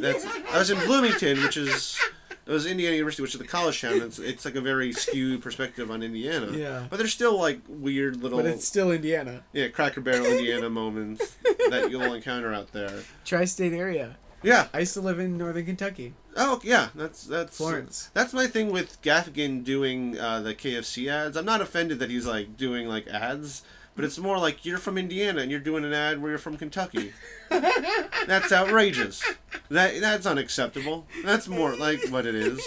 That's 0.00 0.24
I 0.52 0.58
was 0.58 0.70
in 0.70 0.78
Bloomington, 0.80 1.42
which 1.42 1.56
is 1.56 1.98
it 2.46 2.52
was 2.52 2.66
Indiana 2.66 2.94
University, 2.96 3.22
which 3.22 3.34
is 3.34 3.40
the 3.40 3.46
college 3.46 3.80
town. 3.80 4.02
It's 4.02 4.18
it's 4.18 4.44
like 4.44 4.54
a 4.56 4.60
very 4.60 4.92
skewed 4.92 5.40
perspective 5.42 5.90
on 5.90 6.02
Indiana. 6.02 6.52
Yeah. 6.52 6.86
But 6.90 6.98
there's 6.98 7.12
still 7.12 7.38
like 7.38 7.60
weird 7.68 8.22
little 8.22 8.38
But 8.38 8.46
it's 8.46 8.66
still 8.66 8.90
Indiana, 8.92 9.44
yeah 9.52 9.68
Cracker 9.68 10.00
Barrel 10.00 10.26
Indiana 10.26 10.68
moments 10.68 11.36
that 11.70 11.88
you'll 11.90 12.12
encounter 12.12 12.52
out 12.52 12.72
there. 12.72 12.92
tri-state 13.24 13.72
area. 13.72 14.16
Yeah, 14.42 14.68
I 14.74 14.80
used 14.80 14.94
to 14.94 15.00
live 15.00 15.18
in 15.18 15.38
northern 15.38 15.64
Kentucky. 15.64 16.14
Oh 16.36 16.60
yeah, 16.62 16.88
that's 16.94 17.24
that's 17.24 17.56
Florence. 17.56 18.10
That's 18.12 18.34
my 18.34 18.46
thing 18.46 18.70
with 18.70 19.00
Gaffigan 19.00 19.64
doing 19.64 20.18
uh, 20.18 20.40
the 20.40 20.54
KFC 20.54 21.08
ads. 21.08 21.36
I'm 21.36 21.46
not 21.46 21.62
offended 21.62 21.98
that 22.00 22.10
he's 22.10 22.26
like 22.26 22.56
doing 22.58 22.88
like 22.88 23.06
ads, 23.08 23.62
but 23.94 24.04
it's 24.04 24.18
more 24.18 24.38
like 24.38 24.66
you're 24.66 24.76
from 24.78 24.98
Indiana 24.98 25.40
and 25.40 25.50
you're 25.50 25.60
doing 25.60 25.84
an 25.84 25.94
ad 25.94 26.20
where 26.20 26.30
you're 26.30 26.38
from 26.38 26.58
Kentucky. 26.58 27.14
that's 27.48 28.52
outrageous. 28.52 29.22
That 29.70 30.00
that's 30.00 30.26
unacceptable. 30.26 31.06
That's 31.24 31.48
more 31.48 31.74
like 31.74 32.06
what 32.10 32.26
it 32.26 32.34
is. 32.34 32.60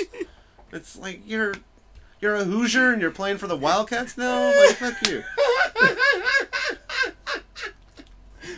It's 0.71 0.97
like 0.97 1.21
you're 1.27 1.53
you're 2.19 2.35
a 2.35 2.43
Hoosier 2.43 2.91
and 2.91 3.01
you're 3.01 3.11
playing 3.11 3.37
for 3.37 3.47
the 3.47 3.55
Wildcats 3.55 4.17
now. 4.17 4.47
Like 4.47 4.75
fuck 4.77 5.07
you. 5.07 5.23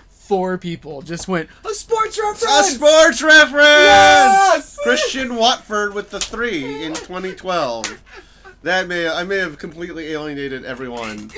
Four 0.07 0.57
people 0.57 1.01
just 1.01 1.27
went 1.27 1.49
a 1.65 1.73
sports 1.73 2.17
reference. 2.17 2.43
A 2.43 2.63
sports 2.63 3.21
reference. 3.21 3.65
Yes! 3.65 4.70
Christian 4.83 5.35
Watford 5.35 5.93
with 5.93 6.09
the 6.09 6.19
three 6.19 6.83
in 6.83 6.93
2012. 6.93 8.01
That 8.63 8.87
may 8.87 9.09
I 9.09 9.23
may 9.23 9.37
have 9.37 9.57
completely 9.57 10.07
alienated 10.11 10.65
everyone. 10.65 11.31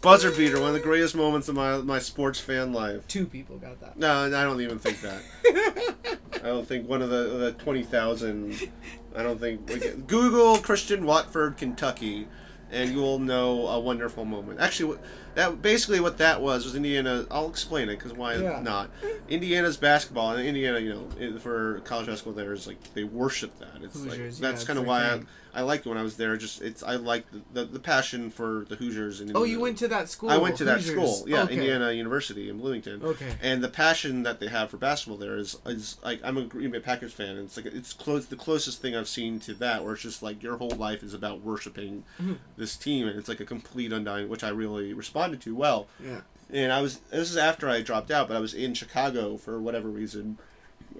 Buzzer 0.00 0.30
beater, 0.30 0.60
one 0.60 0.68
of 0.68 0.74
the 0.74 0.80
greatest 0.80 1.14
moments 1.16 1.48
of 1.48 1.54
my 1.54 1.78
my 1.78 1.98
sports 1.98 2.38
fan 2.38 2.72
life. 2.72 3.06
Two 3.08 3.26
people 3.26 3.56
got 3.58 3.80
that. 3.80 3.98
No, 3.98 4.26
I 4.26 4.44
don't 4.44 4.60
even 4.60 4.78
think 4.78 5.00
that. 5.00 5.22
I 6.34 6.46
don't 6.46 6.66
think 6.68 6.88
one 6.88 7.00
of 7.02 7.10
the 7.10 7.24
the 7.38 7.52
twenty 7.52 7.82
thousand. 7.82 8.70
I 9.16 9.22
don't 9.22 9.40
think 9.40 10.06
Google 10.06 10.58
Christian 10.58 11.06
Watford, 11.06 11.56
Kentucky, 11.56 12.28
and 12.70 12.90
you 12.92 12.98
will 12.98 13.18
know 13.18 13.66
a 13.68 13.80
wonderful 13.80 14.24
moment. 14.24 14.60
Actually, 14.60 14.90
what- 14.96 15.04
that 15.38 15.62
basically 15.62 16.00
what 16.00 16.18
that 16.18 16.42
was 16.42 16.64
was 16.64 16.74
Indiana. 16.74 17.24
I'll 17.30 17.48
explain 17.48 17.88
it 17.88 17.96
because 17.96 18.12
why 18.12 18.34
Yeah. 18.34 18.60
not? 18.60 18.90
Indiana's 19.28 19.76
basketball 19.76 20.32
and 20.32 20.46
Indiana, 20.46 20.80
you 20.80 20.90
know, 20.94 21.38
for 21.38 21.80
college 21.84 22.06
basketball, 22.06 22.34
there 22.34 22.52
is 22.52 22.66
like 22.66 22.92
they 22.94 23.04
worship 23.04 23.56
that. 23.60 23.82
It's 23.82 23.94
like 24.02 24.10
Hoosiers, 24.10 24.40
yeah, 24.40 24.48
that's 24.48 24.62
it's 24.62 24.66
kind 24.66 24.78
of 24.78 24.86
why 24.86 25.04
I. 25.04 25.20
I 25.54 25.62
liked 25.62 25.86
it 25.86 25.88
when 25.88 25.98
I 25.98 26.02
was 26.02 26.16
there. 26.18 26.36
Just 26.36 26.60
it's 26.60 26.82
I 26.82 26.96
like 26.96 27.24
the, 27.32 27.40
the, 27.52 27.64
the 27.64 27.80
passion 27.80 28.30
for 28.30 28.66
the 28.68 28.76
Hoosiers. 28.76 29.22
In 29.22 29.34
Oh, 29.34 29.44
you 29.44 29.58
went 29.58 29.78
to 29.78 29.88
that 29.88 30.08
school. 30.10 30.28
I 30.30 30.36
went 30.36 30.56
to 30.58 30.64
that 30.64 30.82
school, 30.82 31.24
yeah, 31.26 31.44
Okay. 31.44 31.54
Indiana 31.54 31.90
University 31.90 32.50
in 32.50 32.58
Bloomington. 32.58 33.02
Okay. 33.02 33.32
And 33.42 33.64
the 33.64 33.68
passion 33.70 34.22
that 34.24 34.40
they 34.40 34.48
have 34.48 34.70
for 34.70 34.76
basketball 34.76 35.16
there 35.16 35.36
is 35.36 35.56
is 35.66 35.96
like 36.04 36.20
I'm 36.22 36.36
a 36.36 36.42
Green 36.44 36.70
Bay 36.70 36.80
Packers 36.80 37.14
fan, 37.14 37.30
and 37.30 37.46
it's 37.46 37.56
like 37.56 37.64
it's 37.66 37.94
close 37.94 38.26
the 38.26 38.36
closest 38.36 38.82
thing 38.82 38.94
I've 38.94 39.08
seen 39.08 39.40
to 39.40 39.54
that, 39.54 39.82
where 39.82 39.94
it's 39.94 40.02
just 40.02 40.22
like 40.22 40.42
your 40.42 40.58
whole 40.58 40.70
life 40.76 41.02
is 41.02 41.14
about 41.14 41.40
worshiping 41.40 42.04
Mm-hmm. 42.22 42.34
this 42.58 42.76
team, 42.76 43.08
and 43.08 43.18
it's 43.18 43.28
like 43.28 43.40
a 43.40 43.46
complete 43.46 43.90
undying, 43.92 44.28
which 44.28 44.44
I 44.44 44.50
really 44.50 44.92
responded 45.28 45.40
to 45.44 45.54
well. 45.54 45.86
Yeah. 46.04 46.20
And 46.50 46.72
I 46.72 46.80
was 46.80 46.98
this 47.10 47.30
is 47.30 47.36
after 47.36 47.68
I 47.68 47.82
dropped 47.82 48.10
out, 48.10 48.28
but 48.28 48.36
I 48.36 48.40
was 48.40 48.54
in 48.54 48.74
Chicago 48.74 49.36
for 49.36 49.60
whatever 49.60 49.88
reason. 49.88 50.38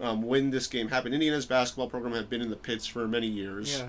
Um, 0.00 0.22
when 0.22 0.50
this 0.50 0.66
game 0.66 0.88
happened, 0.88 1.14
Indiana's 1.14 1.46
basketball 1.46 1.88
program 1.88 2.12
had 2.14 2.28
been 2.28 2.42
in 2.42 2.50
the 2.50 2.56
pits 2.56 2.86
for 2.86 3.08
many 3.08 3.26
years 3.26 3.78
Yeah. 3.78 3.88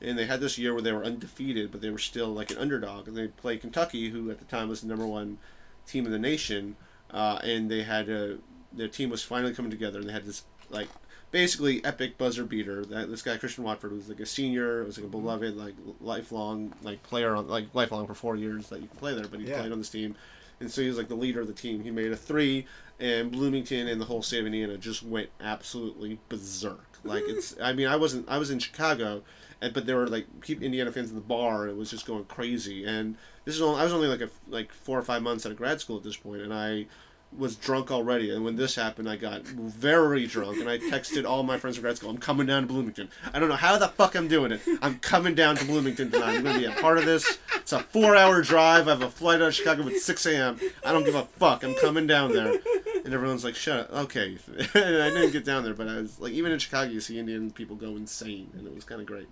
and 0.00 0.16
they 0.16 0.26
had 0.26 0.40
this 0.40 0.56
year 0.58 0.72
where 0.72 0.82
they 0.82 0.92
were 0.92 1.04
undefeated, 1.04 1.72
but 1.72 1.80
they 1.80 1.90
were 1.90 1.98
still 1.98 2.28
like 2.28 2.50
an 2.52 2.58
underdog, 2.58 3.08
and 3.08 3.16
they 3.16 3.26
played 3.28 3.60
Kentucky, 3.62 4.10
who 4.10 4.30
at 4.30 4.38
the 4.38 4.44
time 4.44 4.68
was 4.68 4.82
the 4.82 4.86
number 4.88 5.06
one 5.06 5.38
team 5.86 6.04
in 6.06 6.12
the 6.12 6.18
nation, 6.18 6.76
uh, 7.10 7.38
and 7.42 7.70
they 7.70 7.82
had 7.82 8.08
a 8.08 8.38
their 8.72 8.88
team 8.88 9.10
was 9.10 9.22
finally 9.22 9.52
coming 9.54 9.70
together, 9.70 9.98
and 9.98 10.08
they 10.08 10.12
had 10.12 10.24
this 10.26 10.44
like 10.70 10.88
basically 11.32 11.84
epic 11.84 12.16
buzzer 12.16 12.44
beater. 12.44 12.84
That 12.84 13.10
this 13.10 13.22
guy 13.22 13.36
Christian 13.36 13.64
Watford 13.64 13.90
was 13.90 14.08
like 14.08 14.20
a 14.20 14.26
senior, 14.26 14.82
it 14.82 14.86
was 14.86 14.96
like 14.96 15.06
a 15.06 15.08
mm-hmm. 15.08 15.20
beloved 15.20 15.56
like 15.56 15.74
lifelong 16.00 16.72
like 16.82 17.02
player 17.02 17.34
on 17.34 17.48
like 17.48 17.74
lifelong 17.74 18.06
for 18.06 18.14
four 18.14 18.36
years 18.36 18.68
that 18.68 18.80
you 18.80 18.86
can 18.86 18.96
play 18.98 19.14
there, 19.14 19.26
but 19.26 19.40
he 19.40 19.46
Yeah. 19.46 19.58
played 19.58 19.72
on 19.72 19.78
this 19.78 19.88
team, 19.88 20.14
and 20.60 20.70
so 20.70 20.82
he 20.82 20.88
was 20.88 20.96
like 20.96 21.08
the 21.08 21.16
leader 21.16 21.40
of 21.40 21.48
the 21.48 21.52
team. 21.52 21.82
He 21.82 21.90
made 21.90 22.12
a 22.12 22.16
three, 22.16 22.66
and 23.00 23.32
Bloomington 23.32 23.88
and 23.88 24.00
the 24.00 24.04
whole 24.04 24.22
state 24.22 24.40
of 24.40 24.46
Indiana 24.46 24.76
just 24.76 25.02
went 25.02 25.30
absolutely 25.40 26.20
berserk. 26.28 26.92
Mm-hmm. 26.98 27.08
Like 27.08 27.24
it's, 27.26 27.56
I 27.60 27.72
mean, 27.72 27.88
I 27.88 27.96
wasn't, 27.96 28.28
I 28.28 28.38
was 28.38 28.50
in 28.50 28.60
Chicago, 28.60 29.22
and 29.60 29.72
but 29.72 29.86
there 29.86 29.96
were 29.96 30.06
like 30.06 30.26
people, 30.40 30.64
Indiana 30.64 30.92
fans 30.92 31.08
in 31.08 31.16
the 31.16 31.22
bar, 31.22 31.62
and 31.62 31.72
it 31.72 31.76
was 31.76 31.90
just 31.90 32.06
going 32.06 32.24
crazy. 32.26 32.84
And 32.84 33.16
this 33.44 33.56
is 33.56 33.62
only, 33.62 33.80
I 33.80 33.84
was 33.84 33.92
only 33.92 34.06
like 34.06 34.20
a 34.20 34.28
like 34.48 34.72
four 34.72 34.98
or 34.98 35.02
five 35.02 35.22
months 35.22 35.46
out 35.46 35.52
of 35.52 35.58
grad 35.58 35.80
school 35.80 35.96
at 35.96 36.04
this 36.04 36.16
point, 36.16 36.42
and 36.42 36.52
I 36.52 36.86
was 37.36 37.56
drunk 37.56 37.90
already. 37.90 38.30
And 38.30 38.44
when 38.44 38.56
this 38.56 38.74
happened, 38.74 39.08
I 39.08 39.16
got 39.16 39.42
very 39.42 40.26
drunk, 40.26 40.58
and 40.58 40.68
I 40.68 40.78
texted 40.78 41.24
all 41.24 41.42
my 41.42 41.58
friends 41.58 41.76
from 41.76 41.82
grad 41.82 41.96
school, 41.96 42.10
"I'm 42.10 42.18
coming 42.18 42.46
down 42.46 42.62
to 42.62 42.68
Bloomington. 42.68 43.08
I 43.32 43.38
don't 43.38 43.48
know 43.48 43.56
how 43.56 43.78
the 43.78 43.88
fuck 43.88 44.14
I'm 44.14 44.28
doing 44.28 44.52
it. 44.52 44.60
I'm 44.80 44.98
coming 44.98 45.34
down 45.34 45.56
to 45.56 45.64
Bloomington 45.64 46.10
tonight. 46.10 46.36
I'm 46.36 46.44
gonna 46.44 46.58
be 46.58 46.66
a 46.66 46.72
part 46.72 46.98
of 46.98 47.04
this. 47.04 47.38
It's 47.56 47.72
a 47.72 47.80
four-hour 47.80 48.42
drive. 48.42 48.88
I 48.88 48.90
have 48.90 49.02
a 49.02 49.10
flight 49.10 49.40
out 49.40 49.48
of 49.48 49.54
Chicago 49.54 49.86
at 49.88 49.96
6 49.96 50.26
a.m. 50.26 50.58
I 50.84 50.92
don't 50.92 51.04
give 51.04 51.14
a 51.14 51.24
fuck. 51.24 51.64
I'm 51.64 51.74
coming 51.74 52.06
down 52.06 52.32
there." 52.32 52.58
And 53.04 53.12
everyone's 53.12 53.44
like, 53.44 53.54
"Shut 53.56 53.90
up." 53.90 53.92
Okay, 54.04 54.38
I 54.74 55.10
didn't 55.10 55.32
get 55.32 55.44
down 55.44 55.64
there, 55.64 55.74
but 55.74 55.88
I 55.88 55.96
was 55.96 56.20
like, 56.20 56.32
even 56.32 56.52
in 56.52 56.58
Chicago, 56.58 56.90
you 56.90 57.00
see 57.00 57.18
Indian 57.18 57.50
people 57.50 57.76
go 57.76 57.96
insane, 57.96 58.50
and 58.56 58.66
it 58.66 58.74
was 58.74 58.84
kind 58.84 59.00
of 59.00 59.06
great. 59.06 59.28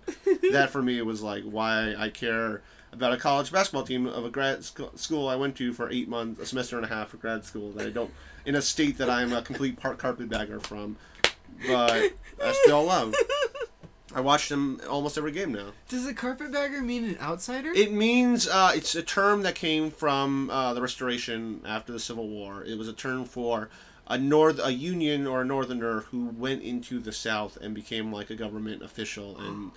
that 0.51 0.71
for 0.71 0.81
me 0.81 1.01
was 1.01 1.21
like 1.21 1.43
why 1.43 1.95
I 1.97 2.09
care 2.09 2.61
about 2.91 3.13
a 3.13 3.17
college 3.17 3.51
basketball 3.51 3.83
team 3.83 4.05
of 4.05 4.25
a 4.25 4.29
grad 4.29 4.63
sc- 4.63 4.95
school 4.95 5.27
I 5.27 5.35
went 5.35 5.55
to 5.57 5.73
for 5.73 5.89
eight 5.89 6.09
months, 6.09 6.39
a 6.41 6.45
semester 6.45 6.75
and 6.77 6.85
a 6.85 6.89
half 6.89 7.09
for 7.09 7.17
grad 7.17 7.45
school 7.45 7.71
that 7.73 7.87
I 7.87 7.89
don't 7.89 8.11
in 8.45 8.55
a 8.55 8.61
state 8.61 8.97
that 8.97 9.09
I'm 9.09 9.33
a 9.33 9.41
complete 9.41 9.79
part 9.79 9.97
carpetbagger 9.97 10.59
from, 10.59 10.97
but 11.67 12.13
I 12.43 12.51
still 12.63 12.83
love. 12.83 13.13
I 14.13 14.19
watch 14.19 14.49
them 14.49 14.81
almost 14.89 15.17
every 15.17 15.31
game 15.31 15.53
now. 15.53 15.71
Does 15.87 16.05
a 16.05 16.13
carpetbagger 16.13 16.81
mean 16.81 17.05
an 17.05 17.17
outsider? 17.21 17.71
It 17.71 17.93
means 17.93 18.47
uh, 18.47 18.73
it's 18.75 18.93
a 18.93 19.03
term 19.03 19.43
that 19.43 19.55
came 19.55 19.89
from 19.89 20.49
uh, 20.49 20.73
the 20.73 20.81
Restoration 20.81 21.61
after 21.65 21.93
the 21.93 21.99
Civil 21.99 22.27
War. 22.27 22.63
It 22.63 22.77
was 22.77 22.89
a 22.89 22.93
term 22.93 23.23
for 23.23 23.69
a 24.07 24.17
north 24.17 24.59
a 24.61 24.73
Union 24.73 25.25
or 25.27 25.41
a 25.41 25.45
Northerner 25.45 26.01
who 26.01 26.25
went 26.25 26.61
into 26.61 26.99
the 26.99 27.13
South 27.13 27.57
and 27.61 27.73
became 27.73 28.11
like 28.11 28.29
a 28.29 28.35
government 28.35 28.83
official 28.83 29.37
and. 29.37 29.71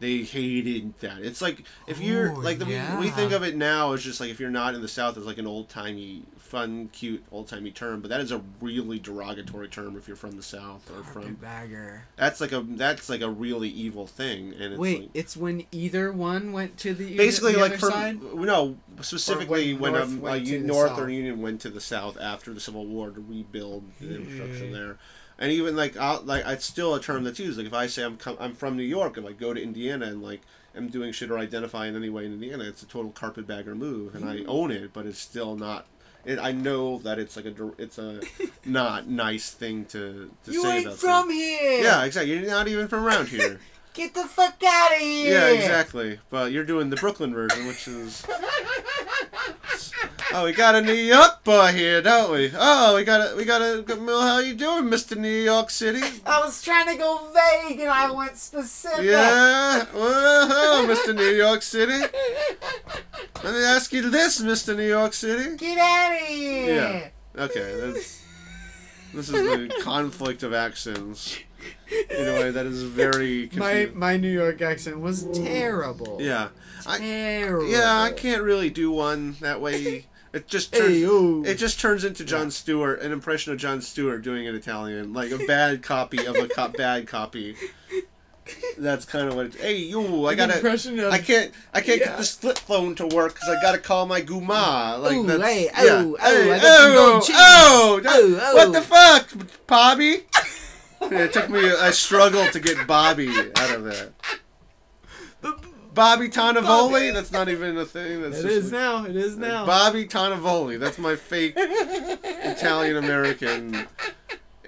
They 0.00 0.22
hated 0.22 0.98
that. 1.00 1.18
It's 1.20 1.42
like 1.42 1.64
if 1.86 2.00
you're 2.00 2.30
Oh, 2.32 2.40
like 2.40 2.58
the, 2.58 2.64
we, 2.64 2.80
we 2.98 3.10
think 3.10 3.32
of 3.32 3.42
it 3.42 3.54
now 3.54 3.92
as 3.92 4.02
just 4.02 4.18
like 4.18 4.30
if 4.30 4.40
you're 4.40 4.50
not 4.50 4.74
in 4.74 4.80
the 4.80 4.88
South 4.88 5.16
as 5.18 5.26
like 5.26 5.36
an 5.36 5.46
old 5.46 5.68
timey, 5.68 6.22
fun, 6.38 6.88
cute, 6.88 7.22
old 7.30 7.48
timey 7.48 7.70
term, 7.70 8.00
but 8.00 8.08
that 8.08 8.20
is 8.22 8.32
a 8.32 8.40
really 8.62 8.98
derogatory 8.98 9.68
term 9.68 9.96
if 9.98 10.08
you're 10.08 10.16
from 10.16 10.32
the 10.32 10.42
South 10.42 10.90
or 10.90 11.04
from. 11.04 11.22
Carpetbagger. 11.22 12.04
That's 12.16 12.40
like 12.40 12.52
a 12.52 12.60
that's 12.66 13.10
like 13.10 13.20
a 13.20 13.28
really 13.28 13.68
evil 13.68 14.06
thing, 14.06 14.54
and 14.54 14.72
it's 14.72 14.78
Wait, 14.78 15.00
like, 15.02 15.10
it's 15.12 15.36
when 15.36 15.66
either 15.70 16.10
one 16.12 16.52
went 16.52 16.78
to 16.78 16.94
the 16.94 17.16
basically 17.18 17.52
the 17.52 17.58
like 17.58 17.72
other 17.72 17.78
from 17.78 17.90
side? 17.90 18.22
no 18.22 18.76
specifically 19.02 19.74
when 19.74 19.92
when, 19.92 20.00
North 20.00 20.08
um, 20.08 20.18
a 20.18 20.22
went 20.22 20.46
to 20.46 20.60
Northern 20.60 21.10
Union 21.10 21.42
went 21.42 21.60
to 21.60 21.68
the 21.68 21.80
South 21.80 22.18
after 22.18 22.54
the 22.54 22.60
Civil 22.60 22.86
War 22.86 23.10
to 23.10 23.20
rebuild 23.20 23.84
the 24.00 24.16
infrastructure 24.16 24.72
there, 24.72 24.96
and 25.40 25.50
even 25.50 25.74
like 25.74 25.96
I'll, 25.96 26.20
like 26.22 26.44
it's 26.46 26.66
still 26.66 26.94
a 26.94 27.00
term 27.00 27.24
that's 27.24 27.38
used. 27.38 27.56
Like 27.58 27.66
if 27.66 27.72
I 27.72 27.86
say 27.86 28.04
I'm 28.04 28.18
com- 28.18 28.36
I'm 28.38 28.54
from 28.54 28.76
New 28.76 28.84
York, 28.84 29.16
if 29.16 29.24
I 29.24 29.32
go 29.32 29.54
to 29.54 29.60
Indiana 29.60 30.06
and 30.06 30.22
like 30.22 30.42
am 30.76 30.88
doing 30.88 31.12
shit 31.12 31.30
or 31.30 31.38
identify 31.38 31.86
in 31.86 31.96
any 31.96 32.10
way 32.10 32.26
in 32.26 32.32
Indiana, 32.34 32.64
it's 32.64 32.82
a 32.82 32.86
total 32.86 33.10
carpetbagger 33.10 33.74
move, 33.74 34.14
and 34.14 34.28
I 34.28 34.36
mm. 34.36 34.44
own 34.46 34.70
it, 34.70 34.92
but 34.92 35.06
it's 35.06 35.18
still 35.18 35.56
not. 35.56 35.86
It, 36.26 36.38
I 36.38 36.52
know 36.52 36.98
that 36.98 37.18
it's 37.18 37.36
like 37.36 37.46
a 37.46 37.72
it's 37.78 37.98
a 37.98 38.20
not 38.66 39.08
nice 39.08 39.50
thing 39.50 39.86
to 39.86 40.30
to 40.44 40.52
You 40.52 40.62
say 40.62 40.76
ain't 40.76 40.86
about 40.86 40.98
from 40.98 41.30
here. 41.30 41.82
Yeah, 41.82 42.04
exactly. 42.04 42.34
You're 42.34 42.46
not 42.46 42.68
even 42.68 42.86
from 42.86 43.04
around 43.04 43.28
here. 43.28 43.58
Get 43.94 44.14
the 44.14 44.24
fuck 44.24 44.62
out 44.64 44.92
of 44.92 44.98
here. 45.00 45.32
Yeah, 45.32 45.48
exactly. 45.48 46.20
But 46.30 46.52
you're 46.52 46.64
doing 46.64 46.90
the 46.90 46.96
Brooklyn 46.96 47.34
version, 47.34 47.66
which 47.66 47.88
is. 47.88 48.24
Oh, 50.32 50.44
we 50.44 50.52
got 50.52 50.76
a 50.76 50.80
New 50.80 50.92
York 50.92 51.42
boy 51.42 51.72
here, 51.72 52.00
don't 52.00 52.30
we? 52.30 52.52
Oh, 52.56 52.94
we 52.94 53.02
got 53.02 53.32
a, 53.32 53.36
we 53.36 53.44
got 53.44 53.60
a, 53.62 53.84
how 53.98 54.38
you 54.38 54.54
doing, 54.54 54.88
Mister 54.88 55.16
New 55.16 55.28
York 55.28 55.70
City? 55.70 56.02
I 56.24 56.38
was 56.44 56.62
trying 56.62 56.86
to 56.86 56.96
go 56.96 57.32
vague 57.34 57.80
and 57.80 57.90
I 57.90 58.12
went 58.12 58.36
specific. 58.36 59.06
Yeah, 59.06 59.86
whoa, 59.86 60.86
Mister 60.88 61.14
New 61.14 61.30
York 61.30 61.62
City. 61.62 61.98
Let 63.42 63.54
me 63.54 63.64
ask 63.64 63.92
you 63.92 64.08
this, 64.08 64.40
Mister 64.40 64.76
New 64.76 64.86
York 64.86 65.14
City. 65.14 65.56
Get 65.56 65.78
out 65.78 66.12
of 66.12 66.28
here. 66.28 66.74
Yeah. 66.74 67.08
Okay, 67.42 67.80
that's. 67.80 68.19
This 69.12 69.28
is 69.28 69.32
the 69.32 69.72
conflict 69.82 70.42
of 70.42 70.52
accents 70.52 71.38
in 72.10 72.28
a 72.28 72.32
way 72.40 72.50
that 72.50 72.64
is 72.66 72.82
very 72.82 73.50
My 73.54 73.72
confusing. 73.72 73.98
my 73.98 74.16
New 74.16 74.32
York 74.32 74.62
accent 74.62 75.00
was 75.00 75.24
terrible. 75.32 76.18
Yeah, 76.20 76.48
I, 76.86 76.98
Terrible. 76.98 77.68
Yeah, 77.70 78.00
I 78.00 78.12
can't 78.12 78.42
really 78.42 78.70
do 78.70 78.90
one 78.90 79.36
that 79.40 79.60
way. 79.60 80.06
It 80.32 80.46
just 80.46 80.72
turns, 80.74 80.94
Hey, 81.46 81.50
it 81.50 81.56
just 81.56 81.80
turns 81.80 82.04
into 82.04 82.24
John 82.24 82.44
Yeah. 82.44 82.50
Stewart, 82.50 83.00
an 83.00 83.10
impression 83.12 83.52
of 83.52 83.58
Jon 83.58 83.82
Stewart 83.82 84.22
doing 84.22 84.46
an 84.46 84.54
Italian, 84.54 85.12
like 85.12 85.32
a 85.32 85.38
bad 85.46 85.82
copy 85.82 86.24
of 86.24 86.36
a 86.36 86.46
co- 86.48 86.68
bad 86.68 87.06
copy. 87.08 87.56
That's 88.78 89.04
kind 89.04 89.28
of 89.28 89.34
what. 89.36 89.46
It, 89.46 89.54
hey, 89.56 89.76
you! 89.76 90.26
I 90.26 90.34
gotta. 90.34 90.54
impression 90.54 90.98
of 91.00 91.12
I 91.12 91.18
can't. 91.18 91.52
I 91.74 91.80
can't 91.80 92.00
Yeah. 92.00 92.06
get 92.06 92.18
this 92.18 92.34
flip 92.34 92.58
phone 92.58 92.94
to 92.96 93.06
work 93.06 93.34
because 93.34 93.48
I 93.48 93.60
gotta 93.60 93.78
call 93.78 94.06
my 94.06 94.20
guma. 94.22 95.00
Like 95.00 95.16
Ooh, 95.16 95.26
that's. 95.26 95.42
hey, 95.42 95.64
yeah. 95.64 95.70
oh, 95.82 96.16
oh, 96.20 96.42
hey, 96.42 96.60
oh, 96.62 97.20
oh, 97.22 97.26
oh, 97.32 98.00
Oh, 98.04 98.38
oh. 98.42 98.54
What 98.54 98.72
the 98.72 98.80
fuck, 98.82 99.28
Bobby? 99.66 100.24
it 101.02 101.32
took 101.32 101.48
me. 101.50 101.60
I 101.70 101.90
struggled 101.90 102.52
to 102.52 102.60
get 102.60 102.86
Bobby 102.86 103.28
out 103.56 103.74
of 103.74 103.86
it. 103.86 104.12
Bobby 105.92 106.28
Tonavoli? 106.28 106.62
Bobby. 106.62 107.10
That's 107.10 107.32
not 107.32 107.48
even 107.48 107.76
a 107.76 107.84
thing. 107.84 108.22
That's 108.22 108.38
It 108.38 108.46
is 108.46 108.64
like- 108.72 108.80
now. 108.80 109.04
It 109.04 109.16
is 109.16 109.36
now. 109.36 109.66
Bobby 109.66 110.06
Tonavoli. 110.06 110.78
That's 110.78 110.98
my 110.98 111.16
fake 111.16 111.54
Italian 111.56 112.96
American. 112.96 113.86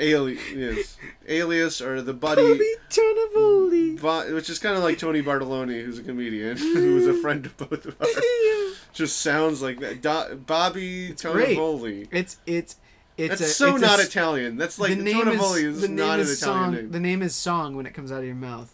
Alias, 0.03 0.97
alias, 1.29 1.81
or 1.81 2.03
the 2.03 2.12
buddy, 2.15 2.43
Bobby 2.43 2.74
Tonavoli. 2.91 4.01
Bo- 4.01 4.35
which 4.35 4.51
is 4.51 4.59
kind 4.59 4.77
of 4.77 4.83
like 4.83 4.99
Tony 4.99 5.23
Bartoloni, 5.23 5.85
who's 5.85 5.99
a 5.99 6.03
comedian, 6.03 6.57
who's 6.59 7.07
a 7.07 7.15
friend 7.15 7.47
of 7.47 7.57
both 7.57 7.87
of 7.87 7.97
ours. 8.01 8.77
Just 8.93 9.19
sounds 9.20 9.62
like 9.62 9.81
that. 9.81 10.03
Do- 10.03 10.37
Bobby. 10.37 11.11
Tonavoli. 11.12 12.09
It's 12.11 12.39
it's 12.47 12.77
it's 13.16 13.39
That's 13.39 13.41
a, 13.41 13.55
so 13.55 13.73
it's 13.74 13.83
not 13.83 14.01
s- 14.01 14.07
Italian. 14.09 14.57
That's 14.57 14.79
like 14.79 14.97
the 14.97 15.03
name 15.03 15.24
Tonavoli 15.24 15.59
is, 15.65 15.77
is, 15.77 15.81
the 15.83 15.89
name 15.89 15.97
not 15.97 16.19
is 16.20 16.43
an 16.43 16.49
Italian 16.49 16.65
song. 16.65 16.74
name. 16.74 16.91
The 16.93 17.01
name 17.01 17.23
is 17.23 17.35
song 17.35 17.77
when 17.77 17.87
it 17.87 17.95
comes 17.95 18.11
out 18.12 18.19
of 18.20 18.24
your 18.27 18.35
mouth. 18.35 18.73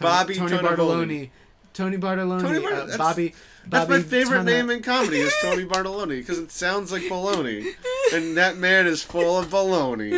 Bobby 0.00 0.34
Tony 0.34 0.52
Tonavoli. 0.56 0.76
Bartoloni. 0.76 1.30
Tony 1.72 1.96
Bartoloni. 1.96 2.40
Tony 2.42 2.66
uh, 2.66 2.70
that's- 2.70 2.96
Bobby. 2.96 3.34
That's 3.66 3.86
Bobby 3.86 4.02
my 4.02 4.06
favorite 4.06 4.36
Tana- 4.38 4.50
name 4.50 4.68
in 4.70 4.82
comedy 4.82 5.20
is 5.20 5.32
Tony 5.40 5.64
Bartoloni 5.74 6.18
because 6.18 6.38
it 6.38 6.50
sounds 6.50 6.92
like 6.92 7.00
baloney, 7.04 7.72
and 8.12 8.36
that 8.36 8.58
man 8.58 8.86
is 8.86 9.02
full 9.02 9.38
of 9.38 9.46
baloney. 9.46 10.10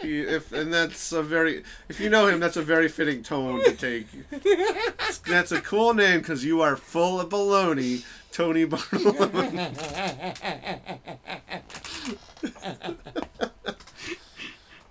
He, 0.00 0.20
if 0.20 0.52
and 0.52 0.72
that's 0.72 1.12
a 1.12 1.22
very 1.22 1.62
if 1.88 2.00
you 2.00 2.10
know 2.10 2.26
him, 2.26 2.40
that's 2.40 2.56
a 2.56 2.62
very 2.62 2.88
fitting 2.88 3.22
tone 3.22 3.62
to 3.64 3.72
take. 3.72 4.06
That's 5.26 5.52
a 5.52 5.60
cool 5.60 5.94
name 5.94 6.20
because 6.20 6.44
you 6.44 6.60
are 6.60 6.76
full 6.76 7.20
of 7.20 7.28
baloney, 7.30 8.04
Tony 8.32 8.66
Bartoloni. 8.66 9.74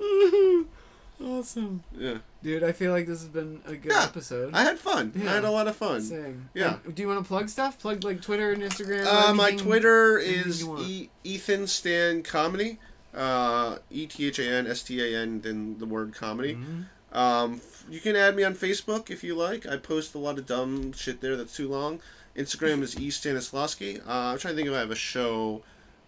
awesome, 1.23 1.83
Yeah, 1.97 2.17
dude. 2.41 2.63
I 2.63 2.71
feel 2.71 2.91
like 2.91 3.05
this 3.07 3.19
has 3.19 3.29
been 3.29 3.61
a 3.65 3.75
good 3.75 3.91
Yeah, 3.91 4.03
episode. 4.03 4.53
I 4.53 4.63
had 4.63 4.79
fun. 4.79 5.13
I 5.15 5.19
had 5.31 5.43
a 5.43 5.51
lot 5.51 5.67
of 5.67 5.75
fun. 5.75 6.01
Same. 6.01 6.49
Yeah. 6.53 6.77
And 6.85 6.95
do 6.95 7.01
you 7.01 7.07
want 7.07 7.23
to 7.23 7.27
plug 7.27 7.49
stuff? 7.49 7.79
Plug 7.79 8.03
like 8.03 8.21
Twitter 8.21 8.51
and 8.51 8.61
Instagram. 8.61 9.05
Uh, 9.05 9.33
my? 9.33 9.51
Twitter 9.51 10.17
is 10.17 10.67
e- 10.67 11.09
Ethan 11.23 11.67
Stan 11.67 12.23
Comedy. 12.23 12.79
Uh, 13.13 13.77
E 13.91 14.07
T 14.07 14.27
H 14.27 14.39
A 14.39 14.49
N 14.49 14.67
S 14.67 14.81
T 14.83 14.99
A 15.01 15.19
N, 15.21 15.41
then 15.41 15.77
the 15.77 15.85
word 15.85 16.13
comedy. 16.13 16.55
Mhm. 16.55 16.85
Um, 17.15 17.55
f- 17.55 17.85
you 17.89 17.99
can 17.99 18.15
add 18.15 18.35
me 18.35 18.43
on 18.43 18.55
Facebook 18.55 19.11
if 19.11 19.23
you 19.23 19.35
like. 19.35 19.67
I 19.67 19.77
post 19.77 20.15
a 20.15 20.17
lot 20.17 20.39
of 20.39 20.47
dumb 20.47 20.93
shit 20.93 21.21
there 21.21 21.35
that's 21.37 21.55
too 21.55 21.67
long. 21.69 21.99
Instagram 22.35 22.81
is 22.81 22.99
E 22.99 23.09
Stanislawski. 23.09 23.99
Uh, 23.99 24.31
I'm 24.31 24.39
trying 24.39 24.53
to 24.53 24.55
think 24.55 24.67
if 24.67 24.73
I 24.73 24.79
have 24.79 24.89
a 24.89 24.95
show, 24.95 25.61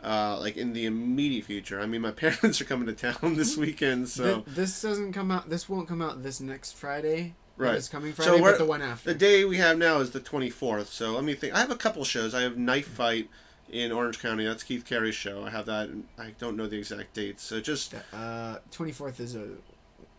uh, 0.04 0.40
like 0.40 0.58
in 0.58 0.74
the 0.74 0.86
immediate 0.88 1.46
future. 1.46 1.80
I 1.80 1.86
mean, 1.86 2.02
my 2.02 2.10
parents 2.24 2.60
are 2.60 2.66
coming 2.66 2.88
to 2.88 2.94
town 2.94 3.36
this 3.36 3.56
weekend, 3.56 4.10
so 4.10 4.42
Th- 4.42 4.56
this 4.56 4.82
doesn't 4.82 5.14
come 5.14 5.30
out. 5.30 5.48
This 5.50 5.70
won't 5.70 5.88
come 5.88 6.02
out 6.02 6.24
this 6.24 6.40
next 6.40 6.72
Friday. 6.72 7.36
Right. 7.58 7.76
This 7.76 7.88
coming 7.88 8.14
So 8.16 8.24
Friday, 8.24 8.42
we're- 8.42 8.54
but 8.54 8.58
the 8.58 8.66
one 8.66 8.82
after. 8.82 9.14
the 9.14 9.18
day 9.20 9.46
we 9.46 9.58
have 9.58 9.78
now 9.78 10.00
is 10.00 10.10
the 10.10 10.20
24th. 10.20 10.88
So 10.88 11.12
let 11.12 11.24
me 11.24 11.36
think. 11.36 11.54
I 11.54 11.60
have 11.60 11.70
a 11.72 11.76
couple 11.78 12.04
shows. 12.04 12.34
I 12.34 12.42
have 12.42 12.58
Knife 12.58 12.88
Fight 12.88 13.30
in 13.72 13.92
Orange 13.92 14.20
County. 14.22 14.46
That's 14.46 14.64
Keith 14.64 14.86
Carey's 14.86 15.16
show. 15.16 15.44
I 15.44 15.50
have 15.50 15.66
that. 15.66 15.90
I 16.20 16.34
don't 16.40 16.56
know 16.58 16.68
the 16.68 16.78
exact 16.78 17.14
date. 17.14 17.40
So 17.40 17.60
just 17.60 17.94
Uh, 18.14 18.58
twenty 18.72 18.92
fourth 18.92 19.20
is 19.20 19.36
a 19.36 19.48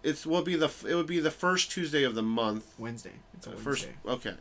it's 0.02 0.24
will 0.26 0.42
be 0.42 0.54
the 0.56 0.70
it 0.88 0.94
would 0.94 1.06
be 1.06 1.20
the 1.20 1.30
first 1.30 1.70
Tuesday 1.70 2.02
of 2.04 2.14
the 2.14 2.22
month. 2.22 2.74
Wednesday. 2.78 3.12
It's 3.36 3.46
a 3.46 3.50
Uh, 3.50 3.52
Wednesday. 3.54 3.64
first 3.64 3.88
okay 4.06 4.34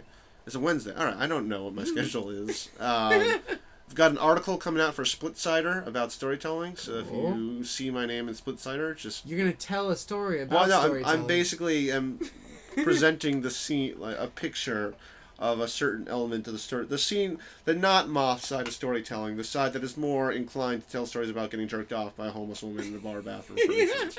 it's 0.45 0.53
a 0.53 0.59
wednesday 0.59 0.93
all 0.95 1.05
right 1.05 1.15
i 1.17 1.25
don't 1.25 1.47
know 1.49 1.63
what 1.63 1.73
my 1.73 1.83
schedule 1.93 2.29
is 2.29 2.69
um, 2.79 3.11
i've 3.13 3.95
got 3.95 4.11
an 4.11 4.17
article 4.19 4.57
coming 4.57 4.79
out 4.79 4.93
for 4.93 5.03
Splitsider 5.03 5.85
about 5.87 6.11
storytelling 6.11 6.75
so 6.75 6.99
if 6.99 7.11
you 7.11 7.63
see 7.63 7.89
my 7.89 8.05
name 8.05 8.29
in 8.29 8.35
Splitsider 8.35 8.95
just 8.95 9.25
You're 9.25 9.39
gonna 9.39 9.53
tell 9.53 9.89
a 9.89 9.95
story 9.95 10.41
about 10.43 10.69
well 10.69 10.87
no 10.87 10.97
I'm. 10.97 11.05
I'm 11.05 11.25
basically 11.25 11.91
am 11.91 12.19
presenting 12.83 13.41
the 13.41 13.49
scene 13.49 13.99
like 13.99 14.17
a 14.19 14.27
picture 14.27 14.93
of 15.39 15.59
a 15.59 15.67
certain 15.67 16.07
element 16.07 16.47
of 16.47 16.53
the 16.53 16.59
story 16.59 16.85
the 16.85 16.97
scene 16.97 17.37
the 17.65 17.73
not 17.73 18.07
Moth 18.07 18.43
side 18.45 18.67
of 18.67 18.73
storytelling 18.73 19.35
the 19.37 19.43
side 19.43 19.73
that 19.73 19.83
is 19.83 19.97
more 19.97 20.31
inclined 20.31 20.85
to 20.85 20.91
tell 20.91 21.05
stories 21.05 21.29
about 21.29 21.51
getting 21.51 21.67
jerked 21.67 21.91
off 21.91 22.15
by 22.15 22.27
a 22.27 22.31
homeless 22.31 22.63
woman 22.63 22.85
in 22.87 22.95
a 22.95 22.99
bar 22.99 23.21
bathroom 23.21 23.59
for 23.65 23.71
instance 23.73 24.17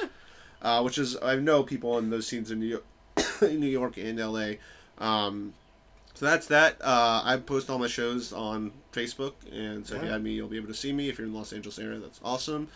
uh, 0.62 0.82
which 0.82 0.98
is 0.98 1.16
I 1.22 1.36
know 1.36 1.62
people 1.62 1.96
in 1.98 2.10
those 2.10 2.26
scenes 2.26 2.50
in 2.50 2.60
New 2.60 2.66
York, 2.66 2.84
in 3.42 3.60
New 3.60 3.66
York 3.68 3.96
and 3.98 4.18
L.A. 4.18 4.58
Um, 4.98 5.52
so 6.14 6.24
that's 6.24 6.46
that. 6.46 6.76
Uh, 6.82 7.20
I 7.24 7.36
post 7.36 7.68
all 7.68 7.78
my 7.78 7.88
shows 7.88 8.32
on 8.32 8.72
Facebook, 8.90 9.34
and 9.52 9.86
so 9.86 9.96
if 9.96 10.02
you 10.02 10.08
Yeah. 10.08 10.14
add 10.14 10.22
me, 10.24 10.32
you'll 10.32 10.48
be 10.48 10.56
able 10.56 10.68
to 10.68 10.74
see 10.74 10.94
me. 10.94 11.10
If 11.10 11.18
you're 11.18 11.26
in 11.26 11.32
the 11.34 11.38
Los 11.38 11.52
Angeles 11.52 11.78
area, 11.78 11.98
that's 11.98 12.18
awesome. 12.24 12.68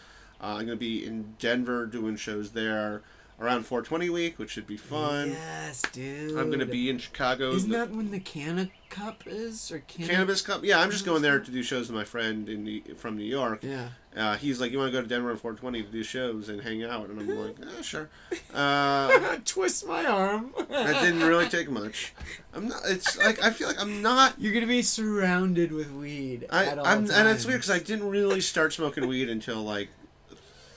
Uh, 0.43 0.57
I'm 0.59 0.67
gonna 0.67 0.77
be 0.77 1.05
in 1.07 1.37
Denver 1.39 1.87
doing 1.87 2.17
shows 2.17 2.51
there 2.51 3.01
around 3.41 3.65
420 3.65 4.11
week, 4.11 4.39
which 4.39 4.51
should 4.51 4.67
be 4.67 4.77
fun. 4.77 5.31
Yes, 5.31 5.83
dude. 5.93 6.37
I'm 6.37 6.51
gonna 6.51 6.67
be 6.67 6.91
in 6.91 6.99
Chicago. 6.99 7.53
Isn't 7.53 7.71
the- 7.71 7.79
that 7.79 7.91
when 7.91 8.11
the 8.11 8.21
Canna 8.21 8.69
Cup 8.91 9.23
is 9.27 9.71
or 9.73 9.79
Canna? 9.81 10.09
Cannabis 10.11 10.43
Cup. 10.43 10.63
Yeah, 10.65 10.81
I'm 10.81 10.91
just 10.91 11.07
going 11.07 11.23
there 11.23 11.41
to 11.41 11.51
do 11.51 11.63
shows 11.63 11.89
with 11.89 11.97
my 11.97 12.05
friend 12.05 12.49
in 12.49 12.65
New, 12.65 12.83
from 12.97 13.17
New 13.17 13.25
York. 13.25 13.61
Yeah. 13.63 13.89
Uh, 14.17 14.37
he's 14.37 14.61
like, 14.61 14.73
"You 14.73 14.79
want 14.79 14.93
to 14.93 14.99
go 14.99 15.01
to 15.01 15.07
Denver 15.09 15.31
on 15.31 15.37
420 15.37 15.85
to 15.85 15.89
do 15.91 16.03
shows 16.03 16.49
and 16.49 16.61
hang 16.61 16.83
out?" 16.83 17.09
And 17.09 17.21
I'm 17.21 17.29
like, 17.47 17.57
eh, 17.61 17.83
"Sure." 17.83 18.09
Uh, 18.53 19.37
Twist 19.45 19.87
my 19.87 20.05
arm. 20.05 20.53
That 20.69 21.01
didn't 21.05 21.23
really 21.23 21.49
take 21.49 21.71
much. 21.71 22.13
I'm 22.53 22.67
not. 22.69 22.81
It's 22.87 23.17
like 23.19 23.41
I 23.43 23.51
feel 23.51 23.69
like 23.69 23.81
I'm 23.81 24.03
not. 24.03 24.35
You're 24.39 24.53
gonna 24.53 24.67
be 24.67 24.83
surrounded 24.83 25.71
with 25.73 25.93
weed 25.93 26.47
I, 26.51 26.65
at 26.67 26.79
all 26.81 26.85
I'm, 26.87 26.99
times. 27.07 27.11
and 27.11 27.29
it's 27.29 27.47
weird 27.47 27.61
because 27.61 27.71
I 27.71 27.79
didn't 27.79 28.09
really 28.11 28.41
start 28.41 28.73
smoking 28.73 29.07
weed 29.07 29.29
until 29.31 29.63
like 29.63 29.89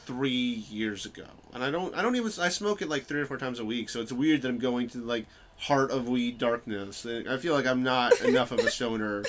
three 0.05 0.29
years 0.69 1.05
ago, 1.05 1.25
and 1.53 1.63
I 1.63 1.71
don't. 1.71 1.95
I 1.95 2.01
don't 2.01 2.15
even. 2.15 2.31
I 2.39 2.49
smoke 2.49 2.81
it 2.81 2.89
like 2.89 3.05
three 3.05 3.21
or 3.21 3.25
four 3.25 3.37
times 3.37 3.59
a 3.59 3.65
week, 3.65 3.89
so 3.89 4.01
it's 4.01 4.11
weird 4.11 4.41
that 4.41 4.49
I'm 4.49 4.59
going 4.59 4.89
to 4.89 4.99
like 4.99 5.25
heart 5.57 5.91
of 5.91 6.07
weed 6.07 6.37
darkness. 6.37 7.05
I 7.05 7.37
feel 7.37 7.53
like 7.53 7.65
I'm 7.65 7.83
not 7.83 8.19
enough 8.21 8.51
of 8.51 8.59
a 8.59 8.69
stoner 8.69 9.23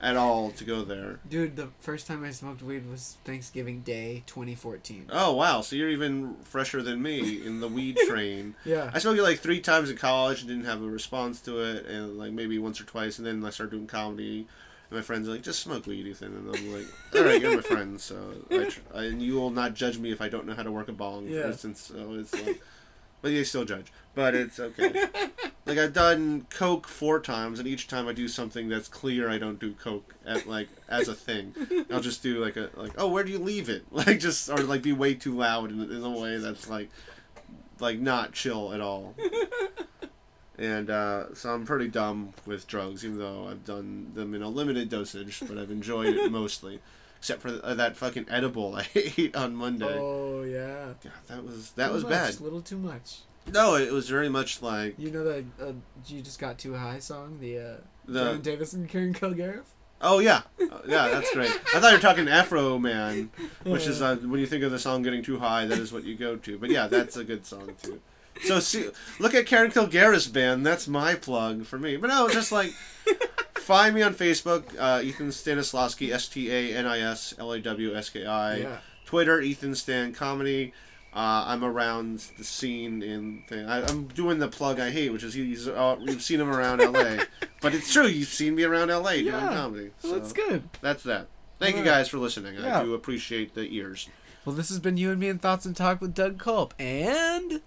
at 0.00 0.16
all 0.16 0.50
to 0.52 0.64
go 0.64 0.82
there. 0.82 1.20
Dude, 1.28 1.56
the 1.56 1.68
first 1.80 2.06
time 2.06 2.24
I 2.24 2.30
smoked 2.30 2.62
weed 2.62 2.88
was 2.90 3.18
Thanksgiving 3.24 3.80
Day, 3.80 4.22
2014. 4.26 5.06
Oh 5.10 5.34
wow! 5.34 5.60
So 5.60 5.76
you're 5.76 5.90
even 5.90 6.36
fresher 6.44 6.82
than 6.82 7.02
me 7.02 7.44
in 7.44 7.60
the 7.60 7.68
weed 7.68 7.98
train. 8.08 8.54
Yeah. 8.64 8.90
I 8.92 8.98
smoked 8.98 9.18
it 9.18 9.22
like 9.22 9.40
three 9.40 9.60
times 9.60 9.90
in 9.90 9.96
college 9.96 10.40
and 10.40 10.48
didn't 10.48 10.64
have 10.64 10.82
a 10.82 10.88
response 10.88 11.40
to 11.42 11.60
it, 11.60 11.86
and 11.86 12.18
like 12.18 12.32
maybe 12.32 12.58
once 12.58 12.80
or 12.80 12.84
twice, 12.84 13.18
and 13.18 13.26
then 13.26 13.44
I 13.44 13.50
started 13.50 13.72
doing 13.72 13.86
comedy. 13.86 14.46
And 14.90 14.98
my 14.98 15.02
friends 15.02 15.28
are 15.28 15.32
like, 15.32 15.42
just 15.42 15.60
smoke 15.60 15.86
weed, 15.86 16.06
Ethan. 16.06 16.34
And 16.34 16.54
I'm 16.56 16.72
like, 16.72 16.86
all 17.14 17.22
right, 17.24 17.40
you're 17.40 17.54
my 17.56 17.62
friend, 17.62 18.00
so 18.00 18.16
I 18.50 18.64
tr- 18.64 18.80
I, 18.94 19.04
and 19.04 19.22
you 19.22 19.34
will 19.34 19.50
not 19.50 19.74
judge 19.74 19.98
me 19.98 20.10
if 20.12 20.20
I 20.20 20.28
don't 20.28 20.46
know 20.46 20.54
how 20.54 20.62
to 20.64 20.72
work 20.72 20.88
a 20.88 20.92
bong, 20.92 21.26
Yeah. 21.28 21.42
for 21.42 21.48
instance. 21.48 21.92
So 21.94 22.14
it's 22.14 22.34
like, 22.34 22.60
but 23.22 23.28
they 23.32 23.44
still 23.44 23.64
judge, 23.64 23.92
but 24.14 24.34
it's 24.34 24.58
okay. 24.58 24.92
like 25.66 25.76
I've 25.78 25.92
done 25.92 26.46
coke 26.50 26.88
four 26.88 27.20
times, 27.20 27.58
and 27.58 27.68
each 27.68 27.86
time 27.86 28.08
I 28.08 28.12
do 28.14 28.26
something 28.28 28.68
that's 28.68 28.88
clear, 28.88 29.28
I 29.30 29.36
don't 29.38 29.60
do 29.60 29.72
coke 29.74 30.14
at 30.26 30.46
like 30.48 30.68
as 30.88 31.06
a 31.06 31.14
thing. 31.14 31.54
I'll 31.92 32.00
just 32.00 32.22
do 32.22 32.42
like 32.42 32.56
a 32.56 32.70
like, 32.74 32.92
oh, 32.96 33.08
where 33.08 33.22
do 33.22 33.30
you 33.30 33.38
leave 33.38 33.68
it? 33.68 33.84
Like 33.92 34.18
just 34.20 34.48
or 34.48 34.56
like 34.58 34.82
be 34.82 34.92
way 34.94 35.14
too 35.14 35.36
loud 35.36 35.70
in, 35.70 35.80
in 35.82 36.02
a 36.02 36.10
way 36.18 36.38
that's 36.38 36.68
like 36.70 36.88
like 37.78 37.98
not 38.00 38.32
chill 38.32 38.72
at 38.72 38.80
all. 38.80 39.14
And 40.60 40.90
uh, 40.90 41.34
so 41.34 41.54
I'm 41.54 41.64
pretty 41.64 41.88
dumb 41.88 42.34
with 42.44 42.66
drugs, 42.66 43.02
even 43.04 43.18
though 43.18 43.48
I've 43.48 43.64
done 43.64 44.12
them 44.14 44.34
in 44.34 44.42
a 44.42 44.48
limited 44.50 44.90
dosage, 44.90 45.40
but 45.48 45.56
I've 45.56 45.70
enjoyed 45.70 46.14
it 46.14 46.30
mostly. 46.40 46.80
Except 47.18 47.40
for 47.40 47.58
uh, 47.62 47.74
that 47.74 47.96
fucking 47.96 48.26
edible 48.28 48.76
I 48.76 48.86
ate 48.94 49.34
on 49.34 49.56
Monday. 49.56 49.96
Oh 49.98 50.42
yeah. 50.42 50.92
God, 51.02 51.12
that 51.28 51.44
was 51.44 51.70
that 51.72 51.88
Too 51.88 51.92
was 51.94 52.02
much, 52.02 52.12
bad. 52.12 52.40
A 52.40 52.42
little 52.42 52.60
too 52.60 52.78
much. 52.78 53.20
No, 53.50 53.74
it 53.76 53.90
was 53.90 54.08
very 54.08 54.28
much 54.28 54.60
like 54.62 54.94
You 54.98 55.10
know 55.10 55.24
that 55.24 55.44
uh, 55.60 55.72
"You 56.06 56.20
Just 56.20 56.38
Got 56.38 56.58
Too 56.58 56.74
High" 56.74 56.98
song, 56.98 57.38
the 57.40 57.58
uh, 57.58 57.74
the. 58.06 58.24
John 58.24 58.40
Davis 58.42 58.72
and 58.74 58.88
Karen 58.88 59.14
Kilgariff. 59.14 59.64
Oh 60.02 60.18
yeah, 60.18 60.42
Uh, 60.60 60.78
yeah, 60.86 61.08
that's 61.08 61.30
great. 61.34 61.50
I 61.74 61.80
thought 61.80 61.90
you 61.90 61.96
were 61.96 62.02
talking 62.02 62.24
Afroman, 62.26 63.28
which 63.64 63.86
is 63.86 64.00
uh, 64.00 64.16
when 64.16 64.40
you 64.40 64.46
think 64.46 64.62
of 64.64 64.70
the 64.70 64.78
song 64.78 65.02
getting 65.02 65.22
too 65.22 65.38
high, 65.38 65.66
that 65.66 65.78
is 65.78 65.92
what 65.92 66.04
you 66.04 66.16
go 66.16 66.36
to. 66.36 66.58
But 66.58 66.70
yeah, 66.70 66.86
that's 66.86 67.16
a 67.16 67.24
good 67.24 67.44
song 67.46 67.72
too. 67.82 68.00
So 68.44 68.60
see, 68.60 68.88
look 69.18 69.34
at 69.34 69.46
Karen 69.46 69.70
Kilgariff's 69.70 70.28
band. 70.28 70.64
That's 70.66 70.88
my 70.88 71.14
plug 71.14 71.66
for 71.66 71.78
me. 71.78 71.96
But 71.96 72.08
no, 72.08 72.28
just 72.28 72.52
like 72.52 72.70
find 73.56 73.94
me 73.94 74.02
on 74.02 74.14
Facebook, 74.14 74.64
uh, 74.78 75.02
Ethan 75.02 75.28
Stanislawski, 75.28 76.12
S 76.12 76.28
T 76.28 76.50
A 76.50 76.76
N 76.76 76.86
I 76.86 77.00
S 77.00 77.34
L 77.38 77.52
A 77.52 77.60
W 77.60 77.94
S 77.94 78.10
K 78.10 78.24
I. 78.26 78.56
yeah. 78.56 78.78
Twitter, 79.04 79.40
Ethan 79.40 79.74
Stan 79.74 80.12
Comedy. 80.12 80.72
Uh, 81.12 81.42
I'm 81.48 81.64
around 81.64 82.24
the 82.38 82.44
scene 82.44 83.02
in 83.02 83.42
thing. 83.48 83.66
I, 83.66 83.82
I'm 83.84 84.04
doing 84.06 84.38
the 84.38 84.46
plug 84.46 84.78
I 84.78 84.90
hate, 84.90 85.10
which 85.12 85.24
is 85.24 85.34
he's 85.34 85.66
uh, 85.66 85.96
you've 86.00 86.22
seen 86.22 86.40
him 86.40 86.48
around 86.48 86.78
LA, 86.78 87.24
but 87.60 87.74
it's 87.74 87.92
true. 87.92 88.06
You've 88.06 88.28
seen 88.28 88.54
me 88.54 88.62
around 88.62 88.88
LA 88.90 89.10
Yeah, 89.10 89.22
doing 89.22 89.34
Yeah. 89.34 89.48
comedy. 89.54 89.90
Well, 90.04 90.12
So 90.12 90.18
that's 90.20 90.32
good. 90.32 90.68
that's 90.80 91.02
that. 91.02 91.26
Thank 91.58 91.76
you 91.76 91.82
guys 91.84 92.08
for 92.08 92.18
listening. 92.18 92.56
I 92.64 92.84
do 92.84 92.94
appreciate 92.94 93.54
the 93.54 93.62
ears. 93.74 94.08
Well, 94.46 94.54
this 94.54 94.68
has 94.70 94.78
been 94.78 94.96
you 94.96 95.10
and 95.10 95.18
me 95.20 95.28
in 95.28 95.38
thoughts 95.38 95.66
and 95.66 95.76
talk 95.76 96.00
with 96.00 96.14
Doug 96.14 96.38
Culp 96.38 96.72
and 96.78 97.60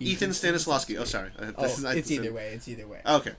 Ethan 0.00 0.30
Stanislawski. 0.30 0.98
Oh, 0.98 1.04
sorry. 1.04 1.30
Uh, 1.38 1.52
Oh, 1.56 1.64
is- 1.64 1.84
I- 1.84 1.94
it's 1.94 2.10
either 2.10 2.32
way. 2.32 2.52
It's 2.54 2.68
either 2.68 2.86
way. 2.86 3.00
Okay. 3.06 3.32